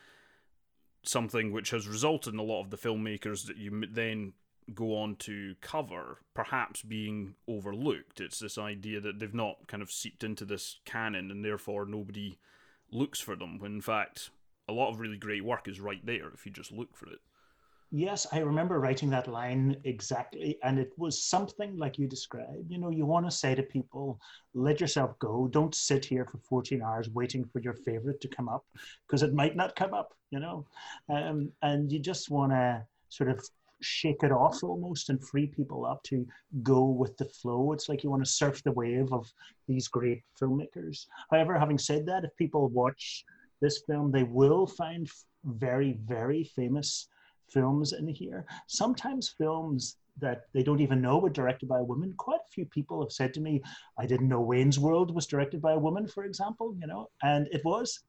something 1.02 1.52
which 1.52 1.70
has 1.70 1.88
resulted 1.88 2.34
in 2.34 2.38
a 2.38 2.44
lot 2.44 2.62
of 2.62 2.70
the 2.70 2.76
filmmakers 2.76 3.46
that 3.46 3.56
you 3.56 3.82
then 3.90 4.34
go 4.74 4.96
on 4.98 5.16
to 5.16 5.54
cover 5.62 6.18
perhaps 6.34 6.82
being 6.82 7.34
overlooked. 7.48 8.20
It's 8.20 8.38
this 8.38 8.58
idea 8.58 9.00
that 9.00 9.18
they've 9.18 9.32
not 9.32 9.66
kind 9.66 9.82
of 9.82 9.90
seeped 9.90 10.22
into 10.22 10.44
this 10.44 10.80
canon 10.84 11.30
and 11.30 11.42
therefore 11.42 11.86
nobody 11.86 12.38
looks 12.90 13.20
for 13.20 13.36
them, 13.36 13.58
when 13.58 13.72
in 13.72 13.80
fact 13.80 14.30
a 14.68 14.72
lot 14.72 14.90
of 14.90 15.00
really 15.00 15.16
great 15.16 15.44
work 15.44 15.66
is 15.66 15.80
right 15.80 16.04
there 16.04 16.28
if 16.34 16.44
you 16.44 16.52
just 16.52 16.72
look 16.72 16.94
for 16.94 17.06
it. 17.06 17.20
Yes, 17.90 18.26
I 18.32 18.40
remember 18.40 18.80
writing 18.80 19.08
that 19.10 19.28
line 19.28 19.80
exactly. 19.84 20.58
And 20.62 20.78
it 20.78 20.92
was 20.98 21.24
something 21.24 21.76
like 21.78 21.96
you 21.96 22.06
described. 22.06 22.70
You 22.70 22.78
know, 22.78 22.90
you 22.90 23.06
want 23.06 23.24
to 23.24 23.30
say 23.30 23.54
to 23.54 23.62
people, 23.62 24.20
let 24.52 24.80
yourself 24.80 25.18
go. 25.18 25.48
Don't 25.48 25.74
sit 25.74 26.04
here 26.04 26.26
for 26.26 26.36
14 26.38 26.82
hours 26.82 27.08
waiting 27.08 27.46
for 27.46 27.60
your 27.60 27.72
favorite 27.72 28.20
to 28.20 28.28
come 28.28 28.48
up 28.48 28.66
because 29.06 29.22
it 29.22 29.32
might 29.32 29.56
not 29.56 29.74
come 29.74 29.94
up, 29.94 30.12
you 30.30 30.38
know. 30.38 30.66
Um, 31.08 31.50
and 31.62 31.90
you 31.90 31.98
just 31.98 32.30
want 32.30 32.52
to 32.52 32.84
sort 33.08 33.30
of 33.30 33.42
shake 33.80 34.22
it 34.22 34.32
off 34.32 34.62
almost 34.62 35.08
and 35.08 35.24
free 35.26 35.46
people 35.46 35.86
up 35.86 36.02
to 36.02 36.26
go 36.62 36.84
with 36.84 37.16
the 37.16 37.24
flow. 37.24 37.72
It's 37.72 37.88
like 37.88 38.02
you 38.04 38.10
want 38.10 38.24
to 38.24 38.30
surf 38.30 38.62
the 38.64 38.72
wave 38.72 39.10
of 39.12 39.32
these 39.66 39.88
great 39.88 40.24
filmmakers. 40.38 41.06
However, 41.30 41.58
having 41.58 41.78
said 41.78 42.04
that, 42.06 42.24
if 42.24 42.36
people 42.36 42.68
watch 42.68 43.24
this 43.62 43.82
film, 43.86 44.10
they 44.10 44.24
will 44.24 44.66
find 44.66 45.08
very, 45.44 45.96
very 46.04 46.44
famous 46.44 47.08
films 47.50 47.92
in 47.92 48.08
here. 48.08 48.44
Sometimes 48.66 49.34
films 49.36 49.96
that 50.20 50.42
they 50.52 50.62
don't 50.62 50.80
even 50.80 51.00
know 51.00 51.18
were 51.18 51.30
directed 51.30 51.68
by 51.68 51.78
a 51.78 51.84
woman. 51.84 52.12
Quite 52.16 52.40
a 52.40 52.52
few 52.52 52.66
people 52.66 53.00
have 53.00 53.12
said 53.12 53.32
to 53.34 53.40
me, 53.40 53.62
I 53.98 54.06
didn't 54.06 54.28
know 54.28 54.40
Wayne's 54.40 54.78
World 54.78 55.14
was 55.14 55.26
directed 55.26 55.62
by 55.62 55.72
a 55.72 55.78
woman, 55.78 56.06
for 56.06 56.24
example, 56.24 56.74
you 56.80 56.86
know, 56.86 57.08
and 57.22 57.46
it 57.52 57.64
was. 57.64 58.00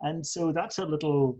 And 0.00 0.26
so 0.26 0.52
that's 0.52 0.78
a 0.78 0.86
little, 0.86 1.38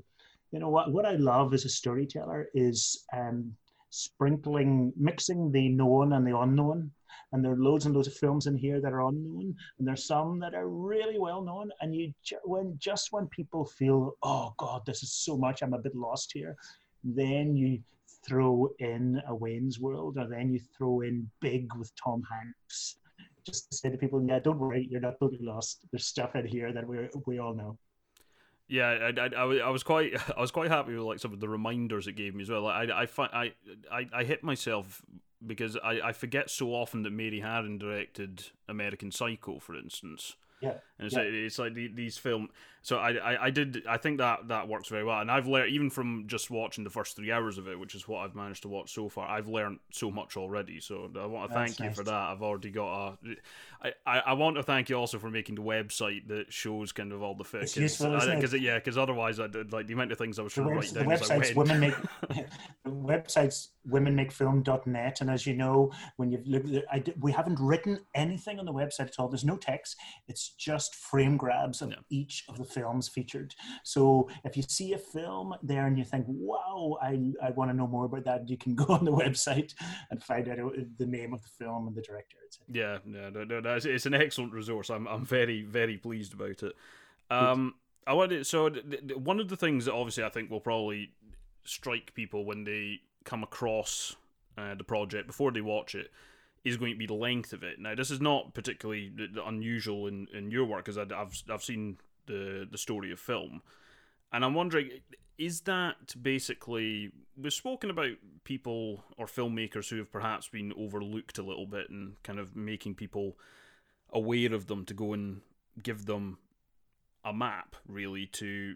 you 0.52 0.58
know, 0.58 0.68
what, 0.68 0.92
what 0.92 1.06
I 1.06 1.12
love 1.12 1.54
as 1.54 1.64
a 1.64 1.70
storyteller 1.70 2.48
is 2.54 3.06
um, 3.16 3.54
sprinkling, 3.90 4.92
mixing 4.96 5.50
the 5.50 5.68
known 5.70 6.12
and 6.12 6.26
the 6.26 6.38
unknown. 6.38 6.90
And 7.32 7.44
there 7.44 7.52
are 7.52 7.56
loads 7.56 7.84
and 7.84 7.94
loads 7.94 8.08
of 8.08 8.14
films 8.14 8.46
in 8.46 8.56
here 8.56 8.80
that 8.80 8.92
are 8.92 9.06
unknown, 9.06 9.54
and 9.78 9.86
there's 9.86 10.06
some 10.06 10.38
that 10.40 10.54
are 10.54 10.68
really 10.68 11.18
well 11.18 11.42
known. 11.42 11.70
And 11.82 11.94
you, 11.94 12.14
when 12.44 12.74
just 12.78 13.12
when 13.12 13.26
people 13.26 13.66
feel, 13.66 14.14
oh 14.22 14.54
God, 14.56 14.80
this 14.86 15.02
is 15.02 15.12
so 15.12 15.36
much, 15.36 15.62
I'm 15.62 15.74
a 15.74 15.78
bit 15.78 15.94
lost 15.94 16.32
here, 16.32 16.56
then 17.04 17.56
you 17.56 17.80
throw 18.26 18.68
in 18.78 19.22
a 19.26 19.34
Wayne's 19.34 19.78
World, 19.80 20.18
or 20.18 20.26
then 20.26 20.52
you 20.52 20.60
throw 20.76 21.00
in 21.02 21.30
Big 21.40 21.74
with 21.76 21.92
Tom 21.96 22.22
Hanks, 22.30 22.96
just 23.44 23.70
to 23.70 23.76
say 23.76 23.90
to 23.90 23.96
people, 23.96 24.22
yeah, 24.22 24.38
don't 24.38 24.58
worry, 24.58 24.86
you're 24.90 25.00
not 25.00 25.18
totally 25.18 25.44
lost. 25.44 25.80
There's 25.90 26.06
stuff 26.06 26.34
in 26.36 26.46
here 26.46 26.72
that 26.72 26.86
we 26.86 27.08
we 27.26 27.38
all 27.38 27.54
know. 27.54 27.78
Yeah, 28.66 29.10
I, 29.16 29.20
I, 29.20 29.30
I, 29.38 29.44
was- 29.44 29.60
I 29.60 29.70
was 29.70 29.82
quite 29.82 30.14
I 30.36 30.40
was 30.40 30.50
quite 30.50 30.70
happy 30.70 30.94
with 30.94 31.04
like 31.04 31.18
some 31.20 31.32
of 31.32 31.40
the 31.40 31.48
reminders 31.48 32.06
it 32.06 32.12
gave 32.12 32.34
me 32.34 32.42
as 32.42 32.50
well. 32.50 32.62
Like, 32.62 32.90
I 32.90 33.02
I, 33.02 33.06
fi- 33.06 33.30
I 33.32 33.52
I 33.90 34.06
I 34.12 34.24
hit 34.24 34.42
myself 34.42 35.02
because 35.46 35.76
I, 35.82 36.00
I 36.08 36.12
forget 36.12 36.50
so 36.50 36.70
often 36.74 37.02
that 37.04 37.10
Mary 37.12 37.40
Harron 37.40 37.78
directed 37.78 38.46
American 38.68 39.10
Psycho, 39.12 39.58
for 39.60 39.76
instance. 39.76 40.34
Yeah, 40.60 40.74
And 40.98 41.06
it's 41.06 41.14
yeah. 41.14 41.20
like 41.22 41.28
it's 41.32 41.58
like 41.60 41.74
the, 41.74 41.86
these 41.94 42.18
film. 42.18 42.48
So 42.82 42.98
I, 42.98 43.10
I 43.12 43.44
I 43.46 43.50
did 43.50 43.84
I 43.88 43.96
think 43.96 44.18
that 44.18 44.48
that 44.48 44.68
works 44.68 44.88
very 44.88 45.04
well, 45.04 45.20
and 45.20 45.30
I've 45.30 45.46
learned 45.46 45.72
even 45.72 45.90
from 45.90 46.24
just 46.26 46.50
watching 46.50 46.84
the 46.84 46.90
first 46.90 47.16
three 47.16 47.32
hours 47.32 47.58
of 47.58 47.68
it, 47.68 47.78
which 47.78 47.94
is 47.94 48.06
what 48.08 48.18
I've 48.20 48.34
managed 48.34 48.62
to 48.62 48.68
watch 48.68 48.92
so 48.92 49.08
far. 49.08 49.28
I've 49.28 49.48
learned 49.48 49.78
so 49.90 50.10
much 50.10 50.36
already. 50.36 50.80
So 50.80 51.10
I 51.18 51.26
want 51.26 51.50
to 51.50 51.54
That's 51.54 51.74
thank 51.74 51.90
you 51.90 51.94
for 51.94 52.04
that. 52.04 52.14
I've 52.14 52.42
already 52.42 52.70
got 52.70 53.18
a. 53.24 53.36
I, 53.80 53.92
I, 54.06 54.18
I 54.18 54.32
want 54.32 54.56
to 54.56 54.62
thank 54.62 54.88
you 54.88 54.96
also 54.96 55.18
for 55.18 55.30
making 55.30 55.54
the 55.54 55.62
website 55.62 56.28
that 56.28 56.52
shows 56.52 56.92
kind 56.92 57.12
of 57.12 57.22
all 57.22 57.34
the 57.34 57.44
useful. 57.76 58.10
Because 58.18 58.54
yeah, 58.54 58.78
because 58.78 58.98
otherwise 58.98 59.40
I 59.40 59.46
did 59.46 59.72
like 59.72 59.86
the 59.86 59.94
amount 59.94 60.12
of 60.12 60.18
things 60.18 60.38
I 60.38 60.42
was 60.42 60.54
the, 60.54 60.62
trying 60.62 60.74
to 60.74 60.80
write 60.80 60.94
the 60.94 61.00
down. 61.00 61.08
website's 61.08 61.54
women 61.54 61.80
make 61.80 61.94
the 62.84 62.90
website's 62.90 63.70
womenmakefilm.net 63.88 65.20
and 65.20 65.30
as 65.30 65.46
you 65.46 65.54
know 65.54 65.90
when 66.16 66.30
you've 66.30 66.46
looked 66.46 66.68
I 66.90 66.98
did, 66.98 67.22
we 67.22 67.32
haven't 67.32 67.58
written 67.58 68.00
anything 68.14 68.58
on 68.58 68.66
the 68.66 68.72
website 68.72 69.06
at 69.06 69.14
all 69.18 69.28
there's 69.28 69.44
no 69.44 69.56
text 69.56 69.96
it's 70.26 70.50
just 70.50 70.94
frame 70.94 71.36
grabs 71.36 71.80
of 71.80 71.94
each 72.10 72.44
of 72.48 72.58
the 72.58 72.64
films 72.68 73.08
featured 73.08 73.54
so 73.82 74.28
if 74.44 74.56
you 74.56 74.62
see 74.62 74.92
a 74.92 74.98
film 74.98 75.54
there 75.62 75.86
and 75.86 75.98
you 75.98 76.04
think 76.04 76.24
wow 76.28 76.96
i, 77.02 77.32
I 77.42 77.50
want 77.50 77.70
to 77.70 77.76
know 77.76 77.86
more 77.86 78.04
about 78.04 78.24
that 78.24 78.48
you 78.48 78.56
can 78.56 78.74
go 78.82 78.86
on 78.94 79.04
the 79.04 79.12
website 79.12 79.74
and 80.10 80.22
find 80.22 80.48
out 80.48 80.58
the 80.98 81.06
name 81.06 81.32
of 81.32 81.42
the 81.42 81.48
film 81.48 81.86
and 81.86 81.96
the 81.96 82.02
director 82.02 82.36
etc 82.46 82.64
Yeah, 82.72 82.98
no, 83.04 83.30
no, 83.30 83.44
no, 83.44 83.60
no, 83.60 83.74
it's, 83.76 83.86
it's 83.86 84.06
an 84.06 84.14
excellent 84.14 84.52
resource. 84.52 84.90
I'm, 84.90 85.06
I'm 85.06 85.24
very, 85.24 85.62
very 85.62 85.96
pleased 85.96 86.34
about 86.34 86.62
it. 86.62 86.72
Um, 87.30 87.74
I 88.06 88.14
wanted 88.14 88.46
so 88.46 88.70
th- 88.70 88.84
th- 88.88 89.16
one 89.16 89.38
of 89.38 89.48
the 89.48 89.56
things 89.56 89.84
that 89.84 89.92
obviously 89.92 90.24
I 90.24 90.30
think 90.30 90.50
will 90.50 90.60
probably 90.60 91.10
strike 91.64 92.14
people 92.14 92.44
when 92.44 92.64
they 92.64 93.00
come 93.24 93.42
across 93.42 94.16
uh, 94.56 94.74
the 94.74 94.84
project 94.84 95.26
before 95.26 95.52
they 95.52 95.60
watch 95.60 95.94
it 95.94 96.10
is 96.64 96.76
going 96.76 96.92
to 96.92 96.98
be 96.98 97.06
the 97.06 97.14
length 97.14 97.52
of 97.52 97.62
it. 97.62 97.78
Now, 97.78 97.94
this 97.94 98.10
is 98.10 98.20
not 98.20 98.54
particularly 98.54 99.12
unusual 99.44 100.06
in, 100.06 100.26
in 100.32 100.50
your 100.50 100.64
work, 100.64 100.84
because 100.84 100.98
I've 100.98 101.42
I've 101.50 101.62
seen 101.62 101.98
the 102.28 102.68
the 102.70 102.78
story 102.78 103.10
of 103.10 103.18
film, 103.18 103.62
and 104.32 104.44
I'm 104.44 104.54
wondering, 104.54 104.90
is 105.36 105.62
that 105.62 106.14
basically 106.20 107.10
we've 107.36 107.52
spoken 107.52 107.90
about 107.90 108.12
people 108.44 109.04
or 109.16 109.26
filmmakers 109.26 109.90
who 109.90 109.96
have 109.96 110.12
perhaps 110.12 110.48
been 110.48 110.72
overlooked 110.76 111.38
a 111.38 111.42
little 111.42 111.66
bit 111.66 111.90
and 111.90 112.22
kind 112.22 112.38
of 112.38 112.56
making 112.56 112.94
people 112.94 113.36
aware 114.12 114.54
of 114.54 114.66
them 114.66 114.84
to 114.84 114.94
go 114.94 115.12
and 115.12 115.40
give 115.82 116.06
them 116.06 116.38
a 117.24 117.32
map 117.32 117.76
really 117.86 118.26
to 118.26 118.74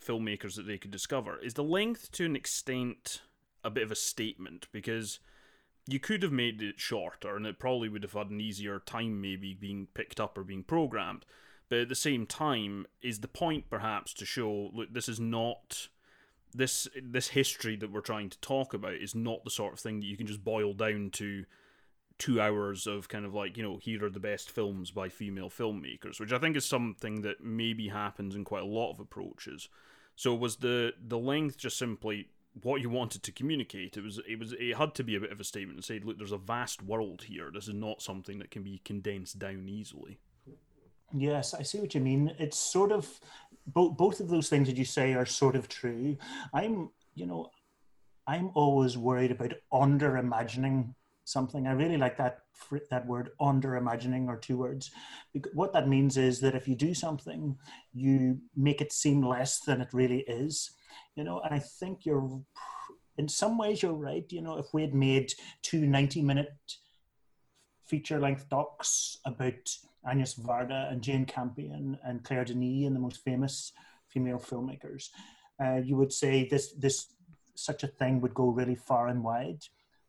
filmmakers 0.00 0.56
that 0.56 0.66
they 0.66 0.78
could 0.78 0.90
discover. 0.90 1.38
Is 1.38 1.54
the 1.54 1.64
length 1.64 2.12
to 2.12 2.24
an 2.24 2.36
extent 2.36 3.22
a 3.62 3.70
bit 3.70 3.82
of 3.82 3.90
a 3.90 3.96
statement 3.96 4.68
because 4.72 5.20
you 5.86 5.98
could 5.98 6.22
have 6.22 6.32
made 6.32 6.62
it 6.62 6.80
shorter 6.80 7.36
and 7.36 7.46
it 7.46 7.58
probably 7.58 7.88
would 7.88 8.02
have 8.02 8.12
had 8.12 8.30
an 8.30 8.40
easier 8.40 8.78
time 8.78 9.20
maybe 9.20 9.54
being 9.54 9.88
picked 9.94 10.20
up 10.20 10.38
or 10.38 10.44
being 10.44 10.62
programmed. 10.62 11.24
But 11.68 11.78
at 11.78 11.88
the 11.88 11.94
same 11.94 12.26
time, 12.26 12.86
is 13.02 13.20
the 13.20 13.28
point 13.28 13.70
perhaps 13.70 14.12
to 14.14 14.26
show 14.26 14.70
look 14.72 14.92
this 14.92 15.08
is 15.08 15.18
not 15.18 15.88
this 16.54 16.88
this 17.02 17.28
history 17.28 17.76
that 17.76 17.90
we're 17.90 18.00
trying 18.00 18.30
to 18.30 18.40
talk 18.40 18.74
about 18.74 18.94
is 18.94 19.14
not 19.14 19.44
the 19.44 19.50
sort 19.50 19.72
of 19.72 19.80
thing 19.80 20.00
that 20.00 20.06
you 20.06 20.16
can 20.16 20.26
just 20.26 20.44
boil 20.44 20.72
down 20.72 21.10
to 21.10 21.44
two 22.16 22.40
hours 22.40 22.86
of 22.86 23.08
kind 23.08 23.24
of 23.24 23.34
like 23.34 23.56
you 23.56 23.62
know 23.62 23.76
here 23.78 24.04
are 24.04 24.10
the 24.10 24.20
best 24.20 24.48
films 24.48 24.92
by 24.92 25.08
female 25.08 25.50
filmmakers 25.50 26.20
which 26.20 26.32
i 26.32 26.38
think 26.38 26.56
is 26.56 26.64
something 26.64 27.22
that 27.22 27.42
maybe 27.42 27.88
happens 27.88 28.36
in 28.36 28.44
quite 28.44 28.62
a 28.62 28.66
lot 28.66 28.92
of 28.92 29.00
approaches. 29.00 29.68
So 30.16 30.34
was 30.34 30.56
the 30.56 30.94
the 31.04 31.18
length 31.18 31.58
just 31.58 31.76
simply 31.76 32.28
what 32.62 32.80
you 32.80 32.88
wanted 32.88 33.24
to 33.24 33.32
communicate? 33.32 33.96
It 33.96 34.04
was 34.04 34.20
it 34.28 34.38
was 34.38 34.52
it 34.52 34.76
had 34.76 34.94
to 34.94 35.04
be 35.04 35.16
a 35.16 35.20
bit 35.20 35.32
of 35.32 35.40
a 35.40 35.44
statement 35.44 35.78
and 35.78 35.84
say 35.84 35.98
look 35.98 36.18
there's 36.18 36.30
a 36.30 36.38
vast 36.38 36.82
world 36.82 37.24
here. 37.26 37.50
This 37.52 37.66
is 37.66 37.74
not 37.74 38.00
something 38.00 38.38
that 38.38 38.52
can 38.52 38.62
be 38.62 38.80
condensed 38.84 39.38
down 39.40 39.68
easily 39.68 40.20
Yes, 41.12 41.54
I 41.54 41.62
see 41.62 41.78
what 41.78 41.94
you 41.94 42.00
mean. 42.00 42.34
It's 42.38 42.58
sort 42.58 42.92
of 42.92 43.08
both 43.66 43.96
both 43.96 44.20
of 44.20 44.28
those 44.28 44.48
things 44.48 44.68
that 44.68 44.76
you 44.76 44.84
say 44.84 45.14
are 45.14 45.26
sort 45.26 45.56
of 45.56 45.68
true. 45.68 46.16
I'm, 46.52 46.90
you 47.14 47.26
know, 47.26 47.50
I'm 48.26 48.50
always 48.54 48.96
worried 48.96 49.30
about 49.30 49.52
under 49.72 50.16
imagining 50.16 50.94
something. 51.24 51.66
I 51.66 51.72
really 51.72 51.96
like 51.96 52.16
that 52.18 52.40
that 52.90 53.06
word 53.06 53.30
under 53.40 53.76
imagining 53.76 54.28
or 54.28 54.36
two 54.36 54.56
words. 54.56 54.90
What 55.52 55.72
that 55.72 55.88
means 55.88 56.16
is 56.16 56.40
that 56.40 56.54
if 56.54 56.68
you 56.68 56.76
do 56.76 56.94
something, 56.94 57.56
you 57.92 58.38
make 58.56 58.80
it 58.80 58.92
seem 58.92 59.22
less 59.22 59.60
than 59.60 59.80
it 59.80 59.92
really 59.92 60.20
is. 60.20 60.70
You 61.16 61.24
know, 61.24 61.40
and 61.40 61.54
I 61.54 61.58
think 61.58 62.04
you're 62.06 62.40
in 63.18 63.28
some 63.28 63.58
ways 63.58 63.82
you're 63.82 63.92
right. 63.92 64.24
You 64.30 64.42
know, 64.42 64.58
if 64.58 64.66
we 64.72 64.82
had 64.82 64.94
made 64.94 65.32
two 65.62 65.86
90 65.86 66.22
minute 66.22 66.52
feature 67.86 68.18
length 68.18 68.48
docs 68.48 69.18
about 69.26 69.70
Agnes 70.08 70.34
Varda 70.34 70.90
and 70.90 71.02
Jane 71.02 71.24
Campion 71.24 71.98
and 72.04 72.22
Claire 72.24 72.44
Denis 72.44 72.86
and 72.86 72.94
the 72.94 73.00
most 73.00 73.24
famous 73.24 73.72
female 74.08 74.38
filmmakers, 74.38 75.08
uh, 75.62 75.76
you 75.76 75.96
would 75.96 76.12
say 76.12 76.48
this 76.48 76.72
this 76.72 77.06
such 77.54 77.84
a 77.84 77.88
thing 77.88 78.20
would 78.20 78.34
go 78.34 78.48
really 78.48 78.74
far 78.74 79.08
and 79.08 79.22
wide. 79.22 79.62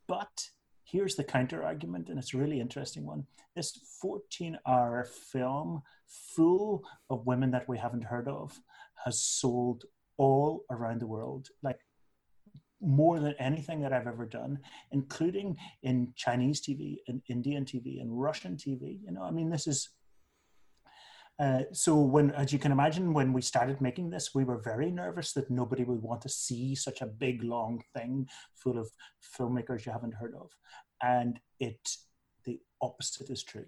But 0.07 0.49
here's 0.83 1.15
the 1.15 1.23
counter 1.23 1.63
argument, 1.63 2.09
and 2.09 2.17
it's 2.17 2.33
a 2.33 2.37
really 2.37 2.59
interesting 2.59 3.05
one. 3.05 3.25
This 3.55 3.79
14 4.01 4.57
hour 4.67 5.03
film, 5.03 5.83
full 6.07 6.83
of 7.09 7.25
women 7.25 7.51
that 7.51 7.67
we 7.67 7.77
haven't 7.77 8.03
heard 8.03 8.27
of, 8.27 8.59
has 9.03 9.19
sold 9.19 9.85
all 10.17 10.65
around 10.69 11.01
the 11.01 11.07
world. 11.07 11.49
Like 11.61 11.79
more 12.85 13.19
than 13.19 13.33
anything 13.39 13.81
that 13.81 13.93
I've 13.93 14.07
ever 14.07 14.25
done, 14.25 14.59
including 14.91 15.57
in 15.83 16.13
Chinese 16.15 16.61
TV, 16.61 16.97
in 17.07 17.21
Indian 17.29 17.65
TV, 17.65 18.01
and 18.01 18.21
Russian 18.21 18.55
TV. 18.55 18.99
You 19.03 19.11
know, 19.11 19.23
I 19.23 19.31
mean, 19.31 19.49
this 19.49 19.67
is. 19.67 19.89
Uh, 21.37 21.63
so 21.73 21.99
when, 21.99 22.31
as 22.31 22.53
you 22.53 22.59
can 22.59 22.71
imagine, 22.71 23.13
when 23.13 23.33
we 23.33 23.41
started 23.41 23.81
making 23.81 24.09
this, 24.09 24.33
we 24.33 24.45
were 24.45 24.61
very 24.61 24.89
nervous 24.89 25.33
that 25.33 25.51
nobody 25.51 25.83
would 25.83 26.01
want 26.01 26.21
to 26.21 26.29
see 26.29 26.73
such 26.75 27.01
a 27.01 27.05
big, 27.05 27.43
long 27.43 27.81
thing 27.93 28.25
full 28.53 28.77
of 28.79 28.89
filmmakers 29.37 29.85
you 29.85 29.91
haven't 29.91 30.13
heard 30.13 30.33
of, 30.39 30.49
and 31.03 31.39
it, 31.59 31.77
the 32.45 32.57
opposite 32.81 33.29
is 33.29 33.43
true. 33.43 33.65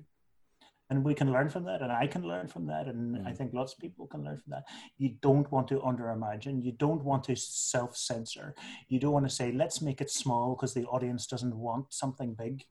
And 0.90 1.04
we 1.04 1.14
can 1.14 1.32
learn 1.34 1.50
from 1.50 1.66
that, 1.66 1.82
and 1.82 1.92
I 1.92 2.08
can 2.08 2.24
learn 2.24 2.48
from 2.48 2.66
that, 2.68 2.88
and 2.88 3.28
I 3.28 3.34
think 3.34 3.54
lots 3.54 3.74
of 3.74 3.80
people 3.80 4.08
can 4.08 4.24
learn 4.24 4.38
from 4.38 4.52
that. 4.52 4.64
You 4.98 5.16
don't 5.22 5.52
want 5.52 5.68
to 5.68 5.82
under 5.84 6.12
imagine, 6.12 6.62
you 6.62 6.72
don't 6.72 7.04
want 7.04 7.26
to 7.26 7.36
self 7.36 7.98
censor, 7.98 8.56
you 8.88 8.98
don't 8.98 9.12
want 9.12 9.28
to 9.28 9.36
say, 9.36 9.52
let's 9.52 9.82
make 9.82 10.00
it 10.00 10.10
small 10.10 10.56
because 10.56 10.74
the 10.74 10.86
audience 10.86 11.28
doesn't 11.28 11.56
want 11.56 11.94
something 11.94 12.36
big. 12.36 12.64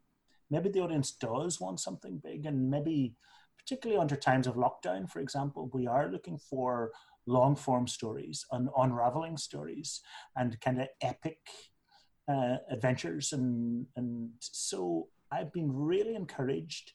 Maybe 0.50 0.70
the 0.70 0.80
audience 0.80 1.10
does 1.10 1.60
want 1.60 1.78
something 1.78 2.18
big, 2.24 2.46
and 2.46 2.70
maybe, 2.70 3.16
particularly 3.58 4.00
under 4.00 4.16
times 4.16 4.46
of 4.46 4.54
lockdown, 4.54 5.10
for 5.10 5.20
example, 5.20 5.68
we 5.74 5.86
are 5.86 6.10
looking 6.10 6.38
for 6.38 6.92
long 7.26 7.56
form 7.56 7.86
stories 7.86 8.46
and 8.52 8.68
unraveling 8.78 9.36
stories 9.36 10.00
and 10.36 10.60
kind 10.60 10.80
of 10.80 10.88
epic 11.02 11.38
uh, 12.28 12.56
adventures. 12.70 13.32
And, 13.32 13.86
and 13.96 14.30
so 14.40 15.08
I've 15.30 15.52
been 15.52 15.72
really 15.72 16.14
encouraged 16.14 16.92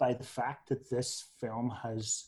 by 0.00 0.14
the 0.14 0.24
fact 0.24 0.70
that 0.70 0.90
this 0.90 1.26
film 1.38 1.72
has 1.82 2.24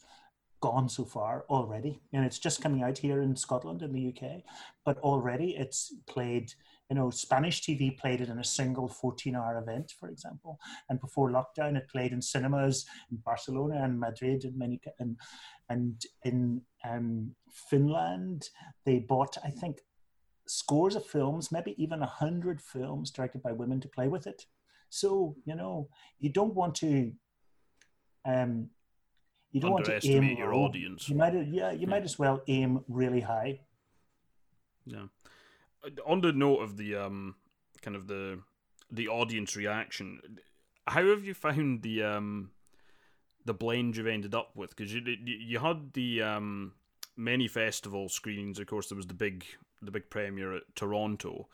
gone 0.60 0.88
so 0.88 1.04
far 1.04 1.44
already. 1.50 2.00
And 2.12 2.24
it's 2.24 2.38
just 2.38 2.62
coming 2.62 2.84
out 2.84 2.96
here 2.96 3.20
in 3.20 3.34
Scotland 3.34 3.82
in 3.82 3.92
the 3.92 4.08
UK, 4.08 4.42
but 4.84 4.98
already 4.98 5.56
it's 5.56 5.92
played, 6.06 6.52
you 6.88 6.94
know, 6.94 7.10
Spanish 7.10 7.62
TV 7.62 7.98
played 7.98 8.20
it 8.20 8.28
in 8.28 8.38
a 8.38 8.44
single 8.44 8.86
14 8.86 9.34
hour 9.34 9.58
event, 9.58 9.92
for 9.98 10.08
example. 10.08 10.60
And 10.88 11.00
before 11.00 11.30
lockdown, 11.30 11.76
it 11.76 11.88
played 11.88 12.12
in 12.12 12.22
cinemas 12.22 12.86
in 13.10 13.16
Barcelona 13.18 13.82
and 13.82 13.98
Madrid 13.98 14.44
and 14.44 14.56
many, 14.56 14.80
and, 15.00 15.16
and 15.68 16.00
in 16.24 16.62
um, 16.88 17.34
Finland, 17.50 18.50
they 18.84 19.00
bought, 19.00 19.36
I 19.44 19.50
think, 19.50 19.78
scores 20.46 20.94
of 20.94 21.04
films, 21.04 21.50
maybe 21.50 21.74
even 21.82 22.02
a 22.02 22.06
hundred 22.06 22.60
films 22.60 23.10
directed 23.10 23.42
by 23.42 23.52
women 23.52 23.80
to 23.80 23.88
play 23.88 24.06
with 24.06 24.28
it. 24.28 24.46
So, 24.90 25.34
you 25.44 25.56
know, 25.56 25.88
you 26.20 26.28
don't 26.30 26.54
want 26.54 26.74
to 26.76 27.12
um, 28.24 28.70
you 29.52 29.60
don't 29.60 29.72
want 29.72 29.84
to 29.84 30.06
aim 30.06 30.24
your 30.36 30.54
low. 30.54 30.64
audience. 30.64 31.08
You 31.08 31.16
might, 31.16 31.34
yeah, 31.48 31.72
you 31.72 31.86
might 31.86 32.04
as 32.04 32.18
well 32.18 32.42
aim 32.46 32.84
really 32.88 33.20
high. 33.20 33.60
Yeah. 34.86 35.06
Uh, 35.84 35.90
On 36.06 36.20
the 36.20 36.32
note 36.32 36.60
of 36.60 36.76
the 36.76 36.96
um 36.96 37.36
kind 37.82 37.96
of 37.96 38.06
the 38.06 38.40
the 38.90 39.08
audience 39.08 39.56
reaction, 39.56 40.20
how 40.86 41.06
have 41.06 41.24
you 41.24 41.34
found 41.34 41.82
the 41.82 42.02
um 42.02 42.50
the 43.44 43.54
blend 43.54 43.96
you've 43.96 44.06
ended 44.06 44.34
up 44.34 44.56
with? 44.56 44.74
Because 44.74 44.92
you, 44.94 45.02
you 45.04 45.36
you 45.36 45.58
had 45.58 45.92
the 45.92 46.22
um 46.22 46.72
many 47.16 47.48
festival 47.48 48.08
screenings. 48.08 48.58
Of 48.58 48.66
course, 48.66 48.88
there 48.88 48.96
was 48.96 49.06
the 49.06 49.14
big 49.14 49.44
the 49.82 49.90
big 49.90 50.08
premiere 50.10 50.56
at 50.56 50.74
Toronto, 50.74 51.48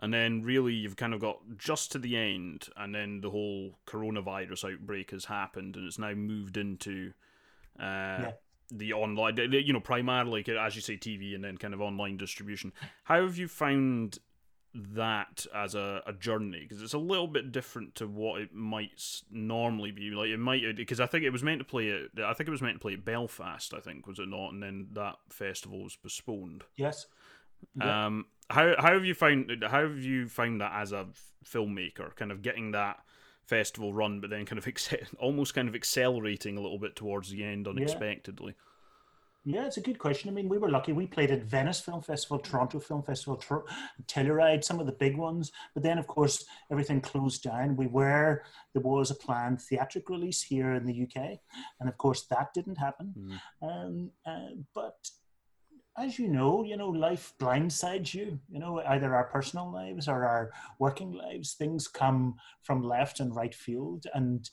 and 0.00 0.12
then 0.14 0.42
really 0.42 0.72
you've 0.74 0.96
kind 0.96 1.12
of 1.14 1.20
got 1.20 1.38
just 1.56 1.92
to 1.92 1.98
the 1.98 2.16
end, 2.16 2.68
and 2.76 2.94
then 2.94 3.20
the 3.20 3.30
whole 3.30 3.78
coronavirus 3.86 4.72
outbreak 4.72 5.10
has 5.10 5.24
happened, 5.26 5.76
and 5.76 5.86
it's 5.86 5.98
now 5.98 6.12
moved 6.14 6.56
into 6.56 7.12
uh, 7.80 8.18
the 8.70 8.92
online, 8.92 9.34
the- 9.36 9.46
the- 9.46 9.62
you 9.64 9.72
know, 9.72 9.80
primarily 9.80 10.44
as 10.58 10.74
you 10.76 10.82
say, 10.82 10.96
TV 10.96 11.34
and 11.34 11.42
then 11.44 11.56
kind 11.56 11.72
of 11.74 11.80
online 11.80 12.16
distribution. 12.16 12.72
How 13.04 13.22
have 13.22 13.38
you 13.38 13.48
found 13.48 14.18
that 14.74 15.46
as 15.54 15.74
a, 15.74 16.02
a 16.06 16.12
journey? 16.12 16.60
Because 16.60 16.82
it's 16.82 16.92
a 16.92 16.98
little 16.98 17.26
bit 17.26 17.50
different 17.52 17.94
to 17.96 18.06
what 18.06 18.40
it 18.40 18.52
might 18.54 19.22
normally 19.30 19.90
be. 19.92 20.10
Like 20.10 20.28
it 20.28 20.38
might 20.38 20.76
because 20.76 21.00
I 21.00 21.06
think 21.06 21.24
it 21.24 21.30
was 21.30 21.42
meant 21.42 21.60
to 21.60 21.64
play 21.64 21.90
at 21.90 22.22
I 22.22 22.32
think 22.34 22.48
it 22.48 22.52
was 22.52 22.60
meant 22.62 22.74
to 22.74 22.80
play 22.80 22.92
at 22.94 23.04
Belfast. 23.04 23.72
I 23.74 23.80
think 23.80 24.06
was 24.06 24.18
it 24.18 24.28
not? 24.28 24.52
And 24.52 24.62
then 24.62 24.88
that 24.92 25.16
festival 25.30 25.82
was 25.84 25.96
postponed. 25.96 26.64
Yes. 26.76 27.06
Yeah. 27.76 28.06
Um, 28.06 28.26
how 28.50 28.74
how 28.78 28.94
have 28.94 29.04
you 29.04 29.14
found 29.14 29.50
how 29.62 29.82
have 29.82 29.98
you 29.98 30.28
found 30.28 30.60
that 30.60 30.72
as 30.74 30.92
a 30.92 31.06
filmmaker, 31.44 32.14
kind 32.16 32.32
of 32.32 32.42
getting 32.42 32.72
that 32.72 32.98
festival 33.46 33.92
run, 33.92 34.20
but 34.20 34.30
then 34.30 34.44
kind 34.44 34.58
of 34.58 34.64
acce- 34.72 35.06
almost 35.18 35.54
kind 35.54 35.68
of 35.68 35.74
accelerating 35.74 36.56
a 36.56 36.60
little 36.60 36.78
bit 36.78 36.96
towards 36.96 37.30
the 37.30 37.44
end 37.44 37.68
unexpectedly? 37.68 38.54
Yeah, 39.44 39.64
it's 39.64 39.78
a 39.78 39.82
good 39.82 39.98
question. 39.98 40.28
I 40.28 40.32
mean, 40.34 40.48
we 40.48 40.58
were 40.58 40.68
lucky. 40.68 40.92
We 40.92 41.06
played 41.06 41.30
at 41.30 41.44
Venice 41.44 41.80
Film 41.80 42.02
Festival, 42.02 42.38
Toronto 42.38 42.78
Film 42.80 43.02
Festival, 43.02 43.36
Tor- 43.36 43.64
Telluride, 44.06 44.62
some 44.62 44.78
of 44.78 44.84
the 44.84 44.92
big 44.92 45.16
ones. 45.16 45.52
But 45.72 45.82
then, 45.82 45.96
of 45.96 46.06
course, 46.06 46.44
everything 46.70 47.00
closed 47.00 47.44
down. 47.44 47.76
We 47.76 47.86
were 47.86 48.42
there 48.74 48.82
was 48.82 49.10
a 49.10 49.14
planned 49.14 49.62
theatrical 49.62 50.16
release 50.16 50.42
here 50.42 50.74
in 50.74 50.84
the 50.84 51.02
UK, 51.02 51.38
and 51.80 51.88
of 51.88 51.96
course 51.96 52.26
that 52.26 52.52
didn't 52.52 52.76
happen. 52.76 53.40
Um, 53.62 54.10
uh, 54.26 54.50
but 54.74 55.08
as 56.00 56.18
you 56.18 56.28
know, 56.28 56.64
you 56.64 56.76
know, 56.76 56.88
life 56.88 57.34
blindsides 57.40 58.14
you. 58.14 58.38
You 58.50 58.58
know, 58.58 58.80
either 58.86 59.14
our 59.14 59.24
personal 59.24 59.70
lives 59.70 60.08
or 60.08 60.24
our 60.24 60.52
working 60.78 61.12
lives. 61.12 61.54
Things 61.54 61.88
come 61.88 62.36
from 62.62 62.82
left 62.82 63.20
and 63.20 63.34
right 63.34 63.54
field, 63.54 64.06
and 64.14 64.48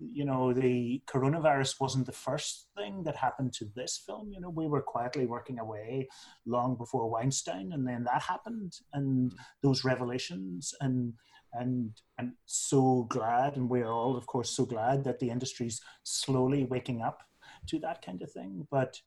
you 0.00 0.24
know, 0.24 0.52
the 0.52 1.00
coronavirus 1.06 1.80
wasn't 1.80 2.06
the 2.06 2.12
first 2.12 2.66
thing 2.76 3.04
that 3.04 3.16
happened 3.16 3.52
to 3.54 3.66
this 3.74 4.02
film. 4.04 4.30
You 4.32 4.40
know, 4.40 4.50
we 4.50 4.66
were 4.66 4.82
quietly 4.82 5.26
working 5.26 5.58
away 5.58 6.08
long 6.46 6.76
before 6.76 7.08
Weinstein, 7.08 7.72
and 7.72 7.86
then 7.86 8.04
that 8.04 8.22
happened, 8.22 8.78
and 8.92 9.32
those 9.62 9.84
revelations, 9.84 10.74
and 10.80 11.14
and 11.54 11.92
I'm 12.18 12.34
so 12.46 13.06
glad, 13.08 13.56
and 13.56 13.70
we're 13.70 13.90
all, 13.90 14.16
of 14.16 14.26
course, 14.26 14.50
so 14.50 14.64
glad 14.64 15.04
that 15.04 15.20
the 15.20 15.30
industry's 15.30 15.80
slowly 16.02 16.64
waking 16.64 17.00
up 17.00 17.22
to 17.68 17.78
that 17.78 18.04
kind 18.04 18.22
of 18.22 18.32
thing. 18.32 18.66
But 18.70 19.00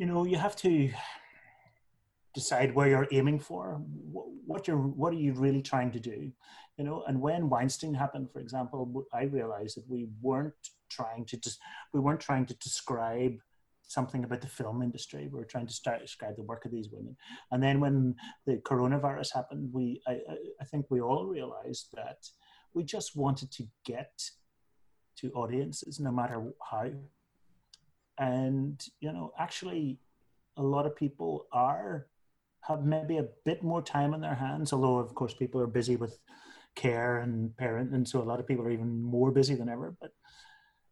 you 0.00 0.06
know, 0.06 0.24
you 0.24 0.38
have 0.38 0.56
to 0.56 0.90
decide 2.32 2.74
where 2.74 2.88
you're 2.88 3.08
aiming 3.12 3.38
for, 3.38 3.82
what 4.46 4.66
you're, 4.66 4.78
what 4.78 5.12
are 5.12 5.22
you 5.26 5.34
really 5.34 5.60
trying 5.60 5.90
to 5.92 6.00
do, 6.00 6.32
you 6.78 6.84
know. 6.84 7.04
And 7.06 7.20
when 7.20 7.50
Weinstein 7.50 7.92
happened, 7.92 8.30
for 8.32 8.40
example, 8.40 9.06
I 9.12 9.24
realized 9.24 9.76
that 9.76 9.86
we 9.86 10.08
weren't 10.22 10.54
trying 10.88 11.26
to 11.26 11.36
just, 11.36 11.58
we 11.92 12.00
weren't 12.00 12.20
trying 12.20 12.46
to 12.46 12.54
describe 12.54 13.34
something 13.82 14.24
about 14.24 14.40
the 14.40 14.46
film 14.46 14.80
industry. 14.80 15.28
We 15.30 15.38
were 15.38 15.44
trying 15.44 15.66
to 15.66 15.74
start 15.74 16.00
describe 16.00 16.36
the 16.36 16.44
work 16.44 16.64
of 16.64 16.70
these 16.70 16.88
women. 16.90 17.14
And 17.50 17.62
then 17.62 17.78
when 17.78 18.14
the 18.46 18.56
coronavirus 18.56 19.34
happened, 19.34 19.68
we, 19.70 20.00
I, 20.08 20.20
I, 20.62 20.64
think 20.64 20.86
we 20.88 21.02
all 21.02 21.26
realized 21.26 21.88
that 21.92 22.24
we 22.72 22.84
just 22.84 23.16
wanted 23.16 23.52
to 23.52 23.64
get 23.84 24.12
to 25.18 25.30
audiences 25.32 26.00
no 26.00 26.10
matter 26.10 26.54
how. 26.70 26.90
And 28.20 28.80
you 29.00 29.12
know, 29.12 29.32
actually, 29.38 29.98
a 30.56 30.62
lot 30.62 30.86
of 30.86 30.94
people 30.94 31.46
are 31.52 32.06
have 32.62 32.84
maybe 32.84 33.16
a 33.16 33.26
bit 33.44 33.62
more 33.62 33.82
time 33.82 34.12
on 34.14 34.20
their 34.20 34.34
hands. 34.34 34.72
Although, 34.72 34.98
of 34.98 35.14
course, 35.14 35.34
people 35.34 35.60
are 35.60 35.66
busy 35.66 35.96
with 35.96 36.18
care 36.76 37.18
and 37.18 37.56
parent, 37.56 37.92
and 37.92 38.06
so 38.06 38.20
a 38.20 38.28
lot 38.30 38.38
of 38.38 38.46
people 38.46 38.64
are 38.64 38.70
even 38.70 39.02
more 39.02 39.30
busy 39.30 39.54
than 39.54 39.68
ever. 39.68 39.96
But 40.00 40.12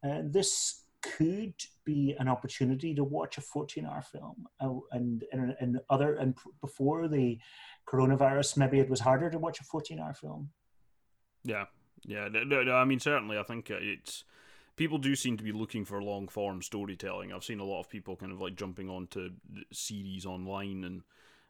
uh, 0.09 0.23
this 0.25 0.85
could 1.03 1.55
be 1.85 2.17
an 2.19 2.29
opportunity 2.29 2.95
to 2.95 3.05
watch 3.05 3.39
a 3.39 3.43
14-hour 3.43 4.03
film, 4.03 4.47
uh, 4.61 4.75
and 4.93 5.25
and 5.31 5.55
and 5.61 5.81
other 5.91 6.15
and 6.15 6.35
before 6.63 7.09
the 7.09 7.39
coronavirus, 7.87 8.57
maybe 8.57 8.81
it 8.81 8.89
was 8.89 9.01
harder 9.01 9.31
to 9.31 9.39
watch 9.39 9.61
a 9.61 9.65
14-hour 9.65 10.15
film. 10.15 10.51
Yeah, 11.45 11.67
yeah. 12.05 12.29
No, 12.29 12.45
no, 12.45 12.63
no, 12.63 12.75
I 12.75 12.85
mean, 12.85 13.01
certainly, 13.01 13.39
I 13.39 13.43
think 13.43 13.71
uh, 13.71 13.77
it's 13.79 14.25
people 14.79 14.97
do 14.97 15.15
seem 15.15 15.37
to 15.37 15.45
be 15.45 15.53
looking 15.53 15.85
for 15.85 16.03
long 16.03 16.29
form 16.29 16.63
storytelling. 16.63 17.33
I've 17.33 17.45
seen 17.45 17.61
a 17.61 17.65
lot 17.65 17.81
of 17.81 17.91
people 17.91 18.17
kind 18.17 18.33
of 18.33 18.41
like 18.41 18.57
jumping 18.57 18.89
onto 18.89 19.31
series 19.73 20.25
online 20.25 20.85
and 20.85 21.03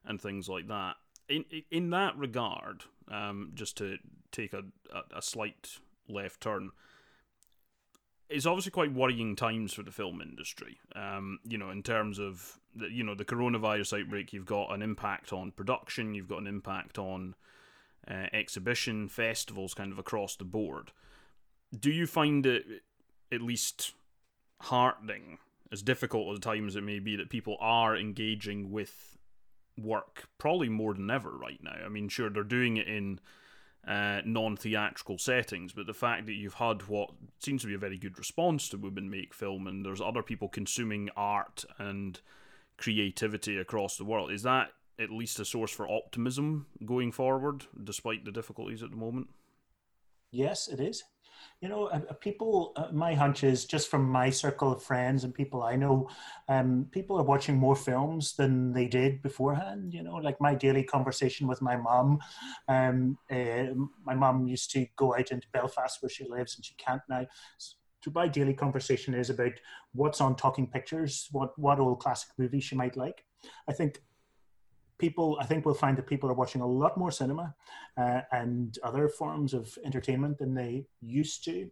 and 0.05 0.21
things 0.21 0.49
like 0.49 0.67
that. 0.69 0.97
In 1.29 1.45
in 1.71 1.91
that 1.91 2.17
regard, 2.17 2.85
um, 3.09 3.53
just 3.55 3.77
to 3.77 3.99
take 4.33 4.55
a, 4.55 4.63
a, 4.93 5.19
a 5.19 5.23
slight 5.23 5.79
left 6.09 6.41
turn, 6.41 6.71
it's 8.29 8.47
obviously 8.47 8.73
quite 8.73 8.93
worrying 8.93 9.37
times 9.37 9.75
for 9.75 9.83
the 9.83 9.93
film 9.93 10.21
industry. 10.23 10.79
Um, 10.97 11.39
you 11.45 11.59
know, 11.59 11.71
in 11.71 11.83
terms 11.83 12.19
of 12.19 12.59
the, 12.75 12.91
you 12.91 13.05
know 13.05 13.15
the 13.15 13.27
coronavirus 13.27 14.01
outbreak, 14.01 14.33
you've 14.33 14.47
got 14.47 14.73
an 14.73 14.83
impact 14.83 15.33
on 15.33 15.53
production, 15.53 16.15
you've 16.15 16.29
got 16.29 16.41
an 16.41 16.47
impact 16.47 16.99
on 16.99 17.35
uh, 18.11 18.27
exhibition 18.33 19.09
festivals, 19.09 19.75
kind 19.75 19.93
of 19.93 19.99
across 19.99 20.35
the 20.35 20.45
board. 20.45 20.93
Do 21.79 21.91
you 21.91 22.07
find 22.07 22.47
it 22.47 22.65
at 23.33 23.43
least 23.43 23.93
heartening, 24.63 25.39
as 25.71 25.83
difficult 25.83 26.33
as 26.33 26.41
times 26.41 26.77
it 26.77 26.83
may 26.83 26.99
be, 26.99 27.17
that 27.17 27.31
people 27.31 27.57
are 27.61 27.97
engaging 27.97 28.71
with 28.71 29.17
work 29.77 30.29
probably 30.39 30.69
more 30.69 30.95
than 30.95 31.11
ever 31.11 31.31
right 31.31 31.63
now? 31.63 31.77
I 31.85 31.89
mean, 31.89 32.09
sure, 32.09 32.31
they're 32.31 32.43
doing 32.43 32.77
it 32.77 32.89
in 32.89 33.21
uh, 33.87 34.21
non 34.25 34.57
theatrical 34.57 35.19
settings, 35.19 35.73
but 35.73 35.87
the 35.87 35.95
fact 35.95 36.27
that 36.27 36.35
you've 36.35 36.55
had 36.55 36.89
what 36.89 37.11
seems 37.39 37.63
to 37.63 37.69
be 37.69 37.75
a 37.75 37.79
very 37.79 37.99
good 37.99 38.19
response 38.19 38.69
to 38.69 38.77
Women 38.77 39.09
Make 39.09 39.33
Film 39.33 39.67
and 39.67 39.85
there's 39.85 40.01
other 40.01 40.23
people 40.23 40.49
consuming 40.49 41.11
art 41.17 41.65
and 41.79 42.21
creativity 42.77 43.59
across 43.59 43.97
the 43.97 44.05
world, 44.05 44.31
is 44.31 44.43
that 44.43 44.73
at 44.99 45.11
least 45.11 45.39
a 45.39 45.45
source 45.45 45.71
for 45.71 45.89
optimism 45.89 46.67
going 46.85 47.13
forward, 47.13 47.65
despite 47.83 48.25
the 48.25 48.33
difficulties 48.33 48.83
at 48.83 48.91
the 48.91 48.97
moment? 48.97 49.29
Yes, 50.31 50.69
it 50.69 50.81
is. 50.81 51.05
You 51.61 51.69
know, 51.69 51.87
uh, 51.87 52.01
people. 52.21 52.73
Uh, 52.77 52.89
my 52.93 53.15
hunch 53.15 53.45
is 53.45 53.65
just 53.65 53.89
from 53.89 54.09
my 54.09 54.31
circle 54.31 54.73
of 54.73 54.83
friends 54.83 55.25
and 55.25 55.35
people 55.35 55.63
I 55.63 55.77
know, 55.77 56.09
um, 56.49 56.87
people 56.93 57.19
are 57.19 57.25
watching 57.25 57.57
more 57.57 57.77
films 57.77 58.35
than 58.37 58.73
they 58.73 58.87
did 58.89 59.23
beforehand. 59.23 59.93
You 59.93 60.03
know, 60.03 60.15
like 60.17 60.41
my 60.41 60.55
daily 60.55 60.85
conversation 60.85 61.47
with 61.49 61.61
my 61.63 61.77
mom 61.77 62.19
Um, 62.69 63.19
uh, 63.31 63.67
my 64.05 64.15
mom 64.15 64.47
used 64.47 64.71
to 64.73 64.87
go 64.97 65.15
out 65.15 65.31
into 65.31 65.49
Belfast 65.53 66.03
where 66.03 66.11
she 66.11 66.25
lives, 66.29 66.57
and 66.57 66.65
she 66.65 66.75
can't 66.75 67.03
now. 67.09 67.27
So 67.59 67.77
my 68.15 68.29
daily 68.29 68.55
conversation 68.55 69.15
is 69.15 69.29
about 69.31 69.53
what's 69.93 70.21
on 70.21 70.37
Talking 70.37 70.67
Pictures, 70.69 71.29
what 71.33 71.59
what 71.59 71.81
old 71.81 72.01
classic 72.01 72.31
movie 72.39 72.61
she 72.61 72.77
might 72.77 72.97
like. 72.97 73.25
I 73.69 73.73
think 73.73 74.01
people 74.99 75.39
i 75.41 75.47
think 75.47 75.65
we'll 75.65 75.75
find 75.75 75.97
that 75.97 76.07
people 76.07 76.29
are 76.31 76.35
watching 76.35 76.61
a 76.61 76.67
lot 76.67 76.97
more 76.97 77.11
cinema 77.11 77.55
uh, 77.97 78.21
and 78.33 78.79
other 78.83 79.09
forms 79.09 79.55
of 79.55 79.77
entertainment 79.85 80.39
than 80.39 80.55
they 80.55 80.87
used 81.01 81.45
to 81.45 81.71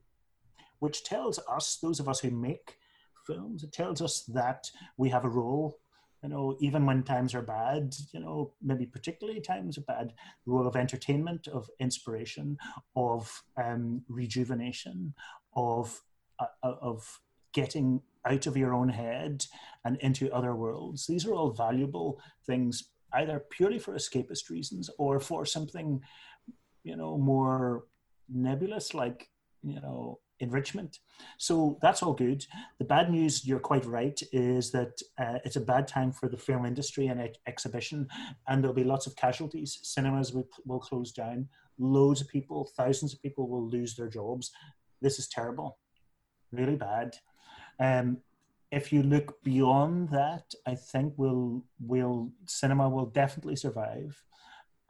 which 0.78 1.05
tells 1.05 1.39
us 1.48 1.78
those 1.82 2.01
of 2.01 2.09
us 2.09 2.20
who 2.20 2.31
make 2.31 2.78
films 3.27 3.65
it 3.65 3.73
tells 3.73 4.01
us 4.01 4.23
that 4.23 4.70
we 4.97 5.09
have 5.09 5.24
a 5.24 5.28
role. 5.28 5.78
You 6.23 6.31
know 6.31 6.57
even 6.61 6.86
when 6.86 7.05
times 7.05 7.35
are 7.35 7.43
bad 7.43 7.94
you 8.12 8.19
know 8.19 8.53
maybe 8.61 8.86
particularly 8.86 9.40
times 9.40 9.78
are 9.78 9.82
bad 9.82 10.12
the 10.44 10.51
role 10.51 10.66
of 10.66 10.74
entertainment 10.74 11.47
of 11.47 11.69
inspiration 11.78 12.57
of 12.97 13.44
um, 13.62 14.03
rejuvenation 14.09 15.15
of 15.55 16.01
uh, 16.40 16.47
of 16.62 17.20
getting 17.53 18.03
out 18.27 18.47
of 18.47 18.57
your 18.57 18.74
own 18.74 18.89
head 18.89 19.44
and 19.85 19.97
into 20.01 20.32
other 20.32 20.55
worlds. 20.55 21.07
These 21.07 21.27
are 21.27 21.35
all 21.35 21.53
valuable 21.53 22.20
things 22.44 22.90
either 23.15 23.43
purely 23.51 23.78
for 23.78 23.95
escapist 23.95 24.51
reasons 24.51 24.91
or 24.99 25.20
for 25.20 25.45
something 25.45 26.01
you 26.85 26.97
know 26.97 27.16
more 27.19 27.85
nebulous 28.28 28.95
like 28.95 29.28
you 29.62 29.81
know 29.81 30.19
enrichment. 30.41 30.99
So 31.39 31.78
that's 31.81 32.03
all 32.03 32.12
good. 32.12 32.45
The 32.78 32.85
bad 32.85 33.11
news 33.11 33.47
you're 33.47 33.59
quite 33.59 33.87
right 33.87 34.20
is 34.33 34.70
that 34.73 35.01
uh, 35.19 35.39
it's 35.45 35.57
a 35.57 35.61
bad 35.61 35.89
time 35.89 36.12
for 36.12 36.28
the 36.28 36.37
film 36.37 36.66
industry 36.66 37.07
and 37.07 37.20
ex- 37.20 37.39
exhibition 37.47 38.07
and 38.47 38.62
there'll 38.62 38.74
be 38.74 38.85
lots 38.85 39.07
of 39.07 39.16
casualties. 39.16 39.78
Cinemas 39.83 40.35
will, 40.35 40.47
will 40.66 40.78
close 40.78 41.12
down. 41.12 41.49
Loads 41.78 42.20
of 42.20 42.28
people 42.28 42.70
thousands 42.77 43.15
of 43.15 43.23
people 43.23 43.49
will 43.49 43.69
lose 43.69 43.97
their 43.97 44.09
jobs. 44.09 44.51
This 45.01 45.19
is 45.19 45.28
terrible. 45.28 45.78
Really 46.53 46.77
bad. 46.77 47.16
Um, 47.81 48.19
if 48.71 48.93
you 48.93 49.03
look 49.03 49.43
beyond 49.43 50.11
that, 50.11 50.53
I 50.67 50.75
think 50.75 51.15
we'll 51.17 51.65
will 51.81 52.33
cinema 52.47 52.89
will 52.89 53.07
definitely 53.07 53.57
survive, 53.57 54.21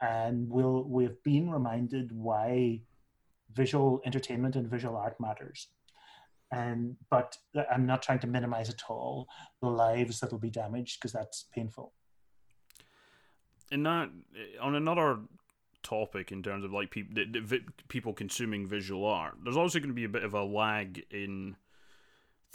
and 0.01 0.49
we'll 0.49 0.83
we've 0.83 1.21
been 1.23 1.49
reminded 1.49 2.11
why 2.11 2.81
visual 3.53 4.01
entertainment 4.05 4.55
and 4.55 4.69
visual 4.69 4.95
art 4.95 5.19
matters. 5.19 5.67
And 6.51 6.95
but 7.09 7.37
I'm 7.71 7.85
not 7.85 8.01
trying 8.01 8.19
to 8.19 8.27
minimize 8.27 8.69
at 8.69 8.83
all 8.89 9.27
the 9.61 9.69
lives 9.69 10.19
that 10.21 10.31
will 10.31 10.39
be 10.39 10.49
damaged 10.49 10.99
because 10.99 11.11
that's 11.11 11.45
painful. 11.53 11.93
In 13.69 13.83
that, 13.83 14.09
on 14.61 14.75
another 14.75 15.19
topic 15.83 16.31
in 16.31 16.41
terms 16.41 16.65
of 16.65 16.71
like 16.73 16.89
people 16.89 17.23
people 17.89 18.13
consuming 18.13 18.67
visual 18.67 19.05
art, 19.05 19.35
there's 19.43 19.57
also 19.57 19.79
going 19.79 19.89
to 19.89 19.95
be 19.95 20.05
a 20.05 20.09
bit 20.09 20.23
of 20.23 20.33
a 20.33 20.43
lag 20.43 21.03
in 21.11 21.55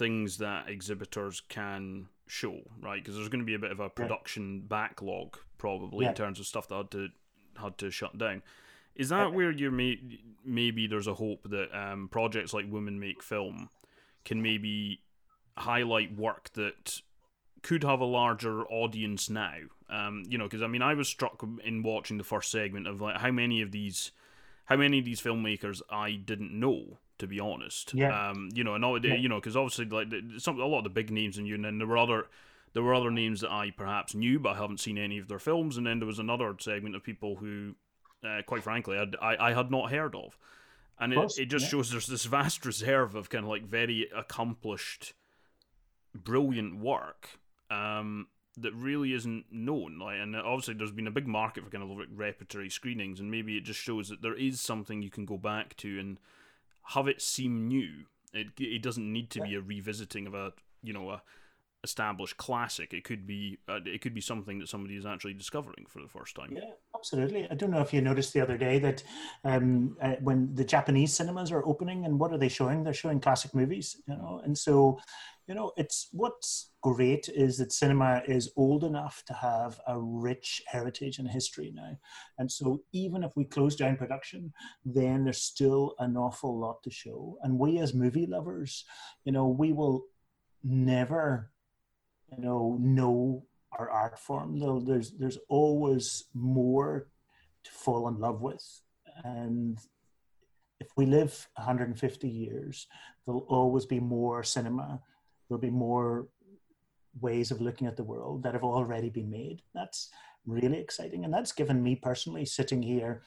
things 0.03 0.39
that 0.39 0.69
exhibitors 0.69 1.41
can 1.49 2.09
show, 2.27 2.61
right? 2.81 3.03
Because 3.03 3.15
there's 3.17 3.29
going 3.29 3.41
to 3.41 3.47
be 3.47 3.55
a 3.55 3.59
bit 3.59 3.71
of 3.73 3.81
a 3.81 3.89
production 3.89 4.61
backlog 4.63 5.37
probably 5.59 6.05
Yeah. 6.05 6.11
in 6.11 6.17
terms 6.17 6.41
of 6.41 6.47
stuff 6.47 6.67
that 6.69 6.77
had 6.77 6.91
to 6.93 7.09
had 7.61 7.79
to 7.79 7.91
shut 7.91 8.17
down. 8.19 8.43
Is 8.95 9.09
that 9.11 9.33
where 9.33 9.51
you're 9.51 9.71
may, 9.71 9.99
maybe 10.45 10.87
there's 10.87 11.07
a 11.07 11.15
hope 11.15 11.49
that 11.51 11.69
um, 11.77 12.09
projects 12.09 12.53
like 12.53 12.67
Women 12.71 12.99
Make 12.99 13.23
Film 13.23 13.69
can 14.25 14.43
maybe 14.43 15.01
highlight 15.57 16.15
work 16.17 16.53
that 16.55 17.01
could 17.63 17.85
have 17.85 18.01
a 18.01 18.05
larger 18.07 18.65
audience 18.67 19.31
now? 19.31 19.55
Um, 19.89 20.25
you 20.29 20.37
know, 20.39 20.45
because 20.45 20.63
I 20.63 20.67
mean, 20.67 20.83
I 20.83 20.95
was 20.95 21.09
struck 21.09 21.43
in 21.65 21.83
watching 21.83 22.19
the 22.19 22.25
first 22.25 22.51
segment 22.51 22.87
of 22.87 23.01
like 23.01 23.19
how 23.19 23.31
many 23.31 23.63
of 23.63 23.71
these, 23.71 24.11
how 24.67 24.77
many 24.77 24.99
of 24.99 25.05
these 25.05 25.21
filmmakers 25.21 25.81
I 25.91 26.13
didn't 26.13 26.59
know. 26.59 26.99
To 27.23 27.29
be 27.29 27.39
honest, 27.39 27.95
Yeah. 27.95 28.31
um, 28.31 28.49
you 28.53 28.65
know, 28.65 28.75
and 28.75 28.85
all, 28.85 28.99
Yeah. 28.99 29.15
you 29.15 29.29
know, 29.29 29.39
because 29.39 29.57
obviously, 29.57 29.85
like 29.85 30.09
some 30.39 30.59
a 30.61 30.67
lot 30.67 30.79
of 30.79 30.85
the 30.85 30.91
big 30.91 31.11
names 31.13 31.39
in 31.39 31.47
you, 31.47 31.55
and 31.55 31.65
then 31.65 31.79
there 31.79 31.87
were 31.87 31.97
other 31.97 32.27
there 32.73 32.83
were 32.83 32.95
other 32.95 33.13
names 33.13 33.43
that 33.43 33.53
I 33.53 33.71
perhaps 33.71 34.13
knew, 34.15 34.41
but 34.41 34.57
I 34.57 34.59
haven't 34.59 34.81
seen 34.81 34.99
any 34.99 35.19
of 35.19 35.29
their 35.29 35.39
films. 35.39 35.77
And 35.77 35.87
then 35.87 36.01
there 36.01 36.07
was 36.07 36.19
another 36.19 36.53
segment 36.59 36.97
of 36.97 37.05
people 37.05 37.37
who, 37.37 37.77
uh, 38.25 38.43
quite 38.45 38.65
frankly, 38.65 38.99
I'd, 38.99 39.15
I 39.23 39.51
I 39.51 39.53
had 39.53 39.71
not 39.71 39.91
heard 39.93 40.15
of. 40.17 40.37
And 40.99 41.13
Of 41.15 41.25
it, 41.37 41.43
it 41.43 41.47
just 41.47 41.67
yeah. 41.67 41.71
shows 41.71 41.91
there's 41.91 42.07
this 42.09 42.25
vast 42.25 42.65
reserve 42.67 43.15
of 43.15 43.31
kind 43.31 43.45
of 43.45 43.51
like 43.51 43.63
very 43.65 44.09
accomplished, 44.15 45.13
brilliant 46.15 46.79
work 46.79 47.39
um, 47.71 48.27
that 48.57 48.73
really 48.75 49.13
isn't 49.13 49.47
known. 49.51 49.99
Like, 49.99 50.19
and 50.19 50.35
obviously 50.37 50.75
there's 50.75 50.93
been 50.93 51.07
a 51.07 51.11
big 51.13 51.27
market 51.27 51.65
for 51.65 51.71
kind 51.71 51.85
of 51.85 51.91
like 51.97 52.09
repertory 52.15 52.69
screenings, 52.71 53.21
and 53.21 53.31
maybe 53.31 53.57
it 53.57 53.65
just 53.65 53.81
shows 53.81 54.09
that 54.09 54.23
there 54.23 54.35
is 54.37 54.61
something 54.61 55.03
you 55.03 55.11
can 55.11 55.25
go 55.25 55.39
back 55.39 55.77
to 55.79 55.99
and 56.01 56.19
have 56.89 57.09
it 57.09 57.23
seem 57.23 57.69
new. 57.69 58.05
It 58.33 58.49
it 58.59 58.83
doesn't 58.83 59.13
need 59.13 59.31
to 59.31 59.43
be 59.43 59.55
a 59.55 59.61
revisiting 59.61 60.27
of 60.27 60.35
a 60.35 60.53
you 60.83 60.93
know 60.93 61.11
a 61.11 61.23
established 61.85 62.37
classic. 62.37 62.95
It 62.95 63.05
could 63.05 63.27
be 63.27 63.59
uh, 63.69 63.81
it 63.85 64.01
could 64.01 64.15
be 64.15 64.21
something 64.21 64.59
that 64.61 64.69
somebody 64.69 64.97
is 64.97 65.07
actually 65.07 65.35
discovering 65.35 65.87
for 65.89 66.01
the 66.01 66.09
first 66.09 66.37
time. 66.37 66.51
Yeah, 66.53 66.71
absolutely. 66.95 67.49
I 67.51 67.55
don't 67.55 67.71
know 67.71 67.81
if 67.81 67.93
you 67.93 68.01
noticed 68.01 68.33
the 68.33 68.41
other 68.41 68.57
day 68.57 68.79
that 68.79 69.03
um, 69.45 69.97
uh, 70.01 70.15
when 70.23 70.55
the 70.55 70.65
Japanese 70.65 71.13
cinemas 71.13 71.51
are 71.51 71.67
opening, 71.67 72.05
and 72.05 72.19
what 72.19 72.33
are 72.33 72.39
they 72.39 72.49
showing? 72.49 72.85
They're 72.85 72.95
showing 72.95 73.21
classic 73.21 73.55
movies, 73.55 74.01
you 74.07 74.15
know. 74.15 74.41
And 74.45 74.57
so, 74.57 75.01
you 75.47 75.55
know, 75.55 75.73
it's 75.77 76.09
what's 76.13 76.71
great 76.83 77.29
is 77.29 77.59
that 77.59 77.73
cinema 77.73 78.23
is 78.27 78.53
old 78.57 78.85
enough 78.85 79.23
to 79.27 79.35
have 79.35 79.81
a 79.87 79.99
rich 79.99 80.63
heritage 80.67 81.19
and 81.19 81.29
history 81.29 81.73
now. 81.75 81.99
And 82.39 82.51
so, 82.51 82.83
even 82.93 83.25
if 83.25 83.33
we 83.37 83.45
close 83.45 83.75
down 83.77 83.97
production, 83.97 84.53
then 84.85 85.25
there's 85.25 85.43
still 85.43 85.95
an 85.99 86.17
awful 86.17 86.59
lot 86.59 86.83
to 86.85 86.91
show. 86.91 87.39
And 87.43 87.59
we, 87.59 87.79
as 87.79 87.93
movie 87.93 88.27
lovers, 88.27 88.85
you 89.25 89.33
know, 89.33 89.49
we 89.49 89.73
will 89.73 90.05
never 90.65 91.51
you 92.37 92.43
know 92.43 92.77
know 92.81 93.45
our 93.79 93.91
art 93.91 94.19
form 94.19 94.59
there's 94.87 95.13
there's 95.13 95.39
always 95.49 96.25
more 96.35 97.09
to 97.65 97.71
fall 97.71 98.09
in 98.09 98.19
love 98.19 98.41
with 98.41 98.81
and 99.25 99.79
if 100.81 100.89
we 100.97 101.07
live 101.07 101.49
150 101.55 102.29
years 102.29 102.87
there'll 103.25 103.47
always 103.49 103.87
be 103.87 104.01
more 104.01 104.43
cinema 104.43 105.01
there'll 105.53 105.61
be 105.61 105.71
more 105.71 106.29
ways 107.21 107.51
of 107.51 107.61
looking 107.61 107.87
at 107.87 107.97
the 107.97 108.03
world 108.03 108.43
that 108.43 108.55
have 108.55 108.65
already 108.65 109.11
been 109.11 109.31
made. 109.31 109.61
That's 109.75 110.09
really 110.47 110.79
exciting. 110.79 111.27
And 111.27 111.35
that's 111.35 111.53
given 111.53 111.83
me 111.83 111.95
personally 111.95 112.47
sitting 112.47 112.83
here 112.83 113.23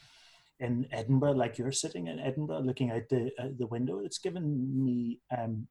in 0.60 0.88
Edinburgh 0.92 1.34
like 1.34 1.60
you're 1.60 1.72
sitting 1.72 2.08
in 2.08 2.20
Edinburgh 2.20 2.62
looking 2.62 2.90
out 2.90 3.04
the 3.10 3.30
uh, 3.38 3.50
the 3.60 3.68
window. 3.68 4.00
It's 4.00 4.18
given 4.18 4.84
me 4.84 5.20
um 5.38 5.68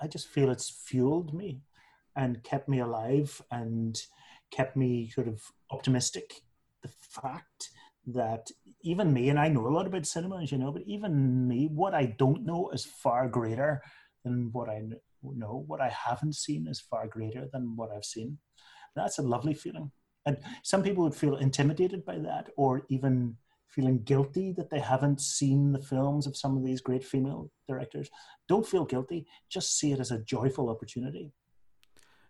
I 0.00 0.08
just 0.08 0.28
feel 0.28 0.50
it's 0.50 0.70
fueled 0.70 1.34
me 1.34 1.60
and 2.16 2.42
kept 2.42 2.68
me 2.68 2.80
alive 2.80 3.40
and 3.52 3.96
kept 4.50 4.74
me 4.74 5.10
sort 5.10 5.28
of 5.28 5.42
optimistic. 5.70 6.42
The 6.82 6.88
fact 6.88 7.68
that 8.06 8.48
even 8.80 9.12
me, 9.12 9.28
and 9.28 9.38
I 9.38 9.48
know 9.48 9.66
a 9.66 9.68
lot 9.68 9.86
about 9.86 10.06
cinema, 10.06 10.42
as 10.42 10.50
you 10.50 10.58
know, 10.58 10.72
but 10.72 10.82
even 10.86 11.46
me, 11.46 11.68
what 11.70 11.94
I 11.94 12.06
don't 12.18 12.46
know 12.46 12.70
is 12.70 12.86
far 12.86 13.28
greater 13.28 13.82
than 14.24 14.48
what 14.52 14.70
I 14.70 14.80
know. 15.34 15.64
What 15.66 15.80
I 15.80 15.88
haven't 15.88 16.34
seen 16.34 16.66
is 16.68 16.80
far 16.80 17.06
greater 17.06 17.48
than 17.52 17.76
what 17.76 17.90
I've 17.90 18.04
seen. 18.04 18.38
That's 18.94 19.18
a 19.18 19.22
lovely 19.22 19.54
feeling. 19.54 19.90
And 20.24 20.38
some 20.62 20.82
people 20.82 21.04
would 21.04 21.14
feel 21.14 21.36
intimidated 21.36 22.04
by 22.04 22.18
that 22.18 22.50
or 22.56 22.84
even 22.88 23.36
feeling 23.68 24.02
guilty 24.02 24.52
that 24.52 24.70
they 24.70 24.80
haven't 24.80 25.20
seen 25.20 25.72
the 25.72 25.82
films 25.82 26.26
of 26.26 26.36
some 26.36 26.56
of 26.56 26.64
these 26.64 26.80
great 26.80 27.04
female 27.04 27.50
directors. 27.68 28.08
Don't 28.48 28.66
feel 28.66 28.84
guilty. 28.84 29.26
Just 29.48 29.78
see 29.78 29.92
it 29.92 30.00
as 30.00 30.10
a 30.10 30.22
joyful 30.22 30.70
opportunity. 30.70 31.32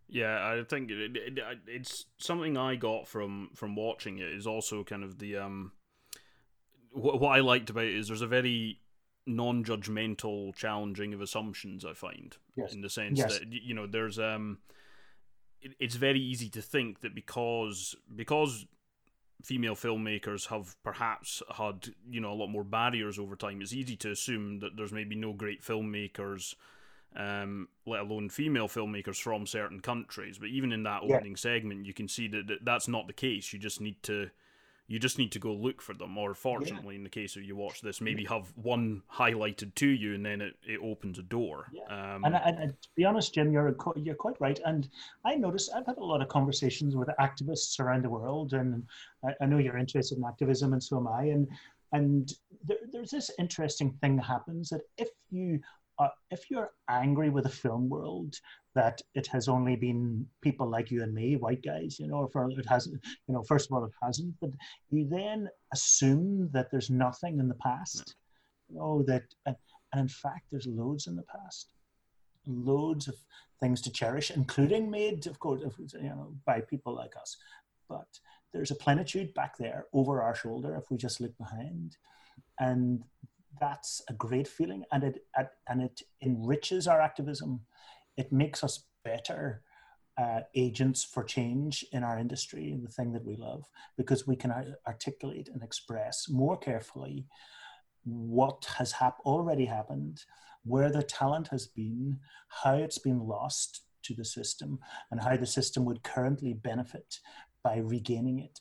Yeah, 0.08 0.46
I 0.46 0.62
think 0.64 0.90
it, 0.90 1.16
it- 1.16 1.38
it's 1.66 2.06
something 2.18 2.56
I 2.56 2.76
got 2.76 3.08
from 3.08 3.50
from 3.54 3.74
watching 3.74 4.18
it 4.18 4.28
is 4.28 4.46
also 4.46 4.84
kind 4.84 5.02
of 5.02 5.18
the 5.18 5.36
um 5.36 5.72
what, 6.92 7.20
what 7.20 7.36
I 7.36 7.40
liked 7.40 7.70
about 7.70 7.84
it 7.84 7.94
is 7.94 8.08
there's 8.08 8.22
a 8.22 8.26
very 8.26 8.80
non-judgmental 9.26 10.54
challenging 10.54 11.12
of 11.12 11.20
assumptions 11.20 11.84
I 11.84 11.94
find 11.94 12.36
Yes. 12.56 12.72
in 12.72 12.80
the 12.80 12.88
sense 12.88 13.18
Yes. 13.18 13.38
that 13.38 13.52
you 13.52 13.74
know 13.74 13.86
there's 13.86 14.18
um 14.18 14.58
it, 15.60 15.72
it's 15.78 15.96
very 15.96 16.20
easy 16.20 16.48
to 16.50 16.62
think 16.62 17.00
that 17.00 17.14
because 17.14 17.96
because 18.14 18.66
female 19.42 19.74
filmmakers 19.74 20.46
have 20.48 20.76
perhaps 20.82 21.42
had 21.56 21.88
you 22.08 22.20
know 22.20 22.32
a 22.32 22.34
lot 22.34 22.46
more 22.48 22.64
barriers 22.64 23.18
over 23.18 23.36
time 23.36 23.60
it's 23.60 23.72
easy 23.74 23.96
to 23.96 24.10
assume 24.10 24.60
that 24.60 24.76
there's 24.76 24.92
maybe 24.92 25.14
no 25.14 25.32
great 25.32 25.62
filmmakers 25.62 26.54
um, 27.14 27.68
let 27.86 28.00
alone 28.02 28.28
female 28.28 28.68
filmmakers 28.68 29.20
from 29.20 29.46
certain 29.46 29.80
countries 29.80 30.38
but 30.38 30.48
even 30.48 30.72
in 30.72 30.84
that 30.84 31.02
Yeah. 31.04 31.16
opening 31.16 31.36
segment 31.36 31.84
you 31.84 31.92
can 31.94 32.08
see 32.08 32.28
that, 32.28 32.46
that 32.46 32.64
that's 32.64 32.88
not 32.88 33.06
the 33.06 33.12
case 33.12 33.52
you 33.52 33.58
just 33.58 33.80
need 33.80 34.02
to 34.04 34.30
you 34.88 34.98
just 34.98 35.18
need 35.18 35.32
to 35.32 35.38
go 35.38 35.52
look 35.52 35.82
for 35.82 35.94
them 35.94 36.16
or 36.16 36.34
fortunately 36.34 36.94
in 36.94 37.02
the 37.02 37.10
case 37.10 37.36
of 37.36 37.42
you 37.42 37.56
watch 37.56 37.80
this 37.80 38.00
maybe 38.00 38.24
have 38.24 38.52
one 38.56 39.02
highlighted 39.12 39.74
to 39.74 39.86
you 39.86 40.14
and 40.14 40.24
then 40.24 40.40
it, 40.40 40.54
it 40.62 40.80
opens 40.82 41.18
a 41.18 41.22
door 41.22 41.66
um, 41.90 42.24
And, 42.24 42.36
and, 42.36 42.58
and 42.58 42.82
to 42.82 42.88
be 42.96 43.04
honest, 43.04 43.34
Jim, 43.34 43.52
you're 43.52 43.76
you're 43.96 44.14
quite 44.14 44.40
right. 44.40 44.58
And 44.64 44.88
I 45.24 45.34
notice 45.34 45.70
I've 45.74 45.86
had 45.86 45.98
a 45.98 46.04
lot 46.04 46.22
of 46.22 46.28
conversations 46.28 46.96
with 46.96 47.08
activists 47.20 47.78
around 47.80 48.04
the 48.04 48.10
world, 48.10 48.52
and 48.52 48.82
I, 49.24 49.32
I 49.40 49.46
know 49.46 49.58
you're 49.58 49.78
interested 49.78 50.18
in 50.18 50.24
activism, 50.24 50.72
and 50.72 50.82
so 50.82 50.98
am 50.98 51.08
I. 51.08 51.22
And 51.24 51.48
and 51.92 52.32
there, 52.64 52.78
there's 52.92 53.10
this 53.10 53.30
interesting 53.38 53.96
thing 54.00 54.16
that 54.16 54.24
happens 54.24 54.70
that 54.70 54.82
if 54.98 55.08
you 55.30 55.60
uh, 55.98 56.08
if 56.30 56.50
you're 56.50 56.72
angry 56.88 57.30
with 57.30 57.44
the 57.44 57.50
film 57.50 57.88
world 57.88 58.34
that 58.74 59.00
it 59.14 59.26
has 59.28 59.48
only 59.48 59.76
been 59.76 60.26
people 60.42 60.68
like 60.68 60.90
you 60.90 61.02
and 61.02 61.14
me, 61.14 61.36
white 61.36 61.62
guys, 61.62 61.98
you 61.98 62.06
know, 62.06 62.16
or 62.16 62.28
for 62.28 62.50
it 62.50 62.66
hasn't, 62.68 63.02
you 63.26 63.34
know, 63.34 63.42
first 63.44 63.70
of 63.70 63.76
all, 63.76 63.84
it 63.84 63.92
hasn't, 64.02 64.34
but 64.40 64.50
you 64.90 65.08
then 65.08 65.48
assume 65.72 66.50
that 66.52 66.70
there's 66.70 66.90
nothing 66.90 67.38
in 67.38 67.48
the 67.48 67.54
past, 67.54 68.14
you 68.68 68.76
know, 68.76 69.02
that, 69.06 69.22
and, 69.46 69.56
and 69.92 70.00
in 70.02 70.08
fact, 70.08 70.42
there's 70.50 70.66
loads 70.66 71.06
in 71.06 71.16
the 71.16 71.22
past 71.22 71.70
loads 72.46 73.08
of 73.08 73.16
things 73.60 73.80
to 73.82 73.90
cherish, 73.90 74.30
including 74.30 74.90
made, 74.90 75.26
of 75.26 75.38
course, 75.38 75.62
if- 75.62 75.92
you 75.94 76.08
know, 76.08 76.34
by 76.44 76.60
people 76.60 76.94
like 76.94 77.16
us. 77.16 77.36
But 77.88 78.06
there's 78.52 78.70
a 78.70 78.76
plenitude 78.76 79.34
back 79.34 79.56
there 79.58 79.86
over 79.92 80.22
our 80.22 80.34
shoulder 80.34 80.76
if 80.76 80.90
we 80.90 80.96
just 80.96 81.20
look 81.20 81.36
behind, 81.38 81.96
and 82.60 83.04
that's 83.60 84.02
a 84.08 84.12
great 84.12 84.48
feeling, 84.48 84.84
and 84.92 85.04
it 85.04 85.26
and 85.68 85.82
it 85.82 86.02
enriches 86.22 86.86
our 86.86 87.00
activism. 87.00 87.60
It 88.16 88.32
makes 88.32 88.64
us 88.64 88.84
better 89.04 89.62
uh, 90.18 90.40
agents 90.54 91.04
for 91.04 91.22
change 91.22 91.84
in 91.92 92.02
our 92.02 92.18
industry, 92.18 92.78
the 92.82 92.90
thing 92.90 93.12
that 93.12 93.24
we 93.24 93.36
love, 93.36 93.64
because 93.96 94.26
we 94.26 94.36
can 94.36 94.52
articulate 94.86 95.48
and 95.52 95.62
express 95.62 96.28
more 96.28 96.56
carefully 96.56 97.26
what 98.04 98.66
has 98.78 98.92
hap- 98.92 99.20
already 99.24 99.66
happened, 99.66 100.24
where 100.64 100.90
the 100.90 101.02
talent 101.02 101.48
has 101.48 101.66
been, 101.66 102.18
how 102.48 102.74
it's 102.74 102.98
been 102.98 103.20
lost 103.20 103.82
to 104.04 104.14
the 104.14 104.24
system, 104.24 104.78
and 105.10 105.20
how 105.20 105.36
the 105.36 105.46
system 105.46 105.84
would 105.84 106.02
currently 106.02 106.54
benefit 106.54 107.18
by 107.62 107.76
regaining 107.76 108.38
it. 108.38 108.60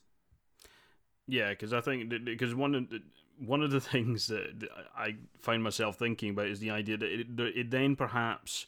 Yeah, 1.28 1.50
because 1.50 1.74
I 1.74 1.82
think 1.82 2.10
because 2.26 2.54
one 2.54 2.76
of 2.76 2.90
the 2.90 3.00
one 3.40 3.62
of 3.62 3.72
the 3.72 3.82
things 3.82 4.28
that 4.28 4.68
I 4.98 5.16
find 5.42 5.64
myself 5.64 5.98
thinking 5.98 6.32
about 6.32 6.48
is 6.48 6.60
the 6.60 6.72
idea 6.72 6.98
that 6.98 7.12
it, 7.12 7.28
it 7.40 7.72
then 7.72 7.96
perhaps 7.96 8.68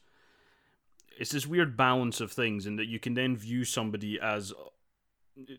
it's 1.19 1.31
this 1.31 1.47
weird 1.47 1.75
balance 1.75 2.21
of 2.21 2.31
things, 2.31 2.65
and 2.65 2.77
that 2.77 2.87
you 2.87 2.99
can 2.99 3.13
then 3.15 3.35
view 3.35 3.65
somebody 3.65 4.19
as 4.19 4.53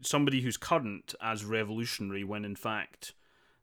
somebody 0.02 0.40
who's 0.40 0.56
current 0.56 1.14
as 1.20 1.44
revolutionary 1.44 2.24
when 2.24 2.44
in 2.44 2.56
fact 2.56 3.14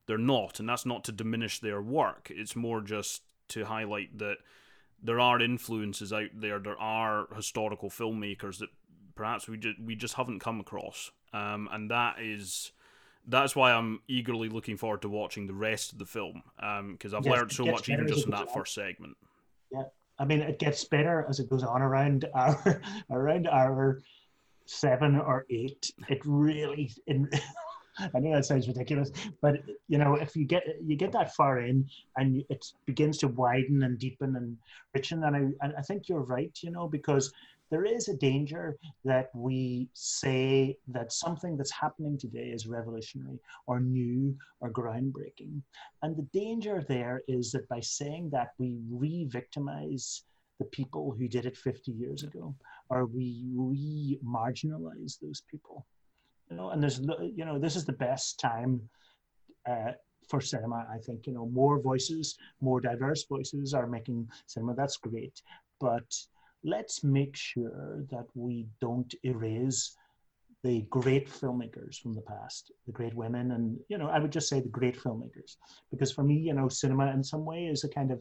they're 0.07 0.17
not, 0.17 0.59
and 0.59 0.69
that's 0.69 0.85
not 0.85 1.03
to 1.05 1.11
diminish 1.11 1.59
their 1.59 1.81
work. 1.81 2.31
It's 2.33 2.55
more 2.55 2.81
just 2.81 3.23
to 3.49 3.65
highlight 3.65 4.17
that 4.19 4.37
there 5.01 5.19
are 5.19 5.41
influences 5.41 6.13
out 6.13 6.29
there. 6.33 6.59
There 6.59 6.79
are 6.79 7.27
historical 7.35 7.89
filmmakers 7.89 8.59
that 8.59 8.69
perhaps 9.15 9.47
we 9.47 9.57
just 9.57 9.79
we 9.79 9.95
just 9.95 10.15
haven't 10.15 10.39
come 10.39 10.59
across, 10.59 11.11
um, 11.33 11.69
and 11.71 11.89
that 11.91 12.17
is 12.19 12.71
that's 13.27 13.55
why 13.55 13.71
I'm 13.73 14.01
eagerly 14.07 14.49
looking 14.49 14.77
forward 14.77 15.01
to 15.03 15.09
watching 15.09 15.47
the 15.47 15.53
rest 15.53 15.93
of 15.93 15.99
the 15.99 16.05
film 16.05 16.43
um, 16.59 16.93
because 16.93 17.13
I've 17.13 17.25
Yes, 17.25 17.27
learned 17.27 17.51
so 17.51 17.65
much 17.67 17.89
even 17.89 18.07
just 18.07 18.25
in 18.25 18.31
that 18.31 18.49
first 18.51 18.73
segment. 18.73 19.17
Yeah, 19.71 19.83
I 20.19 20.25
mean, 20.25 20.41
it 20.41 20.59
gets 20.59 20.83
better 20.85 21.25
as 21.29 21.39
it 21.39 21.49
goes 21.49 21.63
on 21.63 21.81
around 21.81 22.25
our 22.33 22.81
around 23.11 23.47
our 23.47 24.01
seven 24.65 25.17
or 25.17 25.45
eight. 25.49 25.91
It 26.09 26.21
really, 26.25 26.91
in, 27.07 27.29
I 27.99 28.19
know 28.19 28.33
that 28.35 28.45
sounds 28.45 28.67
ridiculous, 28.67 29.11
but 29.41 29.57
you 29.87 29.97
know, 29.97 30.15
if 30.15 30.35
you 30.35 30.45
get 30.45 30.63
you 30.83 30.95
get 30.95 31.11
that 31.13 31.35
far 31.35 31.61
in 31.61 31.87
and 32.17 32.43
it 32.49 32.65
begins 32.85 33.17
to 33.19 33.27
widen 33.29 33.83
and 33.83 33.99
deepen 33.99 34.35
and 34.35 34.57
richen, 34.97 35.25
and 35.27 35.35
I 35.35 35.39
and 35.65 35.75
I 35.77 35.81
think 35.81 36.09
you're 36.09 36.23
right, 36.25 36.57
you 36.61 36.71
know, 36.71 36.87
because 36.87 37.31
there 37.71 37.85
is 37.85 38.07
a 38.07 38.15
danger 38.15 38.77
that 39.03 39.29
we 39.33 39.89
say 39.93 40.77
that 40.87 41.11
something 41.11 41.57
that's 41.57 41.71
happening 41.71 42.17
today 42.17 42.49
is 42.53 42.67
revolutionary 42.67 43.39
or 43.65 43.79
new 43.79 44.35
or 44.59 44.71
groundbreaking. 44.71 45.61
And 46.03 46.15
the 46.15 46.27
danger 46.33 46.85
there 46.87 47.21
is 47.27 47.51
that 47.51 47.67
by 47.67 47.79
saying 47.79 48.29
that, 48.31 48.49
we 48.59 48.77
re 48.89 49.25
victimize 49.25 50.23
the 50.59 50.65
people 50.65 51.15
who 51.17 51.27
did 51.27 51.45
it 51.45 51.57
50 51.57 51.91
years 51.91 52.23
ago, 52.23 52.55
or 52.89 53.05
we 53.05 53.43
re 53.55 54.19
marginalize 54.23 55.19
those 55.19 55.41
people. 55.49 55.85
You 56.49 56.57
know, 56.57 56.69
and 56.69 56.81
there's, 56.81 56.99
you 57.35 57.45
know, 57.45 57.57
this 57.57 57.75
is 57.75 57.85
the 57.85 57.93
best 57.93 58.39
time. 58.39 58.81
Uh, 59.67 59.93
for 60.27 60.41
cinema, 60.41 60.87
I 60.91 60.97
think 60.97 61.27
you 61.27 61.33
know 61.33 61.45
more 61.45 61.79
voices, 61.79 62.35
more 62.59 62.81
diverse 62.81 63.25
voices 63.25 63.75
are 63.75 63.85
making 63.85 64.27
cinema. 64.47 64.73
That's 64.73 64.97
great, 64.97 65.39
but 65.79 66.11
let's 66.65 67.03
make 67.03 67.35
sure 67.35 68.03
that 68.09 68.25
we 68.33 68.65
don't 68.81 69.13
erase 69.23 69.95
the 70.63 70.81
great 70.89 71.29
filmmakers 71.29 72.01
from 72.01 72.13
the 72.13 72.21
past, 72.21 72.71
the 72.87 72.91
great 72.91 73.13
women, 73.13 73.51
and 73.51 73.77
you 73.87 73.99
know, 73.99 74.07
I 74.07 74.17
would 74.17 74.31
just 74.31 74.49
say 74.49 74.59
the 74.59 74.69
great 74.69 74.97
filmmakers, 74.99 75.57
because 75.91 76.11
for 76.11 76.23
me, 76.23 76.35
you 76.35 76.53
know, 76.53 76.67
cinema 76.67 77.11
in 77.11 77.23
some 77.23 77.45
way 77.45 77.67
is 77.67 77.83
a 77.83 77.89
kind 77.89 78.11
of 78.11 78.19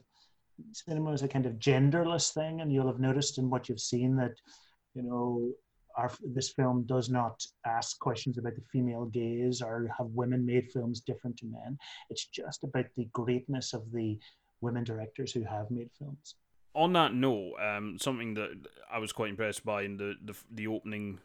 cinema 0.73 1.13
is 1.13 1.23
a 1.23 1.29
kind 1.29 1.47
of 1.47 1.55
genderless 1.55 2.35
thing, 2.35 2.61
and 2.61 2.71
you'll 2.71 2.87
have 2.87 3.01
noticed 3.01 3.39
in 3.39 3.49
what 3.49 3.69
you've 3.69 3.81
seen 3.81 4.15
that, 4.17 4.35
you 4.95 5.03
know, 5.03 5.51
our 5.97 6.11
this 6.35 6.51
film 6.51 6.85
does 6.85 7.09
not 7.09 7.43
ask 7.65 7.99
questions 7.99 8.37
about 8.37 8.57
the 8.57 8.69
female 8.71 9.07
gaze 9.07 9.63
or 9.63 9.89
have 9.97 10.09
women 10.09 10.45
made 10.45 10.71
films 10.71 11.01
different 11.01 11.37
to 11.39 11.47
men. 11.47 11.79
It's 12.11 12.27
just 12.27 12.63
about 12.63 12.87
the 12.97 13.09
greatness 13.13 13.73
of 13.73 13.91
the 13.91 14.19
women 14.61 14.85
directors 14.85 15.33
who 15.33 15.45
have 15.45 15.71
made 15.71 15.91
films 15.99 16.35
on 16.75 16.93
that 16.95 17.15
note, 17.15 17.55
um, 17.61 17.99
something 17.99 18.35
that 18.35 18.51
I 18.91 18.99
was 18.99 19.13
quite 19.13 19.31
impressed 19.31 19.65
by 19.65 19.83
in 19.83 19.97
the, 19.97 20.15
the 20.25 20.35
the 20.51 20.67
opening 20.67 21.21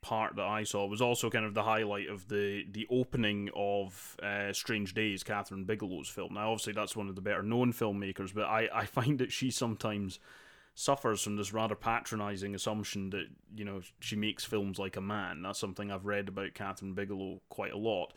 part 0.00 0.34
that 0.34 0.44
I 0.44 0.64
saw 0.64 0.84
was 0.86 1.00
also 1.00 1.30
kind 1.30 1.44
of 1.44 1.54
the 1.54 1.62
highlight 1.62 2.08
of 2.08 2.28
the 2.28 2.64
the 2.70 2.86
opening 2.90 3.50
of 3.54 4.16
uh, 4.22 4.52
Strange 4.52 4.94
Days, 4.94 5.22
Kathryn 5.22 5.66
Bigelow's 5.66 6.08
film. 6.08 6.34
Now, 6.34 6.50
obviously, 6.50 6.72
that's 6.72 6.96
one 6.96 7.08
of 7.08 7.14
the 7.14 7.22
better 7.22 7.42
known 7.42 7.72
filmmakers, 7.72 8.34
but 8.34 8.44
I, 8.44 8.68
I 8.74 8.84
find 8.86 9.18
that 9.20 9.32
she 9.32 9.50
sometimes 9.50 10.18
suffers 10.74 11.22
from 11.22 11.36
this 11.36 11.52
rather 11.52 11.74
patronizing 11.74 12.54
assumption 12.54 13.10
that 13.10 13.26
you 13.54 13.64
know 13.64 13.82
she 14.00 14.16
makes 14.16 14.44
films 14.44 14.78
like 14.78 14.96
a 14.96 15.00
man. 15.00 15.42
That's 15.42 15.60
something 15.60 15.90
I've 15.90 16.06
read 16.06 16.28
about 16.28 16.54
Kathryn 16.54 16.94
Bigelow 16.94 17.40
quite 17.48 17.72
a 17.72 17.78
lot. 17.78 18.12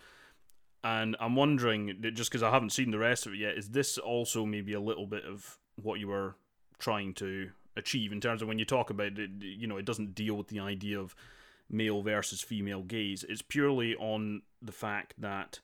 And 0.84 1.16
I'm 1.20 1.36
wondering, 1.36 2.00
just 2.14 2.30
because 2.30 2.44
I 2.44 2.52
haven't 2.52 2.72
seen 2.72 2.92
the 2.92 3.00
rest 3.00 3.26
of 3.26 3.34
it 3.34 3.40
yet, 3.40 3.58
is 3.58 3.70
this 3.70 3.98
also 3.98 4.46
maybe 4.46 4.74
a 4.74 4.80
little 4.80 5.08
bit 5.08 5.26
of 5.26 5.58
what 5.82 6.00
you 6.00 6.08
were 6.08 6.36
trying 6.80 7.14
to 7.16 7.50
achieve 7.78 8.12
in 8.12 8.22
terms 8.22 8.42
of 8.42 8.48
when 8.48 8.60
you 8.60 8.66
talk 8.66 8.90
about 8.90 9.20
it, 9.20 9.30
you 9.40 9.68
know, 9.68 9.78
it 9.78 9.86
doesn't 9.86 10.16
deal 10.16 10.36
with 10.36 10.48
the 10.48 10.60
idea 10.60 11.00
of 11.00 11.16
male 11.70 12.02
versus 12.02 12.42
female 12.42 12.82
gaze. 12.82 13.26
It's 13.28 13.42
purely 13.42 13.96
on 13.96 14.44
the 14.62 14.72
fact 14.72 15.14
that, 15.18 15.60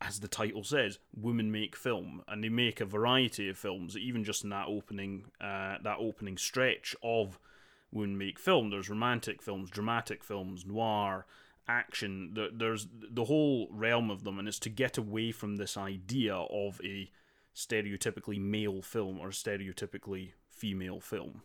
as 0.00 0.20
the 0.20 0.28
title 0.28 0.62
says, 0.62 0.98
women 1.16 1.50
make 1.50 1.74
film, 1.74 2.22
and 2.28 2.44
they 2.44 2.48
make 2.48 2.80
a 2.80 2.84
variety 2.84 3.48
of 3.48 3.58
films. 3.58 3.96
Even 3.96 4.24
just 4.24 4.44
in 4.44 4.50
that 4.50 4.68
opening, 4.68 5.24
uh, 5.40 5.76
that 5.82 5.96
opening 5.98 6.36
stretch 6.36 6.94
of 7.02 7.38
women 7.90 8.18
make 8.18 8.38
film, 8.38 8.70
there's 8.70 8.90
romantic 8.90 9.42
films, 9.42 9.70
dramatic 9.70 10.22
films, 10.22 10.66
noir, 10.66 11.26
action. 11.66 12.36
There's 12.52 12.86
the 13.10 13.24
whole 13.24 13.68
realm 13.70 14.10
of 14.10 14.22
them, 14.22 14.38
and 14.38 14.46
it's 14.46 14.58
to 14.60 14.70
get 14.70 14.98
away 14.98 15.32
from 15.32 15.56
this 15.56 15.76
idea 15.76 16.34
of 16.34 16.80
a 16.84 17.10
stereotypically 17.56 18.38
male 18.38 18.82
film 18.82 19.18
or 19.18 19.30
stereotypically 19.30 20.32
female 20.50 21.00
film. 21.00 21.42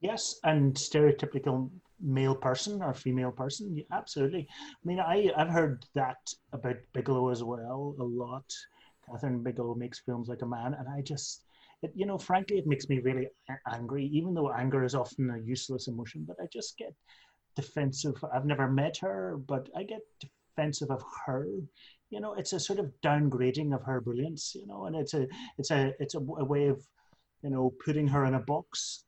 Yes, 0.00 0.38
and 0.44 0.74
stereotypical 0.74 1.70
male 2.00 2.34
person 2.34 2.82
or 2.82 2.94
female 2.94 3.32
person, 3.32 3.74
yeah, 3.76 3.84
absolutely. 3.92 4.46
I 4.50 4.88
mean, 4.88 5.00
I 5.00 5.30
I've 5.36 5.48
heard 5.48 5.84
that 5.94 6.32
about 6.52 6.76
Bigelow 6.92 7.30
as 7.30 7.42
well 7.42 7.94
a 7.98 8.04
lot. 8.04 8.50
Kathryn 9.08 9.42
Bigelow 9.42 9.74
makes 9.74 10.00
films 10.00 10.28
like 10.28 10.42
a 10.42 10.46
man, 10.46 10.74
and 10.74 10.88
I 10.88 11.02
just, 11.02 11.44
it, 11.82 11.92
you 11.94 12.06
know, 12.06 12.18
frankly, 12.18 12.58
it 12.58 12.66
makes 12.66 12.88
me 12.88 13.00
really 13.00 13.28
angry. 13.72 14.06
Even 14.06 14.34
though 14.34 14.52
anger 14.52 14.84
is 14.84 14.94
often 14.94 15.30
a 15.30 15.38
useless 15.38 15.88
emotion, 15.88 16.24
but 16.26 16.36
I 16.40 16.46
just 16.52 16.78
get 16.78 16.94
defensive. 17.56 18.22
I've 18.32 18.46
never 18.46 18.70
met 18.70 18.96
her, 18.98 19.38
but 19.46 19.68
I 19.76 19.82
get 19.82 20.00
defensive 20.20 20.90
of 20.90 21.02
her 21.26 21.46
you 22.10 22.20
know 22.20 22.34
it's 22.34 22.52
a 22.52 22.60
sort 22.60 22.78
of 22.78 22.92
downgrading 23.02 23.74
of 23.74 23.82
her 23.82 24.00
brilliance 24.00 24.52
you 24.54 24.66
know 24.66 24.86
and 24.86 24.96
it's 24.96 25.14
a 25.14 25.26
it's 25.58 25.70
a 25.70 25.92
it's 25.98 26.14
a, 26.14 26.18
a 26.18 26.44
way 26.44 26.66
of 26.66 26.82
you 27.42 27.50
know 27.50 27.72
putting 27.84 28.06
her 28.08 28.24
in 28.24 28.34
a 28.34 28.40
box 28.40 29.04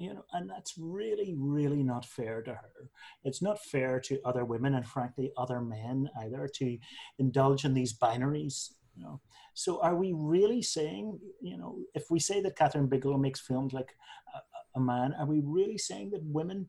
you 0.00 0.14
know 0.14 0.24
and 0.32 0.48
that's 0.48 0.74
really 0.78 1.34
really 1.38 1.82
not 1.82 2.04
fair 2.04 2.42
to 2.42 2.52
her. 2.52 2.88
It's 3.22 3.42
not 3.42 3.62
fair 3.62 4.00
to 4.00 4.20
other 4.24 4.44
women 4.44 4.74
and 4.74 4.86
frankly 4.86 5.30
other 5.36 5.60
men 5.60 6.08
either 6.22 6.48
to 6.54 6.78
indulge 7.18 7.64
in 7.64 7.74
these 7.74 7.96
binaries 7.96 8.70
you 8.96 9.04
know. 9.04 9.20
So 9.54 9.80
are 9.82 9.94
we 9.94 10.14
really 10.16 10.62
saying 10.62 11.18
you 11.42 11.58
know 11.58 11.78
if 11.94 12.04
we 12.10 12.18
say 12.18 12.40
that 12.40 12.56
Kathryn 12.56 12.88
Bigelow 12.88 13.18
makes 13.18 13.40
films 13.40 13.74
like 13.74 13.92
a, 14.34 14.78
a 14.78 14.80
man 14.80 15.14
are 15.18 15.26
we 15.26 15.42
really 15.44 15.78
saying 15.78 16.10
that 16.12 16.22
women 16.24 16.68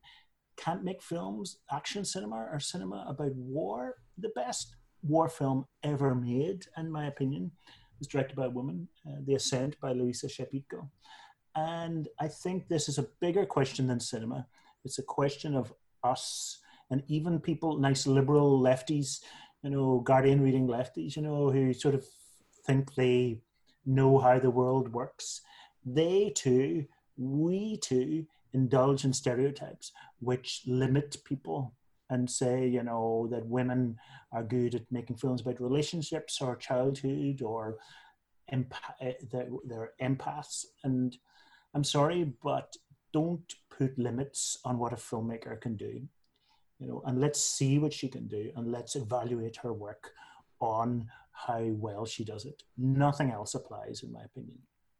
can't 0.58 0.84
make 0.84 1.02
films 1.02 1.58
action 1.72 2.04
cinema 2.04 2.48
or 2.52 2.60
cinema 2.60 3.06
about 3.08 3.34
war 3.34 3.96
the 4.18 4.30
best 4.36 4.76
war 5.04 5.30
film 5.30 5.66
ever 5.84 6.16
made, 6.16 6.66
in 6.78 6.92
my 6.92 7.08
opinion. 7.08 7.52
It 7.68 8.00
was 8.00 8.08
directed 8.08 8.36
by 8.36 8.46
a 8.46 8.50
woman, 8.50 8.88
uh, 9.08 9.18
The 9.26 9.36
Ascent 9.36 9.80
by 9.80 9.94
Larisa 9.94 10.26
Shepitko. 10.26 10.90
And 11.56 12.08
I 12.20 12.28
think 12.28 12.68
this 12.68 12.88
is 12.88 12.98
a 12.98 13.08
bigger 13.20 13.46
question 13.46 13.88
than 13.88 14.00
cinema. 14.00 14.48
It's 14.86 15.00
a 15.00 15.04
question 15.04 15.56
of 15.56 15.74
us 16.04 16.60
and 16.90 17.04
even 17.08 17.40
people, 17.40 17.78
nice 17.78 18.06
liberal 18.06 18.60
lefties, 18.60 19.22
you 19.64 19.70
know, 19.70 20.00
Guardian 20.00 20.42
reading 20.42 20.68
lefties, 20.68 21.16
you 21.16 21.22
know, 21.22 21.50
who 21.50 21.74
sort 21.74 21.96
of 21.96 22.06
think 22.66 22.94
they 22.96 23.42
know 23.86 24.18
how 24.18 24.40
the 24.40 24.50
world 24.50 24.94
works. 24.94 25.42
They 25.86 26.32
too, 26.36 26.86
we 27.18 27.78
too, 27.78 28.26
indulge 28.54 29.06
in 29.06 29.14
stereotypes 29.14 29.94
which 30.20 30.62
limit 30.68 31.16
people 31.24 31.74
and 32.12 32.30
say, 32.30 32.68
you 32.68 32.84
know, 32.84 33.28
that 33.32 33.46
women 33.46 33.98
are 34.32 34.44
good 34.44 34.76
at 34.76 34.92
making 34.92 35.16
films 35.16 35.42
about 35.42 35.62
relationships 35.62 36.42
or 36.42 36.56
childhood 36.58 37.42
or 37.42 37.78
empath- 38.54 39.00
eh, 39.00 39.14
they're, 39.32 39.50
they're 39.66 39.94
empaths. 40.02 40.66
And 40.84 41.18
I'm 41.74 41.86
sorry, 41.86 42.34
but 42.44 42.76
don't 43.14 43.56
put 43.76 43.98
limits 43.98 44.60
on 44.66 44.78
what 44.78 44.94
a 44.94 44.98
filmmaker 44.98 45.60
can 45.60 45.78
do. 45.78 46.02
You 46.80 46.88
know, 46.88 47.02
and 47.06 47.22
let's 47.22 47.42
see 47.42 47.80
what 47.80 47.94
she 47.94 48.10
can 48.10 48.28
do 48.28 48.52
and 48.56 48.72
let's 48.72 48.96
evaluate 48.96 49.56
her 49.58 49.72
work 49.72 50.12
on 50.60 51.08
how 51.32 51.62
well 51.62 52.06
she 52.06 52.26
does 52.26 52.46
it. 52.46 52.64
Nothing 52.78 53.32
else 53.32 53.56
applies, 53.56 54.04
in 54.04 54.12
my 54.12 54.24
opinion. 54.24 54.58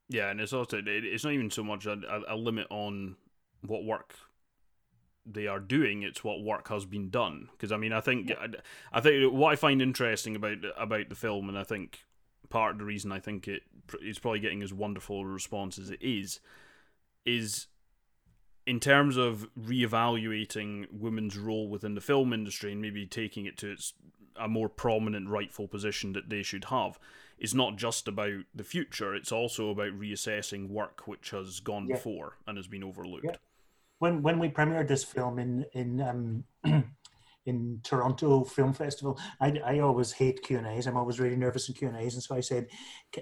Yeah, 0.08 0.30
and 0.30 0.40
it's 0.40 0.54
also 0.54 0.82
it's 0.86 1.24
not 1.24 1.34
even 1.34 1.50
so 1.50 1.64
much 1.64 1.86
a, 1.86 1.98
a 2.28 2.36
limit 2.36 2.68
on 2.70 3.16
what 3.66 3.84
work 3.84 4.16
they 5.26 5.48
are 5.48 5.60
doing 5.60 6.04
it's 6.04 6.24
what 6.24 6.44
work 6.44 6.68
has 6.70 6.86
been 6.86 7.10
done. 7.10 7.50
Because 7.52 7.72
i 7.72 7.78
mean 7.78 7.94
i 7.94 8.02
think 8.02 8.32
I, 8.32 8.48
I 8.92 9.02
think 9.02 9.32
what 9.34 9.52
i 9.52 9.56
find 9.56 9.82
interesting 9.82 10.36
about 10.36 10.58
about 10.78 11.10
the 11.10 11.16
film 11.16 11.50
and 11.50 11.58
i 11.58 11.64
think 11.64 12.00
part 12.50 12.74
of 12.74 12.80
the 12.80 12.86
reason 12.86 13.12
i 13.12 13.20
think 13.20 13.48
it 13.48 13.64
is 14.02 14.20
probably 14.20 14.40
getting 14.40 14.62
as 14.62 14.74
wonderful 14.74 15.22
a 15.22 15.26
response 15.26 15.78
as 15.80 15.90
it 15.90 16.02
is 16.02 16.40
is 17.26 17.68
in 18.68 18.80
terms 18.80 19.18
of 19.18 19.48
reevaluating 19.60 20.86
women's 20.92 21.38
role 21.38 21.68
within 21.68 21.96
the 21.96 22.02
film 22.02 22.34
industry 22.34 22.72
and 22.72 22.82
maybe 22.82 23.06
taking 23.06 23.46
it 23.46 23.58
to 23.58 23.72
its 23.72 23.94
a 24.36 24.48
more 24.48 24.70
prominent 24.70 25.28
rightful 25.28 25.68
position 25.68 26.14
that 26.14 26.30
they 26.30 26.42
should 26.42 26.66
have 26.66 26.98
is 27.38 27.54
not 27.54 27.76
just 27.76 28.08
about 28.08 28.44
the 28.54 28.64
future 28.64 29.16
it's 29.16 29.32
also 29.32 29.70
about 29.70 29.98
reassessing 30.00 30.70
work 30.70 31.08
which 31.08 31.32
has 31.32 31.60
gone 31.60 31.88
yeah. 31.88 31.96
before 31.96 32.38
and 32.48 32.58
has 32.58 32.68
been 32.68 32.84
overlooked. 32.84 33.26
Yeah 33.26 33.36
when 34.02 34.24
when 34.24 34.40
we 34.40 34.50
premiered 34.50 34.88
this 34.88 35.04
film 35.04 35.38
in 35.38 35.64
in 35.74 36.02
um, 36.02 36.44
in 37.46 37.80
Toronto 37.84 38.44
Film 38.44 38.74
Festival, 38.74 39.20
I, 39.40 39.60
I 39.64 39.80
always 39.80 40.12
hate 40.12 40.42
Q 40.42 40.58
and 40.58 40.66
A's. 40.68 40.88
I'm 40.88 40.98
always 40.98 41.20
really 41.20 41.36
nervous 41.36 41.70
in 41.70 41.76
Q 41.76 41.88
and 41.88 41.98
A's, 41.98 42.16
and 42.16 42.24
so 42.24 42.36
I 42.36 42.40
said, 42.40 42.68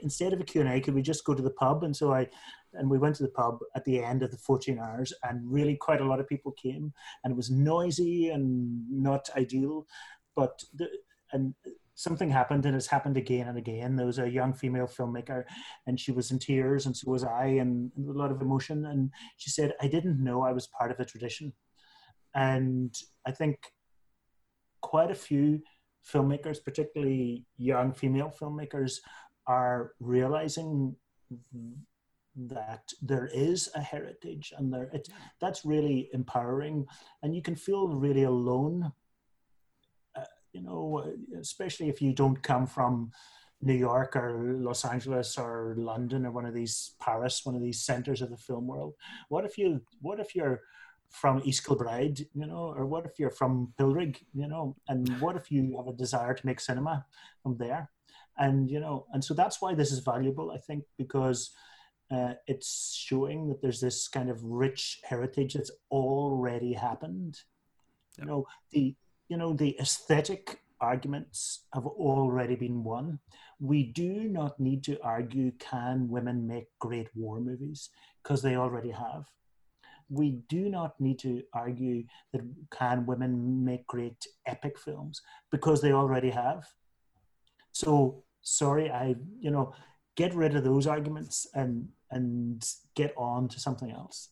instead 0.02 0.32
of 0.32 0.40
a 0.40 0.46
Q 0.46 0.62
and 0.62 0.70
A, 0.70 0.80
could 0.80 0.96
we 0.96 1.02
just 1.02 1.26
go 1.26 1.34
to 1.34 1.42
the 1.44 1.52
pub? 1.52 1.84
And 1.84 1.94
so 1.96 2.14
I 2.14 2.28
and 2.74 2.90
we 2.90 2.98
went 2.98 3.18
to 3.18 3.24
the 3.24 3.30
pub 3.30 3.60
at 3.76 3.84
the 3.84 4.02
end 4.02 4.24
of 4.24 4.32
the 4.32 4.38
14 4.38 4.80
hours, 4.80 5.12
and 5.24 5.52
really 5.52 5.76
quite 5.76 6.00
a 6.00 6.08
lot 6.08 6.22
of 6.22 6.30
people 6.30 6.54
came, 6.54 6.94
and 7.24 7.32
it 7.32 7.36
was 7.36 7.52
noisy 7.52 8.30
and 8.30 8.90
not 8.90 9.30
ideal, 9.36 9.86
but 10.34 10.64
the, 10.74 10.88
and 11.34 11.54
something 12.00 12.30
happened 12.30 12.66
and 12.66 12.78
it's 12.78 12.88
happened 12.88 13.18
again 13.18 13.50
and 13.50 13.58
again. 13.58 13.98
There 13.98 14.06
was 14.06 14.20
a 14.20 14.30
young 14.30 14.54
female 14.54 14.88
filmmaker 14.88 15.44
and 15.86 16.00
she 16.00 16.14
was 16.14 16.32
in 16.32 16.40
tears 16.40 16.86
and 16.86 16.96
so 16.96 17.12
was 17.12 17.26
I 17.26 17.48
and, 17.64 17.92
a 17.98 18.14
lot 18.14 18.32
of 18.32 18.42
emotion. 18.42 18.86
And 18.86 19.12
she 19.36 19.50
said, 19.50 19.74
I 19.82 19.88
didn't 19.90 20.24
know 20.24 20.42
I 20.42 20.54
was 20.54 20.68
part 20.68 20.92
of 20.92 21.00
a 21.02 21.06
tradition. 21.06 21.52
And 22.34 22.96
I 23.28 23.32
think 23.32 23.58
quite 24.82 25.12
a 25.12 25.22
few 25.28 25.62
filmmakers, 26.10 26.64
particularly 26.64 27.46
young 27.58 27.92
female 27.92 28.34
filmmakers, 28.40 29.00
are 29.46 29.92
realizing 30.00 30.96
that 32.38 32.84
there 33.02 33.30
is 33.34 33.70
a 33.76 33.82
heritage 33.82 34.54
and 34.58 34.72
there 34.72 34.90
it 34.94 35.10
that's 35.42 35.66
really 35.66 36.10
empowering 36.14 36.86
and 37.22 37.36
you 37.36 37.42
can 37.42 37.56
feel 37.56 37.90
really 37.90 38.24
alone 38.24 38.90
you 40.54 40.62
know 40.62 41.04
especially 41.40 41.90
if 41.90 42.02
you 42.02 42.14
don't 42.14 42.42
come 42.42 42.66
from 42.66 43.12
New 43.62 43.74
York 43.74 44.16
or 44.16 44.56
Los 44.58 44.86
Angeles 44.86 45.38
or 45.38 45.76
London 45.78 46.26
or 46.26 46.32
one 46.32 46.46
of 46.46 46.54
these 46.54 46.96
Paris 47.00 47.46
one 47.46 47.56
of 47.56 47.62
these 47.62 47.82
centers 47.82 48.22
of 48.22 48.30
the 48.30 48.38
film 48.38 48.68
world 48.68 48.94
what 49.30 49.46
if 49.46 49.58
you 49.58 49.82
what 50.02 50.20
if 50.20 50.36
you're 50.36 50.62
from 51.10 51.42
East 51.44 51.66
Kilbride, 51.66 52.20
you 52.34 52.46
know, 52.46 52.74
or 52.76 52.86
what 52.86 53.06
if 53.06 53.20
you're 53.20 53.32
from 53.32 53.74
Pilrig, 53.80 54.18
you 54.34 54.48
know, 54.48 54.76
and 54.88 55.10
what 55.20 55.36
if 55.36 55.52
you 55.52 55.76
have 55.78 55.88
a 55.88 55.98
desire 55.98 56.34
to 56.34 56.46
make 56.46 56.60
cinema 56.60 57.06
from 57.42 57.58
there? 57.58 57.90
And, 58.38 58.70
you 58.70 58.80
know, 58.80 59.06
and 59.12 59.24
so 59.24 59.34
that's 59.34 59.62
why 59.62 59.74
this 59.74 59.92
is 59.92 60.00
valuable, 60.00 60.52
I 60.52 60.58
think, 60.58 60.84
because 60.98 61.52
uh, 62.12 62.34
it's 62.48 62.96
showing 62.96 63.50
that 63.50 63.62
there's 63.62 63.82
this 63.82 64.08
kind 64.08 64.30
of 64.30 64.44
rich 64.44 65.02
heritage 65.04 65.56
that's 65.56 65.72
already 65.92 66.74
happened. 66.74 67.40
Yep. 68.18 68.26
You 68.26 68.32
know, 68.32 68.48
the, 68.72 68.96
you 69.30 69.38
know, 69.38 69.54
the 69.54 69.78
aesthetic 69.80 70.60
arguments 70.82 71.66
have 71.74 71.86
already 71.86 72.56
been 72.56 72.84
won. 72.84 73.20
We 73.60 73.84
do 73.84 74.24
not 74.24 74.60
need 74.60 74.84
to 74.86 75.02
argue 75.02 75.52
can 75.60 76.10
women 76.10 76.48
make 76.48 76.68
great 76.80 77.10
war 77.16 77.40
movies 77.40 77.90
because 78.24 78.42
they 78.42 78.56
already 78.56 78.92
have 78.92 79.26
we 80.10 80.32
do 80.50 80.70
not 80.70 81.00
need 81.00 81.20
to 81.20 81.44
argue 81.54 82.04
that 82.34 82.42
can 82.72 83.06
women 83.06 83.64
make 83.64 83.86
great 83.88 84.26
epic 84.48 84.78
films 84.78 85.22
because 85.52 85.82
they 85.82 85.92
already 85.92 86.32
have. 86.32 86.68
So 87.72 88.24
sorry, 88.42 88.92
I 88.92 89.16
you 89.40 89.52
know 89.52 89.74
get 90.16 90.34
rid 90.34 90.56
of 90.56 90.64
those 90.64 90.88
arguments 90.88 91.48
and 91.54 91.88
and 92.12 92.68
get 92.96 93.14
on 93.18 93.48
to 93.50 93.60
something 93.60 93.92
else. 93.92 94.30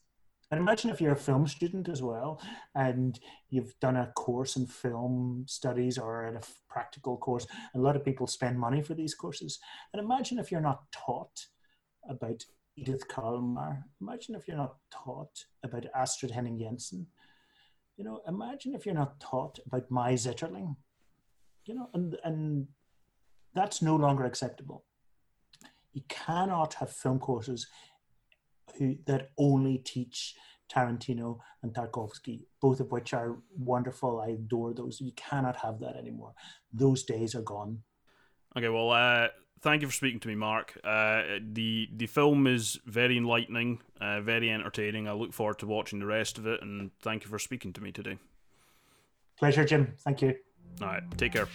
And 0.50 0.60
imagine 0.60 0.90
if 0.90 1.02
you're 1.02 1.12
a 1.12 1.18
film 1.18 1.46
student 1.46 1.90
as 1.90 2.02
well, 2.02 2.42
and 2.74 3.20
you've 3.50 3.78
done 3.82 3.98
a 3.98 4.12
course 4.16 4.56
in 4.56 4.66
film 4.66 5.44
studies 5.48 5.98
or 5.98 6.26
in 6.28 6.38
a 6.38 6.42
practical 6.70 7.18
course. 7.18 7.46
A 7.76 7.80
lot 7.80 7.98
of 7.98 8.06
people 8.06 8.28
spend 8.28 8.58
money 8.58 8.82
for 8.82 8.94
these 8.94 9.14
courses. 9.14 9.60
And 9.94 10.02
imagine 10.02 10.40
if 10.40 10.52
you're 10.52 10.62
not 10.62 10.84
taught 10.92 11.48
about 12.10 12.46
Edith 12.78 13.08
Carlmar. 13.08 13.84
Imagine 14.02 14.36
if 14.36 14.48
you're 14.48 14.56
not 14.56 14.76
taught 14.92 15.46
about 15.64 15.86
Astrid 15.96 16.32
Henning 16.32 16.60
Jensen. 16.60 17.08
You 17.98 18.06
know, 18.06 18.22
imagine 18.28 18.76
if 18.76 18.86
you're 18.86 18.96
not 18.96 19.20
taught 19.20 19.60
about 19.66 19.90
Mai 19.90 20.14
Zetterling. 20.14 20.76
You 21.66 21.76
know, 21.76 21.90
and 21.94 22.16
and 22.24 22.68
that's 23.54 23.82
no 23.82 23.96
longer 23.96 24.24
acceptable. 24.24 24.86
You 25.94 26.04
cannot 26.08 26.76
have 26.76 26.92
film 26.92 27.20
courses 27.20 27.68
who 28.78 28.96
that 29.06 29.30
only 29.38 29.80
teach 29.80 30.36
Tarantino 30.70 31.40
and 31.64 31.74
Tarkovsky, 31.74 32.46
both 32.62 32.80
of 32.80 32.92
which 32.92 33.14
are 33.14 33.38
wonderful. 33.58 34.22
I 34.22 34.32
adore 34.32 34.74
those. 34.74 35.00
You 35.00 35.12
cannot 35.16 35.56
have 35.58 35.80
that 35.80 35.96
anymore. 35.96 36.34
Those 36.74 37.04
days 37.04 37.36
are 37.36 37.42
gone. 37.42 37.80
Okay, 38.56 38.70
well, 38.70 38.92
uh, 38.92 39.28
thank 39.62 39.82
you 39.82 39.88
for 39.88 39.94
speaking 39.94 40.20
to 40.22 40.28
me, 40.28 40.36
Mark. 40.36 40.78
Uh, 40.84 41.40
the 41.42 41.90
the 41.96 42.08
film 42.08 42.48
is 42.48 42.80
very 42.86 43.18
enlightening, 43.18 43.82
uh, 44.02 44.22
very 44.22 44.50
entertaining. 44.50 45.08
I 45.08 45.14
look 45.14 45.34
forward 45.34 45.60
to 45.60 45.68
watching 45.68 46.00
the 46.00 46.06
rest 46.06 46.38
of 46.38 46.48
it, 46.48 46.62
and 46.62 46.92
thank 47.02 47.24
you 47.24 47.30
for 47.30 47.40
speaking 47.40 47.74
to 47.74 47.82
me 47.82 47.92
today. 47.92 48.18
Pleasure, 49.38 49.66
Jim. 49.66 49.94
Thank 50.00 50.22
you. 50.22 50.36
All 50.82 50.88
right, 50.88 51.04
take 51.18 51.34
care. 51.34 51.48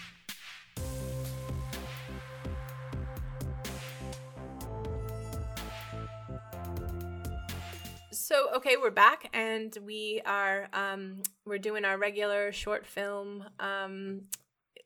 Okay, 8.65 8.77
we're 8.81 8.93
back, 8.93 9.29
and 9.33 9.77
we 9.85 10.23
are 10.25 10.69
um, 10.73 11.21
we're 11.45 11.59
doing 11.59 11.85
our 11.85 11.99
regular 11.99 12.53
short 12.53 12.87
film 12.87 13.43
um, 13.59 14.21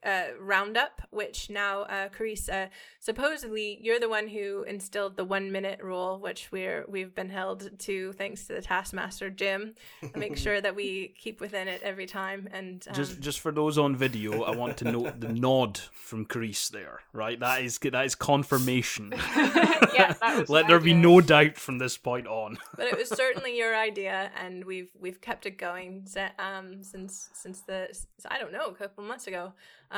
uh, 0.07 0.27
roundup, 0.41 1.03
which 1.11 1.51
now, 1.51 1.83
uh, 1.83 2.09
Carissa, 2.09 2.69
supposedly 3.01 3.79
you're 3.83 3.99
the 3.99 4.09
one 4.09 4.29
who 4.29 4.63
instilled 4.63 5.17
the 5.17 5.25
one 5.25 5.51
minute 5.51 5.81
rule, 5.83 6.21
which 6.21 6.53
we're 6.53 6.85
we've 6.89 7.15
been 7.15 7.29
held 7.29 7.77
to 7.81 8.13
thanks 8.13 8.47
to 8.47 8.55
the 8.55 8.63
taskmaster 8.63 9.31
Jim. 9.31 9.75
Make 10.15 10.37
sure 10.37 10.61
that 10.61 10.77
we 10.77 11.09
keep 11.19 11.41
within 11.41 11.67
it 11.67 11.83
every 11.83 12.07
time. 12.07 12.49
And 12.53 12.87
um... 12.89 12.95
just 12.95 13.21
just 13.21 13.41
for 13.41 13.51
those 13.51 13.79
on 13.79 13.97
video, 13.97 14.45
I 14.45 14.55
want 14.55 14.77
to 14.79 14.85
note 14.85 15.21
the 15.21 15.33
nod 15.33 15.79
from 15.93 16.25
Carissa 16.25 16.71
there. 16.71 17.01
Right, 17.13 17.41
that 17.41 17.63
is 17.63 17.79
that 17.79 18.07
is 18.07 18.15
confirmation. 18.15 19.13
yeah, 19.37 20.15
Let 20.49 20.69
there 20.69 20.77
idea. 20.77 20.81
be 20.81 20.95
no 20.95 21.21
doubt 21.21 21.57
from 21.57 21.79
this 21.79 21.97
point 21.97 22.29
on. 22.29 22.59
but 22.77 22.87
it 22.87 22.97
was 22.97 23.09
certainly 23.17 23.59
your 23.59 23.77
idea, 23.77 24.31
and 24.41 24.65
we've 24.65 24.91
we've 25.01 25.21
kept 25.21 25.47
it 25.47 25.59
going 25.59 26.07
um, 26.39 26.85
since 26.85 27.29
since 27.33 27.63
the 27.63 27.89
I 28.31 28.39
don't 28.39 28.53
know 28.53 28.67
a 28.67 28.75
couple 28.75 29.03
months 29.03 29.27
ago 29.27 29.53
um, 29.91 29.96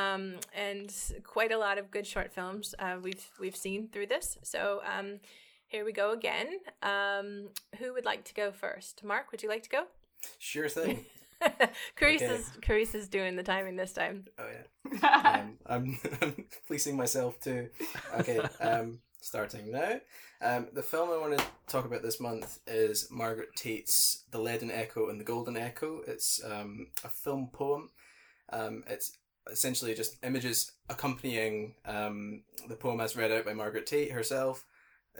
and 0.55 0.95
quite 1.25 1.53
a 1.53 1.59
lot 1.59 1.79
of 1.79 1.91
good 1.91 2.07
short 2.07 2.33
films 2.33 2.75
uh, 2.79 2.97
we've 3.03 3.27
we've 3.41 3.57
seen 3.57 3.89
through 3.89 4.07
this. 4.07 4.39
So 4.43 4.81
um, 4.87 5.21
here 5.67 5.85
we 5.85 5.93
go 5.93 6.13
again. 6.13 6.59
Um, 6.83 7.51
who 7.79 7.93
would 7.93 8.05
like 8.05 8.25
to 8.25 8.35
go 8.35 8.51
first? 8.53 9.05
Mark, 9.05 9.31
would 9.31 9.43
you 9.43 9.49
like 9.49 9.63
to 9.65 9.71
go? 9.71 9.85
Sure 10.39 10.69
thing. 10.69 11.05
Carice 11.97 12.23
okay. 12.23 12.83
is 12.83 12.95
is 12.95 13.09
doing 13.09 13.37
the 13.37 13.43
timing 13.43 13.77
this 13.77 13.93
time. 13.93 14.25
Oh 14.39 14.49
yeah, 14.51 15.41
um, 15.41 15.59
I'm 15.67 15.99
I'm 16.23 16.45
fleecing 16.67 16.97
myself 16.97 17.39
too. 17.41 17.69
Okay, 18.19 18.41
um, 18.61 18.99
starting 19.21 19.71
now. 19.71 20.01
Um, 20.41 20.69
the 20.73 20.83
film 20.83 21.11
I 21.11 21.19
want 21.19 21.39
to 21.39 21.45
talk 21.67 21.85
about 21.85 22.03
this 22.03 22.21
month 22.21 22.61
is 22.67 23.09
Margaret 23.11 23.55
Tait's 23.57 24.25
*The 24.31 24.39
Leaden 24.39 24.71
Echo 24.71 25.09
and 25.09 25.21
the 25.21 25.25
Golden 25.25 25.57
Echo*. 25.57 26.01
It's 26.07 26.43
um, 26.45 26.89
a 27.05 27.09
film 27.09 27.51
poem. 27.53 27.91
Um, 28.53 28.85
it's 28.89 29.19
essentially 29.51 29.95
just 29.95 30.17
images 30.25 30.73
accompanying 30.89 31.75
um, 31.87 32.43
the 32.69 32.77
poem 32.77 33.01
as 33.01 33.17
read 33.17 33.33
out 33.33 33.45
by 33.45 33.53
Margaret 33.55 33.87
Tait 33.87 34.13
herself. 34.13 34.65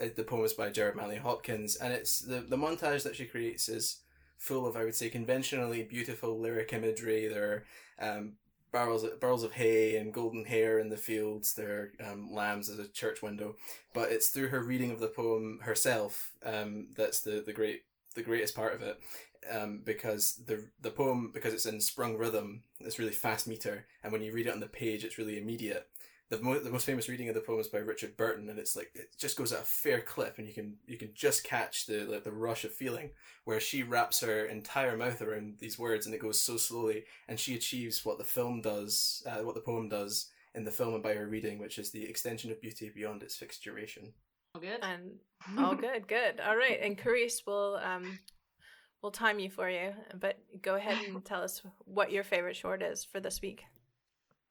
Uh, 0.01 0.07
the 0.15 0.23
poem 0.23 0.45
is 0.45 0.53
by 0.53 0.69
Gerard 0.69 0.95
Manley 0.95 1.17
Hopkins, 1.17 1.75
and 1.75 1.93
it's 1.93 2.19
the, 2.19 2.41
the 2.41 2.57
montage 2.57 3.03
that 3.03 3.15
she 3.15 3.25
creates 3.25 3.67
is 3.67 4.01
full 4.37 4.65
of, 4.65 4.77
I 4.77 4.85
would 4.85 4.95
say, 4.95 5.09
conventionally 5.09 5.83
beautiful 5.83 6.39
lyric 6.39 6.71
imagery. 6.73 7.27
There 7.27 7.65
are 7.99 8.17
um, 8.17 8.33
barrels 8.71 9.05
barrels 9.19 9.43
of 9.43 9.53
hay 9.53 9.97
and 9.97 10.13
golden 10.13 10.45
hair 10.45 10.79
in 10.79 10.89
the 10.89 10.97
fields. 10.97 11.53
There 11.53 11.91
are 12.01 12.11
um, 12.11 12.31
lambs 12.31 12.69
as 12.69 12.79
a 12.79 12.87
church 12.87 13.21
window, 13.21 13.55
but 13.93 14.11
it's 14.11 14.29
through 14.29 14.49
her 14.49 14.63
reading 14.63 14.91
of 14.91 14.99
the 14.99 15.07
poem 15.07 15.59
herself 15.63 16.31
um, 16.45 16.87
that's 16.95 17.21
the, 17.21 17.43
the 17.45 17.53
great 17.53 17.83
the 18.15 18.23
greatest 18.23 18.55
part 18.55 18.73
of 18.73 18.81
it 18.81 18.99
um, 19.49 19.81
because 19.83 20.41
the 20.45 20.65
the 20.81 20.91
poem 20.91 21.31
because 21.33 21.53
it's 21.53 21.65
in 21.65 21.81
sprung 21.81 22.17
rhythm 22.17 22.63
it's 22.79 22.99
really 22.99 23.11
fast 23.11 23.47
meter 23.47 23.85
and 24.03 24.11
when 24.11 24.21
you 24.21 24.33
read 24.33 24.47
it 24.47 24.53
on 24.53 24.59
the 24.59 24.67
page 24.67 25.03
it's 25.03 25.17
really 25.17 25.39
immediate. 25.39 25.87
The, 26.29 26.39
mo- 26.39 26.59
the 26.59 26.69
most 26.69 26.85
famous 26.85 27.09
reading 27.09 27.27
of 27.27 27.33
the 27.33 27.41
poem 27.41 27.59
is 27.59 27.67
by 27.67 27.79
Richard 27.79 28.15
Burton 28.15 28.49
and 28.49 28.59
it's 28.59 28.75
like 28.75 28.91
it 28.93 29.17
just 29.17 29.35
goes 29.35 29.51
at 29.51 29.61
a 29.61 29.65
fair 29.65 29.99
clip 29.99 30.37
and 30.37 30.47
you 30.47 30.53
can 30.53 30.75
you 30.85 30.95
can 30.95 31.09
just 31.15 31.43
catch 31.43 31.87
the 31.87 32.05
like, 32.05 32.23
the 32.23 32.31
rush 32.31 32.63
of 32.65 32.71
feeling 32.71 33.09
where 33.45 33.59
she 33.59 33.81
wraps 33.81 34.21
her 34.21 34.45
entire 34.45 34.95
mouth 34.95 35.23
around 35.23 35.55
these 35.57 35.79
words 35.79 36.05
and 36.05 36.13
it 36.13 36.21
goes 36.21 36.39
so 36.39 36.55
slowly 36.55 37.05
and 37.27 37.39
she 37.39 37.55
achieves 37.55 38.05
what 38.05 38.19
the 38.19 38.23
film 38.23 38.61
does 38.61 39.23
uh, 39.25 39.43
what 39.43 39.55
the 39.55 39.61
poem 39.61 39.89
does 39.89 40.29
in 40.53 40.65
the 40.65 40.71
film 40.71 40.93
and 40.93 41.01
by 41.01 41.13
her 41.13 41.25
reading 41.27 41.57
which 41.57 41.79
is 41.79 41.89
the 41.89 42.07
extension 42.07 42.51
of 42.51 42.61
beauty 42.61 42.91
beyond 42.93 43.23
its 43.23 43.35
fixed 43.35 43.63
duration. 43.63 44.13
All 44.53 44.61
good? 44.61 44.83
And 44.83 45.13
all 45.57 45.73
good 45.87 46.07
good. 46.07 46.39
All 46.47 46.55
right 46.55 46.79
and 46.79 46.95
Carice 46.95 47.41
will 47.47 47.79
um 47.83 48.19
we'll 49.01 49.11
time 49.11 49.39
you 49.39 49.49
for 49.49 49.69
you, 49.69 49.93
but 50.19 50.37
go 50.61 50.75
ahead 50.75 50.97
and 51.07 51.23
tell 51.25 51.41
us 51.41 51.61
what 51.85 52.11
your 52.11 52.23
favorite 52.23 52.55
short 52.55 52.81
is 52.81 53.03
for 53.03 53.19
this 53.19 53.41
week. 53.41 53.63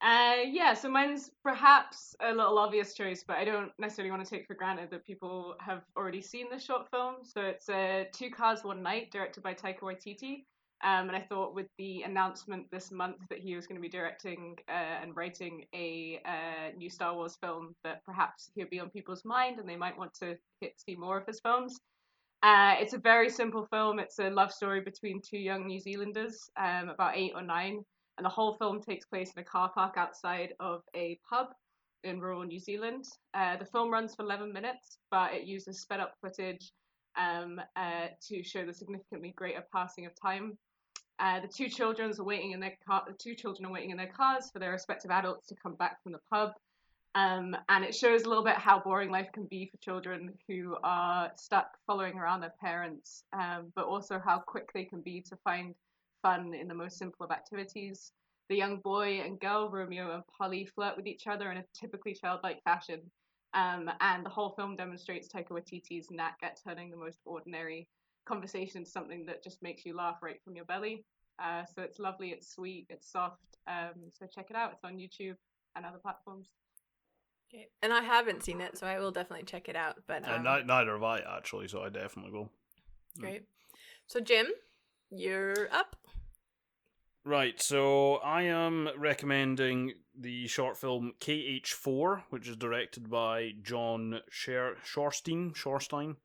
Uh, 0.01 0.37
yeah, 0.45 0.73
so 0.73 0.89
mine's 0.89 1.31
perhaps 1.43 2.15
a 2.21 2.29
little 2.29 2.57
obvious 2.57 2.93
choice, 2.93 3.23
but 3.27 3.35
I 3.35 3.43
don't 3.43 3.71
necessarily 3.77 4.11
want 4.11 4.23
to 4.23 4.29
take 4.29 4.47
for 4.47 4.53
granted 4.53 4.89
that 4.91 5.05
people 5.05 5.55
have 5.59 5.81
already 5.97 6.21
seen 6.21 6.47
this 6.49 6.63
short 6.63 6.89
film. 6.89 7.15
So 7.23 7.41
it's 7.41 7.67
uh, 7.67 8.05
Two 8.13 8.29
Cars, 8.29 8.63
One 8.63 8.81
Night, 8.81 9.11
directed 9.11 9.43
by 9.43 9.53
Taika 9.53 9.81
Waititi. 9.81 10.45
Um, 10.81 11.09
and 11.09 11.11
I 11.11 11.19
thought 11.19 11.53
with 11.53 11.67
the 11.77 12.03
announcement 12.03 12.71
this 12.71 12.89
month 12.89 13.17
that 13.29 13.39
he 13.39 13.53
was 13.53 13.67
going 13.67 13.75
to 13.75 13.81
be 13.81 13.89
directing 13.89 14.55
uh, 14.69 15.01
and 15.01 15.13
writing 15.13 15.65
a 15.75 16.21
uh, 16.25 16.77
new 16.77 16.89
Star 16.89 17.13
Wars 17.13 17.37
film, 17.41 17.75
that 17.83 18.01
perhaps 18.05 18.49
he'll 18.55 18.69
be 18.69 18.79
on 18.79 18.89
people's 18.89 19.25
mind 19.25 19.59
and 19.59 19.67
they 19.67 19.75
might 19.75 19.97
want 19.97 20.13
to 20.21 20.37
hit 20.61 20.79
see 20.79 20.95
more 20.95 21.17
of 21.17 21.25
his 21.27 21.41
films. 21.41 21.77
Uh, 22.41 22.75
it's 22.79 22.93
a 22.93 22.97
very 22.97 23.29
simple 23.29 23.65
film. 23.65 23.99
It's 23.99 24.19
a 24.19 24.29
love 24.29 24.51
story 24.51 24.81
between 24.81 25.21
two 25.21 25.37
young 25.37 25.67
New 25.67 25.79
Zealanders, 25.79 26.49
um, 26.57 26.89
about 26.89 27.17
eight 27.17 27.33
or 27.35 27.41
nine, 27.41 27.83
and 28.17 28.25
the 28.25 28.29
whole 28.29 28.55
film 28.57 28.81
takes 28.81 29.05
place 29.05 29.31
in 29.35 29.41
a 29.41 29.45
car 29.45 29.69
park 29.73 29.95
outside 29.97 30.53
of 30.59 30.81
a 30.95 31.19
pub 31.29 31.47
in 32.05 32.21
rural 32.21 32.43
New 32.43 32.59
Zealand. 32.59 33.03
Uh, 33.33 33.57
the 33.57 33.65
film 33.65 33.91
runs 33.91 34.15
for 34.15 34.23
11 34.23 34.53
minutes, 34.53 34.99
but 35.11 35.33
it 35.33 35.43
uses 35.43 35.81
sped 35.81 35.99
up 35.99 36.13
footage 36.21 36.71
um, 37.17 37.59
uh, 37.75 38.07
to 38.29 38.41
show 38.41 38.65
the 38.65 38.73
significantly 38.73 39.33
greater 39.35 39.63
passing 39.73 40.05
of 40.05 40.13
time. 40.21 40.57
Uh, 41.19 41.41
the 41.41 41.47
two 41.47 41.67
children 41.67 42.13
are 42.17 42.23
waiting 42.23 42.51
in 42.51 42.61
their 42.61 42.77
car. 42.87 43.03
The 43.05 43.17
two 43.21 43.35
children 43.35 43.65
are 43.65 43.73
waiting 43.73 43.89
in 43.89 43.97
their 43.97 44.11
cars 44.15 44.49
for 44.53 44.59
their 44.59 44.71
respective 44.71 45.11
adults 45.11 45.47
to 45.47 45.55
come 45.61 45.75
back 45.75 46.01
from 46.01 46.13
the 46.13 46.19
pub. 46.31 46.51
Um, 47.15 47.55
and 47.69 47.83
it 47.83 47.95
shows 47.95 48.23
a 48.23 48.29
little 48.29 48.43
bit 48.43 48.55
how 48.55 48.79
boring 48.79 49.09
life 49.09 49.29
can 49.33 49.45
be 49.45 49.65
for 49.65 49.77
children 49.77 50.33
who 50.47 50.77
are 50.83 51.31
stuck 51.35 51.77
following 51.87 52.17
around 52.17 52.41
their 52.41 52.53
parents, 52.61 53.23
um, 53.33 53.71
but 53.75 53.85
also 53.85 54.21
how 54.23 54.39
quick 54.39 54.71
they 54.73 54.85
can 54.85 55.01
be 55.01 55.21
to 55.21 55.35
find 55.43 55.73
fun 56.21 56.53
in 56.53 56.67
the 56.67 56.73
most 56.73 56.97
simple 56.97 57.25
of 57.25 57.31
activities. 57.31 58.11
The 58.49 58.55
young 58.55 58.77
boy 58.77 59.21
and 59.23 59.39
girl, 59.39 59.69
Romeo 59.69 60.13
and 60.13 60.23
Polly, 60.37 60.65
flirt 60.65 60.97
with 60.97 61.07
each 61.07 61.27
other 61.27 61.51
in 61.51 61.57
a 61.57 61.65
typically 61.73 62.13
childlike 62.13 62.63
fashion. 62.63 63.01
Um, 63.53 63.89
and 64.01 64.23
the 64.23 64.29
whole 64.29 64.51
film 64.51 64.75
demonstrates 64.75 65.27
Taika 65.27 65.49
Waititi's 65.49 66.11
knack 66.11 66.37
at 66.43 66.59
turning 66.63 66.91
the 66.91 66.97
most 66.97 67.19
ordinary 67.25 67.87
conversation 68.25 68.79
into 68.79 68.91
something 68.91 69.25
that 69.25 69.43
just 69.43 69.61
makes 69.63 69.85
you 69.85 69.95
laugh 69.95 70.17
right 70.21 70.39
from 70.43 70.55
your 70.55 70.65
belly. 70.65 71.03
Uh, 71.43 71.63
so 71.65 71.81
it's 71.81 71.99
lovely, 71.99 72.29
it's 72.29 72.53
sweet, 72.53 72.85
it's 72.89 73.11
soft. 73.11 73.57
Um, 73.67 74.11
so 74.13 74.27
check 74.27 74.47
it 74.49 74.55
out. 74.55 74.73
It's 74.73 74.83
on 74.83 74.97
YouTube 74.97 75.35
and 75.75 75.85
other 75.85 75.97
platforms. 75.97 76.49
Okay. 77.51 77.67
And 77.81 77.91
I 77.91 78.01
haven't 78.01 78.43
seen 78.43 78.61
it, 78.61 78.77
so 78.77 78.85
I 78.85 78.99
will 78.99 79.11
definitely 79.11 79.45
check 79.45 79.69
it 79.69 79.75
out. 79.75 79.95
But 80.07 80.23
um, 80.27 80.45
and 80.47 80.67
neither 80.67 80.93
have 80.93 81.03
I 81.03 81.19
actually, 81.37 81.67
so 81.67 81.81
I 81.81 81.89
definitely 81.89 82.31
will. 82.31 82.49
great. 83.17 83.43
So 84.05 84.19
Jim, 84.19 84.47
you're 85.09 85.71
up. 85.71 85.95
Right, 87.25 87.61
so 87.61 88.15
I 88.15 88.43
am 88.43 88.89
recommending 88.97 89.93
the 90.17 90.47
short 90.47 90.77
film 90.77 91.13
KH4, 91.19 92.23
which 92.29 92.47
is 92.47 92.55
directed 92.55 93.09
by 93.09 93.51
John 93.61 94.21
Sher- 94.29 94.77
Shorstein, 94.85 95.53
Shorstein, 95.53 96.15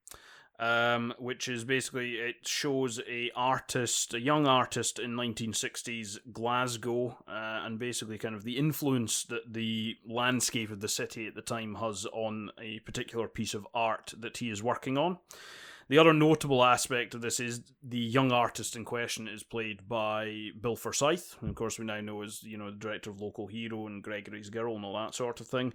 um, 0.59 1.12
which 1.18 1.48
is 1.48 1.64
basically 1.64 2.14
it 2.14 2.47
shows 2.47 3.01
a 3.09 3.31
artist, 3.35 4.14
a 4.14 4.20
young 4.20 4.47
artist 4.47 4.98
in 4.98 5.12
1960s 5.12 6.18
Glasgow, 6.32 7.18
uh, 7.26 7.62
and 7.64 7.78
basically 7.78 8.18
kind 8.18 8.35
of 8.35 8.44
the 8.44 8.56
influence 8.56 9.24
that 9.24 9.52
the 9.52 9.97
landscape 10.06 10.70
of 10.70 10.81
the 10.81 10.89
city 10.89 11.26
at 11.26 11.35
the 11.35 11.43
time 11.43 11.76
has 11.76 12.06
on 12.12 12.51
a 12.60 12.78
particular 12.81 13.28
piece 13.28 13.55
of 13.55 13.66
art 13.74 14.14
that 14.16 14.36
he 14.36 14.51
is 14.51 14.62
working 14.62 14.97
on. 14.97 15.18
The 15.89 15.98
other 15.98 16.15
notable 16.15 16.65
aspect 16.65 17.15
of 17.15 17.20
this 17.20 17.40
is 17.40 17.61
the 17.82 17.98
young 17.98 18.32
artist 18.32 18.74
in 18.74 18.85
question 18.85 19.28
is 19.28 19.43
played 19.43 19.86
by 19.86 20.48
Bill 20.59 20.77
Forsyth, 20.77 21.36
who 21.40 21.48
of 21.48 21.55
course 21.55 21.78
we 21.78 21.85
now 21.85 22.01
know 22.01 22.23
as 22.23 22.43
you 22.43 22.56
know 22.56 22.70
the 22.70 22.77
director 22.77 23.11
of 23.11 23.20
Local 23.20 23.47
Hero 23.47 23.86
and 23.86 24.02
Gregory's 24.02 24.48
Girl 24.48 24.77
and 24.77 24.85
all 24.85 24.94
that 24.94 25.15
sort 25.15 25.40
of 25.40 25.47
thing. 25.47 25.74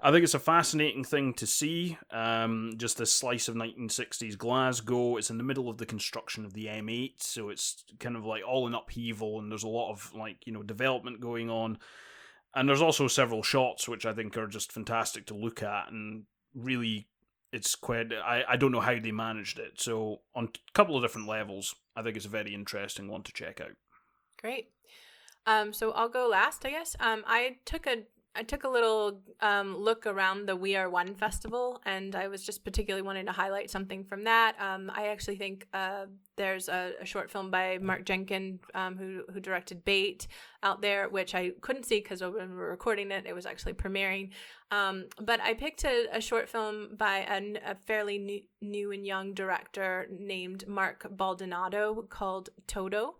I 0.00 0.10
think 0.10 0.24
it's 0.24 0.34
a 0.34 0.38
fascinating 0.38 1.04
thing 1.04 1.34
to 1.34 1.46
see. 1.46 1.98
Um, 2.10 2.72
just 2.76 2.96
this 2.96 3.12
slice 3.12 3.48
of 3.48 3.54
1960s 3.54 4.38
Glasgow. 4.38 5.18
It's 5.18 5.30
in 5.30 5.36
the 5.36 5.44
middle 5.44 5.68
of 5.68 5.76
the 5.76 5.86
construction 5.86 6.46
of 6.46 6.54
the 6.54 6.66
M8, 6.66 7.22
so 7.22 7.50
it's 7.50 7.84
kind 7.98 8.16
of 8.16 8.24
like 8.24 8.42
all 8.46 8.66
in 8.66 8.74
upheaval, 8.74 9.38
and 9.38 9.50
there's 9.50 9.64
a 9.64 9.68
lot 9.68 9.90
of 9.90 10.14
like 10.14 10.46
you 10.46 10.52
know 10.54 10.62
development 10.62 11.20
going 11.20 11.50
on. 11.50 11.78
And 12.54 12.68
there's 12.68 12.82
also 12.82 13.06
several 13.08 13.42
shots 13.42 13.88
which 13.88 14.06
I 14.06 14.12
think 14.12 14.36
are 14.36 14.48
just 14.48 14.72
fantastic 14.72 15.26
to 15.26 15.34
look 15.34 15.62
at 15.62 15.92
and 15.92 16.24
really 16.54 17.06
it's 17.52 17.74
quite 17.74 18.12
I, 18.12 18.44
I 18.48 18.56
don't 18.56 18.72
know 18.72 18.80
how 18.80 18.98
they 18.98 19.12
managed 19.12 19.58
it 19.58 19.80
so 19.80 20.20
on 20.34 20.44
a 20.44 20.72
couple 20.72 20.96
of 20.96 21.02
different 21.02 21.28
levels 21.28 21.74
i 21.96 22.02
think 22.02 22.16
it's 22.16 22.26
a 22.26 22.30
very 22.30 22.54
interesting 22.54 23.08
one 23.08 23.22
to 23.24 23.32
check 23.32 23.60
out 23.60 23.72
Great. 24.40 24.70
Um, 25.46 25.72
so 25.72 25.92
I'll 25.92 26.08
go 26.08 26.28
last, 26.28 26.64
I 26.64 26.70
guess. 26.70 26.96
Um, 26.98 27.24
I 27.26 27.58
took 27.64 27.86
a 27.86 28.04
I 28.32 28.44
took 28.44 28.62
a 28.62 28.68
little 28.68 29.20
um, 29.40 29.76
look 29.76 30.06
around 30.06 30.48
the 30.48 30.54
We 30.54 30.76
Are 30.76 30.88
One 30.88 31.14
festival, 31.16 31.80
and 31.84 32.14
I 32.14 32.28
was 32.28 32.44
just 32.44 32.64
particularly 32.64 33.02
wanting 33.02 33.26
to 33.26 33.32
highlight 33.32 33.70
something 33.70 34.04
from 34.04 34.22
that. 34.24 34.54
Um, 34.60 34.88
I 34.94 35.08
actually 35.08 35.34
think 35.34 35.66
uh, 35.74 36.06
there's 36.36 36.68
a, 36.68 36.92
a 37.00 37.04
short 37.04 37.28
film 37.28 37.50
by 37.50 37.78
Mark 37.78 38.04
Jenkin, 38.04 38.60
um, 38.72 38.96
who 38.96 39.24
who 39.32 39.40
directed 39.40 39.84
Bait, 39.84 40.28
out 40.62 40.80
there, 40.80 41.08
which 41.08 41.34
I 41.34 41.50
couldn't 41.60 41.86
see 41.86 41.98
because 41.98 42.22
when 42.22 42.50
we 42.50 42.56
were 42.56 42.70
recording 42.70 43.10
it, 43.10 43.26
it 43.26 43.34
was 43.34 43.46
actually 43.46 43.72
premiering. 43.72 44.30
Um, 44.70 45.06
but 45.20 45.40
I 45.40 45.54
picked 45.54 45.84
a, 45.84 46.06
a 46.12 46.20
short 46.20 46.48
film 46.48 46.90
by 46.96 47.26
a 47.64 47.74
fairly 47.74 48.18
new, 48.18 48.42
new 48.62 48.92
and 48.92 49.04
young 49.04 49.34
director 49.34 50.06
named 50.08 50.68
Mark 50.68 51.04
Baldonado 51.10 52.06
called 52.08 52.50
Toto, 52.68 53.16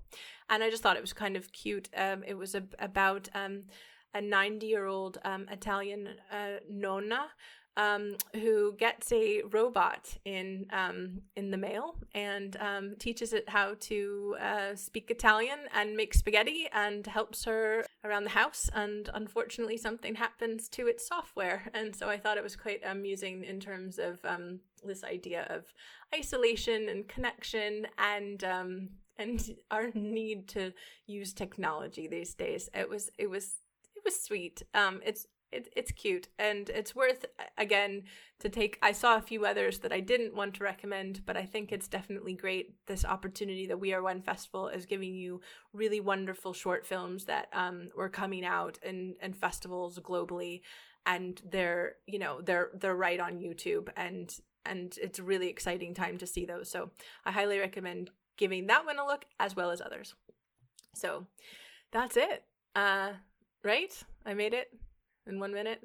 and 0.48 0.62
I 0.62 0.70
just 0.70 0.84
thought 0.84 0.96
it 0.96 1.02
was 1.02 1.12
kind 1.12 1.36
of 1.36 1.50
cute. 1.50 1.88
Um, 1.96 2.22
it 2.24 2.34
was 2.34 2.54
a, 2.54 2.62
about 2.78 3.28
um, 3.34 3.64
a 4.14 4.20
90 4.20 4.66
year 4.66 4.86
old 4.86 5.18
um, 5.24 5.46
Italian 5.50 6.08
uh, 6.32 6.58
nonna 6.68 7.28
um, 7.76 8.16
who 8.34 8.74
gets 8.76 9.12
a 9.12 9.42
robot 9.50 10.16
in 10.24 10.66
um, 10.72 11.22
in 11.36 11.50
the 11.50 11.56
mail 11.56 11.96
and 12.14 12.56
um, 12.56 12.96
teaches 12.98 13.32
it 13.32 13.48
how 13.48 13.74
to 13.80 14.36
uh, 14.40 14.74
speak 14.74 15.10
Italian 15.10 15.60
and 15.74 15.96
make 15.96 16.12
spaghetti 16.12 16.66
and 16.72 17.06
helps 17.06 17.44
her 17.44 17.86
around 18.04 18.24
the 18.24 18.30
house. 18.30 18.68
And 18.74 19.08
unfortunately, 19.14 19.76
something 19.76 20.16
happens 20.16 20.68
to 20.70 20.88
its 20.88 21.06
software. 21.06 21.70
And 21.72 21.94
so 21.94 22.08
I 22.08 22.18
thought 22.18 22.36
it 22.36 22.42
was 22.42 22.56
quite 22.56 22.80
amusing 22.84 23.44
in 23.44 23.60
terms 23.60 23.98
of 23.98 24.18
um, 24.24 24.60
this 24.84 25.04
idea 25.04 25.46
of 25.48 25.64
isolation 26.14 26.88
and 26.88 27.08
connection 27.08 27.86
and 27.98 28.42
um, 28.44 28.88
and 29.16 29.56
our 29.70 29.90
need 29.94 30.48
to 30.48 30.72
use 31.06 31.32
technology 31.32 32.08
these 32.08 32.34
days. 32.34 32.68
It 32.74 32.88
was 32.88 33.10
it 33.16 33.30
was 33.30 33.59
it 34.01 34.05
was 34.05 34.22
sweet. 34.22 34.62
Um, 34.74 35.01
it's 35.05 35.27
it, 35.52 35.72
it's 35.77 35.90
cute. 35.93 36.28
And 36.39 36.68
it's 36.70 36.94
worth 36.94 37.24
again 37.59 38.05
to 38.39 38.48
take 38.48 38.78
i 38.82 38.93
saw 38.93 39.16
a 39.16 39.22
few 39.22 39.44
others 39.44 39.81
that 39.81 39.93
i 39.93 40.01
didn't 40.01 40.35
want 40.35 40.55
to 40.55 40.64
recommend 40.64 41.20
but 41.27 41.36
i 41.36 41.44
think 41.44 41.72
it's 41.72 41.89
definitely 41.89 42.35
great. 42.35 42.74
This 42.86 43.05
opportunity 43.05 43.66
that 43.66 43.81
we 43.81 43.93
are 43.93 44.02
one 44.02 44.22
festival 44.22 44.68
is 44.68 44.86
giving 44.86 45.14
you 45.14 45.40
really 45.72 46.01
wonderful 46.01 46.52
short 46.52 46.86
films 46.86 47.24
that 47.24 47.48
um, 47.52 47.89
were 47.97 48.09
coming 48.09 48.44
out 48.44 48.78
in, 48.82 49.14
in 49.22 49.32
festivals 49.32 49.98
globally. 49.98 50.62
And 51.06 51.40
they're 51.51 51.97
you 52.06 52.18
know 52.18 52.40
they're 52.40 52.70
they're 52.74 52.97
right 52.97 53.20
on 53.20 53.39
youtube. 53.39 53.89
And 53.97 54.31
and 54.64 54.97
it's 55.02 55.18
a 55.18 55.22
really 55.22 55.48
exciting 55.48 55.94
time 55.94 56.18
to 56.18 56.27
see 56.27 56.44
those. 56.44 56.70
So 56.70 56.90
i 57.24 57.32
highly 57.32 57.59
recommend 57.59 58.10
giving 58.36 58.66
that 58.68 58.86
one 58.86 58.98
a 58.98 59.06
look 59.06 59.24
as 59.39 59.56
well 59.56 59.70
as 59.70 59.81
others. 59.81 60.14
So 60.94 61.27
that's 61.90 62.16
it. 62.16 62.44
Uh 62.74 63.12
right 63.64 63.92
i 64.26 64.34
made 64.34 64.54
it 64.54 64.68
in 65.26 65.38
one 65.38 65.52
minute. 65.52 65.80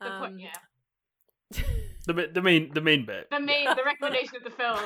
The 0.00 0.06
Um, 0.12 0.20
point, 0.20 0.40
yeah. 0.40 1.62
the 2.06 2.28
the 2.32 2.42
main 2.42 2.72
the 2.74 2.80
main 2.80 3.06
bit 3.06 3.28
The 3.30 3.40
main, 3.40 3.64
the 3.64 3.82
recommendation 3.84 4.36
of 4.36 4.44
the 4.44 4.50
film. 4.50 4.78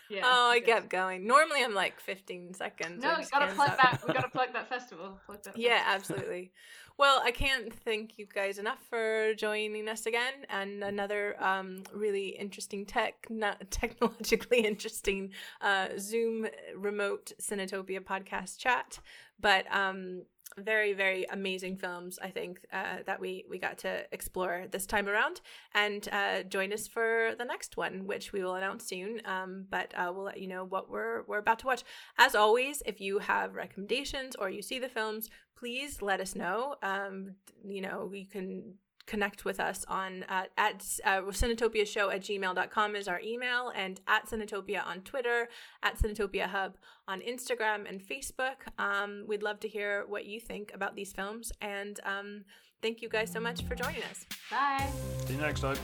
yeah. 0.10 0.22
oh, 0.24 0.50
I 0.50 0.60
kept 0.60 0.88
going. 0.90 1.26
Normally, 1.26 1.62
I'm 1.62 1.74
like 1.74 2.00
15 2.00 2.54
seconds. 2.54 3.02
No, 3.02 3.14
we 3.18 3.24
gotta 3.30 3.54
plug 3.54 3.72
stop. 3.74 4.00
that. 4.00 4.06
We 4.08 4.14
gotta 4.14 4.28
plug 4.28 4.52
that 4.54 4.68
festival. 4.68 5.18
Plug 5.26 5.42
that 5.44 5.56
Yeah, 5.56 5.78
festival. 5.84 5.94
absolutely. 6.16 6.52
Well, 6.98 7.20
I 7.22 7.30
can't 7.30 7.72
thank 7.84 8.16
you 8.18 8.26
guys 8.26 8.58
enough 8.58 8.78
for 8.88 9.34
joining 9.34 9.86
us 9.88 10.06
again 10.06 10.32
and 10.48 10.82
another 10.82 11.36
um, 11.42 11.82
really 11.94 12.28
interesting 12.28 12.86
tech, 12.86 13.26
not 13.28 13.70
technologically 13.70 14.60
interesting 14.60 15.32
uh, 15.60 15.88
Zoom 15.98 16.46
remote 16.74 17.32
Cinetopia 17.40 18.00
podcast 18.00 18.58
chat. 18.58 18.98
But 19.38 19.66
um, 19.70 20.22
very, 20.58 20.92
very 20.92 21.24
amazing 21.30 21.76
films, 21.76 22.18
I 22.22 22.30
think, 22.30 22.60
uh, 22.72 22.98
that 23.06 23.20
we, 23.20 23.44
we 23.48 23.58
got 23.58 23.78
to 23.78 24.04
explore 24.12 24.66
this 24.70 24.86
time 24.86 25.08
around. 25.08 25.40
And 25.74 26.08
uh, 26.10 26.42
join 26.44 26.72
us 26.72 26.86
for 26.86 27.32
the 27.38 27.44
next 27.44 27.76
one, 27.76 28.06
which 28.06 28.32
we 28.32 28.42
will 28.42 28.54
announce 28.54 28.86
soon. 28.86 29.20
Um, 29.24 29.66
but 29.70 29.92
uh, 29.96 30.12
we'll 30.14 30.24
let 30.24 30.40
you 30.40 30.48
know 30.48 30.64
what 30.64 30.90
we're, 30.90 31.22
we're 31.24 31.38
about 31.38 31.58
to 31.60 31.66
watch. 31.66 31.84
As 32.18 32.34
always, 32.34 32.82
if 32.86 33.00
you 33.00 33.18
have 33.18 33.54
recommendations 33.54 34.36
or 34.36 34.50
you 34.50 34.62
see 34.62 34.78
the 34.78 34.88
films, 34.88 35.28
please 35.56 36.02
let 36.02 36.20
us 36.20 36.34
know. 36.34 36.76
Um, 36.82 37.34
you 37.64 37.80
know, 37.80 38.10
you 38.12 38.26
can 38.26 38.74
connect 39.06 39.44
with 39.44 39.60
us 39.60 39.84
on 39.88 40.24
uh, 40.28 40.44
at 40.56 40.84
uh, 41.04 41.22
Cinetopia 41.22 41.86
Show 41.86 42.10
at 42.10 42.22
gmail.com 42.22 42.96
is 42.96 43.08
our 43.08 43.20
email 43.20 43.72
and 43.74 44.00
at 44.06 44.28
Cinetopia 44.28 44.84
on 44.86 45.00
Twitter, 45.00 45.48
at 45.82 45.98
Cinetopia 45.98 46.46
Hub 46.46 46.76
on 47.08 47.20
Instagram 47.20 47.88
and 47.88 48.00
Facebook. 48.02 48.66
Um, 48.78 49.24
we'd 49.26 49.42
love 49.42 49.60
to 49.60 49.68
hear 49.68 50.04
what 50.08 50.26
you 50.26 50.40
think 50.40 50.72
about 50.74 50.96
these 50.96 51.12
films 51.12 51.52
and 51.60 52.00
um, 52.04 52.44
thank 52.82 53.02
you 53.02 53.08
guys 53.08 53.30
so 53.32 53.40
much 53.40 53.62
for 53.62 53.74
joining 53.74 54.02
us. 54.04 54.26
Bye. 54.50 54.88
see 55.26 55.34
you 55.34 55.40
next 55.40 55.60
time 55.60 55.76